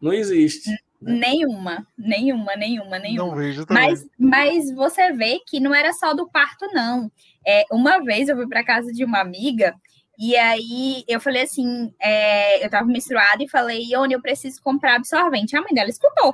Não 0.00 0.12
existe. 0.12 0.70
Nenhuma, 1.02 1.84
nenhuma, 1.98 2.54
nenhuma, 2.54 2.98
nenhuma. 3.00 3.30
Não 3.30 3.34
vejo 3.34 3.66
também. 3.66 3.90
Mas, 3.90 4.06
mas 4.16 4.70
você 4.72 5.12
vê 5.12 5.40
que 5.44 5.58
não 5.58 5.74
era 5.74 5.92
só 5.92 6.14
do 6.14 6.30
parto, 6.30 6.68
não. 6.72 7.10
É, 7.44 7.64
uma 7.72 7.98
vez 8.04 8.28
eu 8.28 8.36
fui 8.36 8.48
para 8.48 8.64
casa 8.64 8.92
de 8.92 9.04
uma 9.04 9.20
amiga 9.20 9.74
e 10.16 10.36
aí 10.36 11.04
eu 11.08 11.20
falei 11.20 11.42
assim: 11.42 11.92
é, 12.00 12.64
eu 12.64 12.70
tava 12.70 12.86
menstruada 12.86 13.42
e 13.42 13.48
falei, 13.48 13.82
Ione, 13.90 14.14
eu 14.14 14.22
preciso 14.22 14.62
comprar 14.62 14.94
absorvente. 14.94 15.56
A 15.56 15.60
mãe 15.60 15.74
dela 15.74 15.90
escutou. 15.90 16.32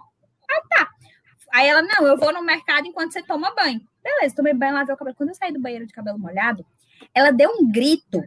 Ah, 0.51 0.62
tá. 0.70 0.89
Aí 1.53 1.69
ela, 1.69 1.83
não, 1.83 2.07
eu 2.07 2.16
vou 2.16 2.33
no 2.33 2.43
mercado 2.43 2.87
enquanto 2.87 3.12
você 3.12 3.23
toma 3.23 3.55
banho. 3.55 3.81
Beleza, 4.03 4.35
tomei 4.35 4.55
banho, 4.55 4.74
lavei 4.74 4.95
o 4.95 4.99
cabelo. 4.99 5.16
Quando 5.16 5.29
eu 5.29 5.35
saí 5.35 5.53
do 5.53 5.61
banheiro 5.61 5.87
de 5.87 5.93
cabelo 5.93 6.19
molhado, 6.19 6.65
ela 7.15 7.31
deu 7.31 7.51
um 7.51 7.70
grito 7.70 8.23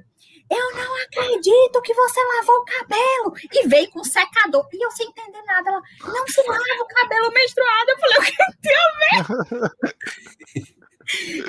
eu 0.50 0.76
não 0.76 1.04
acredito 1.04 1.82
que 1.82 1.94
você 1.94 2.20
lavou 2.38 2.56
o 2.58 2.66
cabelo. 2.66 3.34
E 3.52 3.68
veio 3.68 3.90
com 3.90 4.04
secador. 4.04 4.68
E 4.72 4.86
eu 4.86 4.92
sem 4.92 5.08
entender 5.08 5.42
nada. 5.44 5.70
Ela, 5.70 5.82
não 6.04 6.28
se 6.28 6.42
lava 6.48 6.62
o 6.82 6.88
cabelo 6.88 7.32
menstruado. 7.34 7.90
Eu 7.90 7.98
falei, 7.98 8.18
o 8.18 8.22
que 8.22 8.36
tem 8.62 8.76
a 8.76 8.90
ver? 9.00 9.24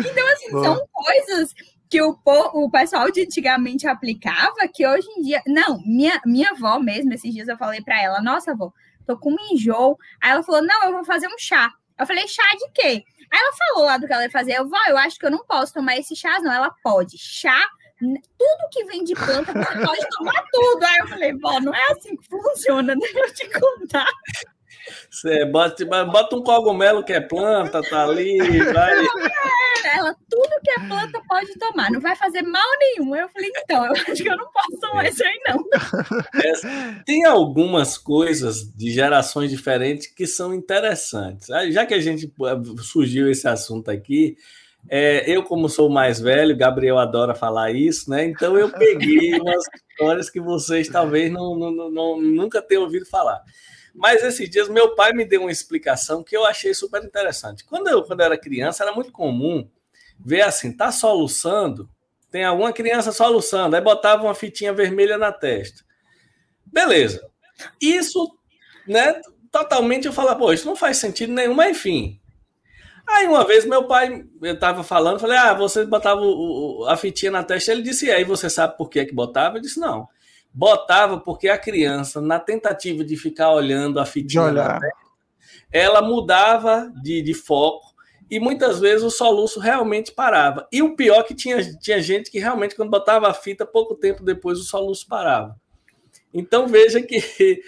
então, 0.11 0.29
assim, 0.33 0.51
são 0.51 0.89
coisas 0.91 1.55
que 1.91 2.01
o, 2.03 2.19
o 2.25 2.71
pessoal 2.71 3.11
de 3.11 3.23
antigamente 3.23 3.87
aplicava 3.87 4.67
que 4.73 4.87
hoje 4.87 5.07
em 5.19 5.23
dia. 5.23 5.43
Não, 5.47 5.79
minha, 5.85 6.21
minha 6.25 6.51
avó 6.51 6.79
mesmo, 6.79 7.13
esses 7.13 7.33
dias 7.35 7.49
eu 7.49 7.59
falei 7.59 7.83
para 7.83 8.03
ela: 8.03 8.23
Nossa, 8.23 8.53
avó, 8.53 8.73
tô 9.07 9.17
com 9.17 9.33
um 9.33 9.53
enjoo. 9.53 9.99
Aí 10.21 10.33
ela 10.33 10.43
falou: 10.43 10.63
Não, 10.63 10.85
eu 10.85 10.93
vou 10.93 11.05
fazer 11.05 11.29
um 11.29 11.39
chá. 11.39 11.73
Eu 11.99 12.07
falei: 12.07 12.27
Chá 12.29 12.43
de 12.59 12.71
quê? 12.73 13.05
Aí 13.31 13.41
ela 13.41 13.53
falou 13.57 13.85
lá 13.85 13.97
do 13.99 14.07
que 14.07 14.13
ela 14.13 14.25
ia 14.25 14.31
fazer. 14.31 14.53
Eu, 14.53 14.69
vó, 14.69 14.79
eu 14.89 14.97
acho 14.99 15.19
que 15.19 15.27
eu 15.27 15.31
não 15.31 15.45
posso 15.45 15.73
tomar 15.73 15.97
esse 15.97 16.15
chá, 16.15 16.39
não. 16.41 16.53
Ela 16.53 16.71
pode. 16.83 17.17
Chá 17.19 17.61
tudo 17.99 18.69
que 18.71 18.85
vem 18.85 19.05
de 19.05 19.15
planta, 19.15 19.53
você 19.53 19.87
pode 19.87 20.09
tomar 20.11 20.45
tudo. 20.53 20.85
Aí 20.85 20.99
eu 20.99 21.09
falei, 21.09 21.33
bom, 21.33 21.61
não 21.61 21.75
é 21.75 21.93
assim 21.93 22.17
que 22.17 22.29
funciona, 22.29 22.95
deixa 23.01 23.19
eu 23.19 23.35
te 23.35 23.49
contar. 23.49 24.11
Você 25.11 25.45
bota, 25.45 25.85
bota 26.05 26.37
um 26.37 26.43
cogumelo 26.43 27.05
que 27.05 27.13
é 27.13 27.21
planta, 27.21 27.83
tá 27.83 28.05
ali, 28.05 28.39
vai. 28.73 29.05
É, 29.05 29.97
ela, 29.97 30.15
tudo 30.29 30.61
que 30.63 30.71
é 30.71 30.87
planta 30.87 31.21
pode 31.29 31.59
tomar, 31.59 31.91
não 31.91 32.01
vai 32.01 32.17
fazer 32.17 32.43
mal 32.43 32.69
nenhum. 32.79 33.15
Eu 33.15 33.29
falei, 33.29 33.51
então, 33.57 33.87
eu 33.87 33.93
acho 33.93 34.15
que 34.15 34.29
eu 34.29 34.37
não 34.37 34.51
posso 34.51 34.81
tomar 34.81 35.09
isso 35.09 35.23
aí, 35.25 35.41
não. 35.49 35.65
É, 36.43 37.03
tem 37.05 37.25
algumas 37.25 37.97
coisas 37.97 38.71
de 38.75 38.91
gerações 38.91 39.51
diferentes 39.51 40.07
que 40.09 40.27
são 40.27 40.55
interessantes. 40.55 41.49
Já 41.71 41.87
que 41.87 41.95
a 41.95 42.01
gente 42.01 42.33
surgiu 42.83 43.31
esse 43.31 43.47
assunto 43.47 43.91
aqui, 43.91 44.37
é, 44.89 45.29
eu, 45.31 45.43
como 45.43 45.69
sou 45.69 45.89
mais 45.89 46.21
velho, 46.21 46.57
Gabriel 46.57 46.99
adora 46.99 47.35
falar 47.35 47.73
isso, 47.73 48.09
né? 48.11 48.25
Então 48.25 48.57
eu 48.57 48.71
peguei 48.71 49.35
umas 49.41 49.65
histórias 49.75 50.31
que 50.31 50.41
vocês 50.41 50.89
talvez 50.89 51.33
não, 51.33 51.57
não, 51.57 51.91
não, 51.91 52.21
nunca 52.21 52.63
tenham 52.63 52.85
ouvido 52.85 53.07
falar. 53.07 53.43
Mas 53.97 54.23
esses 54.23 54.49
dias 54.49 54.69
meu 54.69 54.95
pai 54.95 55.13
me 55.13 55.25
deu 55.25 55.43
uma 55.43 55.51
explicação 55.51 56.23
que 56.23 56.37
eu 56.37 56.45
achei 56.45 56.75
super 56.75 57.03
interessante. 57.03 57.65
Quando 57.65 57.89
eu, 57.89 58.03
quando 58.03 58.21
eu 58.21 58.27
era 58.27 58.39
criança, 58.39 58.85
era 58.85 58.93
muito 58.93 59.11
comum 59.11 59.69
ver 60.19 60.43
assim, 60.43 60.75
tá 60.75 60.93
soluçando, 60.93 61.89
tem 62.31 62.45
alguma 62.45 62.73
criança 62.73 63.13
soluçando, 63.13 63.77
aí 63.77 63.83
botava 63.83 64.25
uma 64.25 64.35
fitinha 64.35 64.73
vermelha 64.73 65.17
na 65.17 65.33
testa. 65.33 65.83
Beleza. 66.65 67.27
Isso, 67.81 68.39
né, 68.87 69.21
totalmente 69.51 70.07
eu 70.07 70.13
falava, 70.13 70.39
pô, 70.39 70.53
isso 70.53 70.67
não 70.67 70.77
faz 70.77 70.99
sentido 70.99 71.33
nenhum, 71.33 71.55
mas 71.55 71.71
enfim, 71.71 72.21
Aí 73.07 73.27
uma 73.29 73.47
vez 73.47 73.65
meu 73.65 73.85
pai, 73.85 74.25
eu 74.43 74.59
tava 74.59 74.83
falando, 74.83 75.21
falei, 75.21 75.39
ah, 75.39 75.55
você 75.55 75.85
botava 75.85 76.21
o, 76.21 76.81
o, 76.81 76.89
a 76.89 76.97
fitinha 76.97 77.31
na 77.31 77.45
testa. 77.45 77.71
Ele 77.71 77.83
disse, 77.83 78.07
e 78.07 78.11
aí 78.11 78.25
você 78.25 78.51
sabe 78.51 78.77
por 78.77 78.91
que 78.91 79.05
que 79.05 79.15
botava? 79.15 79.59
Eu 79.59 79.63
disse, 79.63 79.79
não. 79.79 80.09
Botava 80.57 81.21
porque 81.21 81.51
a 81.51 81.59
criança, 81.59 82.19
na 82.19 82.41
tentativa 82.41 83.05
de 83.05 83.15
ficar 83.15 83.53
olhando 83.53 84.01
a 84.01 84.07
fitinha 84.07 84.51
testa, 84.55 84.89
ela 85.71 86.01
mudava 86.01 86.91
de, 87.03 87.21
de 87.21 87.35
foco 87.35 87.95
e 88.31 88.41
muitas 88.41 88.81
vezes 88.81 89.05
o 89.05 89.11
soluço 89.11 89.61
realmente 89.61 90.13
parava. 90.13 90.67
E 90.73 90.81
o 90.81 90.97
pior 90.97 91.21
é 91.21 91.23
que 91.25 91.35
tinha, 91.35 91.63
tinha 91.79 92.01
gente 92.01 92.31
que 92.31 92.39
realmente, 92.39 92.75
quando 92.75 92.89
botava 92.89 93.29
a 93.29 93.35
fita, 93.35 93.67
pouco 93.67 93.95
tempo 93.95 94.25
depois 94.25 94.59
o 94.59 94.65
soluço 94.65 95.07
parava. 95.07 95.55
Então 96.33 96.67
veja 96.67 97.03
que 97.03 97.21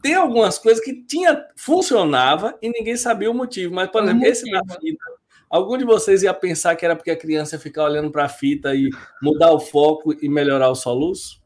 tem 0.00 0.14
algumas 0.14 0.56
coisas 0.56 0.82
que 0.82 1.04
tinha 1.04 1.44
funcionava 1.54 2.56
e 2.62 2.70
ninguém 2.70 2.96
sabia 2.96 3.30
o 3.30 3.34
motivo. 3.34 3.74
Mas, 3.74 3.90
por 3.90 4.02
exemplo, 4.02 4.24
esse 4.24 4.50
da 4.50 4.62
fita, 4.80 5.04
algum 5.50 5.76
de 5.76 5.84
vocês 5.84 6.22
ia 6.22 6.32
pensar 6.32 6.74
que 6.74 6.86
era 6.86 6.96
porque 6.96 7.10
a 7.10 7.18
criança 7.18 7.56
ia 7.56 7.60
ficar 7.60 7.84
olhando 7.84 8.10
para 8.10 8.24
a 8.24 8.30
fita 8.30 8.74
e 8.74 8.88
mudar 9.22 9.52
o 9.52 9.60
foco 9.60 10.14
e 10.22 10.26
melhorar 10.26 10.70
o 10.70 10.74
soluço? 10.74 11.43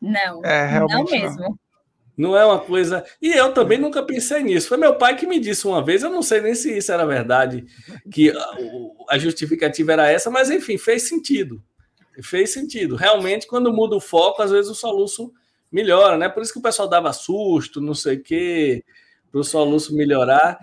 Não, 0.00 0.44
é, 0.44 0.80
não 0.80 1.04
mesmo. 1.04 1.40
Não. 1.40 1.58
Não 2.18 2.36
é 2.36 2.44
uma 2.44 2.58
coisa. 2.58 3.04
E 3.22 3.30
eu 3.30 3.54
também 3.54 3.78
nunca 3.78 4.02
pensei 4.02 4.42
nisso. 4.42 4.68
Foi 4.68 4.76
meu 4.76 4.96
pai 4.96 5.14
que 5.14 5.24
me 5.24 5.38
disse 5.38 5.68
uma 5.68 5.80
vez, 5.80 6.02
eu 6.02 6.10
não 6.10 6.20
sei 6.20 6.40
nem 6.40 6.52
se 6.52 6.76
isso 6.76 6.90
era 6.90 7.06
verdade, 7.06 7.64
que 8.10 8.32
a 9.08 9.16
justificativa 9.16 9.92
era 9.92 10.10
essa, 10.10 10.28
mas 10.28 10.50
enfim, 10.50 10.76
fez 10.76 11.08
sentido. 11.08 11.62
Fez 12.20 12.52
sentido. 12.52 12.96
Realmente, 12.96 13.46
quando 13.46 13.72
muda 13.72 13.94
o 13.94 14.00
foco, 14.00 14.42
às 14.42 14.50
vezes 14.50 14.68
o 14.68 14.74
soluço 14.74 15.32
melhora, 15.70 16.18
né? 16.18 16.28
Por 16.28 16.42
isso 16.42 16.52
que 16.52 16.58
o 16.58 16.62
pessoal 16.62 16.88
dava 16.88 17.12
susto, 17.12 17.80
não 17.80 17.94
sei 17.94 18.16
o 18.16 18.22
quê, 18.22 18.84
para 19.30 19.40
o 19.40 19.44
soluço 19.44 19.94
melhorar. 19.94 20.58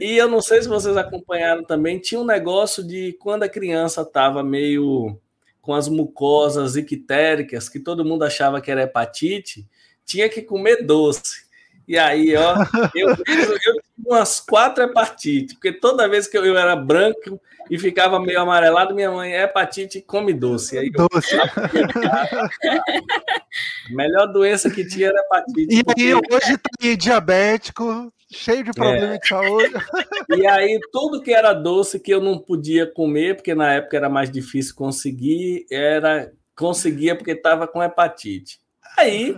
E 0.00 0.16
eu 0.16 0.26
não 0.26 0.40
sei 0.40 0.62
se 0.62 0.68
vocês 0.68 0.96
acompanharam 0.96 1.62
também, 1.64 1.98
tinha 1.98 2.18
um 2.18 2.24
negócio 2.24 2.82
de 2.82 3.12
quando 3.20 3.42
a 3.42 3.48
criança 3.48 4.00
estava 4.00 4.42
meio 4.42 5.20
com 5.64 5.72
as 5.72 5.88
mucosas 5.88 6.76
ictéricas, 6.76 7.70
que 7.70 7.80
todo 7.80 8.04
mundo 8.04 8.22
achava 8.22 8.60
que 8.60 8.70
era 8.70 8.82
hepatite, 8.82 9.66
tinha 10.04 10.28
que 10.28 10.42
comer 10.42 10.84
doce. 10.84 11.42
E 11.88 11.96
aí, 11.96 12.36
ó, 12.36 12.54
eu, 12.94 13.08
eu, 13.08 13.16
eu 13.26 13.58
tive 13.58 13.80
umas 14.06 14.40
quatro 14.40 14.84
hepatites, 14.84 15.54
porque 15.54 15.72
toda 15.72 16.06
vez 16.06 16.26
que 16.26 16.36
eu, 16.36 16.44
eu 16.44 16.58
era 16.58 16.76
branco, 16.76 17.40
e 17.70 17.78
ficava 17.78 18.20
meio 18.20 18.38
amarelado. 18.40 18.94
Minha 18.94 19.10
mãe, 19.10 19.32
é 19.32 19.44
hepatite, 19.44 20.02
come 20.02 20.34
doce. 20.34 20.76
Aí 20.76 20.90
doce. 20.90 21.34
melhor 23.90 24.26
doença 24.26 24.70
que 24.70 24.86
tinha 24.86 25.08
era 25.08 25.18
hepatite. 25.18 25.74
E 25.74 25.82
porque... 25.82 26.02
aí, 26.02 26.14
hoje 26.14 26.58
tá 26.58 26.68
aí 26.82 26.94
diabético, 26.94 28.12
cheio 28.34 28.64
de 28.64 28.72
problema 28.72 29.14
é. 29.14 29.18
de 29.18 29.28
saúde. 29.28 29.74
E 30.36 30.46
aí, 30.46 30.80
tudo 30.90 31.22
que 31.22 31.32
era 31.32 31.52
doce 31.52 32.00
que 32.00 32.12
eu 32.12 32.20
não 32.20 32.38
podia 32.38 32.86
comer, 32.86 33.36
porque 33.36 33.54
na 33.54 33.72
época 33.74 33.96
era 33.96 34.08
mais 34.08 34.30
difícil 34.30 34.74
conseguir, 34.74 35.66
era 35.70 36.32
conseguia 36.56 37.14
porque 37.14 37.32
estava 37.32 37.68
com 37.68 37.82
hepatite. 37.82 38.58
Aí, 38.96 39.36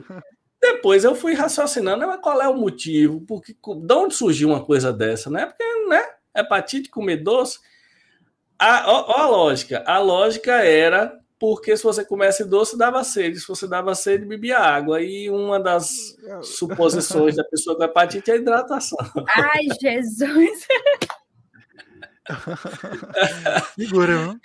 depois 0.61 1.05
eu 1.05 1.15
fui 1.15 1.35
raciocinando, 1.35 2.07
mas 2.07 2.21
qual 2.21 2.41
é 2.41 2.49
o 2.49 2.57
motivo? 2.57 3.21
Porque, 3.23 3.53
de 3.53 3.95
onde 3.95 4.15
surgiu 4.15 4.49
uma 4.49 4.65
coisa 4.65 4.93
dessa, 4.93 5.29
né? 5.29 5.47
Porque, 5.47 5.65
né? 5.89 6.05
Hepatite, 6.35 6.89
comer 6.89 7.19
doce. 7.19 7.59
A, 8.59 8.91
ó, 8.91 9.05
ó, 9.09 9.23
a 9.23 9.29
lógica. 9.29 9.83
A 9.87 9.99
lógica 9.99 10.53
era 10.53 11.19
porque 11.39 11.77
se 11.77 11.83
você 11.83 12.05
comesse 12.05 12.45
doce, 12.45 12.79
dava 12.79 13.05
sede. 13.05 13.41
Se 13.41 13.47
você 13.47 13.67
dava 13.67 13.95
sede, 13.95 14.25
bebia 14.25 14.59
água. 14.59 15.03
E 15.03 15.29
uma 15.31 15.61
das 15.61 16.17
suposições 16.43 17.37
da 17.37 17.45
pessoa 17.45 17.77
com 17.77 17.85
hepatite 17.85 18.31
é 18.31 18.35
a 18.35 18.37
hidratação. 18.37 18.99
Ai, 19.35 19.67
Jesus! 19.81 20.67
Figura, 23.77 24.19
viu? 24.19 24.41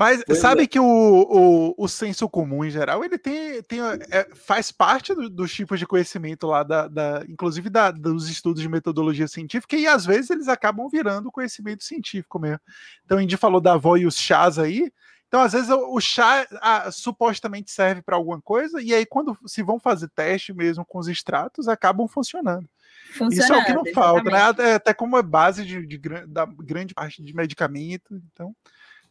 Mas 0.00 0.24
pois 0.24 0.38
sabe 0.38 0.62
é. 0.62 0.66
que 0.66 0.80
o, 0.80 0.84
o, 0.84 1.74
o, 1.76 1.88
senso 1.88 2.26
comum, 2.26 2.64
em 2.64 2.70
geral, 2.70 3.04
ele 3.04 3.18
tem, 3.18 3.62
tem 3.62 3.80
é, 4.10 4.26
faz 4.34 4.72
parte 4.72 5.14
do, 5.14 5.28
dos 5.28 5.52
tipos 5.52 5.78
de 5.78 5.86
conhecimento 5.86 6.46
lá, 6.46 6.62
da, 6.62 6.88
da 6.88 7.22
inclusive 7.28 7.68
da, 7.68 7.90
dos 7.90 8.30
estudos 8.30 8.62
de 8.62 8.68
metodologia 8.68 9.28
científica, 9.28 9.76
e 9.76 9.86
às 9.86 10.06
vezes 10.06 10.30
eles 10.30 10.48
acabam 10.48 10.88
virando 10.88 11.30
conhecimento 11.30 11.84
científico 11.84 12.38
mesmo. 12.38 12.60
Então, 13.04 13.18
a 13.18 13.20
gente 13.20 13.36
falou 13.36 13.60
da 13.60 13.74
avó 13.74 13.96
e 13.96 14.06
os 14.06 14.16
chás 14.16 14.58
aí. 14.58 14.90
Então, 15.30 15.42
às 15.42 15.52
vezes, 15.52 15.70
o, 15.70 16.00
chá 16.00 16.44
a, 16.60 16.90
supostamente 16.90 17.70
serve 17.70 18.02
para 18.02 18.16
alguma 18.16 18.42
coisa, 18.42 18.82
e 18.82 18.92
aí, 18.92 19.06
quando 19.06 19.38
se 19.46 19.62
vão 19.62 19.78
fazer 19.78 20.08
teste 20.08 20.52
mesmo 20.52 20.84
com 20.84 20.98
os 20.98 21.06
extratos, 21.06 21.68
acabam 21.68 22.08
funcionando. 22.08 22.68
Isso 23.30 23.52
é 23.52 23.56
o 23.56 23.64
que 23.64 23.72
não 23.72 23.86
falta, 23.94 24.28
né? 24.28 24.74
Até, 24.74 24.92
como 24.92 25.16
é 25.16 25.22
base 25.22 25.64
de, 25.64 25.86
de, 25.86 25.98
da 26.26 26.44
grande 26.46 26.94
parte 26.94 27.22
de 27.22 27.32
medicamento. 27.32 28.20
Então 28.32 28.54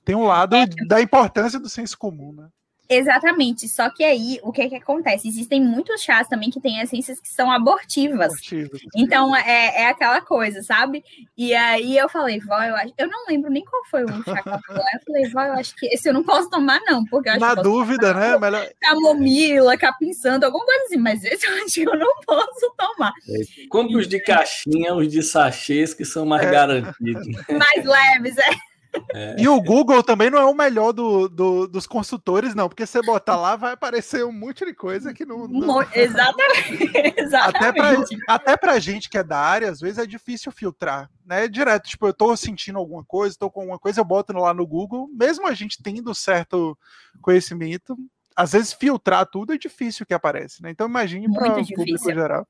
tem 0.04 0.14
um 0.14 0.26
lado 0.26 0.58
é. 0.58 0.66
da 0.88 1.02
importância 1.02 1.58
do 1.58 1.70
senso 1.70 1.98
comum, 1.98 2.34
né? 2.34 2.50
Exatamente, 2.90 3.70
só 3.70 3.88
que 3.92 4.04
aí 4.04 4.40
o 4.42 4.52
que 4.52 4.68
que 4.68 4.76
acontece? 4.76 5.28
Existem 5.28 5.62
muitos 5.62 6.02
chás 6.02 6.28
também 6.28 6.50
que 6.50 6.60
têm 6.60 6.80
essências 6.80 7.20
que 7.20 7.30
são 7.30 7.52
abortivas. 7.52 8.32
abortivas 8.32 8.82
então 8.96 9.36
é, 9.36 9.84
é 9.84 9.86
aquela 9.90 10.20
coisa, 10.22 10.64
sabe? 10.64 11.04
E 11.38 11.54
aí 11.54 11.96
eu 11.96 12.10
falei, 12.10 12.40
vó, 12.40 12.60
eu, 12.64 12.76
acho... 12.76 12.94
eu 12.98 13.08
não 13.08 13.26
lembro 13.28 13.52
nem 13.52 13.64
qual 13.64 13.86
foi 13.86 14.04
o 14.04 14.08
chá 14.24 14.42
que 14.42 14.50
eu 14.50 14.60
falei. 14.66 14.84
Eu 14.94 15.00
falei, 15.06 15.30
vó, 15.30 15.42
eu 15.42 15.54
acho 15.54 15.76
que 15.76 15.86
esse 15.88 16.10
eu 16.10 16.14
não 16.14 16.24
posso 16.24 16.50
tomar, 16.50 16.82
não, 16.82 17.06
porque 17.06 17.30
Na 17.38 17.54
dúvida, 17.54 18.12
né? 18.12 18.38
Melhor... 18.40 18.68
Camomila, 18.82 19.78
capinçando, 19.78 20.48
alguma 20.48 20.66
coisa 20.66 20.86
assim, 20.86 20.98
mas 20.98 21.24
esse 21.24 21.46
eu 21.46 21.64
acho 21.64 21.74
que 21.76 21.84
eu 21.84 21.96
não 21.96 22.16
posso 22.26 22.74
tomar. 22.76 23.14
É, 23.30 23.68
compre 23.70 23.98
os 23.98 24.08
de 24.08 24.20
caixinha, 24.20 24.96
os 24.96 25.08
de 25.08 25.22
sachês, 25.22 25.94
que 25.94 26.04
são 26.04 26.26
mais 26.26 26.48
é. 26.48 26.52
garantidos. 26.52 27.28
Mais 27.50 27.86
leves, 27.86 28.36
é. 28.38 28.69
É. 29.14 29.36
E 29.38 29.48
o 29.48 29.62
Google 29.62 30.04
também 30.04 30.30
não 30.30 30.40
é 30.40 30.46
o 30.46 30.54
melhor 30.54 30.92
do, 30.92 31.30
do, 31.30 31.68
dos 31.68 31.86
consultores, 31.86 32.56
não, 32.56 32.68
porque 32.68 32.86
você 32.86 33.02
botar 33.02 33.36
lá 33.36 33.56
vai 33.56 33.74
aparecer 33.74 34.26
um 34.26 34.32
monte 34.32 34.66
de 34.66 34.74
coisa 34.74 35.14
que 35.14 35.26
não. 35.26 35.48
não... 35.48 35.82
Exatamente. 35.94 36.92
Exatamente. 37.18 38.18
Até 38.28 38.58
para 38.58 38.72
até 38.72 38.82
gente 38.82 39.10
que 39.10 39.18
é 39.18 39.24
da 39.24 39.38
área, 39.38 39.70
às 39.70 39.80
vezes 39.80 40.00
é 40.00 40.06
difícil 40.06 40.52
filtrar, 40.52 41.10
né? 41.26 41.48
Direto, 41.48 41.88
tipo, 41.88 42.08
eu 42.08 42.14
tô 42.14 42.36
sentindo 42.36 42.80
alguma 42.80 43.04
coisa, 43.04 43.36
tô 43.38 43.50
com 43.50 43.62
alguma 43.62 43.80
coisa, 43.80 44.00
eu 44.00 44.06
boto 44.06 44.34
lá 44.34 44.54
no 44.54 44.66
Google, 44.66 45.08
mesmo 45.14 45.48
a 45.48 45.54
gente 45.54 45.82
tendo 45.82 46.14
certo 46.16 46.78
conhecimento, 47.22 47.96
às 48.36 48.54
vezes 48.54 48.74
filtrar 48.74 49.26
tudo 49.26 49.54
é 49.54 49.58
difícil 49.58 50.06
que 50.06 50.14
aparece, 50.14 50.64
né? 50.64 50.72
Então 50.72 50.88
imagine 50.88 51.32
para 51.32 51.60
o 51.60 51.68
público 51.68 52.12
geral. 52.12 52.48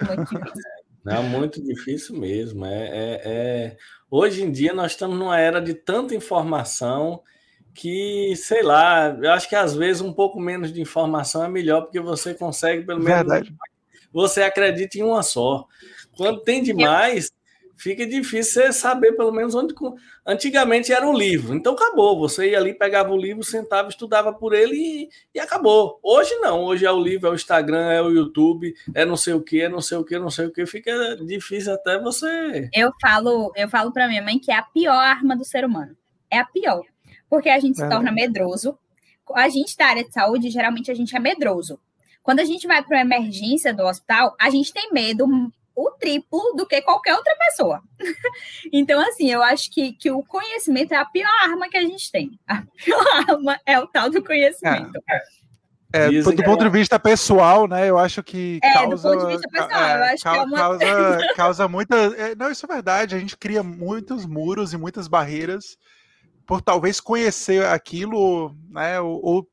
Muito 0.00 0.38
difícil. 0.38 0.73
Não, 1.04 1.22
muito 1.22 1.62
difícil 1.62 2.16
mesmo. 2.18 2.64
É, 2.64 2.88
é, 2.88 3.22
é, 3.24 3.76
Hoje 4.10 4.42
em 4.42 4.50
dia 4.50 4.72
nós 4.72 4.92
estamos 4.92 5.18
numa 5.18 5.38
era 5.38 5.60
de 5.60 5.74
tanta 5.74 6.14
informação 6.14 7.22
que, 7.74 8.34
sei 8.36 8.62
lá, 8.62 9.08
eu 9.20 9.32
acho 9.32 9.48
que 9.48 9.56
às 9.56 9.74
vezes 9.74 10.00
um 10.00 10.12
pouco 10.12 10.40
menos 10.40 10.72
de 10.72 10.80
informação 10.80 11.44
é 11.44 11.48
melhor, 11.48 11.82
porque 11.82 12.00
você 12.00 12.32
consegue, 12.32 12.86
pelo 12.86 13.00
menos, 13.02 13.28
Verdade. 13.28 13.54
você 14.12 14.42
acredita 14.42 14.96
em 14.96 15.02
uma 15.02 15.22
só. 15.22 15.66
Quando 16.16 16.42
tem 16.42 16.62
demais, 16.62 17.32
fica 17.76 18.06
difícil 18.06 18.62
você 18.62 18.72
saber 18.72 19.12
pelo 19.12 19.32
menos 19.32 19.54
onde. 19.54 19.74
Antigamente 20.26 20.92
era 20.92 21.06
o 21.06 21.16
livro, 21.16 21.54
então 21.54 21.74
acabou. 21.74 22.18
Você 22.18 22.50
ia 22.50 22.58
ali, 22.58 22.72
pegava 22.72 23.12
o 23.12 23.16
livro, 23.16 23.42
sentava, 23.42 23.88
estudava 23.88 24.32
por 24.32 24.54
ele 24.54 24.74
e, 24.76 25.08
e, 25.34 25.40
acabou. 25.40 25.98
Hoje 26.02 26.34
não, 26.36 26.62
hoje 26.62 26.86
é 26.86 26.90
o 26.90 27.00
livro, 27.00 27.28
é 27.28 27.30
o 27.30 27.34
Instagram, 27.34 27.90
é 27.90 28.00
o 28.00 28.10
YouTube, 28.10 28.74
é 28.94 29.04
não 29.04 29.16
sei 29.16 29.34
o 29.34 29.40
que, 29.42 29.62
é 29.62 29.68
não 29.68 29.80
sei 29.80 29.98
o 29.98 30.04
que, 30.04 30.18
não 30.18 30.30
sei 30.30 30.46
o 30.46 30.52
que. 30.52 30.64
Fica 30.66 31.16
difícil 31.16 31.74
até 31.74 32.00
você. 32.00 32.68
Eu 32.72 32.92
falo, 33.00 33.52
eu 33.54 33.68
falo 33.68 33.92
para 33.92 34.08
minha 34.08 34.22
mãe 34.22 34.38
que 34.38 34.50
é 34.50 34.56
a 34.56 34.62
pior 34.62 34.96
arma 34.96 35.36
do 35.36 35.44
ser 35.44 35.64
humano. 35.64 35.96
É 36.30 36.38
a 36.38 36.44
pior. 36.44 36.84
Porque 37.28 37.48
a 37.48 37.58
gente 37.58 37.78
se 37.78 37.88
torna 37.88 38.10
medroso. 38.10 38.78
A 39.34 39.48
gente 39.48 39.76
da 39.76 39.86
área 39.86 40.04
de 40.04 40.12
saúde, 40.12 40.50
geralmente 40.50 40.90
a 40.90 40.94
gente 40.94 41.16
é 41.16 41.18
medroso. 41.18 41.78
Quando 42.22 42.40
a 42.40 42.44
gente 42.44 42.66
vai 42.66 42.82
para 42.82 42.96
uma 42.96 43.16
emergência 43.16 43.74
do 43.74 43.84
hospital, 43.84 44.34
a 44.40 44.48
gente 44.48 44.72
tem 44.72 44.90
medo 44.90 45.26
o 45.74 45.90
triplo 45.92 46.54
do 46.56 46.66
que 46.66 46.80
qualquer 46.82 47.14
outra 47.14 47.34
pessoa. 47.36 47.82
então, 48.72 49.00
assim, 49.00 49.30
eu 49.30 49.42
acho 49.42 49.70
que, 49.70 49.92
que 49.92 50.10
o 50.10 50.22
conhecimento 50.22 50.92
é 50.92 50.96
a 50.96 51.04
pior 51.04 51.30
arma 51.42 51.68
que 51.68 51.76
a 51.76 51.82
gente 51.82 52.10
tem. 52.10 52.38
A 52.46 52.62
pior 52.84 53.06
arma 53.28 53.60
é 53.66 53.78
o 53.78 53.86
tal 53.86 54.10
do 54.10 54.22
conhecimento. 54.22 55.02
É. 55.10 55.44
É, 55.96 56.10
do 56.10 56.42
ponto 56.42 56.64
de 56.64 56.70
vista 56.70 56.98
pessoal, 56.98 57.68
né? 57.68 57.88
Eu 57.88 57.96
acho 57.96 58.20
que 58.20 58.58
é, 58.64 58.72
causa, 58.72 59.08
do 59.08 59.14
ponto 59.14 59.26
de 59.26 59.32
vista 59.34 59.48
pessoal, 59.48 59.80
é, 59.80 59.96
eu 59.96 60.02
acho 60.02 60.24
ca, 60.24 60.32
que 60.32 60.38
é 60.38 60.42
uma... 60.42 60.56
causa, 60.56 60.78
causa 61.36 61.68
muita. 61.68 61.94
É, 61.94 62.34
não, 62.34 62.50
isso 62.50 62.66
é 62.66 62.74
verdade. 62.74 63.14
A 63.14 63.18
gente 63.20 63.36
cria 63.36 63.62
muitos 63.62 64.26
muros 64.26 64.72
e 64.72 64.76
muitas 64.76 65.06
barreiras 65.06 65.76
por 66.44 66.60
talvez 66.60 66.98
conhecer 66.98 67.64
aquilo, 67.66 68.56
né? 68.68 69.00
Ou, 69.00 69.24
ou 69.24 69.48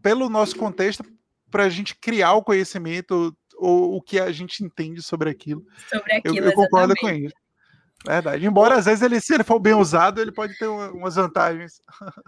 pelo 0.00 0.28
nosso 0.28 0.54
contexto, 0.54 1.04
para 1.50 1.64
a 1.64 1.68
gente 1.68 1.96
criar 1.96 2.34
o 2.34 2.44
conhecimento 2.44 3.36
o, 3.62 3.96
o 3.96 4.02
que 4.02 4.18
a 4.18 4.32
gente 4.32 4.64
entende 4.64 5.02
sobre 5.02 5.30
aquilo. 5.30 5.64
Sobre 5.88 6.12
aquilo, 6.14 6.38
eu, 6.38 6.44
eu 6.46 6.52
concordo 6.52 6.94
com 6.96 7.08
isso. 7.08 7.34
Verdade. 8.04 8.44
Embora 8.44 8.76
às 8.76 8.86
vezes 8.86 9.02
ele, 9.02 9.20
se 9.20 9.32
ele 9.32 9.44
for 9.44 9.60
bem 9.60 9.74
usado, 9.74 10.20
ele 10.20 10.32
pode 10.32 10.58
ter 10.58 10.66
umas 10.66 11.14
vantagens. 11.14 11.80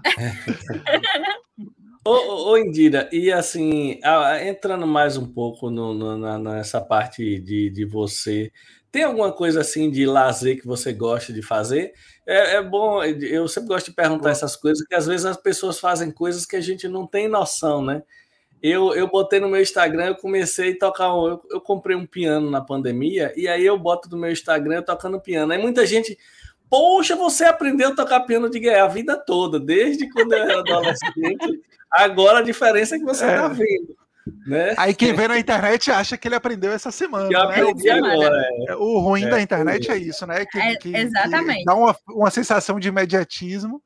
ô, 2.06 2.50
ô, 2.50 2.56
Indira, 2.56 3.08
e 3.12 3.32
assim, 3.32 3.98
entrando 4.42 4.86
mais 4.86 5.16
um 5.16 5.26
pouco 5.26 5.70
no, 5.70 5.92
no, 5.92 6.16
na, 6.16 6.38
nessa 6.38 6.80
parte 6.80 7.40
de, 7.40 7.70
de 7.70 7.84
você, 7.84 8.52
tem 8.92 9.02
alguma 9.02 9.32
coisa 9.32 9.62
assim 9.62 9.90
de 9.90 10.06
lazer 10.06 10.60
que 10.60 10.66
você 10.66 10.92
gosta 10.92 11.32
de 11.32 11.42
fazer? 11.42 11.92
É, 12.24 12.56
é 12.56 12.62
bom, 12.62 13.02
eu 13.02 13.48
sempre 13.48 13.70
gosto 13.70 13.86
de 13.86 13.96
perguntar 13.96 14.30
essas 14.30 14.54
coisas, 14.54 14.84
porque 14.84 14.94
às 14.94 15.06
vezes 15.06 15.26
as 15.26 15.36
pessoas 15.36 15.80
fazem 15.80 16.12
coisas 16.12 16.46
que 16.46 16.54
a 16.54 16.60
gente 16.60 16.86
não 16.86 17.04
tem 17.04 17.26
noção, 17.26 17.84
né? 17.84 18.00
Eu, 18.66 18.94
eu 18.94 19.06
botei 19.06 19.38
no 19.38 19.48
meu 19.50 19.60
Instagram, 19.60 20.06
eu 20.06 20.14
comecei 20.14 20.72
a 20.72 20.78
tocar. 20.78 21.08
Eu, 21.08 21.42
eu 21.50 21.60
comprei 21.60 21.94
um 21.94 22.06
piano 22.06 22.50
na 22.50 22.62
pandemia, 22.62 23.30
e 23.36 23.46
aí 23.46 23.66
eu 23.66 23.78
boto 23.78 24.08
no 24.08 24.16
meu 24.16 24.32
Instagram 24.32 24.80
tocando 24.80 25.20
piano. 25.20 25.52
Aí 25.52 25.60
muita 25.60 25.84
gente. 25.84 26.16
Poxa, 26.70 27.14
você 27.14 27.44
aprendeu 27.44 27.90
a 27.90 27.94
tocar 27.94 28.20
piano 28.20 28.48
de 28.48 28.58
guerra 28.58 28.84
a 28.84 28.88
vida 28.88 29.18
toda, 29.18 29.60
desde 29.60 30.08
quando 30.10 30.32
eu 30.32 30.44
era 30.44 30.60
adolescente. 30.60 31.60
Agora 31.92 32.38
a 32.38 32.42
diferença 32.42 32.96
é 32.96 32.98
que 32.98 33.04
você 33.04 33.26
está 33.26 33.44
é. 33.44 33.48
vendo. 33.50 33.94
Né? 34.46 34.74
Aí 34.78 34.94
quem 34.94 35.12
vê 35.12 35.28
na 35.28 35.38
internet 35.38 35.90
acha 35.90 36.16
que 36.16 36.26
ele 36.26 36.34
aprendeu 36.34 36.72
essa 36.72 36.90
semana. 36.90 37.28
Que 37.28 37.34
né? 37.34 37.40
aprendi 37.40 37.90
agora. 37.90 38.42
É. 38.66 38.76
O 38.76 38.98
ruim 38.98 39.26
é, 39.26 39.28
da 39.28 39.42
internet 39.42 39.90
é 39.90 39.98
isso, 39.98 40.26
né? 40.26 40.46
Que, 40.46 40.58
é, 40.58 40.74
que, 40.76 40.96
exatamente. 40.96 41.58
Que 41.58 41.64
dá 41.66 41.74
uma, 41.74 41.94
uma 42.08 42.30
sensação 42.30 42.80
de 42.80 42.88
imediatismo 42.88 43.82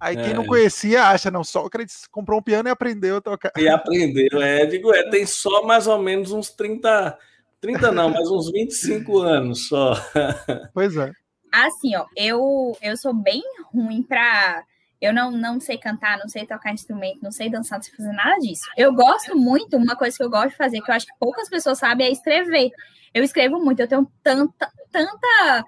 Aí 0.00 0.16
quem 0.16 0.30
é. 0.30 0.34
não 0.34 0.46
conhecia 0.46 1.04
acha, 1.04 1.30
não, 1.30 1.42
Sócrates 1.42 2.06
comprou 2.06 2.38
um 2.38 2.42
piano 2.42 2.68
e 2.68 2.72
aprendeu 2.72 3.16
a 3.16 3.20
tocar. 3.20 3.52
E 3.56 3.68
aprendeu, 3.68 4.40
é, 4.40 4.64
digo, 4.66 4.94
é, 4.94 5.08
tem 5.10 5.26
só 5.26 5.62
mais 5.64 5.86
ou 5.86 5.98
menos 5.98 6.30
uns 6.30 6.50
30, 6.50 7.18
30 7.60 7.90
não, 7.92 8.08
mas 8.08 8.30
uns 8.30 8.50
25 8.50 9.18
anos 9.20 9.68
só. 9.68 9.94
Pois 10.72 10.96
é. 10.96 11.10
Assim, 11.52 11.96
ó, 11.96 12.04
eu, 12.16 12.76
eu 12.82 12.96
sou 12.96 13.14
bem 13.14 13.42
ruim 13.72 14.02
para 14.02 14.64
eu 15.00 15.12
não, 15.12 15.30
não 15.30 15.60
sei 15.60 15.78
cantar, 15.78 16.18
não 16.18 16.28
sei 16.28 16.44
tocar 16.44 16.72
instrumento, 16.72 17.22
não 17.22 17.30
sei 17.30 17.48
dançar, 17.48 17.78
não 17.78 17.82
sei 17.84 17.94
fazer 17.94 18.12
nada 18.12 18.36
disso. 18.40 18.64
Eu 18.76 18.92
gosto 18.92 19.36
muito, 19.36 19.76
uma 19.76 19.94
coisa 19.94 20.16
que 20.16 20.22
eu 20.22 20.30
gosto 20.30 20.50
de 20.50 20.56
fazer, 20.56 20.80
que 20.80 20.90
eu 20.90 20.94
acho 20.94 21.06
que 21.06 21.18
poucas 21.20 21.48
pessoas 21.48 21.78
sabem, 21.78 22.06
é 22.08 22.10
escrever. 22.10 22.70
Eu 23.14 23.22
escrevo 23.22 23.58
muito, 23.60 23.80
eu 23.80 23.88
tenho 23.88 24.10
tanta, 24.22 24.68
tanta 24.90 25.64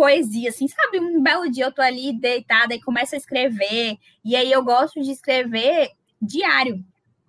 poesia, 0.00 0.48
assim, 0.48 0.66
sabe? 0.66 0.98
Um 0.98 1.22
belo 1.22 1.50
dia 1.50 1.66
eu 1.66 1.72
tô 1.72 1.82
ali 1.82 2.18
deitada 2.18 2.74
e 2.74 2.80
começo 2.80 3.14
a 3.14 3.18
escrever, 3.18 3.98
e 4.24 4.34
aí 4.34 4.50
eu 4.50 4.64
gosto 4.64 4.98
de 5.02 5.10
escrever 5.10 5.90
diário, 6.22 6.82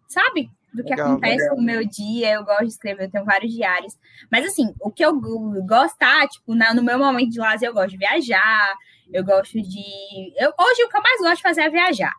sabe? 0.07 0.49
Do 0.73 0.81
que 0.81 0.91
legal, 0.91 1.11
acontece 1.11 1.43
legal. 1.43 1.57
no 1.57 1.64
meu 1.64 1.85
dia, 1.85 2.31
eu 2.31 2.45
gosto 2.45 2.64
de 2.64 2.72
escrever, 2.72 3.03
eu 3.03 3.11
tenho 3.11 3.26
vários 3.26 3.53
diários. 3.53 3.93
Mas 4.31 4.45
assim, 4.45 4.73
o 4.80 4.89
que 4.89 5.03
eu 5.03 5.19
gostar, 5.68 6.26
tipo, 6.30 6.56
na, 6.56 6.73
no 6.73 6.81
meu 6.81 6.98
momento 6.98 7.31
de 7.31 7.39
lazer, 7.39 7.68
eu 7.68 7.73
gosto 7.73 7.89
de 7.89 7.98
viajar, 7.98 8.73
eu 9.11 9.26
gosto 9.26 9.61
de. 9.61 10.34
Eu, 10.38 10.53
hoje 10.57 10.84
o 10.85 10.89
que 10.89 10.95
eu 10.95 11.02
mais 11.02 11.19
gosto 11.19 11.35
de 11.35 11.41
fazer 11.41 11.61
é 11.64 11.69
viajar. 11.69 12.14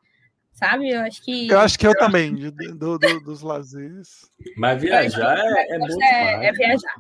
Sabe? 0.53 0.91
Eu 0.91 1.01
acho 1.01 1.25
que. 1.25 1.49
Eu 1.49 1.61
acho 1.61 1.79
que 1.79 1.87
eu, 1.87 1.93
eu 1.93 1.99
também, 1.99 2.35
do, 2.35 2.99
do, 2.99 3.21
dos 3.21 3.41
lazeres. 3.41 4.31
Mas 4.59 4.79
viajar 4.83 5.39
é, 5.39 5.77
é 5.77 5.79
bom. 5.79 6.03
É, 6.03 6.47
é 6.49 6.53
viajar. 6.53 6.97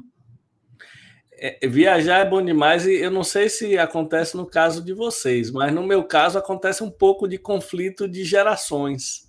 É, 1.44 1.66
viajar 1.66 2.18
é 2.18 2.24
bom 2.24 2.40
demais 2.40 2.86
e 2.86 2.94
eu 2.94 3.10
não 3.10 3.24
sei 3.24 3.48
se 3.48 3.76
acontece 3.76 4.36
no 4.36 4.46
caso 4.46 4.80
de 4.80 4.92
vocês, 4.92 5.50
mas 5.50 5.74
no 5.74 5.82
meu 5.82 6.04
caso 6.04 6.38
acontece 6.38 6.84
um 6.84 6.90
pouco 6.90 7.26
de 7.26 7.36
conflito 7.36 8.06
de 8.06 8.22
gerações. 8.22 9.28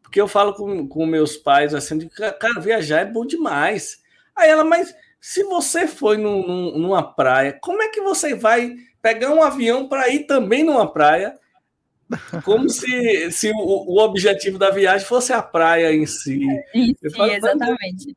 Porque 0.00 0.20
eu 0.20 0.28
falo 0.28 0.54
com, 0.54 0.86
com 0.86 1.04
meus 1.04 1.36
pais 1.36 1.74
assim, 1.74 1.98
de, 1.98 2.08
cara, 2.08 2.60
viajar 2.60 3.00
é 3.00 3.04
bom 3.04 3.26
demais. 3.26 4.00
Aí 4.36 4.48
ela, 4.48 4.62
mas 4.62 4.94
se 5.20 5.42
você 5.42 5.88
foi 5.88 6.18
num, 6.18 6.46
num, 6.46 6.78
numa 6.78 7.02
praia, 7.02 7.58
como 7.60 7.82
é 7.82 7.88
que 7.88 8.00
você 8.00 8.36
vai 8.36 8.76
pegar 9.02 9.30
um 9.30 9.42
avião 9.42 9.88
para 9.88 10.08
ir 10.08 10.28
também 10.28 10.62
numa 10.62 10.86
praia? 10.92 11.36
Como 12.44 12.70
se, 12.70 13.32
se 13.32 13.50
o, 13.50 13.56
o, 13.56 13.98
objetivo 13.98 14.56
da 14.56 14.70
viagem 14.70 15.04
fosse 15.04 15.32
a 15.32 15.42
praia 15.42 15.92
em 15.92 16.06
si. 16.06 16.46
Isso, 16.72 17.10
falo, 17.16 17.32
exatamente. 17.32 18.16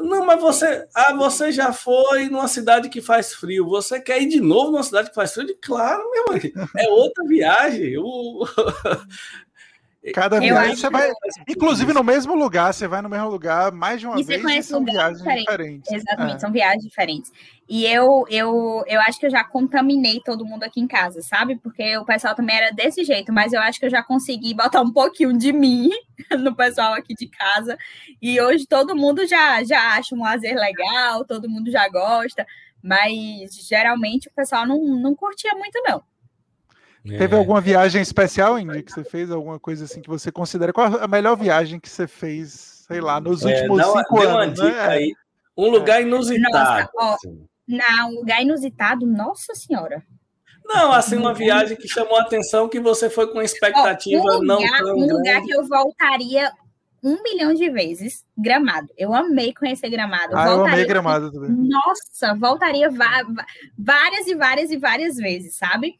Não, 0.00 0.24
mas 0.24 0.40
você, 0.40 0.86
ah, 0.94 1.12
você 1.14 1.52
já 1.52 1.72
foi 1.72 2.28
numa 2.28 2.48
cidade 2.48 2.88
que 2.88 3.00
faz 3.00 3.34
frio. 3.34 3.66
Você 3.68 4.00
quer 4.00 4.20
ir 4.22 4.28
de 4.28 4.40
novo 4.40 4.72
numa 4.72 4.82
cidade 4.82 5.08
que 5.08 5.14
faz 5.14 5.34
frio? 5.34 5.56
Claro, 5.60 6.02
meu 6.10 6.24
amigo. 6.30 6.70
É 6.76 6.88
outra 6.88 7.24
viagem. 7.26 7.96
O... 7.98 8.46
Cada 10.12 10.38
viagem 10.38 10.76
você 10.76 10.90
vai. 10.90 11.10
Inclusive 11.48 11.92
no 11.92 12.04
mesmo 12.04 12.34
lugar, 12.34 12.74
você 12.74 12.86
vai 12.86 13.00
no 13.00 13.08
mesmo 13.08 13.28
lugar 13.30 13.72
mais 13.72 14.00
de 14.00 14.06
uma 14.06 14.20
e 14.20 14.22
vez. 14.22 14.40
Você 14.40 14.46
conhece 14.46 14.68
e 14.68 14.70
são 14.70 14.84
viagens 14.84 15.18
diferente. 15.18 15.46
diferentes. 15.46 15.92
Exatamente, 15.92 16.36
É. 16.36 16.38
são 16.40 16.52
viagens 16.52 16.84
diferentes. 16.84 17.32
E 17.66 17.86
eu, 17.86 18.26
eu, 18.28 18.84
eu 18.86 19.00
acho 19.00 19.18
que 19.18 19.24
eu 19.24 19.30
já 19.30 19.42
contaminei 19.42 20.20
todo 20.20 20.44
mundo 20.44 20.64
aqui 20.64 20.78
em 20.80 20.86
casa, 20.86 21.22
sabe? 21.22 21.56
Porque 21.56 21.96
o 21.96 22.04
pessoal 22.04 22.34
também 22.34 22.54
era 22.56 22.70
desse 22.70 23.02
jeito, 23.04 23.32
mas 23.32 23.54
eu 23.54 23.60
acho 23.60 23.80
que 23.80 23.86
eu 23.86 23.90
já 23.90 24.02
consegui 24.02 24.52
botar 24.52 24.82
um 24.82 24.92
pouquinho 24.92 25.36
de 25.38 25.52
mim 25.52 25.88
no 26.38 26.54
pessoal 26.54 26.92
aqui 26.92 27.14
de 27.14 27.26
casa. 27.28 27.78
E 28.20 28.38
hoje 28.40 28.66
todo 28.66 28.94
mundo 28.94 29.26
já, 29.26 29.64
já 29.64 29.94
acha 29.94 30.14
um 30.14 30.22
lazer 30.22 30.56
legal, 30.56 31.24
todo 31.24 31.48
mundo 31.48 31.70
já 31.70 31.88
gosta, 31.88 32.46
mas 32.82 33.56
geralmente 33.66 34.28
o 34.28 34.32
pessoal 34.34 34.66
não, 34.66 34.78
não 34.84 35.14
curtia 35.14 35.52
muito, 35.54 35.80
não. 35.88 36.02
Teve 37.06 37.34
É. 37.34 37.38
alguma 37.38 37.60
viagem 37.60 38.00
especial, 38.00 38.58
Indy, 38.58 38.82
que 38.82 38.90
você 38.92 39.04
fez? 39.04 39.30
Alguma 39.30 39.60
coisa 39.60 39.84
assim 39.84 40.00
que 40.00 40.08
você 40.08 40.32
considera? 40.32 40.72
Qual 40.72 40.86
a 41.00 41.06
melhor 41.06 41.36
viagem 41.36 41.78
que 41.78 41.88
você 41.88 42.06
fez, 42.06 42.84
sei 42.88 43.00
lá, 43.00 43.20
nos 43.20 43.44
É, 43.44 43.54
últimos 43.54 43.86
uma- 43.86 43.98
cinco 44.02 44.22
anos? 44.22 44.54
dica 44.58 44.72
né? 44.72 44.88
aí. 44.88 45.12
Um 45.56 45.68
lugar 45.70 46.00
inusitado. 46.00 46.50
Nossa, 46.52 46.90
ó. 46.96 47.14
assim. 47.14 47.46
Na 47.68 48.06
um 48.06 48.14
lugar 48.16 48.42
inusitado, 48.42 49.06
nossa 49.06 49.54
senhora. 49.54 50.02
Não, 50.64 50.92
assim, 50.92 51.16
uma 51.16 51.34
viagem 51.34 51.76
que 51.76 51.86
chamou 51.86 52.16
a 52.16 52.22
atenção 52.22 52.68
que 52.70 52.80
você 52.80 53.10
foi 53.10 53.30
com 53.30 53.38
Ó, 53.38 53.42
expectativa 53.42 54.22
um 54.22 54.42
não 54.42 54.56
lugar, 54.60 54.78
tão 54.80 54.96
um 54.96 55.00
lugar 55.06 55.22
grande. 55.34 55.46
que 55.46 55.54
eu 55.54 55.64
voltaria 55.68 56.50
um 57.02 57.22
milhão 57.22 57.52
de 57.52 57.68
vezes, 57.68 58.24
Gramado. 58.36 58.88
Eu 58.96 59.12
amei 59.14 59.52
conhecer 59.52 59.90
Gramado. 59.90 60.34
Ah, 60.34 60.46
eu 60.46 60.64
amei 60.66 60.86
Gramado 60.86 61.30
também. 61.30 61.50
Nossa, 61.50 62.34
voltaria 62.34 62.88
va- 62.90 63.22
va- 63.28 63.44
várias 63.78 64.26
e 64.26 64.34
várias 64.34 64.70
e 64.70 64.78
várias 64.78 65.16
vezes, 65.16 65.54
sabe? 65.56 65.98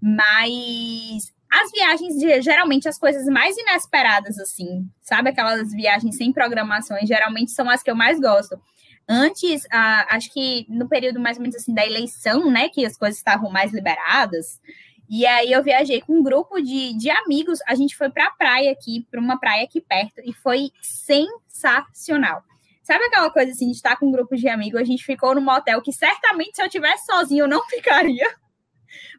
Mas 0.00 1.32
as 1.50 1.70
viagens, 1.70 2.44
geralmente, 2.44 2.88
as 2.88 2.98
coisas 2.98 3.26
mais 3.26 3.56
inesperadas, 3.56 4.38
assim, 4.38 4.86
sabe? 5.00 5.30
Aquelas 5.30 5.72
viagens 5.72 6.16
sem 6.16 6.32
programações, 6.32 7.08
geralmente 7.08 7.50
são 7.50 7.68
as 7.70 7.82
que 7.82 7.90
eu 7.90 7.94
mais 7.96 8.20
gosto. 8.20 8.60
Antes, 9.08 9.66
ah, 9.72 10.06
acho 10.10 10.30
que 10.30 10.66
no 10.68 10.86
período 10.86 11.18
mais 11.18 11.38
ou 11.38 11.42
menos 11.42 11.56
assim 11.56 11.72
da 11.72 11.86
eleição, 11.86 12.50
né, 12.50 12.68
que 12.68 12.84
as 12.84 12.96
coisas 12.96 13.16
estavam 13.16 13.50
mais 13.50 13.72
liberadas, 13.72 14.60
e 15.08 15.24
aí 15.24 15.50
eu 15.50 15.62
viajei 15.62 16.02
com 16.02 16.18
um 16.18 16.22
grupo 16.22 16.60
de, 16.60 16.92
de 16.92 17.08
amigos, 17.10 17.60
a 17.66 17.74
gente 17.74 17.96
foi 17.96 18.10
pra 18.10 18.30
praia 18.32 18.70
aqui, 18.70 19.06
para 19.10 19.18
uma 19.18 19.40
praia 19.40 19.64
aqui 19.64 19.80
perto, 19.80 20.20
e 20.22 20.34
foi 20.34 20.70
sensacional. 20.82 22.42
Sabe 22.82 23.04
aquela 23.04 23.30
coisa 23.30 23.52
assim, 23.52 23.70
de 23.70 23.76
estar 23.76 23.96
com 23.96 24.08
um 24.08 24.12
grupo 24.12 24.36
de 24.36 24.48
amigos, 24.48 24.78
a 24.78 24.84
gente 24.84 25.04
ficou 25.04 25.34
num 25.34 25.40
motel 25.40 25.80
que 25.80 25.92
certamente 25.92 26.56
se 26.56 26.62
eu 26.62 26.68
tivesse 26.68 27.06
sozinho 27.06 27.44
eu 27.44 27.48
não 27.48 27.64
ficaria. 27.68 28.26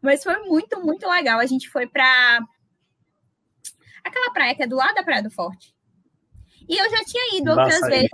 Mas 0.01 0.23
foi 0.23 0.38
muito, 0.45 0.80
muito 0.81 1.07
legal. 1.07 1.39
A 1.39 1.45
gente 1.45 1.69
foi 1.69 1.88
pra 1.88 2.39
aquela 4.03 4.31
praia 4.31 4.56
que 4.56 4.64
é 4.64 4.68
do 4.68 4.76
lado 4.76 4.95
da 4.95 5.03
Praia 5.03 5.23
do 5.23 5.30
Forte. 5.31 5.73
E 6.68 6.77
eu 6.77 6.89
já 6.89 7.03
tinha 7.03 7.38
ido 7.39 7.49
outras 7.49 7.80
Baçaí. 7.81 7.91
vezes. 7.91 8.10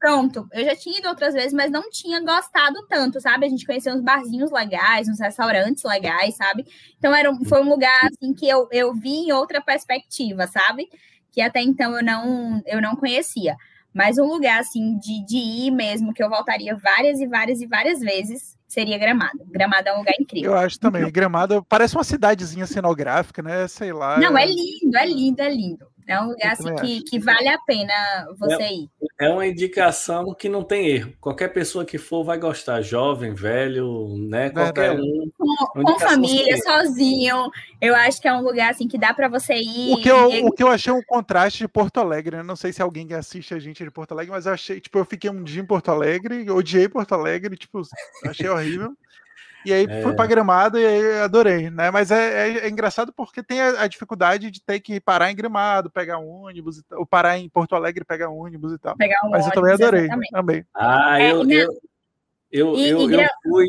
Pronto, 0.00 0.48
eu 0.52 0.64
já 0.64 0.76
tinha 0.76 1.00
ido 1.00 1.08
outras 1.08 1.34
vezes, 1.34 1.52
mas 1.52 1.72
não 1.72 1.90
tinha 1.90 2.20
gostado 2.20 2.86
tanto, 2.86 3.20
sabe? 3.20 3.46
A 3.46 3.48
gente 3.48 3.66
conheceu 3.66 3.92
uns 3.92 4.00
barzinhos 4.00 4.52
legais, 4.52 5.08
uns 5.08 5.18
restaurantes 5.18 5.82
legais, 5.82 6.36
sabe? 6.36 6.64
Então 6.96 7.12
era, 7.12 7.28
um- 7.28 7.44
foi 7.44 7.60
um 7.60 7.68
lugar 7.68 8.06
assim 8.06 8.32
que 8.32 8.48
eu, 8.48 8.68
eu 8.70 8.94
vi 8.94 9.10
em 9.26 9.32
outra 9.32 9.60
perspectiva, 9.60 10.46
sabe? 10.46 10.88
Que 11.32 11.40
até 11.40 11.60
então 11.60 11.96
eu 11.96 12.04
não, 12.04 12.62
eu 12.64 12.80
não 12.80 12.94
conhecia. 12.94 13.56
Mas 13.92 14.18
um 14.18 14.26
lugar 14.26 14.60
assim 14.60 14.96
de, 15.00 15.24
de 15.26 15.36
ir 15.36 15.72
mesmo, 15.72 16.14
que 16.14 16.22
eu 16.22 16.30
voltaria 16.30 16.76
várias 16.76 17.18
e 17.20 17.26
várias 17.26 17.60
e 17.60 17.66
várias 17.66 17.98
vezes, 17.98 18.56
seria 18.68 18.98
Gramado. 18.98 19.40
Gramado 19.46 19.88
é 19.88 19.94
um 19.94 19.98
lugar 19.98 20.14
incrível. 20.20 20.52
Eu 20.52 20.58
acho 20.58 20.78
também. 20.78 21.10
Gramado 21.10 21.64
parece 21.68 21.96
uma 21.96 22.04
cidadezinha 22.04 22.66
cenográfica, 22.66 23.42
né? 23.42 23.66
Sei 23.66 23.92
lá. 23.92 24.20
Não, 24.20 24.36
é 24.36 24.46
lindo, 24.46 24.96
é 24.96 25.06
lindo, 25.06 25.40
é 25.40 25.48
lindo. 25.48 25.87
É 26.08 26.18
um 26.18 26.28
lugar 26.28 26.52
assim, 26.52 26.74
que, 26.76 27.02
que 27.02 27.18
vale 27.18 27.48
a 27.48 27.58
pena 27.58 27.92
você 28.38 28.62
ir. 28.64 28.90
É 29.20 29.28
uma 29.28 29.46
indicação 29.46 30.32
que 30.34 30.48
não 30.48 30.62
tem 30.64 30.86
erro. 30.88 31.12
Qualquer 31.20 31.48
pessoa 31.48 31.84
que 31.84 31.98
for 31.98 32.24
vai 32.24 32.38
gostar, 32.38 32.80
jovem, 32.80 33.34
velho, 33.34 34.16
né? 34.16 34.48
Qualquer 34.48 34.96
Verdade. 34.96 35.02
um. 35.02 35.30
Com, 35.36 35.82
com 35.82 35.98
família, 35.98 36.56
sozinho. 36.62 37.50
Eu 37.78 37.94
acho 37.94 38.22
que 38.22 38.26
é 38.26 38.32
um 38.32 38.40
lugar 38.40 38.70
assim 38.70 38.88
que 38.88 38.96
dá 38.96 39.12
para 39.12 39.28
você 39.28 39.54
ir. 39.56 39.92
O 39.92 40.00
que, 40.00 40.10
eu, 40.10 40.30
e- 40.32 40.42
o 40.44 40.50
que 40.50 40.62
eu 40.62 40.68
achei 40.68 40.90
um 40.90 41.02
contraste 41.02 41.58
de 41.58 41.68
Porto 41.68 41.98
Alegre, 42.00 42.36
né? 42.38 42.42
Não 42.42 42.56
sei 42.56 42.72
se 42.72 42.80
alguém 42.80 43.06
que 43.06 43.12
assiste 43.12 43.52
a 43.52 43.58
gente 43.58 43.82
é 43.82 43.86
de 43.86 43.92
Porto 43.92 44.12
Alegre, 44.12 44.32
mas 44.32 44.46
eu 44.46 44.54
achei, 44.54 44.80
tipo, 44.80 44.98
eu 44.98 45.04
fiquei 45.04 45.28
um 45.28 45.44
dia 45.44 45.60
em 45.60 45.66
Porto 45.66 45.90
Alegre, 45.90 46.50
odiei 46.50 46.88
Porto 46.88 47.12
Alegre, 47.14 47.54
tipo, 47.54 47.82
achei 48.24 48.48
horrível. 48.48 48.92
E 49.64 49.72
aí 49.72 49.86
É. 49.88 50.02
fui 50.02 50.14
pra 50.14 50.26
Gramado 50.26 50.78
e 50.78 50.86
aí 50.86 51.18
adorei, 51.20 51.68
né? 51.70 51.90
Mas 51.90 52.10
é, 52.10 52.48
é- 52.48 52.58
é 52.66 52.68
engraçado 52.68 53.12
porque 53.12 53.42
tem 53.42 53.60
a, 53.60 53.82
a 53.82 53.86
dificuldade 53.88 54.50
de 54.50 54.62
ter 54.64 54.80
que 54.80 55.00
parar 55.00 55.30
em 55.30 55.36
Gramado, 55.36 55.90
pegar 55.90 56.18
um 56.18 56.28
ônibus, 56.28 56.78
e 56.78 56.82
tal, 56.84 57.00
ou 57.00 57.06
parar 57.06 57.38
em 57.38 57.48
Porto 57.48 57.74
Alegre, 57.74 58.04
pegar 58.04 58.30
um 58.30 58.38
ônibus 58.38 58.72
e 58.72 58.78
tal. 58.78 58.96
pegar 58.96 59.18
um 59.24 59.30
Mas 59.30 59.46
eu 59.46 59.52
também 59.52 59.70
ônibus, 59.72 59.86
adorei, 59.86 60.04
exatamente. 60.04 60.30
amei. 60.34 60.64
Ah, 60.74 61.20
É, 61.20 61.32
eu, 61.32 61.44
na- 61.44 61.54
eu, 61.54 61.78
eu, 62.50 62.76
e- 62.76 62.88
eu, 62.88 63.10
e 63.10 63.14
eu 63.14 63.26
fui 63.42 63.66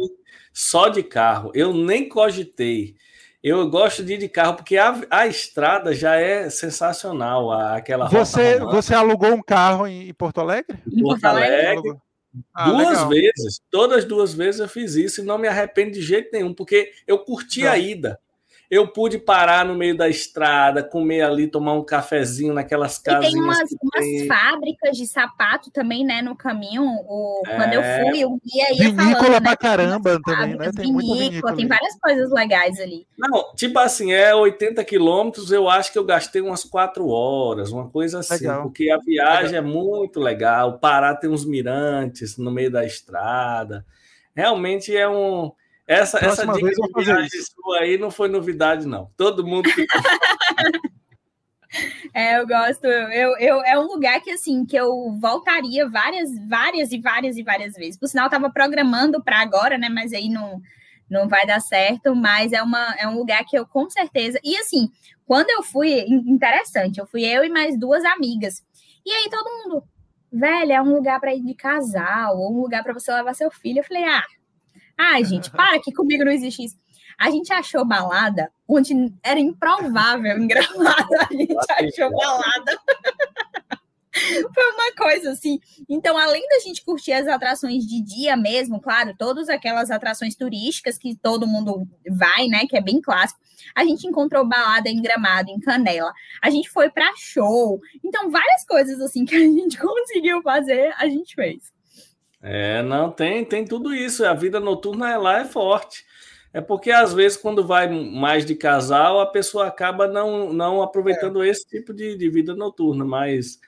só 0.54 0.90
de 0.90 1.04
carro. 1.04 1.52
Eu 1.54 1.74
nem 1.74 2.08
cogitei. 2.08 2.96
Eu 3.42 3.70
gosto 3.70 4.04
de 4.04 4.14
ir 4.14 4.18
de 4.18 4.28
carro 4.28 4.56
porque 4.56 4.78
a, 4.78 5.00
a 5.10 5.26
estrada 5.26 5.94
já 5.94 6.16
é 6.16 6.50
sensacional. 6.50 7.52
a- 7.52 7.78
Aquela 7.78 8.08
Você, 8.10 8.60
você 8.60 8.94
alugou 8.94 9.34
um 9.34 9.42
carro 9.42 9.88
em, 9.88 10.10
em 10.10 10.14
Porto 10.14 10.40
Alegre? 10.42 10.78
Em 10.88 11.02
Porto 11.02 11.22
Porto 11.22 11.26
Alegre? 11.26 11.94
Ah, 12.54 12.70
duas 12.72 12.90
legal. 12.90 13.10
vezes, 13.10 13.62
todas 13.72 14.06
duas 14.06 14.34
vezes 14.34 14.62
eu 14.62 14.68
fiz 14.68 14.96
isso 14.96 15.22
e 15.22 15.24
não 15.24 15.38
me 15.38 15.48
arrependo 15.48 15.92
de 15.92 16.02
jeito 16.02 16.30
nenhum, 16.32 16.54
porque 16.54 16.92
eu 17.08 17.20
curti 17.20 17.64
Não. 17.64 17.72
a 17.72 17.78
ida. 17.78 18.20
Eu 18.70 18.88
pude 18.88 19.18
parar 19.18 19.66
no 19.66 19.74
meio 19.74 19.98
da 19.98 20.08
estrada, 20.08 20.84
comer 20.84 21.22
ali, 21.24 21.48
tomar 21.48 21.74
um 21.74 21.84
cafezinho 21.84 22.54
naquelas 22.54 22.98
E 23.00 23.04
tem 23.04 23.14
casinhas. 23.16 23.44
umas, 23.44 23.70
que 23.70 23.78
umas 23.82 24.28
fábricas 24.28 24.96
de 24.96 25.08
sapato 25.08 25.72
também, 25.72 26.06
né, 26.06 26.22
no 26.22 26.36
caminho. 26.36 26.84
O, 26.84 27.42
Quando 27.56 27.74
eu 27.74 27.82
É. 27.82 28.00
fui, 28.00 28.20
eu 28.20 28.40
ia, 28.46 28.72
ia 28.74 28.90
Vinícola 28.92 29.16
falando, 29.24 29.32
né, 29.34 29.40
pra 29.40 29.58
tem 29.58 29.70
umas 29.70 29.78
caramba 29.78 30.22
também, 30.24 30.56
né? 30.56 30.72
Tem 30.72 30.86
vinícola, 30.96 31.18
vinícola. 31.18 31.56
tem 31.56 31.68
várias 31.68 32.00
coisas 32.00 32.32
legais 32.32 32.80
ali. 32.80 33.08
Não, 33.18 33.54
tipo 33.56 33.80
assim, 33.80 34.12
é 34.14 34.36
80 34.36 34.84
quilômetros, 34.84 35.52
eu 35.52 35.68
acho 35.68 35.92
que 35.92 35.98
eu 35.98 36.06
gastei 36.06 36.42
umas 36.42 36.64
quatro 36.64 37.08
horas, 37.10 37.72
uma 37.72 37.90
coisa 37.90 38.20
assim, 38.20 38.36
Legal. 38.46 38.62
porque 38.62 38.92
a 38.92 38.98
viagem 39.00 39.58
é 39.58 39.62
muito 39.62 40.20
legal. 40.20 40.78
Pará 40.78 41.16
tem 41.16 41.28
uns 41.30 41.44
mirantes 41.44 42.38
no 42.38 42.52
meio 42.52 42.70
da 42.70 42.86
estrada. 42.86 43.84
Realmente 44.36 44.96
é 44.96 45.10
um. 45.10 45.52
Essa, 45.90 46.24
essa 46.24 46.46
dica 46.46 46.70
de 46.70 46.76
vou 46.76 46.92
fazer 46.92 47.16
viagem 47.16 47.42
sua 47.42 47.80
aí 47.80 47.98
não 47.98 48.12
foi 48.12 48.30
novidade, 48.30 48.86
não. 48.88 49.12
Todo 49.18 49.46
mundo 49.46 49.68
fica 49.72 49.98
É, 52.14 52.40
eu 52.40 52.48
gosto. 52.48 52.86
Eu, 52.86 53.38
eu, 53.38 53.64
é 53.64 53.78
um 53.78 53.88
lugar 53.88 54.22
que, 54.22 54.32
assim, 54.32 54.66
que 54.66 54.76
eu 54.76 55.12
voltaria 55.20 55.88
várias, 55.88 56.30
várias 56.48 56.92
e 56.92 57.00
várias 57.00 57.38
e 57.38 57.44
várias 57.44 57.74
vezes. 57.74 57.98
Por 58.00 58.08
sinal, 58.08 58.26
eu 58.26 58.32
tava 58.32 58.52
programando 58.52 59.24
para 59.24 59.40
agora, 59.40 59.78
né? 59.78 59.90
Mas 59.90 60.14
aí 60.14 60.30
não, 60.30 60.62
não 61.10 61.28
vai 61.28 61.46
dar 61.46 61.60
certo. 61.60 62.16
Mas 62.16 62.54
é, 62.54 62.62
uma, 62.62 62.96
é 62.98 63.08
um 63.08 63.16
lugar 63.16 63.44
que 63.46 63.58
eu, 63.58 63.66
com 63.66 63.90
certeza. 63.90 64.40
E, 64.44 64.58
assim, 64.58 64.90
quando 65.26 65.50
eu 65.52 65.62
fui, 65.64 66.02
in- 66.02 66.32
interessante, 66.32 67.00
eu 67.00 67.06
fui 67.06 67.24
eu 67.24 67.44
e 67.44 67.50
mais 67.50 67.80
duas 67.80 68.04
amigas. 68.06 68.64
E 69.06 69.12
aí 69.12 69.30
todo 69.30 69.50
mundo, 69.64 69.84
velho, 70.32 70.72
é 70.72 70.82
um 70.82 70.94
lugar 70.94 71.20
para 71.20 71.34
ir 71.36 71.42
de 71.44 71.54
casal, 71.54 72.38
ou 72.38 72.52
um 72.52 72.62
lugar 72.62 72.84
para 72.84 72.94
você 72.94 73.12
levar 73.12 73.36
seu 73.36 73.52
filho. 73.52 73.80
Eu 73.80 73.84
falei, 73.84 74.04
ah, 74.06 74.24
ai, 75.00 75.24
gente, 75.24 75.50
para 75.50 75.80
que 75.80 75.94
comigo 75.94 76.26
não 76.26 76.32
existe 76.32 76.66
isso. 76.66 76.78
A 77.18 77.32
gente 77.32 77.52
achou 77.52 77.86
balada 77.86 78.52
onde 78.68 78.94
era 79.24 79.40
improvável 79.40 80.38
em 80.38 80.48
Gramado. 80.48 81.08
A 81.30 81.34
gente 81.34 81.56
achou 81.70 82.12
balada. 82.12 82.80
Foi 84.54 84.72
uma 84.74 84.92
coisa 84.98 85.32
assim. 85.32 85.60
Então, 85.88 86.18
além 86.18 86.46
da 86.50 86.60
gente 86.60 86.84
curtir 86.84 87.14
as 87.14 87.28
atrações 87.28 87.86
de 87.86 88.02
dia 88.02 88.36
mesmo, 88.36 88.82
claro, 88.82 89.14
todas 89.18 89.50
aquelas 89.50 89.92
atrações 89.92 90.36
turísticas 90.36 90.98
que 90.98 91.16
todo 91.16 91.48
mundo 91.48 91.88
vai, 92.10 92.48
né? 92.48 92.66
Que 92.68 92.78
é 92.78 92.82
bem 92.82 93.00
clássico. 93.02 93.40
A 93.76 93.84
gente 93.86 94.08
encontrou 94.08 94.48
balada 94.48 94.90
em 94.90 95.02
Gramado, 95.02 95.50
em 95.50 95.60
Canela. 95.60 96.12
A 96.42 96.50
gente 96.50 96.70
foi 96.70 96.90
para 96.90 97.12
show. 97.16 97.80
Então, 98.04 98.30
várias 98.30 98.66
coisas 98.66 99.00
assim 99.00 99.26
que 99.26 99.36
a 99.36 99.40
gente 99.40 99.78
conseguiu 99.80 100.42
fazer, 100.42 100.94
a 100.98 101.08
gente 101.08 101.36
fez. 101.36 101.72
É, 102.42 102.82
não, 102.84 103.12
tem, 103.12 103.44
tem 103.44 103.66
tudo 103.66 103.94
isso. 103.94 104.26
A 104.26 104.34
vida 104.34 104.60
noturna 104.60 105.18
lá 105.18 105.40
é 105.42 105.46
forte. 105.46 106.06
É 106.54 106.60
porque, 106.62 106.90
às 106.90 107.14
vezes, 107.14 107.38
quando 107.38 107.66
vai 107.66 107.88
mais 107.88 108.46
de 108.46 108.56
casal, 108.56 109.20
a 109.20 109.28
pessoa 109.28 109.68
acaba 109.68 110.08
não, 110.08 110.52
não 110.52 110.82
aproveitando 110.82 111.44
esse 111.44 111.68
tipo 111.68 111.94
de, 111.94 112.16
de 112.16 112.30
vida 112.30 112.56
noturna, 112.56 113.06
mas 113.06 113.60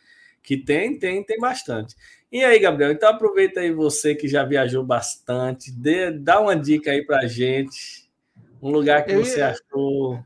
que 0.41 0.57
tem, 0.57 0.97
tem, 0.97 1.23
tem 1.23 1.37
bastante. 1.39 1.95
E 2.31 2.43
aí, 2.43 2.57
Gabriel, 2.57 2.91
então 2.91 3.09
aproveita 3.09 3.59
aí 3.59 3.71
você 3.71 4.15
que 4.15 4.27
já 4.27 4.43
viajou 4.43 4.83
bastante, 4.83 5.71
dê, 5.71 6.09
dá 6.11 6.39
uma 6.39 6.55
dica 6.55 6.89
aí 6.91 7.05
pra 7.05 7.27
gente, 7.27 8.09
um 8.61 8.71
lugar 8.71 9.05
que 9.05 9.11
Eu 9.11 9.23
você 9.23 9.39
ia- 9.39 9.49
achou. 9.49 10.23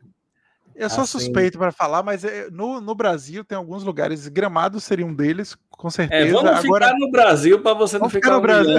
Eu 0.75 0.89
sou 0.89 1.03
assim, 1.03 1.19
suspeito 1.19 1.57
para 1.57 1.71
falar, 1.71 2.03
mas 2.03 2.23
é, 2.25 2.49
no, 2.51 2.81
no 2.81 2.93
Brasil 2.93 3.43
tem 3.45 3.57
alguns 3.57 3.83
lugares, 3.83 4.27
Gramado 4.27 4.79
seria 4.79 5.05
um 5.05 5.13
deles, 5.13 5.57
com 5.69 5.89
certeza. 5.89 6.27
É, 6.27 6.31
vamos 6.31 6.51
Agora, 6.51 6.87
ficar 6.87 6.99
no 6.99 7.09
Brasil 7.09 7.61
para 7.61 7.73
você 7.73 7.97
não 7.97 8.09
ficar, 8.09 8.31
no 8.31 8.41
Brasil. 8.41 8.75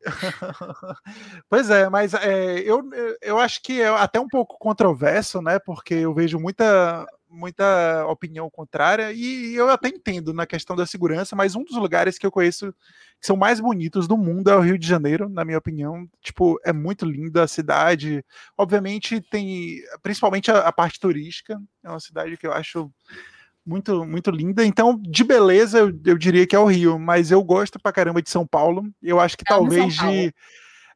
pois 1.48 1.68
é, 1.68 1.88
mas 1.90 2.14
é, 2.14 2.60
eu, 2.60 2.88
eu 3.20 3.38
acho 3.38 3.62
que 3.62 3.82
é 3.82 3.88
até 3.88 4.18
um 4.18 4.28
pouco 4.28 4.58
controverso, 4.58 5.42
né? 5.42 5.58
Porque 5.58 5.94
eu 5.94 6.14
vejo 6.14 6.38
muita, 6.38 7.06
muita 7.30 8.04
opinião 8.06 8.50
contrária 8.50 9.12
e 9.12 9.54
eu 9.54 9.70
até 9.70 9.88
entendo 9.88 10.34
na 10.34 10.46
questão 10.46 10.74
da 10.74 10.84
segurança, 10.84 11.36
mas 11.36 11.54
um 11.54 11.62
dos 11.62 11.76
lugares 11.76 12.18
que 12.18 12.26
eu 12.26 12.30
conheço 12.30 12.74
que 13.20 13.26
são 13.26 13.36
mais 13.36 13.60
bonitos 13.60 14.08
do 14.08 14.16
mundo 14.16 14.50
é 14.50 14.56
o 14.56 14.60
Rio 14.60 14.78
de 14.78 14.86
Janeiro, 14.86 15.28
na 15.28 15.44
minha 15.44 15.58
opinião. 15.58 16.08
Tipo, 16.22 16.58
é 16.64 16.72
muito 16.72 17.04
linda 17.04 17.42
a 17.42 17.48
cidade. 17.48 18.24
Obviamente 18.56 19.20
tem, 19.20 19.80
principalmente 20.02 20.50
a, 20.50 20.60
a 20.60 20.72
parte 20.72 20.98
turística, 20.98 21.60
é 21.84 21.90
uma 21.90 22.00
cidade 22.00 22.36
que 22.36 22.46
eu 22.46 22.52
acho 22.52 22.90
muito, 23.64 24.04
muito 24.04 24.30
linda. 24.30 24.64
Então, 24.64 25.00
de 25.00 25.22
beleza, 25.22 25.78
eu, 25.78 26.00
eu, 26.04 26.18
diria 26.18 26.46
que 26.46 26.56
é 26.56 26.58
o 26.58 26.66
Rio, 26.66 26.98
mas 26.98 27.30
eu 27.30 27.42
gosto 27.44 27.78
pra 27.78 27.92
caramba 27.92 28.22
de 28.22 28.30
São 28.30 28.46
Paulo. 28.46 28.90
Eu 29.02 29.20
acho 29.20 29.36
que 29.36 29.44
talvez 29.44 29.94
de. 29.94 30.34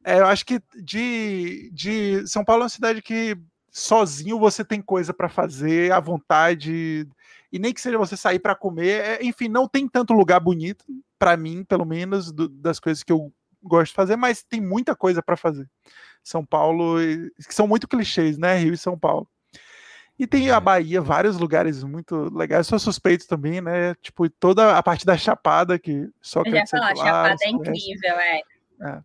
É, 0.03 0.19
eu 0.19 0.25
acho 0.25 0.45
que 0.45 0.59
de, 0.83 1.71
de. 1.73 2.27
São 2.27 2.43
Paulo 2.43 2.61
é 2.61 2.65
uma 2.65 2.69
cidade 2.69 3.01
que 3.01 3.37
sozinho 3.75 4.39
você 4.39 4.63
tem 4.63 4.81
coisa 4.81 5.13
para 5.13 5.27
fazer 5.27 5.91
à 5.91 5.99
vontade. 5.99 7.05
E 7.51 7.59
nem 7.59 7.73
que 7.73 7.81
seja 7.81 7.97
você 7.97 8.15
sair 8.15 8.39
para 8.39 8.55
comer. 8.55 9.03
É, 9.03 9.23
enfim, 9.25 9.49
não 9.49 9.67
tem 9.67 9.85
tanto 9.85 10.13
lugar 10.13 10.39
bonito, 10.39 10.85
para 11.19 11.35
mim, 11.35 11.61
pelo 11.65 11.85
menos, 11.85 12.31
do, 12.31 12.47
das 12.47 12.79
coisas 12.79 13.03
que 13.03 13.11
eu 13.11 13.33
gosto 13.61 13.91
de 13.91 13.95
fazer, 13.95 14.15
mas 14.15 14.43
tem 14.43 14.61
muita 14.61 14.95
coisa 14.95 15.21
para 15.21 15.35
fazer. 15.35 15.69
São 16.23 16.45
Paulo, 16.45 16.95
que 17.45 17.53
são 17.53 17.67
muito 17.67 17.87
clichês, 17.87 18.37
né? 18.37 18.57
Rio 18.57 18.73
e 18.73 18.77
São 18.77 18.97
Paulo. 18.97 19.27
E 20.17 20.25
tem 20.25 20.49
a 20.49 20.59
Bahia, 20.61 21.01
vários 21.01 21.37
lugares 21.37 21.83
muito 21.83 22.33
legais. 22.33 22.67
Sou 22.67 22.79
suspeito 22.79 23.27
também, 23.27 23.59
né? 23.59 23.93
Tipo, 23.95 24.29
toda 24.29 24.77
a 24.77 24.81
parte 24.81 25.05
da 25.05 25.17
Chapada, 25.17 25.77
que 25.77 26.07
só 26.21 26.41
falar, 26.71 26.95
Chapada 26.95 27.35
é 27.43 27.49
incrível, 27.49 28.15
é. 28.19 28.41
é. 28.81 29.03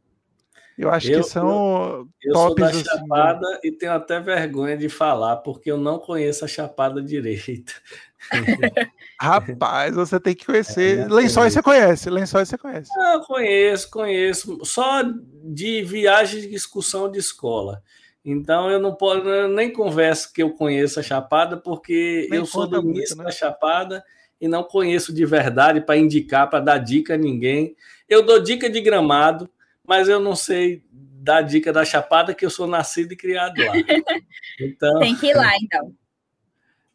Eu 0.80 0.90
acho 0.90 1.12
eu, 1.12 1.20
que 1.20 1.28
são 1.28 2.08
eu, 2.22 2.32
eu 2.32 2.34
sou 2.34 2.54
da 2.54 2.68
assim, 2.68 2.82
Chapada 2.82 3.50
né? 3.50 3.58
e 3.62 3.70
tenho 3.70 3.92
até 3.92 4.18
vergonha 4.18 4.78
de 4.78 4.88
falar, 4.88 5.36
porque 5.36 5.70
eu 5.70 5.76
não 5.76 5.98
conheço 5.98 6.42
a 6.42 6.48
Chapada 6.48 7.02
direita. 7.02 7.74
Rapaz, 9.20 9.94
você 9.94 10.18
tem 10.18 10.34
que 10.34 10.46
conhecer. 10.46 11.00
É, 11.00 11.06
lençóis 11.06 11.52
você 11.52 11.62
conhece, 11.62 12.08
lençóis 12.08 12.48
você 12.48 12.56
conhece. 12.56 12.90
Não, 12.96 13.22
conheço, 13.24 13.90
conheço. 13.90 14.58
Só 14.64 15.02
de 15.44 15.82
viagem 15.82 16.48
de 16.48 16.54
excursão 16.54 17.10
de 17.10 17.18
escola. 17.18 17.82
Então 18.24 18.70
eu 18.70 18.80
não 18.80 18.94
posso, 18.94 19.20
eu 19.20 19.48
nem 19.48 19.70
converso 19.70 20.32
que 20.32 20.42
eu 20.42 20.50
conheço 20.50 20.98
a 20.98 21.02
Chapada, 21.02 21.58
porque 21.58 22.26
nem 22.30 22.38
eu 22.38 22.46
sou 22.46 22.66
do 22.66 22.80
início 22.80 23.16
né? 23.16 23.24
da 23.24 23.30
Chapada 23.30 24.02
e 24.40 24.48
não 24.48 24.62
conheço 24.62 25.12
de 25.12 25.26
verdade 25.26 25.82
para 25.82 25.98
indicar, 25.98 26.48
para 26.48 26.60
dar 26.60 26.78
dica 26.78 27.14
a 27.14 27.18
ninguém. 27.18 27.76
Eu 28.08 28.22
dou 28.22 28.40
dica 28.40 28.70
de 28.70 28.80
gramado, 28.80 29.48
mas 29.90 30.08
eu 30.08 30.20
não 30.20 30.36
sei 30.36 30.84
dar 30.92 31.42
dica 31.42 31.72
da 31.72 31.84
Chapada, 31.84 32.32
que 32.32 32.46
eu 32.46 32.50
sou 32.50 32.68
nascido 32.68 33.10
e 33.10 33.16
criado 33.16 33.56
lá. 33.58 33.72
Então, 34.60 35.00
Tem 35.00 35.16
que 35.16 35.26
ir 35.26 35.34
lá, 35.34 35.50
então. 35.60 35.94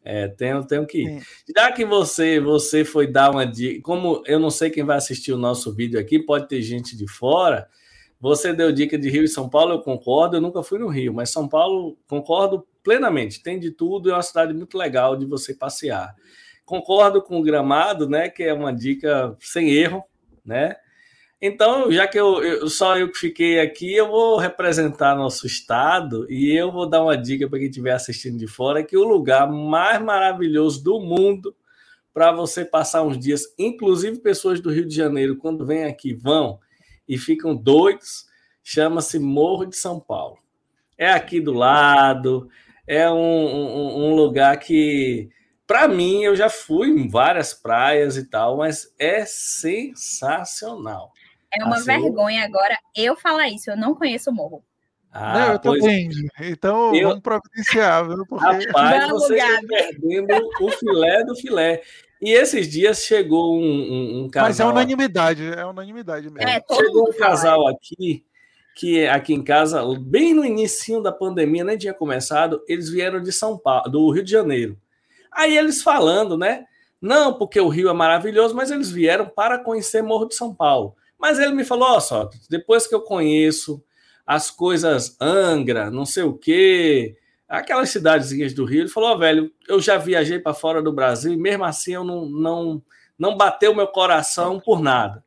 É, 0.02 0.28
tenho, 0.28 0.64
tenho 0.64 0.86
que 0.86 1.02
ir. 1.02 1.22
Já 1.54 1.70
que 1.72 1.84
você 1.84 2.40
você 2.40 2.84
foi 2.84 3.06
dar 3.06 3.30
uma 3.30 3.44
dica, 3.44 3.82
como 3.82 4.22
eu 4.24 4.38
não 4.38 4.50
sei 4.50 4.70
quem 4.70 4.84
vai 4.84 4.96
assistir 4.96 5.32
o 5.32 5.36
nosso 5.36 5.74
vídeo 5.74 5.98
aqui, 6.00 6.18
pode 6.18 6.48
ter 6.48 6.62
gente 6.62 6.96
de 6.96 7.06
fora. 7.06 7.68
Você 8.18 8.52
deu 8.54 8.72
dica 8.72 8.96
de 8.96 9.10
Rio 9.10 9.24
e 9.24 9.28
São 9.28 9.48
Paulo, 9.48 9.74
eu 9.74 9.82
concordo. 9.82 10.36
Eu 10.36 10.40
nunca 10.40 10.62
fui 10.62 10.78
no 10.78 10.88
Rio, 10.88 11.12
mas 11.12 11.30
São 11.30 11.46
Paulo 11.46 11.98
concordo 12.06 12.66
plenamente. 12.82 13.42
Tem 13.42 13.58
de 13.58 13.72
tudo, 13.72 14.10
é 14.10 14.14
uma 14.14 14.22
cidade 14.22 14.54
muito 14.54 14.78
legal 14.78 15.16
de 15.16 15.26
você 15.26 15.52
passear. 15.52 16.14
Concordo 16.64 17.20
com 17.20 17.38
o 17.38 17.42
Gramado, 17.42 18.08
né? 18.08 18.30
Que 18.30 18.44
é 18.44 18.54
uma 18.54 18.72
dica 18.72 19.36
sem 19.40 19.70
erro, 19.70 20.02
né? 20.44 20.76
Então, 21.40 21.92
já 21.92 22.08
que 22.08 22.18
eu, 22.18 22.42
eu, 22.42 22.68
só 22.68 22.96
eu 22.96 23.10
que 23.12 23.18
fiquei 23.18 23.60
aqui, 23.60 23.94
eu 23.94 24.08
vou 24.08 24.38
representar 24.38 25.14
nosso 25.14 25.46
estado 25.46 26.26
e 26.30 26.56
eu 26.56 26.72
vou 26.72 26.88
dar 26.88 27.02
uma 27.02 27.16
dica 27.16 27.48
para 27.48 27.58
quem 27.58 27.68
estiver 27.68 27.92
assistindo 27.92 28.38
de 28.38 28.46
fora 28.46 28.82
que 28.82 28.96
o 28.96 29.04
lugar 29.04 29.46
mais 29.50 30.00
maravilhoso 30.02 30.82
do 30.82 30.98
mundo 30.98 31.54
para 32.14 32.32
você 32.32 32.64
passar 32.64 33.02
uns 33.02 33.18
dias, 33.18 33.42
inclusive 33.58 34.18
pessoas 34.20 34.58
do 34.60 34.72
Rio 34.72 34.86
de 34.86 34.96
Janeiro, 34.96 35.36
quando 35.36 35.66
vêm 35.66 35.84
aqui, 35.84 36.14
vão 36.14 36.58
e 37.06 37.18
ficam 37.18 37.54
doidos, 37.54 38.24
chama-se 38.64 39.18
Morro 39.18 39.66
de 39.66 39.76
São 39.76 40.00
Paulo. 40.00 40.38
É 40.96 41.12
aqui 41.12 41.38
do 41.38 41.52
lado, 41.52 42.48
é 42.86 43.10
um, 43.10 43.14
um, 43.14 44.06
um 44.06 44.14
lugar 44.14 44.58
que, 44.58 45.28
para 45.66 45.86
mim, 45.86 46.22
eu 46.22 46.34
já 46.34 46.48
fui 46.48 46.88
em 46.88 47.06
várias 47.06 47.52
praias 47.52 48.16
e 48.16 48.24
tal, 48.24 48.56
mas 48.56 48.90
é 48.98 49.26
sensacional. 49.26 51.12
É 51.52 51.64
uma 51.64 51.76
assim, 51.76 51.86
vergonha 51.86 52.44
agora 52.44 52.78
eu 52.94 53.16
falar 53.16 53.48
isso, 53.48 53.70
eu 53.70 53.76
não 53.76 53.94
conheço 53.94 54.30
o 54.30 54.34
morro. 54.34 54.64
Ah, 55.18 55.38
não, 55.38 55.52
eu 55.52 55.58
também. 55.58 56.10
Então 56.40 56.94
eu... 56.94 57.08
vamos 57.08 57.22
providenciar, 57.22 58.06
viu? 58.06 58.26
Porque... 58.26 58.44
Rapaz, 58.44 59.06
vamos, 59.06 59.22
você 59.22 59.36
está 59.36 59.60
perdendo 59.66 60.50
o 60.60 60.70
filé 60.70 61.24
do 61.24 61.34
filé. 61.34 61.82
E 62.20 62.32
esses 62.32 62.68
dias 62.68 63.02
chegou 63.02 63.58
um, 63.58 63.62
um, 63.62 64.24
um 64.24 64.30
casal. 64.30 64.48
Mas 64.48 64.60
é 64.60 64.64
unanimidade, 64.64 65.44
é 65.44 65.64
unanimidade 65.64 66.30
mesmo. 66.30 66.48
É, 66.48 66.62
chegou 66.70 67.08
um 67.08 67.12
casal 67.12 67.66
aqui, 67.66 68.24
que 68.74 69.06
aqui 69.06 69.34
em 69.34 69.42
casa, 69.42 69.82
bem 69.98 70.34
no 70.34 70.44
início 70.44 71.02
da 71.02 71.12
pandemia, 71.12 71.64
nem 71.64 71.78
tinha 71.78 71.94
começado, 71.94 72.62
eles 72.68 72.90
vieram 72.90 73.20
de 73.20 73.32
São 73.32 73.56
Paulo, 73.58 73.90
do 73.90 74.10
Rio 74.10 74.24
de 74.24 74.30
Janeiro. 74.30 74.78
Aí 75.32 75.56
eles 75.56 75.82
falando, 75.82 76.36
né? 76.36 76.64
Não, 77.00 77.34
porque 77.34 77.60
o 77.60 77.68
Rio 77.68 77.88
é 77.88 77.92
maravilhoso, 77.92 78.54
mas 78.54 78.70
eles 78.70 78.90
vieram 78.90 79.26
para 79.26 79.58
conhecer 79.58 80.02
Morro 80.02 80.26
de 80.26 80.34
São 80.34 80.54
Paulo. 80.54 80.94
Mas 81.18 81.38
ele 81.38 81.52
me 81.52 81.64
falou: 81.64 81.88
Ó, 81.88 82.00
só, 82.00 82.28
depois 82.48 82.86
que 82.86 82.94
eu 82.94 83.00
conheço 83.00 83.82
as 84.26 84.50
coisas 84.50 85.16
Angra, 85.20 85.90
não 85.90 86.04
sei 86.04 86.24
o 86.24 86.36
quê, 86.36 87.16
aquelas 87.48 87.90
cidadezinhas 87.90 88.52
do 88.52 88.64
Rio, 88.64 88.80
ele 88.80 88.88
falou: 88.88 89.14
oh, 89.14 89.18
velho, 89.18 89.52
eu 89.68 89.80
já 89.80 89.96
viajei 89.96 90.38
para 90.38 90.54
fora 90.54 90.82
do 90.82 90.92
Brasil 90.92 91.32
e 91.32 91.36
mesmo 91.36 91.64
assim 91.64 91.94
eu 91.94 92.04
não, 92.04 92.26
não, 92.26 92.82
não 93.18 93.36
bateu 93.36 93.74
meu 93.74 93.86
coração 93.86 94.60
por 94.60 94.80
nada. 94.80 95.24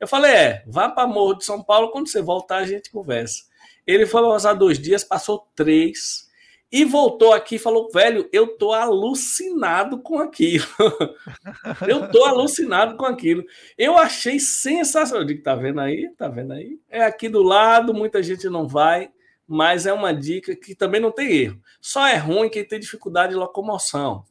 Eu 0.00 0.08
falei: 0.08 0.32
é, 0.32 0.64
vá 0.66 0.88
para 0.88 1.06
Morro 1.06 1.34
de 1.34 1.44
São 1.44 1.62
Paulo, 1.62 1.90
quando 1.90 2.08
você 2.08 2.22
voltar 2.22 2.58
a 2.58 2.66
gente 2.66 2.90
conversa. 2.90 3.44
Ele 3.86 4.06
foi 4.06 4.22
passar 4.22 4.54
dois 4.54 4.78
dias, 4.78 5.04
passou 5.04 5.48
três 5.54 6.27
e 6.70 6.84
voltou 6.84 7.32
aqui 7.32 7.56
e 7.56 7.58
falou: 7.58 7.90
velho, 7.92 8.28
eu 8.32 8.58
tô 8.58 8.72
alucinado 8.72 10.00
com 10.00 10.18
aquilo. 10.18 10.66
eu 11.88 12.10
tô 12.10 12.24
alucinado 12.24 12.96
com 12.96 13.06
aquilo. 13.06 13.44
Eu 13.76 13.96
achei 13.96 14.38
sensacional. 14.38 15.22
Eu 15.22 15.26
digo, 15.26 15.42
tá 15.42 15.54
vendo 15.54 15.80
aí? 15.80 16.10
Tá 16.16 16.28
vendo 16.28 16.52
aí? 16.52 16.78
É 16.88 17.02
aqui 17.02 17.28
do 17.28 17.42
lado, 17.42 17.94
muita 17.94 18.22
gente 18.22 18.48
não 18.48 18.68
vai, 18.68 19.10
mas 19.46 19.86
é 19.86 19.92
uma 19.92 20.12
dica 20.12 20.54
que 20.54 20.74
também 20.74 21.00
não 21.00 21.10
tem 21.10 21.32
erro. 21.32 21.62
Só 21.80 22.06
é 22.06 22.16
ruim 22.16 22.50
quem 22.50 22.64
tem 22.64 22.78
dificuldade 22.78 23.32
de 23.32 23.38
locomoção. 23.38 24.24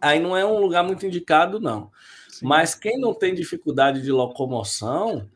Aí 0.00 0.20
não 0.20 0.36
é 0.36 0.44
um 0.44 0.60
lugar 0.60 0.84
muito 0.84 1.04
indicado, 1.04 1.58
não. 1.58 1.90
Sim. 2.28 2.46
Mas 2.46 2.74
quem 2.74 3.00
não 3.00 3.12
tem 3.12 3.34
dificuldade 3.34 4.02
de 4.02 4.12
locomoção 4.12 5.28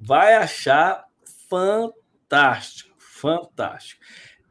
vai 0.00 0.34
achar 0.34 1.06
fantástico, 1.48 2.94
fantástico. 2.98 4.02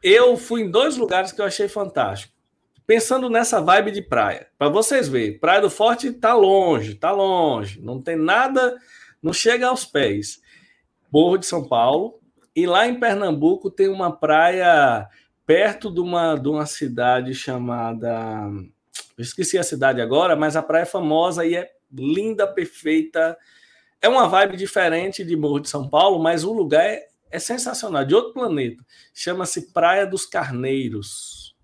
Eu 0.07 0.37
fui 0.37 0.61
em 0.61 0.69
dois 0.69 0.97
lugares 0.97 1.31
que 1.31 1.41
eu 1.41 1.45
achei 1.45 1.67
fantástico. 1.67 2.31
Pensando 2.85 3.27
nessa 3.27 3.59
vibe 3.59 3.89
de 3.89 4.03
praia, 4.03 4.47
para 4.55 4.69
vocês 4.69 5.07
verem, 5.07 5.39
Praia 5.39 5.61
do 5.61 5.69
Forte 5.71 6.11
tá 6.11 6.31
longe, 6.35 6.93
tá 6.93 7.11
longe, 7.11 7.81
não 7.81 7.99
tem 7.99 8.15
nada, 8.15 8.77
não 9.19 9.33
chega 9.33 9.65
aos 9.65 9.83
pés. 9.83 10.39
Morro 11.11 11.39
de 11.39 11.47
São 11.47 11.67
Paulo, 11.67 12.19
e 12.55 12.67
lá 12.67 12.85
em 12.85 12.99
Pernambuco 12.99 13.71
tem 13.71 13.87
uma 13.87 14.15
praia 14.15 15.09
perto 15.43 15.91
de 15.91 16.01
uma, 16.01 16.35
de 16.35 16.49
uma 16.49 16.67
cidade 16.67 17.33
chamada. 17.33 18.47
Eu 19.17 19.23
esqueci 19.23 19.57
a 19.57 19.63
cidade 19.63 20.01
agora, 20.01 20.35
mas 20.35 20.55
a 20.55 20.61
praia 20.61 20.83
é 20.83 20.85
famosa 20.85 21.43
e 21.43 21.55
é 21.55 21.71
linda, 21.91 22.45
perfeita. 22.45 23.35
É 23.99 24.07
uma 24.07 24.27
vibe 24.27 24.55
diferente 24.55 25.25
de 25.25 25.35
Morro 25.35 25.61
de 25.61 25.67
São 25.67 25.89
Paulo, 25.89 26.21
mas 26.21 26.43
o 26.43 26.53
lugar 26.53 26.85
é 26.85 27.07
é 27.35 27.39
sensacional, 27.39 28.05
de 28.05 28.15
outro 28.15 28.33
planeta. 28.33 28.83
Chama-se 29.13 29.73
Praia 29.73 30.07
dos 30.07 30.25
Carneiros. 30.25 31.55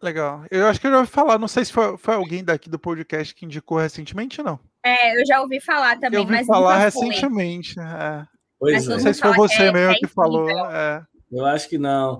Legal. 0.00 0.44
Eu 0.50 0.66
acho 0.66 0.78
que 0.78 0.86
eu 0.86 0.90
já 0.90 0.98
ouvi 0.98 1.10
falar, 1.10 1.38
não 1.38 1.48
sei 1.48 1.64
se 1.64 1.72
foi, 1.72 1.96
foi 1.96 2.14
alguém 2.14 2.44
daqui 2.44 2.68
do 2.68 2.78
podcast 2.78 3.34
que 3.34 3.46
indicou 3.46 3.78
recentemente, 3.78 4.42
não. 4.42 4.60
É, 4.84 5.18
eu 5.18 5.26
já 5.26 5.40
ouvi 5.40 5.60
falar 5.60 5.98
também, 5.98 6.18
eu 6.18 6.20
ouvi 6.20 6.34
mas 6.34 6.46
falar 6.46 6.76
recentemente. 6.76 7.80
É. 7.80 8.26
Pois 8.58 8.86
é. 8.86 8.90
Não 8.90 9.00
sei 9.00 9.14
se 9.14 9.20
foi 9.20 9.32
você 9.32 9.62
é, 9.64 9.72
mesmo 9.72 9.92
é 9.92 9.94
que 9.94 10.06
falou. 10.06 10.50
É. 10.50 11.02
Eu 11.32 11.46
acho 11.46 11.68
que 11.68 11.78
não. 11.78 12.18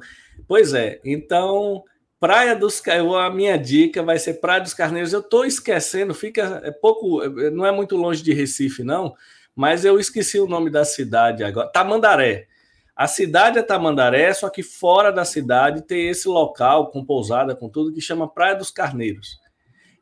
Pois 0.49 0.73
é. 0.73 0.99
Então, 1.05 1.85
Praia 2.19 2.57
dos 2.57 2.83
a 2.89 3.29
minha 3.29 3.59
dica 3.59 4.03
vai 4.03 4.19
ser 4.19 4.41
Praia 4.41 4.63
dos 4.63 4.73
Carneiros. 4.73 5.13
Eu 5.13 5.21
estou 5.21 5.45
esquecendo, 5.45 6.15
fica 6.15 6.63
é 6.65 6.71
pouco, 6.71 7.23
não 7.51 7.67
é 7.67 7.71
muito 7.71 7.97
longe 7.97 8.23
de 8.23 8.33
Recife, 8.33 8.83
não 8.83 9.15
mas 9.55 9.85
eu 9.85 9.99
esqueci 9.99 10.39
o 10.39 10.47
nome 10.47 10.71
da 10.71 10.85
cidade 10.85 11.45
agora. 11.45 11.69
Tamandaré. 11.69 12.47
A 12.97 13.09
cidade 13.09 13.59
é 13.59 13.63
Tamandaré, 13.63 14.33
só 14.33 14.49
que 14.49 14.63
fora 14.63 15.11
da 15.11 15.25
cidade 15.25 15.83
tem 15.83 16.09
esse 16.09 16.29
local 16.29 16.91
com 16.91 17.05
pousada, 17.05 17.55
com 17.55 17.69
tudo, 17.69 17.93
que 17.93 18.01
chama 18.01 18.29
Praia 18.29 18.55
dos 18.55 18.71
Carneiros. 18.71 19.41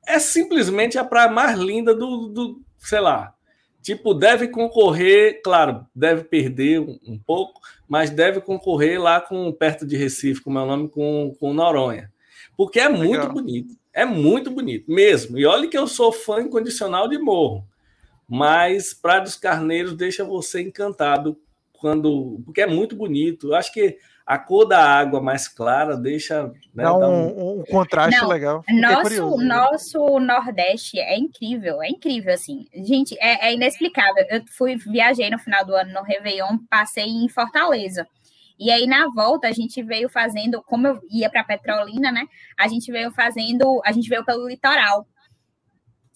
É 0.07 0.19
simplesmente 0.19 0.99
a 0.99 1.05
praia 1.05 1.31
mais 1.31 1.59
linda 1.59 1.95
do, 1.95 2.29
do 2.29 2.61
sei 2.79 3.01
lá. 3.01 3.35
Tipo, 3.81 4.15
deve 4.15 4.47
concorrer, 4.47 5.41
claro, 5.43 5.87
deve 5.95 6.25
perder 6.25 6.81
um, 6.81 6.99
um, 7.07 7.19
pouco, 7.19 7.61
mas 7.89 8.11
deve 8.11 8.41
concorrer 8.41 9.01
lá 9.01 9.21
com 9.21 9.51
perto 9.53 9.87
de 9.87 9.97
Recife, 9.97 10.41
como 10.41 10.59
é 10.59 10.63
o 10.63 10.67
nome, 10.67 10.89
com, 10.89 11.35
com 11.41 11.53
Noronha. 11.53 12.13
Porque 12.57 12.79
é 12.79 12.89
Legal. 12.89 13.05
muito 13.05 13.29
bonito. 13.33 13.75
É 13.93 14.05
muito 14.05 14.51
bonito, 14.51 14.91
mesmo. 14.91 15.39
E 15.39 15.45
olha 15.45 15.69
que 15.69 15.77
eu 15.77 15.87
sou 15.87 16.13
fã 16.13 16.41
incondicional 16.41 17.09
de 17.09 17.19
morro. 17.19 17.67
Mas 18.35 18.95
Praia 18.95 19.21
dos 19.21 19.37
Carneiros 19.37 19.95
deixa 19.95 20.25
você 20.25 20.63
encantado 20.63 21.39
quando. 21.71 22.41
Porque 22.47 22.63
é 22.63 22.67
muito 22.67 22.97
bonito. 22.97 23.49
Eu 23.49 23.55
acho 23.55 23.71
que 23.71 23.99
a 24.25 24.39
cor 24.39 24.65
da 24.65 24.83
água 24.83 25.21
mais 25.21 25.49
clara 25.49 25.99
deixa. 25.99 26.45
Né, 26.75 26.83
Dá 26.83 26.97
um, 26.97 27.61
um, 27.61 27.65
contraste 27.65 28.19
Não, 28.19 28.29
legal. 28.31 28.65
Nosso, 28.71 29.03
curioso, 29.03 29.37
né? 29.37 29.45
nosso 29.45 30.19
Nordeste 30.19 30.99
é 30.99 31.15
incrível, 31.15 31.83
é 31.83 31.91
incrível, 31.91 32.33
assim. 32.33 32.65
Gente, 32.75 33.15
é, 33.21 33.49
é, 33.49 33.53
inexplicável. 33.53 34.25
Eu 34.31 34.43
fui, 34.57 34.77
viajei 34.77 35.29
no 35.29 35.39
final 35.39 35.67
do 35.67 35.75
ano 35.75 35.93
no 35.93 36.03
Réveillon, 36.03 36.57
passei 36.71 37.05
em 37.05 37.29
Fortaleza. 37.29 38.09
E 38.59 38.71
aí, 38.71 38.87
na 38.87 39.09
volta, 39.09 39.47
a 39.47 39.53
gente 39.53 39.83
veio 39.83 40.09
fazendo, 40.09 40.63
como 40.63 40.87
eu 40.87 40.99
ia 41.11 41.29
para 41.29 41.45
Petrolina, 41.45 42.11
né? 42.11 42.25
A 42.59 42.67
gente 42.67 42.91
veio 42.91 43.11
fazendo, 43.11 43.83
a 43.85 43.93
gente 43.93 44.09
veio 44.09 44.25
pelo 44.25 44.49
litoral. 44.49 45.07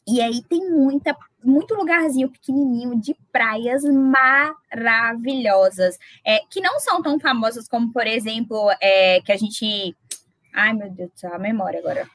E 0.08 0.20
aí 0.20 0.40
tem 0.48 0.70
muita, 0.70 1.14
muito 1.44 1.74
lugarzinho 1.74 2.30
pequenininho 2.30 3.00
de 3.00 3.16
praias 3.32 3.82
maravilhosas, 4.72 5.98
é, 6.24 6.40
que 6.50 6.60
não 6.60 6.80
são 6.80 7.02
tão 7.02 7.18
famosas 7.20 7.68
como, 7.68 7.92
por 7.92 8.06
exemplo, 8.06 8.70
é, 8.80 9.20
que 9.20 9.32
a 9.32 9.36
gente. 9.36 9.96
Ai, 10.54 10.72
meu 10.72 10.90
Deus 10.90 11.10
do 11.10 11.18
céu, 11.18 11.34
a 11.34 11.38
memória 11.38 11.78
agora. 11.80 12.08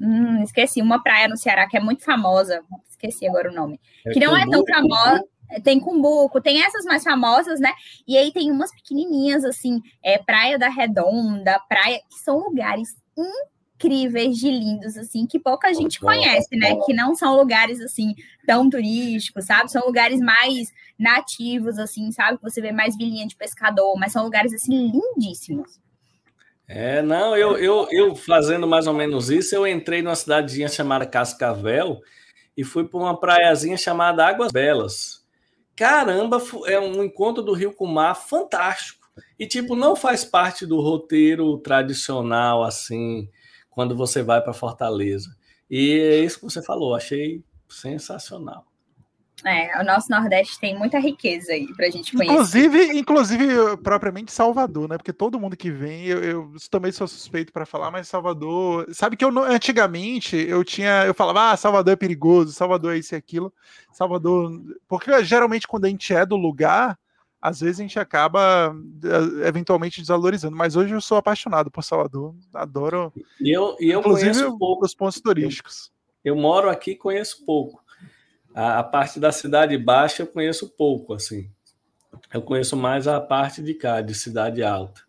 Hum, 0.00 0.42
esqueci, 0.42 0.80
uma 0.80 1.02
praia 1.02 1.28
no 1.28 1.36
Ceará 1.36 1.68
que 1.68 1.76
é 1.76 1.80
muito 1.80 2.02
famosa, 2.04 2.62
esqueci 2.88 3.26
agora 3.26 3.50
o 3.50 3.54
nome. 3.54 3.78
É 4.06 4.10
que 4.12 4.20
não 4.20 4.36
é 4.36 4.48
tão 4.48 4.64
famosa. 4.66 5.22
Tem 5.62 5.78
Cumbuco, 5.78 6.40
tem 6.40 6.62
essas 6.64 6.86
mais 6.86 7.04
famosas, 7.04 7.60
né? 7.60 7.70
E 8.08 8.16
aí 8.16 8.32
tem 8.32 8.50
umas 8.50 8.72
pequenininhas, 8.74 9.44
assim, 9.44 9.78
é, 10.02 10.18
Praia 10.18 10.58
da 10.58 10.70
Redonda, 10.70 11.60
Praia, 11.68 12.00
que 12.08 12.18
são 12.18 12.38
lugares 12.38 12.96
incríveis 13.16 13.53
de 13.78 14.50
lindos, 14.50 14.96
assim, 14.96 15.26
que 15.26 15.38
pouca 15.38 15.72
gente 15.74 16.00
conhece, 16.00 16.56
né? 16.56 16.76
Que 16.86 16.94
não 16.94 17.14
são 17.14 17.36
lugares, 17.36 17.80
assim, 17.80 18.14
tão 18.46 18.70
turísticos, 18.70 19.44
sabe? 19.44 19.70
São 19.70 19.84
lugares 19.84 20.20
mais 20.20 20.72
nativos, 20.98 21.78
assim, 21.78 22.10
sabe? 22.12 22.38
Você 22.42 22.60
vê 22.60 22.72
mais 22.72 22.96
vilinha 22.96 23.26
de 23.26 23.36
pescador, 23.36 23.94
mas 23.98 24.12
são 24.12 24.24
lugares, 24.24 24.54
assim, 24.54 24.90
lindíssimos. 24.90 25.78
É, 26.66 27.02
não, 27.02 27.36
eu, 27.36 27.58
eu, 27.58 27.86
eu 27.90 28.16
fazendo 28.16 28.66
mais 28.66 28.86
ou 28.86 28.94
menos 28.94 29.28
isso, 29.28 29.54
eu 29.54 29.66
entrei 29.66 30.00
numa 30.00 30.14
cidadezinha 30.14 30.68
chamada 30.68 31.04
Cascavel 31.04 32.00
e 32.56 32.64
fui 32.64 32.84
para 32.84 32.98
uma 32.98 33.18
praiazinha 33.18 33.76
chamada 33.76 34.26
Águas 34.26 34.50
Belas. 34.50 35.22
Caramba, 35.76 36.40
é 36.66 36.78
um 36.80 37.02
encontro 37.02 37.42
do 37.42 37.52
Rio 37.52 37.74
com 37.74 37.84
o 37.84 37.92
mar 37.92 38.14
fantástico. 38.14 39.04
E, 39.38 39.46
tipo, 39.46 39.76
não 39.76 39.94
faz 39.94 40.24
parte 40.24 40.64
do 40.64 40.80
roteiro 40.80 41.58
tradicional, 41.58 42.64
assim, 42.64 43.28
quando 43.74 43.96
você 43.96 44.22
vai 44.22 44.40
para 44.40 44.52
Fortaleza. 44.52 45.36
E 45.70 45.98
é 45.98 46.18
isso 46.20 46.38
que 46.38 46.44
você 46.44 46.62
falou, 46.62 46.94
achei 46.94 47.42
sensacional. 47.68 48.64
É, 49.44 49.78
o 49.78 49.84
nosso 49.84 50.10
Nordeste 50.10 50.58
tem 50.58 50.78
muita 50.78 50.98
riqueza 50.98 51.52
aí 51.52 51.66
para 51.74 51.86
a 51.86 51.90
gente 51.90 52.16
conhecer. 52.16 52.32
Inclusive, 52.32 52.98
inclusive, 52.98 53.76
propriamente 53.82 54.32
Salvador, 54.32 54.88
né? 54.88 54.96
Porque 54.96 55.12
todo 55.12 55.38
mundo 55.38 55.56
que 55.56 55.70
vem, 55.70 56.06
eu, 56.06 56.22
eu 56.24 56.52
também 56.70 56.90
sou 56.90 57.06
suspeito 57.06 57.52
para 57.52 57.66
falar, 57.66 57.90
mas 57.90 58.08
Salvador. 58.08 58.86
Sabe 58.94 59.16
que 59.16 59.24
eu 59.24 59.38
antigamente 59.40 60.36
eu 60.36 60.64
tinha. 60.64 61.04
Eu 61.04 61.12
falava, 61.12 61.50
ah, 61.50 61.56
Salvador 61.56 61.92
é 61.92 61.96
perigoso, 61.96 62.52
Salvador 62.52 62.94
é 62.94 62.98
isso 62.98 63.14
e 63.14 63.16
aquilo. 63.16 63.52
Salvador. 63.92 64.62
Porque 64.88 65.22
geralmente 65.24 65.68
quando 65.68 65.84
a 65.84 65.88
gente 65.88 66.14
é 66.14 66.24
do 66.24 66.36
lugar, 66.36 66.98
às 67.44 67.60
vezes 67.60 67.78
a 67.78 67.82
gente 67.82 67.98
acaba 67.98 68.74
eh, 69.04 69.46
eventualmente 69.46 70.00
desvalorizando. 70.00 70.56
Mas 70.56 70.76
hoje 70.76 70.94
eu 70.94 71.00
sou 71.02 71.18
apaixonado 71.18 71.70
por 71.70 71.84
Salvador, 71.84 72.34
adoro. 72.54 73.12
E 73.38 73.54
eu, 73.54 73.76
e 73.78 73.90
eu 73.90 74.00
inclusive, 74.00 74.32
conheço 74.32 74.58
pouco 74.58 74.86
os 74.86 74.94
pontos 74.94 75.20
turísticos. 75.20 75.92
Eu, 76.24 76.34
eu 76.34 76.40
moro 76.40 76.70
aqui 76.70 76.92
e 76.92 76.96
conheço 76.96 77.44
pouco. 77.44 77.84
A, 78.54 78.78
a, 78.78 78.82
parte 78.82 79.20
da 79.20 79.30
cidade 79.30 79.76
baixa 79.76 80.22
eu 80.22 80.26
conheço 80.26 80.70
pouco, 80.70 81.12
assim. 81.12 81.50
Eu 82.32 82.40
conheço 82.40 82.78
mais 82.78 83.06
a 83.06 83.20
parte 83.20 83.62
de 83.62 83.74
cá, 83.74 84.00
de 84.00 84.14
cidade 84.14 84.62
alta. 84.62 85.02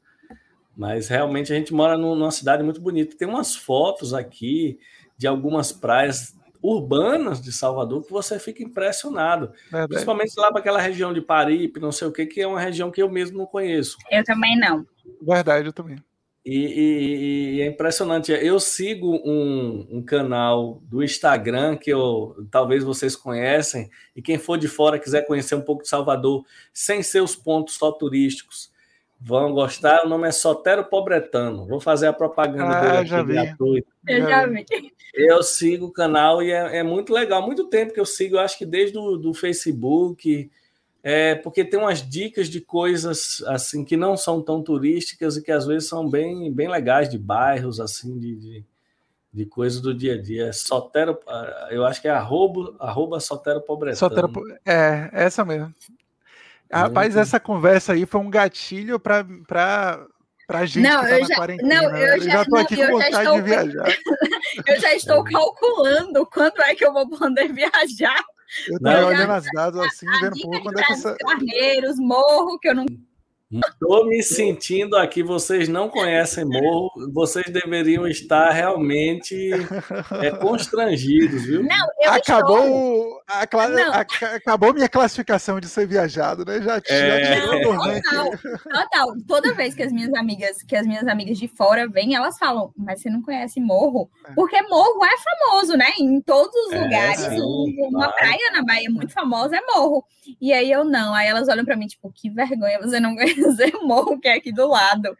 Mas 0.76 1.08
realmente 1.08 1.54
a 1.54 1.56
gente 1.56 1.74
mora 1.74 1.98
numa 1.98 2.32
cidade 2.32 2.62
muito 2.64 2.82
bonita. 2.82 3.16
Tem 3.16 3.30
umas 3.30 3.56
fotos 3.56 4.14
aqui 4.14 4.78
de 5.18 5.26
algumas 5.26 5.72
praias 5.72 6.36
urbanas 6.66 7.42
de 7.42 7.52
Salvador 7.52 8.04
que 8.04 8.12
você 8.12 8.40
fica 8.40 8.64
impressionado. 8.64 9.52
Verdade. 9.64 9.90
Principalmente 9.90 10.34
lá 10.38 10.50
para 10.50 10.60
aquela 10.60 10.82
região 10.82 11.14
de 11.14 11.22
Paripe, 11.22 11.80
não 11.80 11.92
sei 11.92 12.08
o 12.08 12.12
que, 12.12 12.26
que 12.26 12.42
é 12.42 12.48
uma 12.48 12.60
região 12.60 12.92
que 12.92 13.02
eu 13.02 13.10
mesmo 13.10 13.38
não 13.38 13.46
conheço. 13.46 13.98
Eu 14.10 14.24
também 14.24 14.58
não. 14.58 14.86
Verdade, 15.22 15.68
eu 15.68 15.74
também. 15.74 15.98
E, 16.46 16.58
e, 16.58 17.56
e, 17.56 17.62
é 17.62 17.66
impressionante. 17.66 18.32
Eu 18.32 18.60
sigo 18.60 19.20
um, 19.26 19.88
um, 19.90 20.04
canal 20.04 20.80
do 20.84 21.04
Instagram 21.04 21.76
que 21.76 21.90
eu 21.90 22.36
talvez 22.52 22.84
vocês 22.84 23.16
conhecem, 23.16 23.90
e 24.16 24.22
quem 24.22 24.38
for 24.38 24.56
de 24.56 24.68
fora 24.68 25.00
quiser 25.00 25.26
conhecer 25.26 25.56
um 25.56 25.62
pouco 25.62 25.82
de 25.82 25.90
Salvador, 25.90 26.46
sem 26.72 27.02
seus 27.02 27.36
pontos 27.36 27.74
só 27.74 27.92
turísticos, 27.92 28.72
vão 29.26 29.52
gostar. 29.52 30.06
O 30.06 30.10
nome 30.10 30.28
é 30.28 30.32
Sotero 30.32 30.86
Pobretano. 30.86 31.66
Vou 31.66 31.82
fazer 31.82 32.06
a 32.06 32.14
propaganda 32.14 32.78
ah, 32.78 32.82
dele 32.82 33.08
já 33.08 33.24
vi. 33.24 33.34
gratuito. 33.34 33.88
Eu 34.08 34.22
já 34.22 34.46
vi. 34.46 34.66
Eu 35.16 35.42
sigo 35.42 35.88
o 35.88 35.92
canal 35.92 36.44
e 36.44 36.52
é, 36.52 36.78
é, 36.78 36.84
muito 36.84 37.12
legal. 37.12 37.42
Muito 37.42 37.68
tempo 37.68 37.92
que 37.92 38.00
eu 38.00 38.06
sigo, 38.06 38.36
eu 38.36 38.40
acho 38.40 38.56
que 38.56 38.66
desde 38.66 38.96
o 39.00 39.18
do 39.18 39.34
Facebook 39.34 40.52
é, 41.02 41.34
porque 41.34 41.66
tem 41.66 41.80
umas 41.80 42.08
dicas 42.08 42.48
de 42.48 42.62
coisas 42.62 43.44
assim 43.48 43.84
que 43.84 43.98
não 43.98 44.16
são 44.16 44.42
tão 44.42 44.62
turísticas 44.62 45.38
e 45.38 45.42
que 45.42 45.52
às 45.52 45.66
vezes 45.66 45.90
são 45.90 46.08
bem, 46.08 46.52
bem 46.52 46.68
legais 46.68 47.10
de 47.10 47.18
bairros 47.18 47.80
assim 47.80 48.20
de, 48.20 48.36
de, 48.36 48.66
de 49.34 49.46
coisas 49.48 49.82
do 49.82 49.92
dia 49.92 50.14
a 50.14 50.22
dia. 50.22 50.54
Sotero, 50.54 51.18
eu 51.72 51.84
acho 51.84 52.00
que 52.00 52.08
é 52.08 52.12
arroba, 52.12 52.76
arroba 52.80 53.20
Sotero 53.20 53.62
Pobretano. 53.62 53.98
Sotero, 53.98 54.32
é, 54.64 55.10
essa 55.14 55.44
mesmo. 55.44 55.74
Rapaz, 56.72 57.16
essa 57.16 57.40
conversa 57.40 57.94
aí 57.94 58.06
foi 58.06 58.22
um 58.22 58.30
gatilho 58.30 59.00
para 59.00 59.26
para 60.48 60.66
gente 60.66 60.84
não, 60.84 61.02
que 61.02 61.08
tá 61.08 61.20
eu 61.20 61.26
já, 61.26 61.36
quarentena. 61.36 61.82
Não, 61.82 61.98
eu 61.98 62.22
já, 62.22 62.42
estou 62.44 62.60
aqui 62.60 62.76
não, 62.76 62.86
com 62.86 62.92
vontade 62.94 63.18
estou, 63.18 63.36
de 63.36 63.42
viajar. 63.42 63.88
eu 64.68 64.80
já 64.80 64.94
estou 64.94 65.24
calculando 65.24 66.26
quando 66.28 66.62
é 66.62 66.76
que 66.76 66.86
eu 66.86 66.94
vou 66.94 67.10
poder 67.10 67.50
viajar. 67.54 68.24
Eu 68.68 68.80
tava 68.80 69.08
olhando 69.08 69.32
as 69.32 69.46
dados 69.52 69.80
assim, 69.82 70.06
vendo 70.22 70.38
um 70.38 70.42
pouco 70.42 70.62
quando 70.62 70.80
é 70.80 70.84
que 70.84 70.94
essa. 70.94 71.16
Carneiros, 71.16 71.98
morro, 71.98 72.60
que 72.60 72.70
eu 72.70 72.76
não 72.76 72.86
Estou 73.52 74.08
me 74.08 74.24
sentindo 74.24 74.98
aqui, 74.98 75.22
vocês 75.22 75.70
não 75.70 75.88
conhecem 75.88 76.44
Morro, 76.44 76.92
vocês 77.14 77.46
deveriam 77.46 78.08
estar 78.08 78.50
realmente 78.50 79.52
é, 80.20 80.32
constrangidos, 80.32 81.44
viu? 81.46 81.62
Não, 81.62 81.88
eu 82.02 82.12
acabou, 82.12 83.22
a, 83.28 83.68
não. 83.70 83.94
A, 83.94 84.00
acabou 84.00 84.74
minha 84.74 84.90
classificação 84.90 85.60
de 85.60 85.68
ser 85.68 85.86
viajado, 85.86 86.44
né? 86.44 86.60
Já 86.60 86.82
tinha. 86.82 86.98
É... 86.98 87.62
total, 87.62 88.32
total. 88.64 89.16
Toda 89.28 89.54
vez 89.54 89.76
que 89.76 89.84
as 89.84 89.92
minhas 89.92 90.14
amigas, 90.16 90.64
que 90.64 90.76
as 90.76 90.88
minhas 90.88 91.08
amigas 91.08 91.38
de 91.38 91.48
fora 91.48 91.88
vêm, 91.88 92.16
elas 92.16 92.40
falam, 92.40 92.74
mas 92.76 93.02
você 93.02 93.12
não 93.12 93.22
conhece 93.22 93.60
Morro? 93.62 94.10
É. 94.28 94.34
Porque 94.34 94.60
Morro 94.64 95.06
é 95.06 95.18
famoso, 95.18 95.78
né? 95.78 95.92
Em 96.00 96.20
todos 96.20 96.56
os 96.68 96.74
é, 96.74 96.82
lugares. 96.82 97.22
Sim, 97.22 97.76
uma 97.90 98.06
claro. 98.06 98.14
praia 98.18 98.52
na 98.54 98.64
Bahia 98.64 98.90
muito 98.90 99.14
famosa 99.14 99.56
é 99.56 99.62
Morro. 99.62 100.04
E 100.42 100.52
aí 100.52 100.72
eu 100.72 100.84
não. 100.84 101.14
Aí 101.14 101.28
elas 101.28 101.48
olham 101.48 101.64
para 101.64 101.76
mim, 101.76 101.86
tipo, 101.86 102.12
que 102.12 102.32
vergonha, 102.32 102.80
você 102.80 103.00
não 103.00 103.16
conhece 103.16 103.35
Morro, 103.84 104.20
que 104.20 104.28
é 104.28 104.36
aqui 104.36 104.52
do 104.52 104.68
lado. 104.68 105.16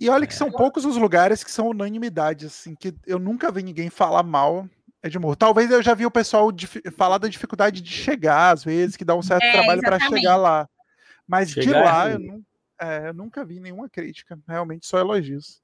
E 0.00 0.08
olha 0.08 0.26
que 0.26 0.34
são 0.34 0.50
poucos 0.50 0.84
os 0.84 0.96
lugares 0.96 1.42
que 1.42 1.50
são 1.50 1.68
unanimidade, 1.68 2.46
assim, 2.46 2.74
que 2.74 2.94
eu 3.06 3.18
nunca 3.18 3.50
vi 3.50 3.62
ninguém 3.62 3.90
falar 3.90 4.22
mal 4.22 4.68
é 5.02 5.08
de 5.08 5.18
morro. 5.18 5.36
Talvez 5.36 5.70
eu 5.70 5.82
já 5.82 5.94
vi 5.94 6.06
o 6.06 6.10
pessoal 6.10 6.50
falar 6.96 7.18
da 7.18 7.28
dificuldade 7.28 7.80
de 7.80 7.90
chegar, 7.90 8.52
às 8.52 8.64
vezes, 8.64 8.96
que 8.96 9.04
dá 9.04 9.14
um 9.14 9.22
certo 9.22 9.44
é, 9.44 9.52
trabalho 9.52 9.80
para 9.80 9.98
chegar 10.00 10.36
lá. 10.36 10.68
Mas 11.26 11.50
chegar 11.50 11.66
de 11.66 11.84
lá, 11.84 12.10
é 12.10 12.14
eu, 12.14 12.18
não, 12.18 12.42
é, 12.80 13.08
eu, 13.08 13.14
nunca 13.14 13.44
vi 13.44 13.60
nenhuma 13.60 13.88
crítica. 13.88 14.38
Realmente 14.48 14.86
só 14.86 14.98
elogios. 14.98 15.60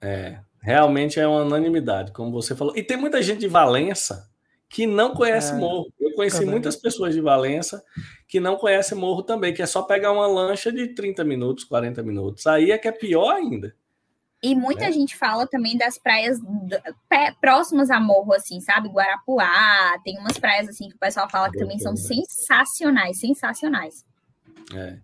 É, 0.00 0.38
realmente 0.60 1.18
é 1.18 1.26
uma 1.26 1.42
unanimidade, 1.42 2.12
como 2.12 2.30
você 2.30 2.54
falou. 2.54 2.76
E 2.76 2.82
tem 2.82 2.96
muita 2.96 3.22
gente 3.22 3.40
de 3.40 3.48
Valença 3.48 4.30
que 4.74 4.88
não 4.88 5.14
conhece 5.14 5.52
é, 5.52 5.56
morro. 5.56 5.86
Eu 6.00 6.12
conheci 6.14 6.38
também. 6.38 6.50
muitas 6.50 6.74
pessoas 6.74 7.14
de 7.14 7.20
Valença 7.20 7.80
que 8.26 8.40
não 8.40 8.56
conhecem 8.56 8.98
morro 8.98 9.22
também, 9.22 9.54
que 9.54 9.62
é 9.62 9.66
só 9.66 9.82
pegar 9.82 10.10
uma 10.10 10.26
lancha 10.26 10.72
de 10.72 10.88
30 10.88 11.22
minutos, 11.22 11.62
40 11.62 12.02
minutos. 12.02 12.44
Aí 12.48 12.72
é 12.72 12.76
que 12.76 12.88
é 12.88 12.90
pior 12.90 13.36
ainda. 13.36 13.72
E 14.42 14.52
muita 14.52 14.86
é. 14.86 14.92
gente 14.92 15.16
fala 15.16 15.46
também 15.46 15.78
das 15.78 15.96
praias 15.96 16.40
próximas 17.40 17.88
a 17.88 18.00
morro, 18.00 18.32
assim, 18.32 18.60
sabe? 18.60 18.88
Guarapuá, 18.88 19.96
tem 20.02 20.18
umas 20.18 20.38
praias 20.38 20.68
assim 20.68 20.88
que 20.88 20.96
o 20.96 20.98
pessoal 20.98 21.30
fala 21.30 21.52
que 21.52 21.58
também 21.58 21.78
são 21.78 21.94
sensacionais, 21.94 23.20
sensacionais. 23.20 24.04
É. 24.74 24.98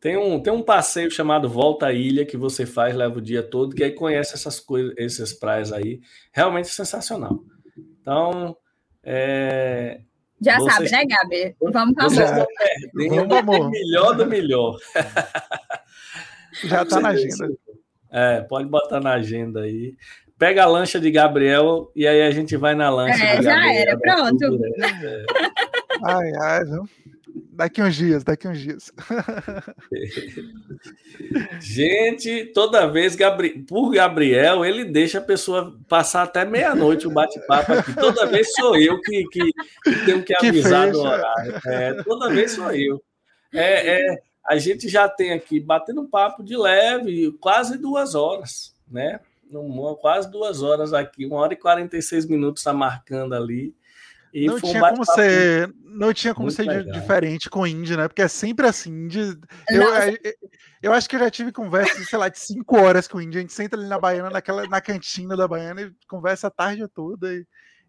Tem 0.00 0.16
um, 0.16 0.42
tem 0.42 0.50
um 0.50 0.62
passeio 0.62 1.10
chamado 1.10 1.46
Volta 1.46 1.88
à 1.88 1.92
Ilha 1.92 2.24
que 2.24 2.38
você 2.38 2.64
faz, 2.64 2.96
leva 2.96 3.18
o 3.18 3.22
dia 3.22 3.42
todo, 3.42 3.76
que 3.76 3.84
aí 3.84 3.92
conhece 3.92 4.32
essas 4.32 4.58
coisas, 4.58 4.94
essas 4.96 5.34
praias 5.34 5.74
aí. 5.74 6.00
Realmente 6.32 6.68
sensacional. 6.68 7.44
Então, 8.00 8.56
é, 9.02 10.00
já 10.40 10.58
vocês, 10.58 10.90
sabe, 10.90 10.90
né, 10.90 11.04
Gabi? 11.04 11.54
Vamos 11.60 11.94
com 11.94 12.00
amor. 12.00 12.46
Vamos, 12.94 13.36
amor. 13.36 13.70
Melhor 13.70 14.16
do 14.16 14.26
melhor. 14.26 14.78
Já 16.64 16.82
está 16.82 17.00
na 17.00 17.10
agenda. 17.10 17.48
É, 18.10 18.40
pode 18.40 18.68
botar 18.68 19.00
na 19.00 19.12
agenda 19.12 19.60
aí. 19.60 19.94
Pega 20.38 20.62
a 20.62 20.66
lancha 20.66 20.98
de 20.98 21.10
Gabriel 21.10 21.92
e 21.94 22.06
aí 22.06 22.22
a 22.22 22.30
gente 22.30 22.56
vai 22.56 22.74
na 22.74 22.88
lancha. 22.88 23.22
É, 23.22 23.42
já 23.42 23.72
era, 23.72 23.98
pronto. 23.98 24.44
É. 24.82 25.24
Ai, 26.02 26.32
ai, 26.40 26.64
não. 26.64 26.88
Daqui 27.60 27.82
uns 27.82 27.94
dias, 27.94 28.24
daqui 28.24 28.48
uns 28.48 28.58
dias. 28.58 28.90
Gente, 31.60 32.46
toda 32.54 32.86
vez, 32.86 33.14
Gabri... 33.14 33.58
por 33.64 33.90
Gabriel, 33.90 34.64
ele 34.64 34.82
deixa 34.82 35.18
a 35.18 35.20
pessoa 35.20 35.78
passar 35.86 36.22
até 36.22 36.42
meia-noite 36.42 37.06
o 37.06 37.10
bate-papo 37.10 37.74
aqui. 37.74 37.94
Toda 37.94 38.24
vez 38.24 38.50
sou 38.54 38.78
eu 38.78 38.98
que, 39.02 39.28
que, 39.28 39.52
que 39.84 40.04
tenho 40.06 40.22
que 40.22 40.34
avisar 40.34 40.86
que 40.86 40.92
no 40.94 41.00
horário. 41.00 41.60
É, 41.66 42.02
toda 42.02 42.30
vez 42.30 42.52
sou 42.52 42.72
eu. 42.72 43.02
É, 43.52 43.98
é, 43.98 44.22
a 44.48 44.56
gente 44.56 44.88
já 44.88 45.06
tem 45.06 45.34
aqui 45.34 45.60
batendo 45.60 46.08
papo 46.08 46.42
de 46.42 46.56
leve, 46.56 47.30
quase 47.42 47.76
duas 47.76 48.14
horas, 48.14 48.74
né? 48.90 49.20
Quase 50.00 50.30
duas 50.30 50.62
horas 50.62 50.94
aqui, 50.94 51.26
uma 51.26 51.36
hora 51.36 51.52
e 51.52 51.58
46 51.58 52.24
minutos 52.24 52.62
está 52.62 52.72
marcando 52.72 53.34
ali. 53.34 53.74
E 54.32 54.46
não, 54.46 54.60
tinha 54.60 54.80
como 54.80 55.04
ser, 55.04 55.74
não 55.84 56.12
tinha 56.12 56.34
como 56.34 56.50
ser 56.50 56.62
legal. 56.62 56.92
diferente 56.92 57.50
com 57.50 57.66
Indy, 57.66 57.96
né? 57.96 58.06
Porque 58.06 58.22
é 58.22 58.28
sempre 58.28 58.66
assim. 58.66 58.90
Indy, 58.90 59.36
eu, 59.68 59.94
é, 59.94 60.10
é, 60.10 60.34
eu, 60.82 60.92
acho 60.92 61.08
que 61.08 61.16
eu 61.16 61.20
já 61.20 61.30
tive 61.30 61.50
conversa, 61.50 62.02
sei 62.04 62.18
lá, 62.18 62.28
de 62.28 62.38
cinco 62.38 62.78
horas 62.78 63.08
com 63.08 63.18
o 63.18 63.22
Indy. 63.22 63.38
A 63.38 63.40
gente 63.40 63.52
senta 63.52 63.76
ali 63.76 63.88
na 63.88 63.98
Baiana, 63.98 64.30
naquela, 64.30 64.66
na 64.68 64.80
cantina 64.80 65.36
da 65.36 65.48
Baiana 65.48 65.82
e 65.82 65.92
conversa 66.06 66.46
a 66.46 66.50
tarde 66.50 66.86
toda. 66.88 67.32
E, 67.32 67.44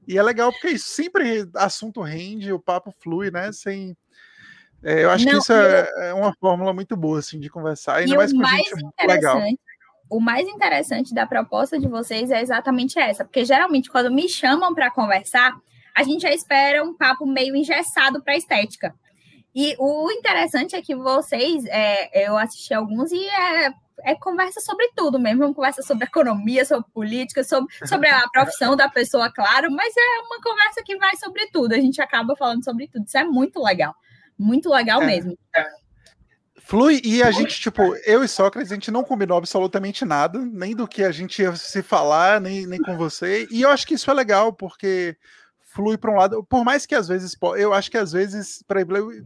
e 0.07 0.18
é 0.18 0.23
legal 0.23 0.51
porque 0.51 0.69
isso 0.69 0.89
sempre 0.89 1.47
assunto 1.55 2.01
rende, 2.01 2.51
o 2.51 2.59
papo 2.59 2.91
flui, 3.01 3.30
né? 3.30 3.51
Sem. 3.51 3.95
É, 4.84 5.03
eu 5.03 5.11
acho 5.11 5.26
não, 5.26 5.34
que 5.34 5.38
isso 5.38 5.53
é, 5.53 6.09
é, 6.09 6.13
uma 6.13 6.34
fórmula 6.39 6.73
muito 6.73 6.97
boa 6.97 7.19
assim, 7.19 7.39
de 7.39 7.49
conversar, 7.49 7.97
ainda 7.97 8.15
mais 8.15 8.34
com 8.34 8.43
gente 8.43 8.73
legal. 9.05 9.39
O 10.09 10.19
mais 10.19 10.47
interessante 10.47 11.13
da 11.13 11.26
proposta 11.26 11.80
de 11.80 11.88
vocês 11.88 12.31
é 12.31 12.41
exatamente 12.41 12.99
essa, 12.99 13.23
porque 13.23 13.45
geralmente 13.45 13.89
quando 13.89 14.11
me 14.11 14.27
chamam 14.27 14.73
para 14.73 14.89
conversar, 14.89 15.55
a 15.95 16.03
gente 16.03 16.22
já 16.22 16.31
espera 16.31 16.84
um 16.84 16.95
papo 16.95 17.26
meio 17.26 17.55
engessado 17.55 18.22
para 18.23 18.35
estética. 18.35 18.93
E 19.53 19.76
o 19.77 20.09
interessante 20.11 20.76
é 20.76 20.81
que 20.81 20.95
vocês, 20.95 21.65
é, 21.65 22.26
eu 22.26 22.38
assisti 22.38 22.73
alguns 22.73 23.11
e 23.11 23.22
é, 23.27 23.73
é, 24.03 24.15
conversa 24.15 24.61
sobre 24.61 24.89
tudo 24.95 25.19
mesmo, 25.19 25.43
uma 25.43 25.53
conversa 25.53 25.81
sobre 25.81 26.05
economia, 26.05 26.63
sobre 26.63 26.89
política, 26.93 27.43
sobre, 27.43 27.73
sobre 27.85 28.07
a 28.07 28.27
profissão 28.31 28.76
da 28.77 28.89
pessoa, 28.89 29.31
claro, 29.31 29.69
mas 29.72 29.93
é 29.95 30.19
uma 30.26 30.41
conversa 30.41 30.81
que 30.85 30.95
vai 30.97 31.15
sobre 31.18 31.47
tudo, 31.47 31.73
a 31.73 31.80
gente 31.80 32.01
acaba 32.01 32.35
falando 32.35 32.63
sobre 32.63 32.88
tudo, 32.88 33.05
isso 33.05 33.18
é 33.18 33.26
muito 33.26 33.61
legal, 33.61 33.93
muito 34.38 34.69
legal 34.69 35.01
é, 35.01 35.05
mesmo. 35.05 35.38
É. 35.53 35.65
Flui 36.55 37.01
e 37.03 37.22
a 37.22 37.31
gente, 37.31 37.59
tipo, 37.59 37.81
eu 38.05 38.23
e 38.23 38.27
Sócrates, 38.30 38.72
a 38.72 38.76
gente 38.76 38.91
não 38.91 39.03
combinou 39.03 39.38
absolutamente 39.38 40.05
nada, 40.05 40.39
nem 40.39 40.73
do 40.73 40.88
que 40.88 41.03
a 41.03 41.11
gente 41.11 41.41
ia 41.41 41.53
se 41.57 41.81
falar, 41.81 42.39
nem, 42.39 42.65
nem 42.65 42.80
com 42.80 42.95
você, 42.95 43.45
e 43.51 43.63
eu 43.63 43.69
acho 43.69 43.85
que 43.85 43.95
isso 43.95 44.09
é 44.09 44.13
legal, 44.13 44.53
porque 44.53 45.18
flui 45.73 45.98
para 45.98 46.11
um 46.11 46.15
lado, 46.15 46.43
por 46.43 46.65
mais 46.65 46.85
que 46.85 46.93
às 46.93 47.07
vezes, 47.07 47.35
eu 47.57 47.73
acho 47.73 47.89
que 47.89 47.98
às 47.98 48.11
vezes, 48.11 48.61
para 48.68 48.81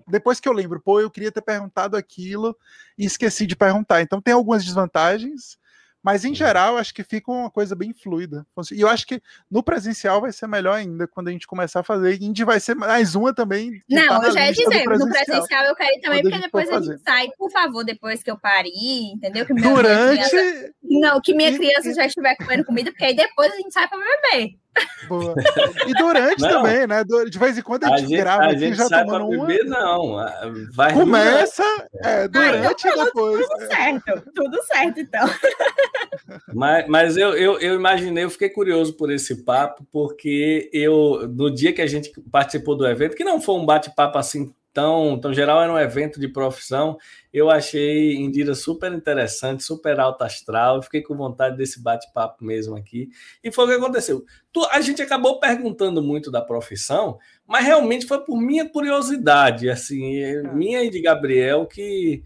depois 0.08 0.40
que 0.40 0.48
eu 0.48 0.54
lembro, 0.54 0.80
pô, 0.80 1.00
eu 1.00 1.10
queria 1.10 1.32
ter 1.32 1.42
perguntado 1.42 1.98
aquilo 1.98 2.56
e 2.98 3.06
esqueci 3.06 3.48
de 3.48 3.56
perguntar. 3.56 4.02
Então 4.02 4.22
tem 4.22 4.34
algumas 4.34 4.64
desvantagens, 4.64 5.58
mas 6.04 6.24
em 6.24 6.36
geral 6.36 6.78
acho 6.78 6.94
que 6.94 7.04
fica 7.04 7.32
uma 7.32 7.50
coisa 7.50 7.76
bem 7.76 7.92
fluida. 7.94 8.46
E 8.72 8.82
eu 8.82 8.88
acho 8.88 9.08
que 9.08 9.20
no 9.50 9.64
presencial 9.64 10.22
vai 10.22 10.32
ser 10.32 10.46
melhor 10.46 10.76
ainda 10.76 11.08
quando 11.08 11.30
a 11.30 11.32
gente 11.32 11.48
começar 11.48 11.80
a 11.80 11.84
fazer. 11.84 12.22
Indy 12.22 12.44
vai 12.44 12.60
ser 12.60 12.76
mais 12.76 13.16
uma 13.16 13.34
também. 13.34 13.82
Não, 13.90 14.22
tá 14.22 14.28
eu 14.28 14.32
já 14.32 14.46
ia 14.46 14.52
dizer, 14.52 14.84
presencial. 14.84 15.00
no 15.00 15.10
presencial 15.10 15.66
eu 15.66 15.76
quero 15.76 15.98
ir 15.98 16.02
também, 16.02 16.22
porque 16.22 16.40
depois 16.40 16.70
a 16.70 16.80
gente 16.80 17.02
sai, 17.02 17.28
por 17.40 17.52
favor, 17.52 17.84
depois 17.84 18.22
que 18.22 18.30
eu 18.30 18.38
pare, 18.38 18.70
entendeu? 19.16 19.48
Que 19.48 19.54
Durante. 19.56 20.30
Criança... 20.30 20.74
Não, 20.84 21.20
que 21.20 21.34
minha 21.34 21.58
criança 21.58 21.92
já 21.92 22.06
estiver 22.06 22.36
comendo 22.36 22.64
comida, 22.64 22.92
porque 22.92 23.06
aí 23.06 23.16
depois 23.16 23.52
a 23.52 23.56
gente 23.56 23.74
sai 23.74 23.88
para 23.88 23.98
beber. 23.98 24.60
Boa. 25.08 25.36
E 25.86 25.94
durante 25.94 26.42
não, 26.42 26.50
também, 26.50 26.88
né? 26.88 27.04
De 27.04 27.38
vez 27.38 27.58
em 27.58 27.62
quando 27.62 27.84
a 27.86 27.90
gente, 27.90 27.98
a 27.98 28.08
gente 28.08 28.18
grava 28.18 28.44
a 28.44 28.48
aqui 28.48 28.60
gente 28.60 28.78
já 28.78 28.88
sai 28.88 29.06
tomando. 29.06 29.30
Beber, 29.30 29.66
não. 29.66 30.18
Vai 30.74 30.94
Começa 30.94 31.64
é, 32.04 32.28
durante 32.28 32.88
e 32.88 33.04
depois. 33.04 33.48
Tudo 33.48 33.68
certo, 33.68 34.32
tudo 34.34 34.64
certo, 34.64 35.00
então. 35.00 35.28
Mas, 36.54 36.88
mas 36.88 37.18
eu, 37.18 37.36
eu, 37.36 37.60
eu 37.60 37.76
imaginei, 37.76 38.24
eu 38.24 38.30
fiquei 38.30 38.50
curioso 38.50 38.94
por 38.94 39.12
esse 39.12 39.44
papo, 39.44 39.86
porque 39.92 40.70
eu, 40.74 41.28
no 41.28 41.54
dia 41.54 41.72
que 41.74 41.82
a 41.82 41.88
gente 41.88 42.12
participou 42.32 42.76
do 42.76 42.88
evento, 42.88 43.16
que 43.16 43.24
não 43.24 43.40
foi 43.40 43.56
um 43.56 43.66
bate-papo 43.66 44.18
assim 44.18 44.54
tão, 44.76 45.18
tão 45.18 45.34
geral, 45.34 45.64
era 45.64 45.72
um 45.72 45.80
evento 45.80 46.20
de 46.20 46.28
profissão. 46.28 46.98
Eu 47.32 47.50
achei 47.50 48.14
Indira 48.16 48.54
super 48.54 48.92
interessante, 48.92 49.64
super 49.64 50.02
alta 50.02 50.26
astral. 50.26 50.84
Fiquei 50.84 51.02
com 51.02 51.16
vontade 51.16 51.56
desse 51.56 51.82
bate-papo 51.82 52.44
mesmo 52.44 52.76
aqui. 52.76 53.10
E 53.42 53.50
foi 53.54 53.64
o 53.64 53.68
que 53.70 53.74
aconteceu. 53.76 54.26
Tu, 54.52 54.62
a 54.66 54.82
gente 54.82 55.02
acabou 55.02 55.40
perguntando 55.40 56.04
muito 56.04 56.30
da 56.30 56.42
profissão, 56.42 57.18
mas 57.48 57.66
realmente 57.66 58.06
foi 58.06 58.20
por 58.26 58.38
minha 58.38 58.70
curiosidade, 58.70 59.70
assim, 59.70 60.18
é. 60.18 60.44
minha 60.44 60.84
e 60.84 60.90
de 60.90 61.02
Gabriel, 61.02 61.66
que 61.66 62.22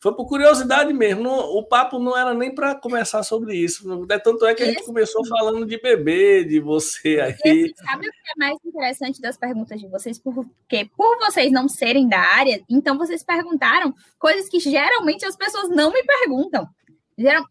foi 0.00 0.14
por 0.14 0.26
curiosidade 0.26 0.92
mesmo. 0.94 1.28
o 1.28 1.62
papo 1.62 1.98
não 1.98 2.16
era 2.16 2.32
nem 2.32 2.54
para 2.54 2.74
conversar 2.74 3.22
sobre 3.22 3.54
isso. 3.54 4.06
É 4.10 4.18
tanto 4.18 4.46
é 4.46 4.54
que 4.54 4.62
a 4.62 4.66
gente 4.66 4.84
começou 4.84 5.24
falando 5.26 5.66
de 5.66 5.78
bebê, 5.78 6.42
de 6.42 6.58
você 6.58 7.20
aí. 7.20 7.34
Esse, 7.44 7.74
sabe 7.76 8.08
o 8.08 8.10
que 8.10 8.30
é 8.30 8.38
mais 8.38 8.56
interessante 8.64 9.20
das 9.20 9.36
perguntas 9.36 9.78
de 9.78 9.86
vocês? 9.88 10.18
Porque 10.18 10.88
por 10.96 11.18
vocês 11.18 11.52
não 11.52 11.68
serem 11.68 12.08
da 12.08 12.18
área, 12.18 12.62
então 12.68 12.96
vocês 12.96 13.22
perguntaram 13.22 13.94
coisas 14.18 14.48
que 14.48 14.58
geralmente 14.58 15.26
as 15.26 15.36
pessoas 15.36 15.68
não 15.68 15.92
me 15.92 16.02
perguntam. 16.02 16.66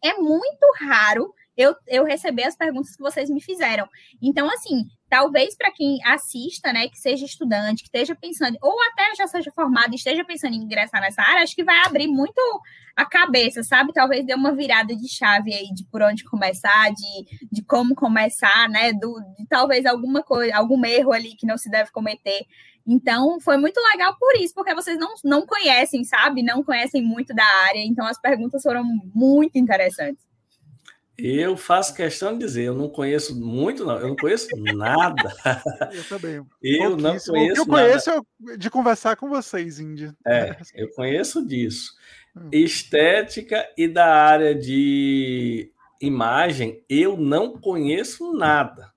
É 0.03 0.15
muito 0.15 0.65
raro 0.79 1.31
eu, 1.59 1.75
eu 1.87 2.05
receber 2.05 2.45
as 2.45 2.55
perguntas 2.55 2.95
que 2.95 3.03
vocês 3.03 3.29
me 3.29 3.41
fizeram. 3.41 3.85
Então, 4.21 4.49
assim, 4.49 4.85
talvez 5.09 5.57
para 5.57 5.69
quem 5.71 5.99
assista, 6.05 6.71
né, 6.71 6.87
que 6.87 6.97
seja 6.97 7.25
estudante, 7.25 7.83
que 7.83 7.89
esteja 7.89 8.15
pensando, 8.15 8.57
ou 8.61 8.73
até 8.91 9.13
já 9.15 9.27
seja 9.27 9.51
formado 9.51 9.91
e 9.91 9.95
esteja 9.95 10.23
pensando 10.23 10.53
em 10.53 10.63
ingressar 10.63 11.01
nessa 11.01 11.21
área, 11.21 11.43
acho 11.43 11.53
que 11.53 11.63
vai 11.65 11.77
abrir 11.85 12.07
muito 12.07 12.39
a 12.95 13.05
cabeça, 13.05 13.61
sabe? 13.61 13.91
Talvez 13.91 14.25
dê 14.25 14.33
uma 14.33 14.53
virada 14.53 14.95
de 14.95 15.09
chave 15.09 15.53
aí 15.53 15.73
de 15.73 15.83
por 15.91 16.01
onde 16.01 16.23
começar, 16.23 16.93
de, 16.93 17.47
de 17.51 17.61
como 17.61 17.93
começar, 17.93 18.69
né? 18.69 18.93
Do, 18.93 19.19
de 19.37 19.45
talvez 19.45 19.85
alguma 19.85 20.23
coisa, 20.23 20.55
algum 20.55 20.85
erro 20.85 21.11
ali 21.11 21.35
que 21.35 21.45
não 21.45 21.57
se 21.57 21.69
deve 21.69 21.91
cometer. 21.91 22.45
Então, 22.87 23.37
foi 23.41 23.57
muito 23.57 23.81
legal 23.91 24.15
por 24.17 24.33
isso, 24.37 24.53
porque 24.53 24.73
vocês 24.73 24.97
não, 24.97 25.13
não 25.25 25.45
conhecem, 25.45 26.05
sabe? 26.05 26.41
Não 26.41 26.63
conhecem 26.63 27.03
muito 27.03 27.35
da 27.35 27.45
área, 27.67 27.83
então 27.83 28.05
as 28.05 28.19
perguntas 28.19 28.61
foram 28.63 28.83
muito 29.13 29.57
interessantes. 29.57 30.28
Eu 31.21 31.57
faço 31.57 31.93
questão 31.93 32.33
de 32.33 32.39
dizer, 32.39 32.63
eu 32.63 32.73
não 32.73 32.89
conheço 32.89 33.39
muito, 33.39 33.85
não. 33.85 33.97
Eu 33.97 34.09
não 34.09 34.15
conheço 34.15 34.47
nada. 34.75 35.33
Eu 35.93 36.03
também. 36.05 36.45
Eu 36.61 36.97
não 36.97 37.17
conheço. 37.17 37.31
O 37.31 37.53
que 37.53 37.59
eu 37.59 37.65
conheço 37.65 38.09
nada. 38.09 38.25
é 38.53 38.57
de 38.57 38.69
conversar 38.69 39.15
com 39.15 39.29
vocês, 39.29 39.79
Índia. 39.79 40.15
É, 40.25 40.55
eu 40.75 40.89
conheço 40.93 41.45
disso. 41.45 41.93
Hum. 42.35 42.49
Estética 42.51 43.67
e 43.77 43.87
da 43.87 44.05
área 44.05 44.55
de 44.55 45.71
imagem, 46.01 46.83
eu 46.89 47.17
não 47.17 47.57
conheço 47.57 48.33
nada. 48.33 48.91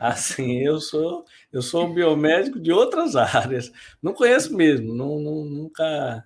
Assim, 0.00 0.58
eu 0.58 0.80
sou 0.80 1.24
eu 1.52 1.62
sou 1.62 1.92
biomédico 1.94 2.58
de 2.58 2.72
outras 2.72 3.14
áreas. 3.16 3.70
Não 4.02 4.12
conheço 4.12 4.56
mesmo, 4.56 4.92
não, 4.94 5.20
não 5.20 5.44
nunca 5.44 6.24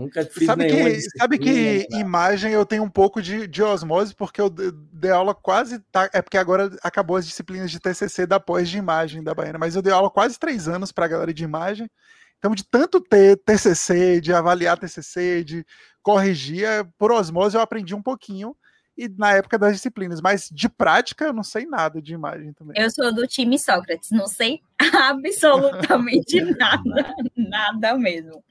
Nunca 0.00 0.24
fiz 0.24 0.46
sabe 0.46 0.66
que, 0.66 1.00
sabe 1.18 1.38
que 1.38 1.86
imagem 1.92 2.52
eu 2.52 2.64
tenho 2.64 2.82
um 2.82 2.88
pouco 2.88 3.20
de, 3.20 3.46
de 3.46 3.62
osmose, 3.62 4.14
porque 4.14 4.40
eu 4.40 4.48
dei 4.48 5.10
aula 5.10 5.34
quase. 5.34 5.78
Tá, 5.92 6.08
é 6.14 6.22
porque 6.22 6.38
agora 6.38 6.70
acabou 6.82 7.16
as 7.16 7.26
disciplinas 7.26 7.70
de 7.70 7.78
TCC 7.78 8.26
da 8.26 8.40
pós 8.40 8.70
de 8.70 8.78
imagem 8.78 9.22
da 9.22 9.34
Baiana, 9.34 9.58
mas 9.58 9.76
eu 9.76 9.82
dei 9.82 9.92
aula 9.92 10.10
quase 10.10 10.38
três 10.38 10.68
anos 10.68 10.90
para 10.90 11.04
a 11.04 11.08
galera 11.08 11.34
de 11.34 11.44
imagem. 11.44 11.90
Então, 12.38 12.54
de 12.54 12.64
tanto 12.64 12.98
ter 13.02 13.36
TCC, 13.36 14.22
de 14.22 14.32
avaliar 14.32 14.78
TCC, 14.78 15.44
de 15.44 15.66
corrigir, 16.02 16.64
é, 16.64 16.82
por 16.96 17.12
osmose 17.12 17.54
eu 17.54 17.60
aprendi 17.60 17.94
um 17.94 18.02
pouquinho 18.02 18.56
e 18.96 19.08
na 19.08 19.32
época 19.32 19.58
das 19.58 19.74
disciplinas, 19.74 20.20
mas 20.20 20.48
de 20.50 20.68
prática 20.68 21.26
eu 21.26 21.32
não 21.32 21.42
sei 21.42 21.66
nada 21.66 22.00
de 22.00 22.14
imagem 22.14 22.52
também. 22.54 22.74
Eu 22.82 22.90
sou 22.90 23.14
do 23.14 23.26
time 23.26 23.58
Sócrates, 23.58 24.10
não 24.10 24.26
sei 24.26 24.60
absolutamente 24.78 26.40
nada, 26.56 27.14
nada 27.36 27.98
mesmo. 27.98 28.42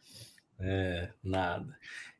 É, 0.59 1.09
nada. 1.23 1.67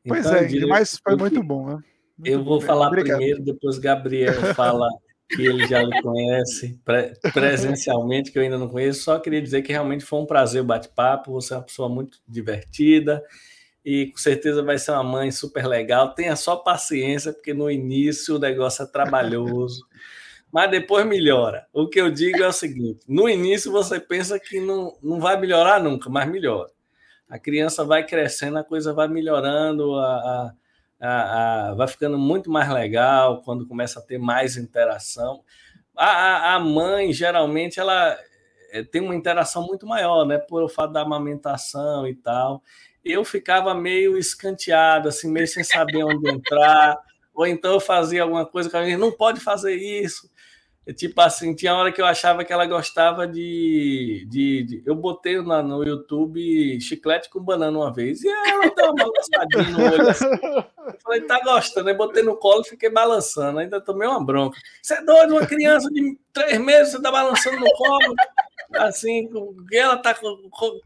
Pois 0.06 0.26
então, 0.26 0.38
é, 0.38 0.66
mas 0.66 0.98
foi 1.02 1.16
muito 1.16 1.42
bom, 1.42 1.66
né? 1.66 1.82
Muito 2.16 2.32
eu 2.32 2.42
vou 2.42 2.58
bem. 2.58 2.66
falar 2.66 2.88
Obrigado. 2.88 3.18
primeiro, 3.18 3.42
depois 3.42 3.78
Gabriel 3.78 4.54
fala 4.54 4.88
que 5.28 5.42
ele 5.42 5.66
já 5.66 5.86
me 5.86 6.02
conhece 6.02 6.78
presencialmente, 7.32 8.32
que 8.32 8.38
eu 8.38 8.42
ainda 8.42 8.58
não 8.58 8.68
conheço. 8.68 9.02
Só 9.02 9.18
queria 9.18 9.40
dizer 9.40 9.62
que 9.62 9.72
realmente 9.72 10.04
foi 10.04 10.20
um 10.20 10.26
prazer 10.26 10.62
o 10.62 10.64
bate-papo. 10.64 11.32
Você 11.32 11.54
é 11.54 11.56
uma 11.56 11.62
pessoa 11.62 11.88
muito 11.88 12.18
divertida. 12.26 13.22
e 13.84 14.06
com 14.06 14.18
certeza 14.18 14.62
vai 14.62 14.78
ser 14.78 14.92
uma 14.92 15.04
mãe 15.04 15.30
super 15.30 15.66
legal. 15.66 16.14
Tenha 16.14 16.36
só 16.36 16.56
paciência, 16.56 17.32
porque 17.32 17.54
no 17.54 17.70
início 17.70 18.36
o 18.36 18.38
negócio 18.38 18.82
é 18.84 18.86
trabalhoso, 18.86 19.86
mas 20.52 20.70
depois 20.70 21.06
melhora. 21.06 21.66
O 21.72 21.88
que 21.88 22.00
eu 22.00 22.10
digo 22.10 22.42
é 22.42 22.48
o 22.48 22.52
seguinte: 22.52 23.00
no 23.06 23.28
início 23.28 23.70
você 23.70 24.00
pensa 24.00 24.38
que 24.38 24.60
não, 24.60 24.98
não 25.02 25.20
vai 25.20 25.38
melhorar 25.40 25.82
nunca, 25.82 26.10
mas 26.10 26.28
melhora. 26.28 26.70
A 27.30 27.38
criança 27.38 27.84
vai 27.84 28.04
crescendo, 28.04 28.58
a 28.58 28.64
coisa 28.64 28.92
vai 28.92 29.08
melhorando, 29.08 29.94
a, 29.94 30.52
a, 31.00 31.68
a, 31.70 31.74
vai 31.74 31.88
ficando 31.88 32.18
muito 32.18 32.50
mais 32.50 32.68
legal 32.68 33.40
quando 33.42 33.66
começa 33.66 34.00
a 34.00 34.02
ter 34.02 34.18
mais 34.18 34.56
interação. 34.56 35.42
A, 35.96 36.58
mãe, 36.58 37.12
geralmente, 37.12 37.78
ela 37.78 38.18
eh, 38.72 38.82
tem 38.82 39.00
uma 39.00 39.14
interação 39.14 39.66
muito 39.66 39.86
maior, 39.86 40.24
né? 40.24 40.38
Por 40.38 40.62
o 40.62 40.68
fato 40.68 40.92
da 40.92 41.02
amamentação 41.02 42.06
e 42.08 42.14
tal 42.14 42.62
eu 43.04 43.24
ficava 43.24 43.74
meio 43.74 44.16
escanteado, 44.16 45.08
assim, 45.08 45.30
meio 45.30 45.48
sem 45.48 45.64
saber 45.64 46.04
onde 46.04 46.30
entrar, 46.30 46.98
ou 47.34 47.46
então 47.46 47.72
eu 47.72 47.80
fazia 47.80 48.22
alguma 48.22 48.46
coisa 48.46 48.68
que 48.68 48.76
a 48.76 48.84
gente 48.84 48.98
não 48.98 49.10
pode 49.10 49.40
fazer 49.40 49.74
isso. 49.74 50.29
Tipo 50.96 51.20
assim, 51.20 51.54
tinha 51.54 51.74
hora 51.74 51.92
que 51.92 52.00
eu 52.00 52.06
achava 52.06 52.44
que 52.44 52.52
ela 52.52 52.66
gostava 52.66 53.26
de. 53.26 54.26
de, 54.28 54.62
de... 54.64 54.82
eu 54.86 54.94
botei 54.94 55.40
na, 55.42 55.62
no 55.62 55.84
YouTube 55.84 56.80
chiclete 56.80 57.28
com 57.28 57.40
banana 57.40 57.76
uma 57.76 57.92
vez, 57.92 58.22
e 58.22 58.28
ela 58.28 58.72
deu 58.74 58.86
uma 58.86 58.94
balançadinha 58.94 59.76
no 59.76 59.92
olho 59.92 60.08
assim. 60.08 60.26
Eu 60.26 60.96
falei, 61.02 61.20
tá 61.22 61.40
gostando, 61.44 61.88
aí 61.88 61.94
botei 61.94 62.22
no 62.22 62.36
colo 62.36 62.62
e 62.64 62.68
fiquei 62.70 62.90
balançando, 62.90 63.58
ainda 63.58 63.80
tomei 63.80 64.08
uma 64.08 64.24
bronca. 64.24 64.58
Você 64.82 64.94
é 64.94 65.02
doido, 65.02 65.34
uma 65.34 65.46
criança 65.46 65.88
de 65.90 66.18
três 66.32 66.58
meses, 66.58 66.92
você 66.92 67.02
tá 67.02 67.10
balançando 67.10 67.60
no 67.60 67.70
colo 67.72 68.14
assim, 68.74 69.28
ela 69.72 69.96
tá 69.96 70.16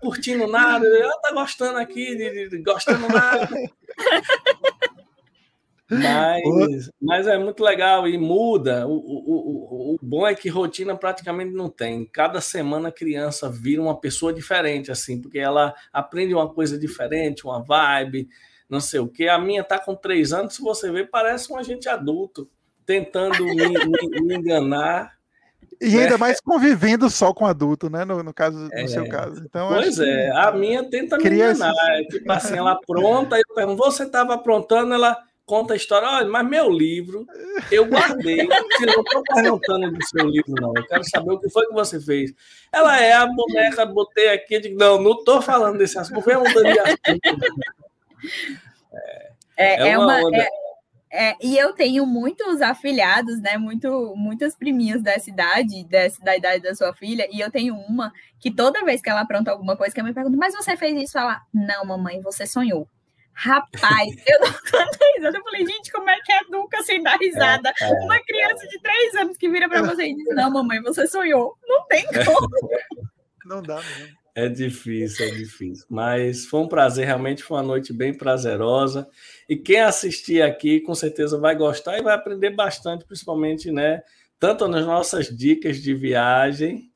curtindo 0.01 0.47
nada, 0.47 0.87
ela 0.87 1.19
tá 1.21 1.33
gostando 1.33 1.79
aqui, 1.79 2.17
de, 2.17 2.49
de, 2.49 2.59
gostando 2.63 3.07
nada. 3.09 3.49
Mas, 5.91 6.91
mas 7.01 7.27
é 7.27 7.37
muito 7.39 7.63
legal 7.63 8.09
e 8.09 8.17
muda. 8.17 8.87
O, 8.87 8.93
o, 8.93 9.93
o, 9.93 9.95
o 9.95 9.99
bom 10.03 10.27
é 10.27 10.35
que 10.35 10.49
rotina 10.49 10.97
praticamente 10.97 11.53
não 11.53 11.69
tem. 11.69 12.07
Cada 12.07 12.41
semana 12.41 12.89
a 12.89 12.93
criança 12.93 13.51
vira 13.51 13.83
uma 13.83 13.99
pessoa 13.99 14.33
diferente, 14.33 14.91
assim, 14.91 15.21
porque 15.21 15.39
ela 15.39 15.75
aprende 15.93 16.35
uma 16.35 16.53
coisa 16.53 16.79
diferente, 16.79 17.45
uma 17.45 17.63
vibe, 17.63 18.29
não 18.69 18.81
sei 18.81 19.01
o 19.01 19.09
que. 19.09 19.29
A 19.29 19.39
minha 19.39 19.63
tá 19.63 19.79
com 19.79 19.95
três 19.95 20.33
anos, 20.33 20.55
se 20.55 20.63
você 20.63 20.91
ver, 20.91 21.11
parece 21.11 21.53
um 21.53 21.59
agente 21.59 21.89
adulto, 21.89 22.51
tentando 22.87 23.45
me, 23.45 23.55
me, 23.55 24.21
me 24.23 24.37
enganar 24.37 25.15
e 25.81 25.99
ainda 25.99 26.15
é. 26.15 26.19
mais 26.19 26.41
convivendo 26.41 27.11
só 27.11 27.33
com 27.33 27.47
adulto, 27.47 27.91
né? 27.91 28.05
No, 28.05 28.23
no 28.23 28.33
caso, 28.33 28.59
no 28.59 28.73
é. 28.73 28.87
seu 28.87 29.09
caso. 29.09 29.43
Então, 29.45 29.69
pois 29.69 29.99
é, 29.99 30.31
a 30.31 30.53
minha 30.53 30.89
tenta 30.89 31.19
me 31.19 31.27
enganar. 31.27 31.73
Esse... 32.01 32.19
Tipo 32.19 32.33
assim, 32.33 32.57
ela 32.57 32.81
pronta, 32.87 33.37
eu 33.37 33.55
pergunto, 33.55 33.83
você 33.83 34.05
estava 34.05 34.35
aprontando, 34.35 34.95
ela 34.95 35.17
conta 35.47 35.75
a 35.75 35.77
história, 35.77 36.09
olha, 36.09 36.29
mas 36.29 36.49
meu 36.49 36.71
livro 36.71 37.27
eu 37.71 37.87
guardei. 37.87 38.41
Eu 38.41 38.87
não 38.87 39.03
estou 39.03 39.23
perguntando 39.23 39.91
do 39.93 40.07
seu 40.07 40.27
livro, 40.27 40.55
não. 40.61 40.73
Eu 40.77 40.87
quero 40.87 41.05
saber 41.05 41.33
o 41.33 41.39
que 41.39 41.51
foi 41.51 41.67
que 41.67 41.75
você 41.75 42.01
fez. 42.01 42.33
Ela 42.73 43.01
é 43.01 43.13
a 43.13 43.27
boneca, 43.27 43.87
botei 43.87 44.29
aqui, 44.29 44.59
digo, 44.61 44.79
não, 44.79 45.01
não 45.01 45.13
estou 45.13 45.41
falando 45.41 45.79
desse 45.79 45.99
assunto, 45.99 46.23
foi 46.23 46.37
mudando 46.37 46.73
de 46.73 46.79
assunto. 46.79 47.21
É, 49.57 49.89
é, 49.89 49.89
é 49.91 49.99
uma. 49.99 50.19
Onda... 50.19 50.39
É 50.39 50.49
é, 51.17 51.37
e 51.41 51.57
eu 51.57 51.73
tenho 51.73 52.05
muitos 52.05 52.61
afilhados, 52.61 53.41
né? 53.41 53.57
Muito, 53.57 54.17
muitas 54.17 54.57
priminhas 54.57 55.01
dessa 55.01 55.31
idade, 55.31 55.85
dessa, 55.85 56.21
da 56.21 56.37
idade 56.37 56.65
da 56.65 56.75
sua 56.75 56.93
filha, 56.93 57.29
e 57.31 57.39
eu 57.39 57.53
tenho 57.53 57.77
uma 57.77 58.13
que 58.41 58.51
toda 58.51 58.85
vez 58.85 59.01
que 59.01 59.09
ela 59.09 59.21
apronta 59.21 59.53
alguma 59.53 59.77
coisa, 59.77 59.95
que 59.95 60.03
me 60.03 60.13
pergunta, 60.13 60.37
mas 60.37 60.53
você 60.57 60.77
fez 60.77 61.01
isso? 61.01 61.17
Ela, 61.17 61.41
não, 61.55 61.85
mamãe, 61.85 62.21
você 62.21 62.45
sonhou. 62.45 62.89
Rapaz, 63.35 64.15
eu 64.27 64.41
não 64.41 64.53
tô 64.53 64.79
risada. 65.17 65.39
Eu 65.39 65.43
falei, 65.43 65.67
gente, 65.67 65.93
como 65.93 66.09
é 66.09 66.17
que 66.21 66.33
educa 66.33 66.83
sem 66.83 67.03
dar 67.03 67.19
risada? 67.19 67.73
É, 67.81 67.85
é, 67.85 67.91
uma 67.91 68.19
criança 68.21 68.67
de 68.69 68.79
três 68.81 69.15
anos 69.17 69.37
que 69.37 69.49
vira 69.49 69.69
para 69.69 69.83
você 69.83 70.05
e 70.07 70.15
diz, 70.15 70.35
não, 70.35 70.51
mamãe, 70.51 70.81
você 70.81 71.07
sonhou. 71.07 71.57
Não 71.67 71.87
tem 71.87 72.05
como. 72.25 72.49
Não 73.45 73.61
dá 73.61 73.77
mesmo. 73.77 74.17
É 74.37 74.49
difícil, 74.49 75.27
é 75.27 75.31
difícil. 75.31 75.87
Mas 75.89 76.47
foi 76.47 76.61
um 76.61 76.69
prazer, 76.69 77.07
realmente 77.07 77.43
foi 77.43 77.57
uma 77.57 77.63
noite 77.63 77.93
bem 77.93 78.13
prazerosa. 78.13 79.07
E 79.49 79.57
quem 79.57 79.81
assistir 79.81 80.43
aqui, 80.43 80.81
com 80.81 80.95
certeza 80.95 81.39
vai 81.39 81.55
gostar 81.55 81.99
e 81.99 82.03
vai 82.03 82.15
aprender 82.15 82.51
bastante, 82.51 83.05
principalmente, 83.05 83.71
né? 83.71 84.03
Tanto 84.41 84.67
nas 84.67 84.85
nossas 84.85 85.29
dicas 85.29 85.77
de 85.77 85.95
viagem, 85.95 86.91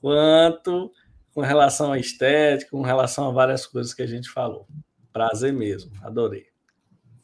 quanto 0.00 0.90
com 1.32 1.40
relação 1.40 1.92
à 1.92 1.98
estética, 1.98 2.70
com 2.70 2.82
relação 2.82 3.28
a 3.28 3.32
várias 3.32 3.64
coisas 3.64 3.94
que 3.94 4.02
a 4.02 4.06
gente 4.06 4.28
falou. 4.28 4.66
Prazer 5.12 5.52
mesmo, 5.52 5.92
adorei. 6.02 6.46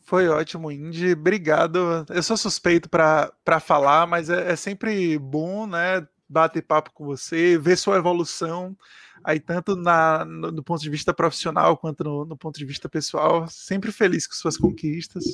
Foi 0.01 0.29
ótimo, 0.29 0.71
Indy. 0.71 1.13
Obrigado. 1.13 2.07
Eu 2.09 2.23
sou 2.23 2.37
suspeito 2.37 2.89
para 2.89 3.61
falar, 3.61 4.07
mas 4.07 4.31
é, 4.31 4.53
é 4.53 4.57
sempre 4.57 5.19
bom, 5.19 5.67
né? 5.67 6.07
Bater 6.29 6.63
papo 6.63 6.93
com 6.93 7.05
você, 7.05 7.59
ver 7.59 7.77
sua 7.77 7.97
evolução 7.97 8.77
aí 9.25 9.41
tanto 9.41 9.77
na, 9.77 10.25
no, 10.25 10.53
no, 10.53 10.63
ponto 10.63 10.81
de 10.81 10.91
vista 10.91 11.13
profissional 11.13 11.77
quanto 11.77 12.05
no, 12.05 12.25
no, 12.25 12.37
ponto 12.37 12.59
de 12.59 12.65
vista 12.65 12.89
pessoal. 12.89 13.47
Sempre 13.49 13.93
feliz 13.93 14.27
com 14.27 14.35
suas 14.35 14.57
conquistas. 14.57 15.25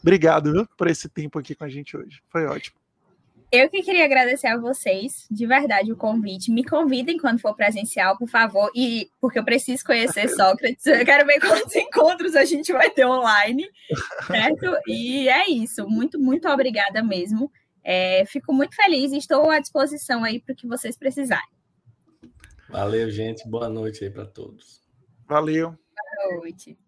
Obrigado 0.00 0.52
viu, 0.52 0.66
por 0.76 0.88
esse 0.88 1.08
tempo 1.08 1.38
aqui 1.38 1.54
com 1.54 1.64
a 1.64 1.68
gente 1.68 1.96
hoje. 1.96 2.22
Foi 2.28 2.44
ótimo. 2.46 2.81
Eu 3.52 3.68
que 3.68 3.82
queria 3.82 4.06
agradecer 4.06 4.46
a 4.46 4.56
vocês, 4.56 5.26
de 5.30 5.44
verdade, 5.44 5.92
o 5.92 5.96
convite. 5.96 6.50
Me 6.50 6.64
convidem 6.64 7.18
quando 7.18 7.38
for 7.38 7.54
presencial, 7.54 8.16
por 8.16 8.26
favor, 8.26 8.70
e 8.74 9.10
porque 9.20 9.38
eu 9.38 9.44
preciso 9.44 9.84
conhecer 9.84 10.26
Sócrates. 10.34 10.86
Eu 10.86 11.04
quero 11.04 11.26
ver 11.26 11.38
quantos 11.38 11.76
encontros 11.76 12.34
a 12.34 12.46
gente 12.46 12.72
vai 12.72 12.88
ter 12.88 13.04
online, 13.04 13.68
certo? 14.26 14.74
E 14.88 15.28
é 15.28 15.50
isso. 15.50 15.86
Muito, 15.86 16.18
muito 16.18 16.48
obrigada 16.48 17.02
mesmo. 17.02 17.52
É, 17.84 18.24
fico 18.24 18.54
muito 18.54 18.74
feliz 18.74 19.12
e 19.12 19.18
estou 19.18 19.50
à 19.50 19.58
disposição 19.58 20.24
aí 20.24 20.40
para 20.40 20.54
o 20.54 20.56
que 20.56 20.66
vocês 20.66 20.96
precisarem. 20.96 21.44
Valeu, 22.70 23.10
gente. 23.10 23.46
Boa 23.46 23.68
noite 23.68 24.02
aí 24.02 24.10
para 24.10 24.24
todos. 24.24 24.80
Valeu. 25.28 25.76
Boa 26.24 26.40
noite. 26.40 26.78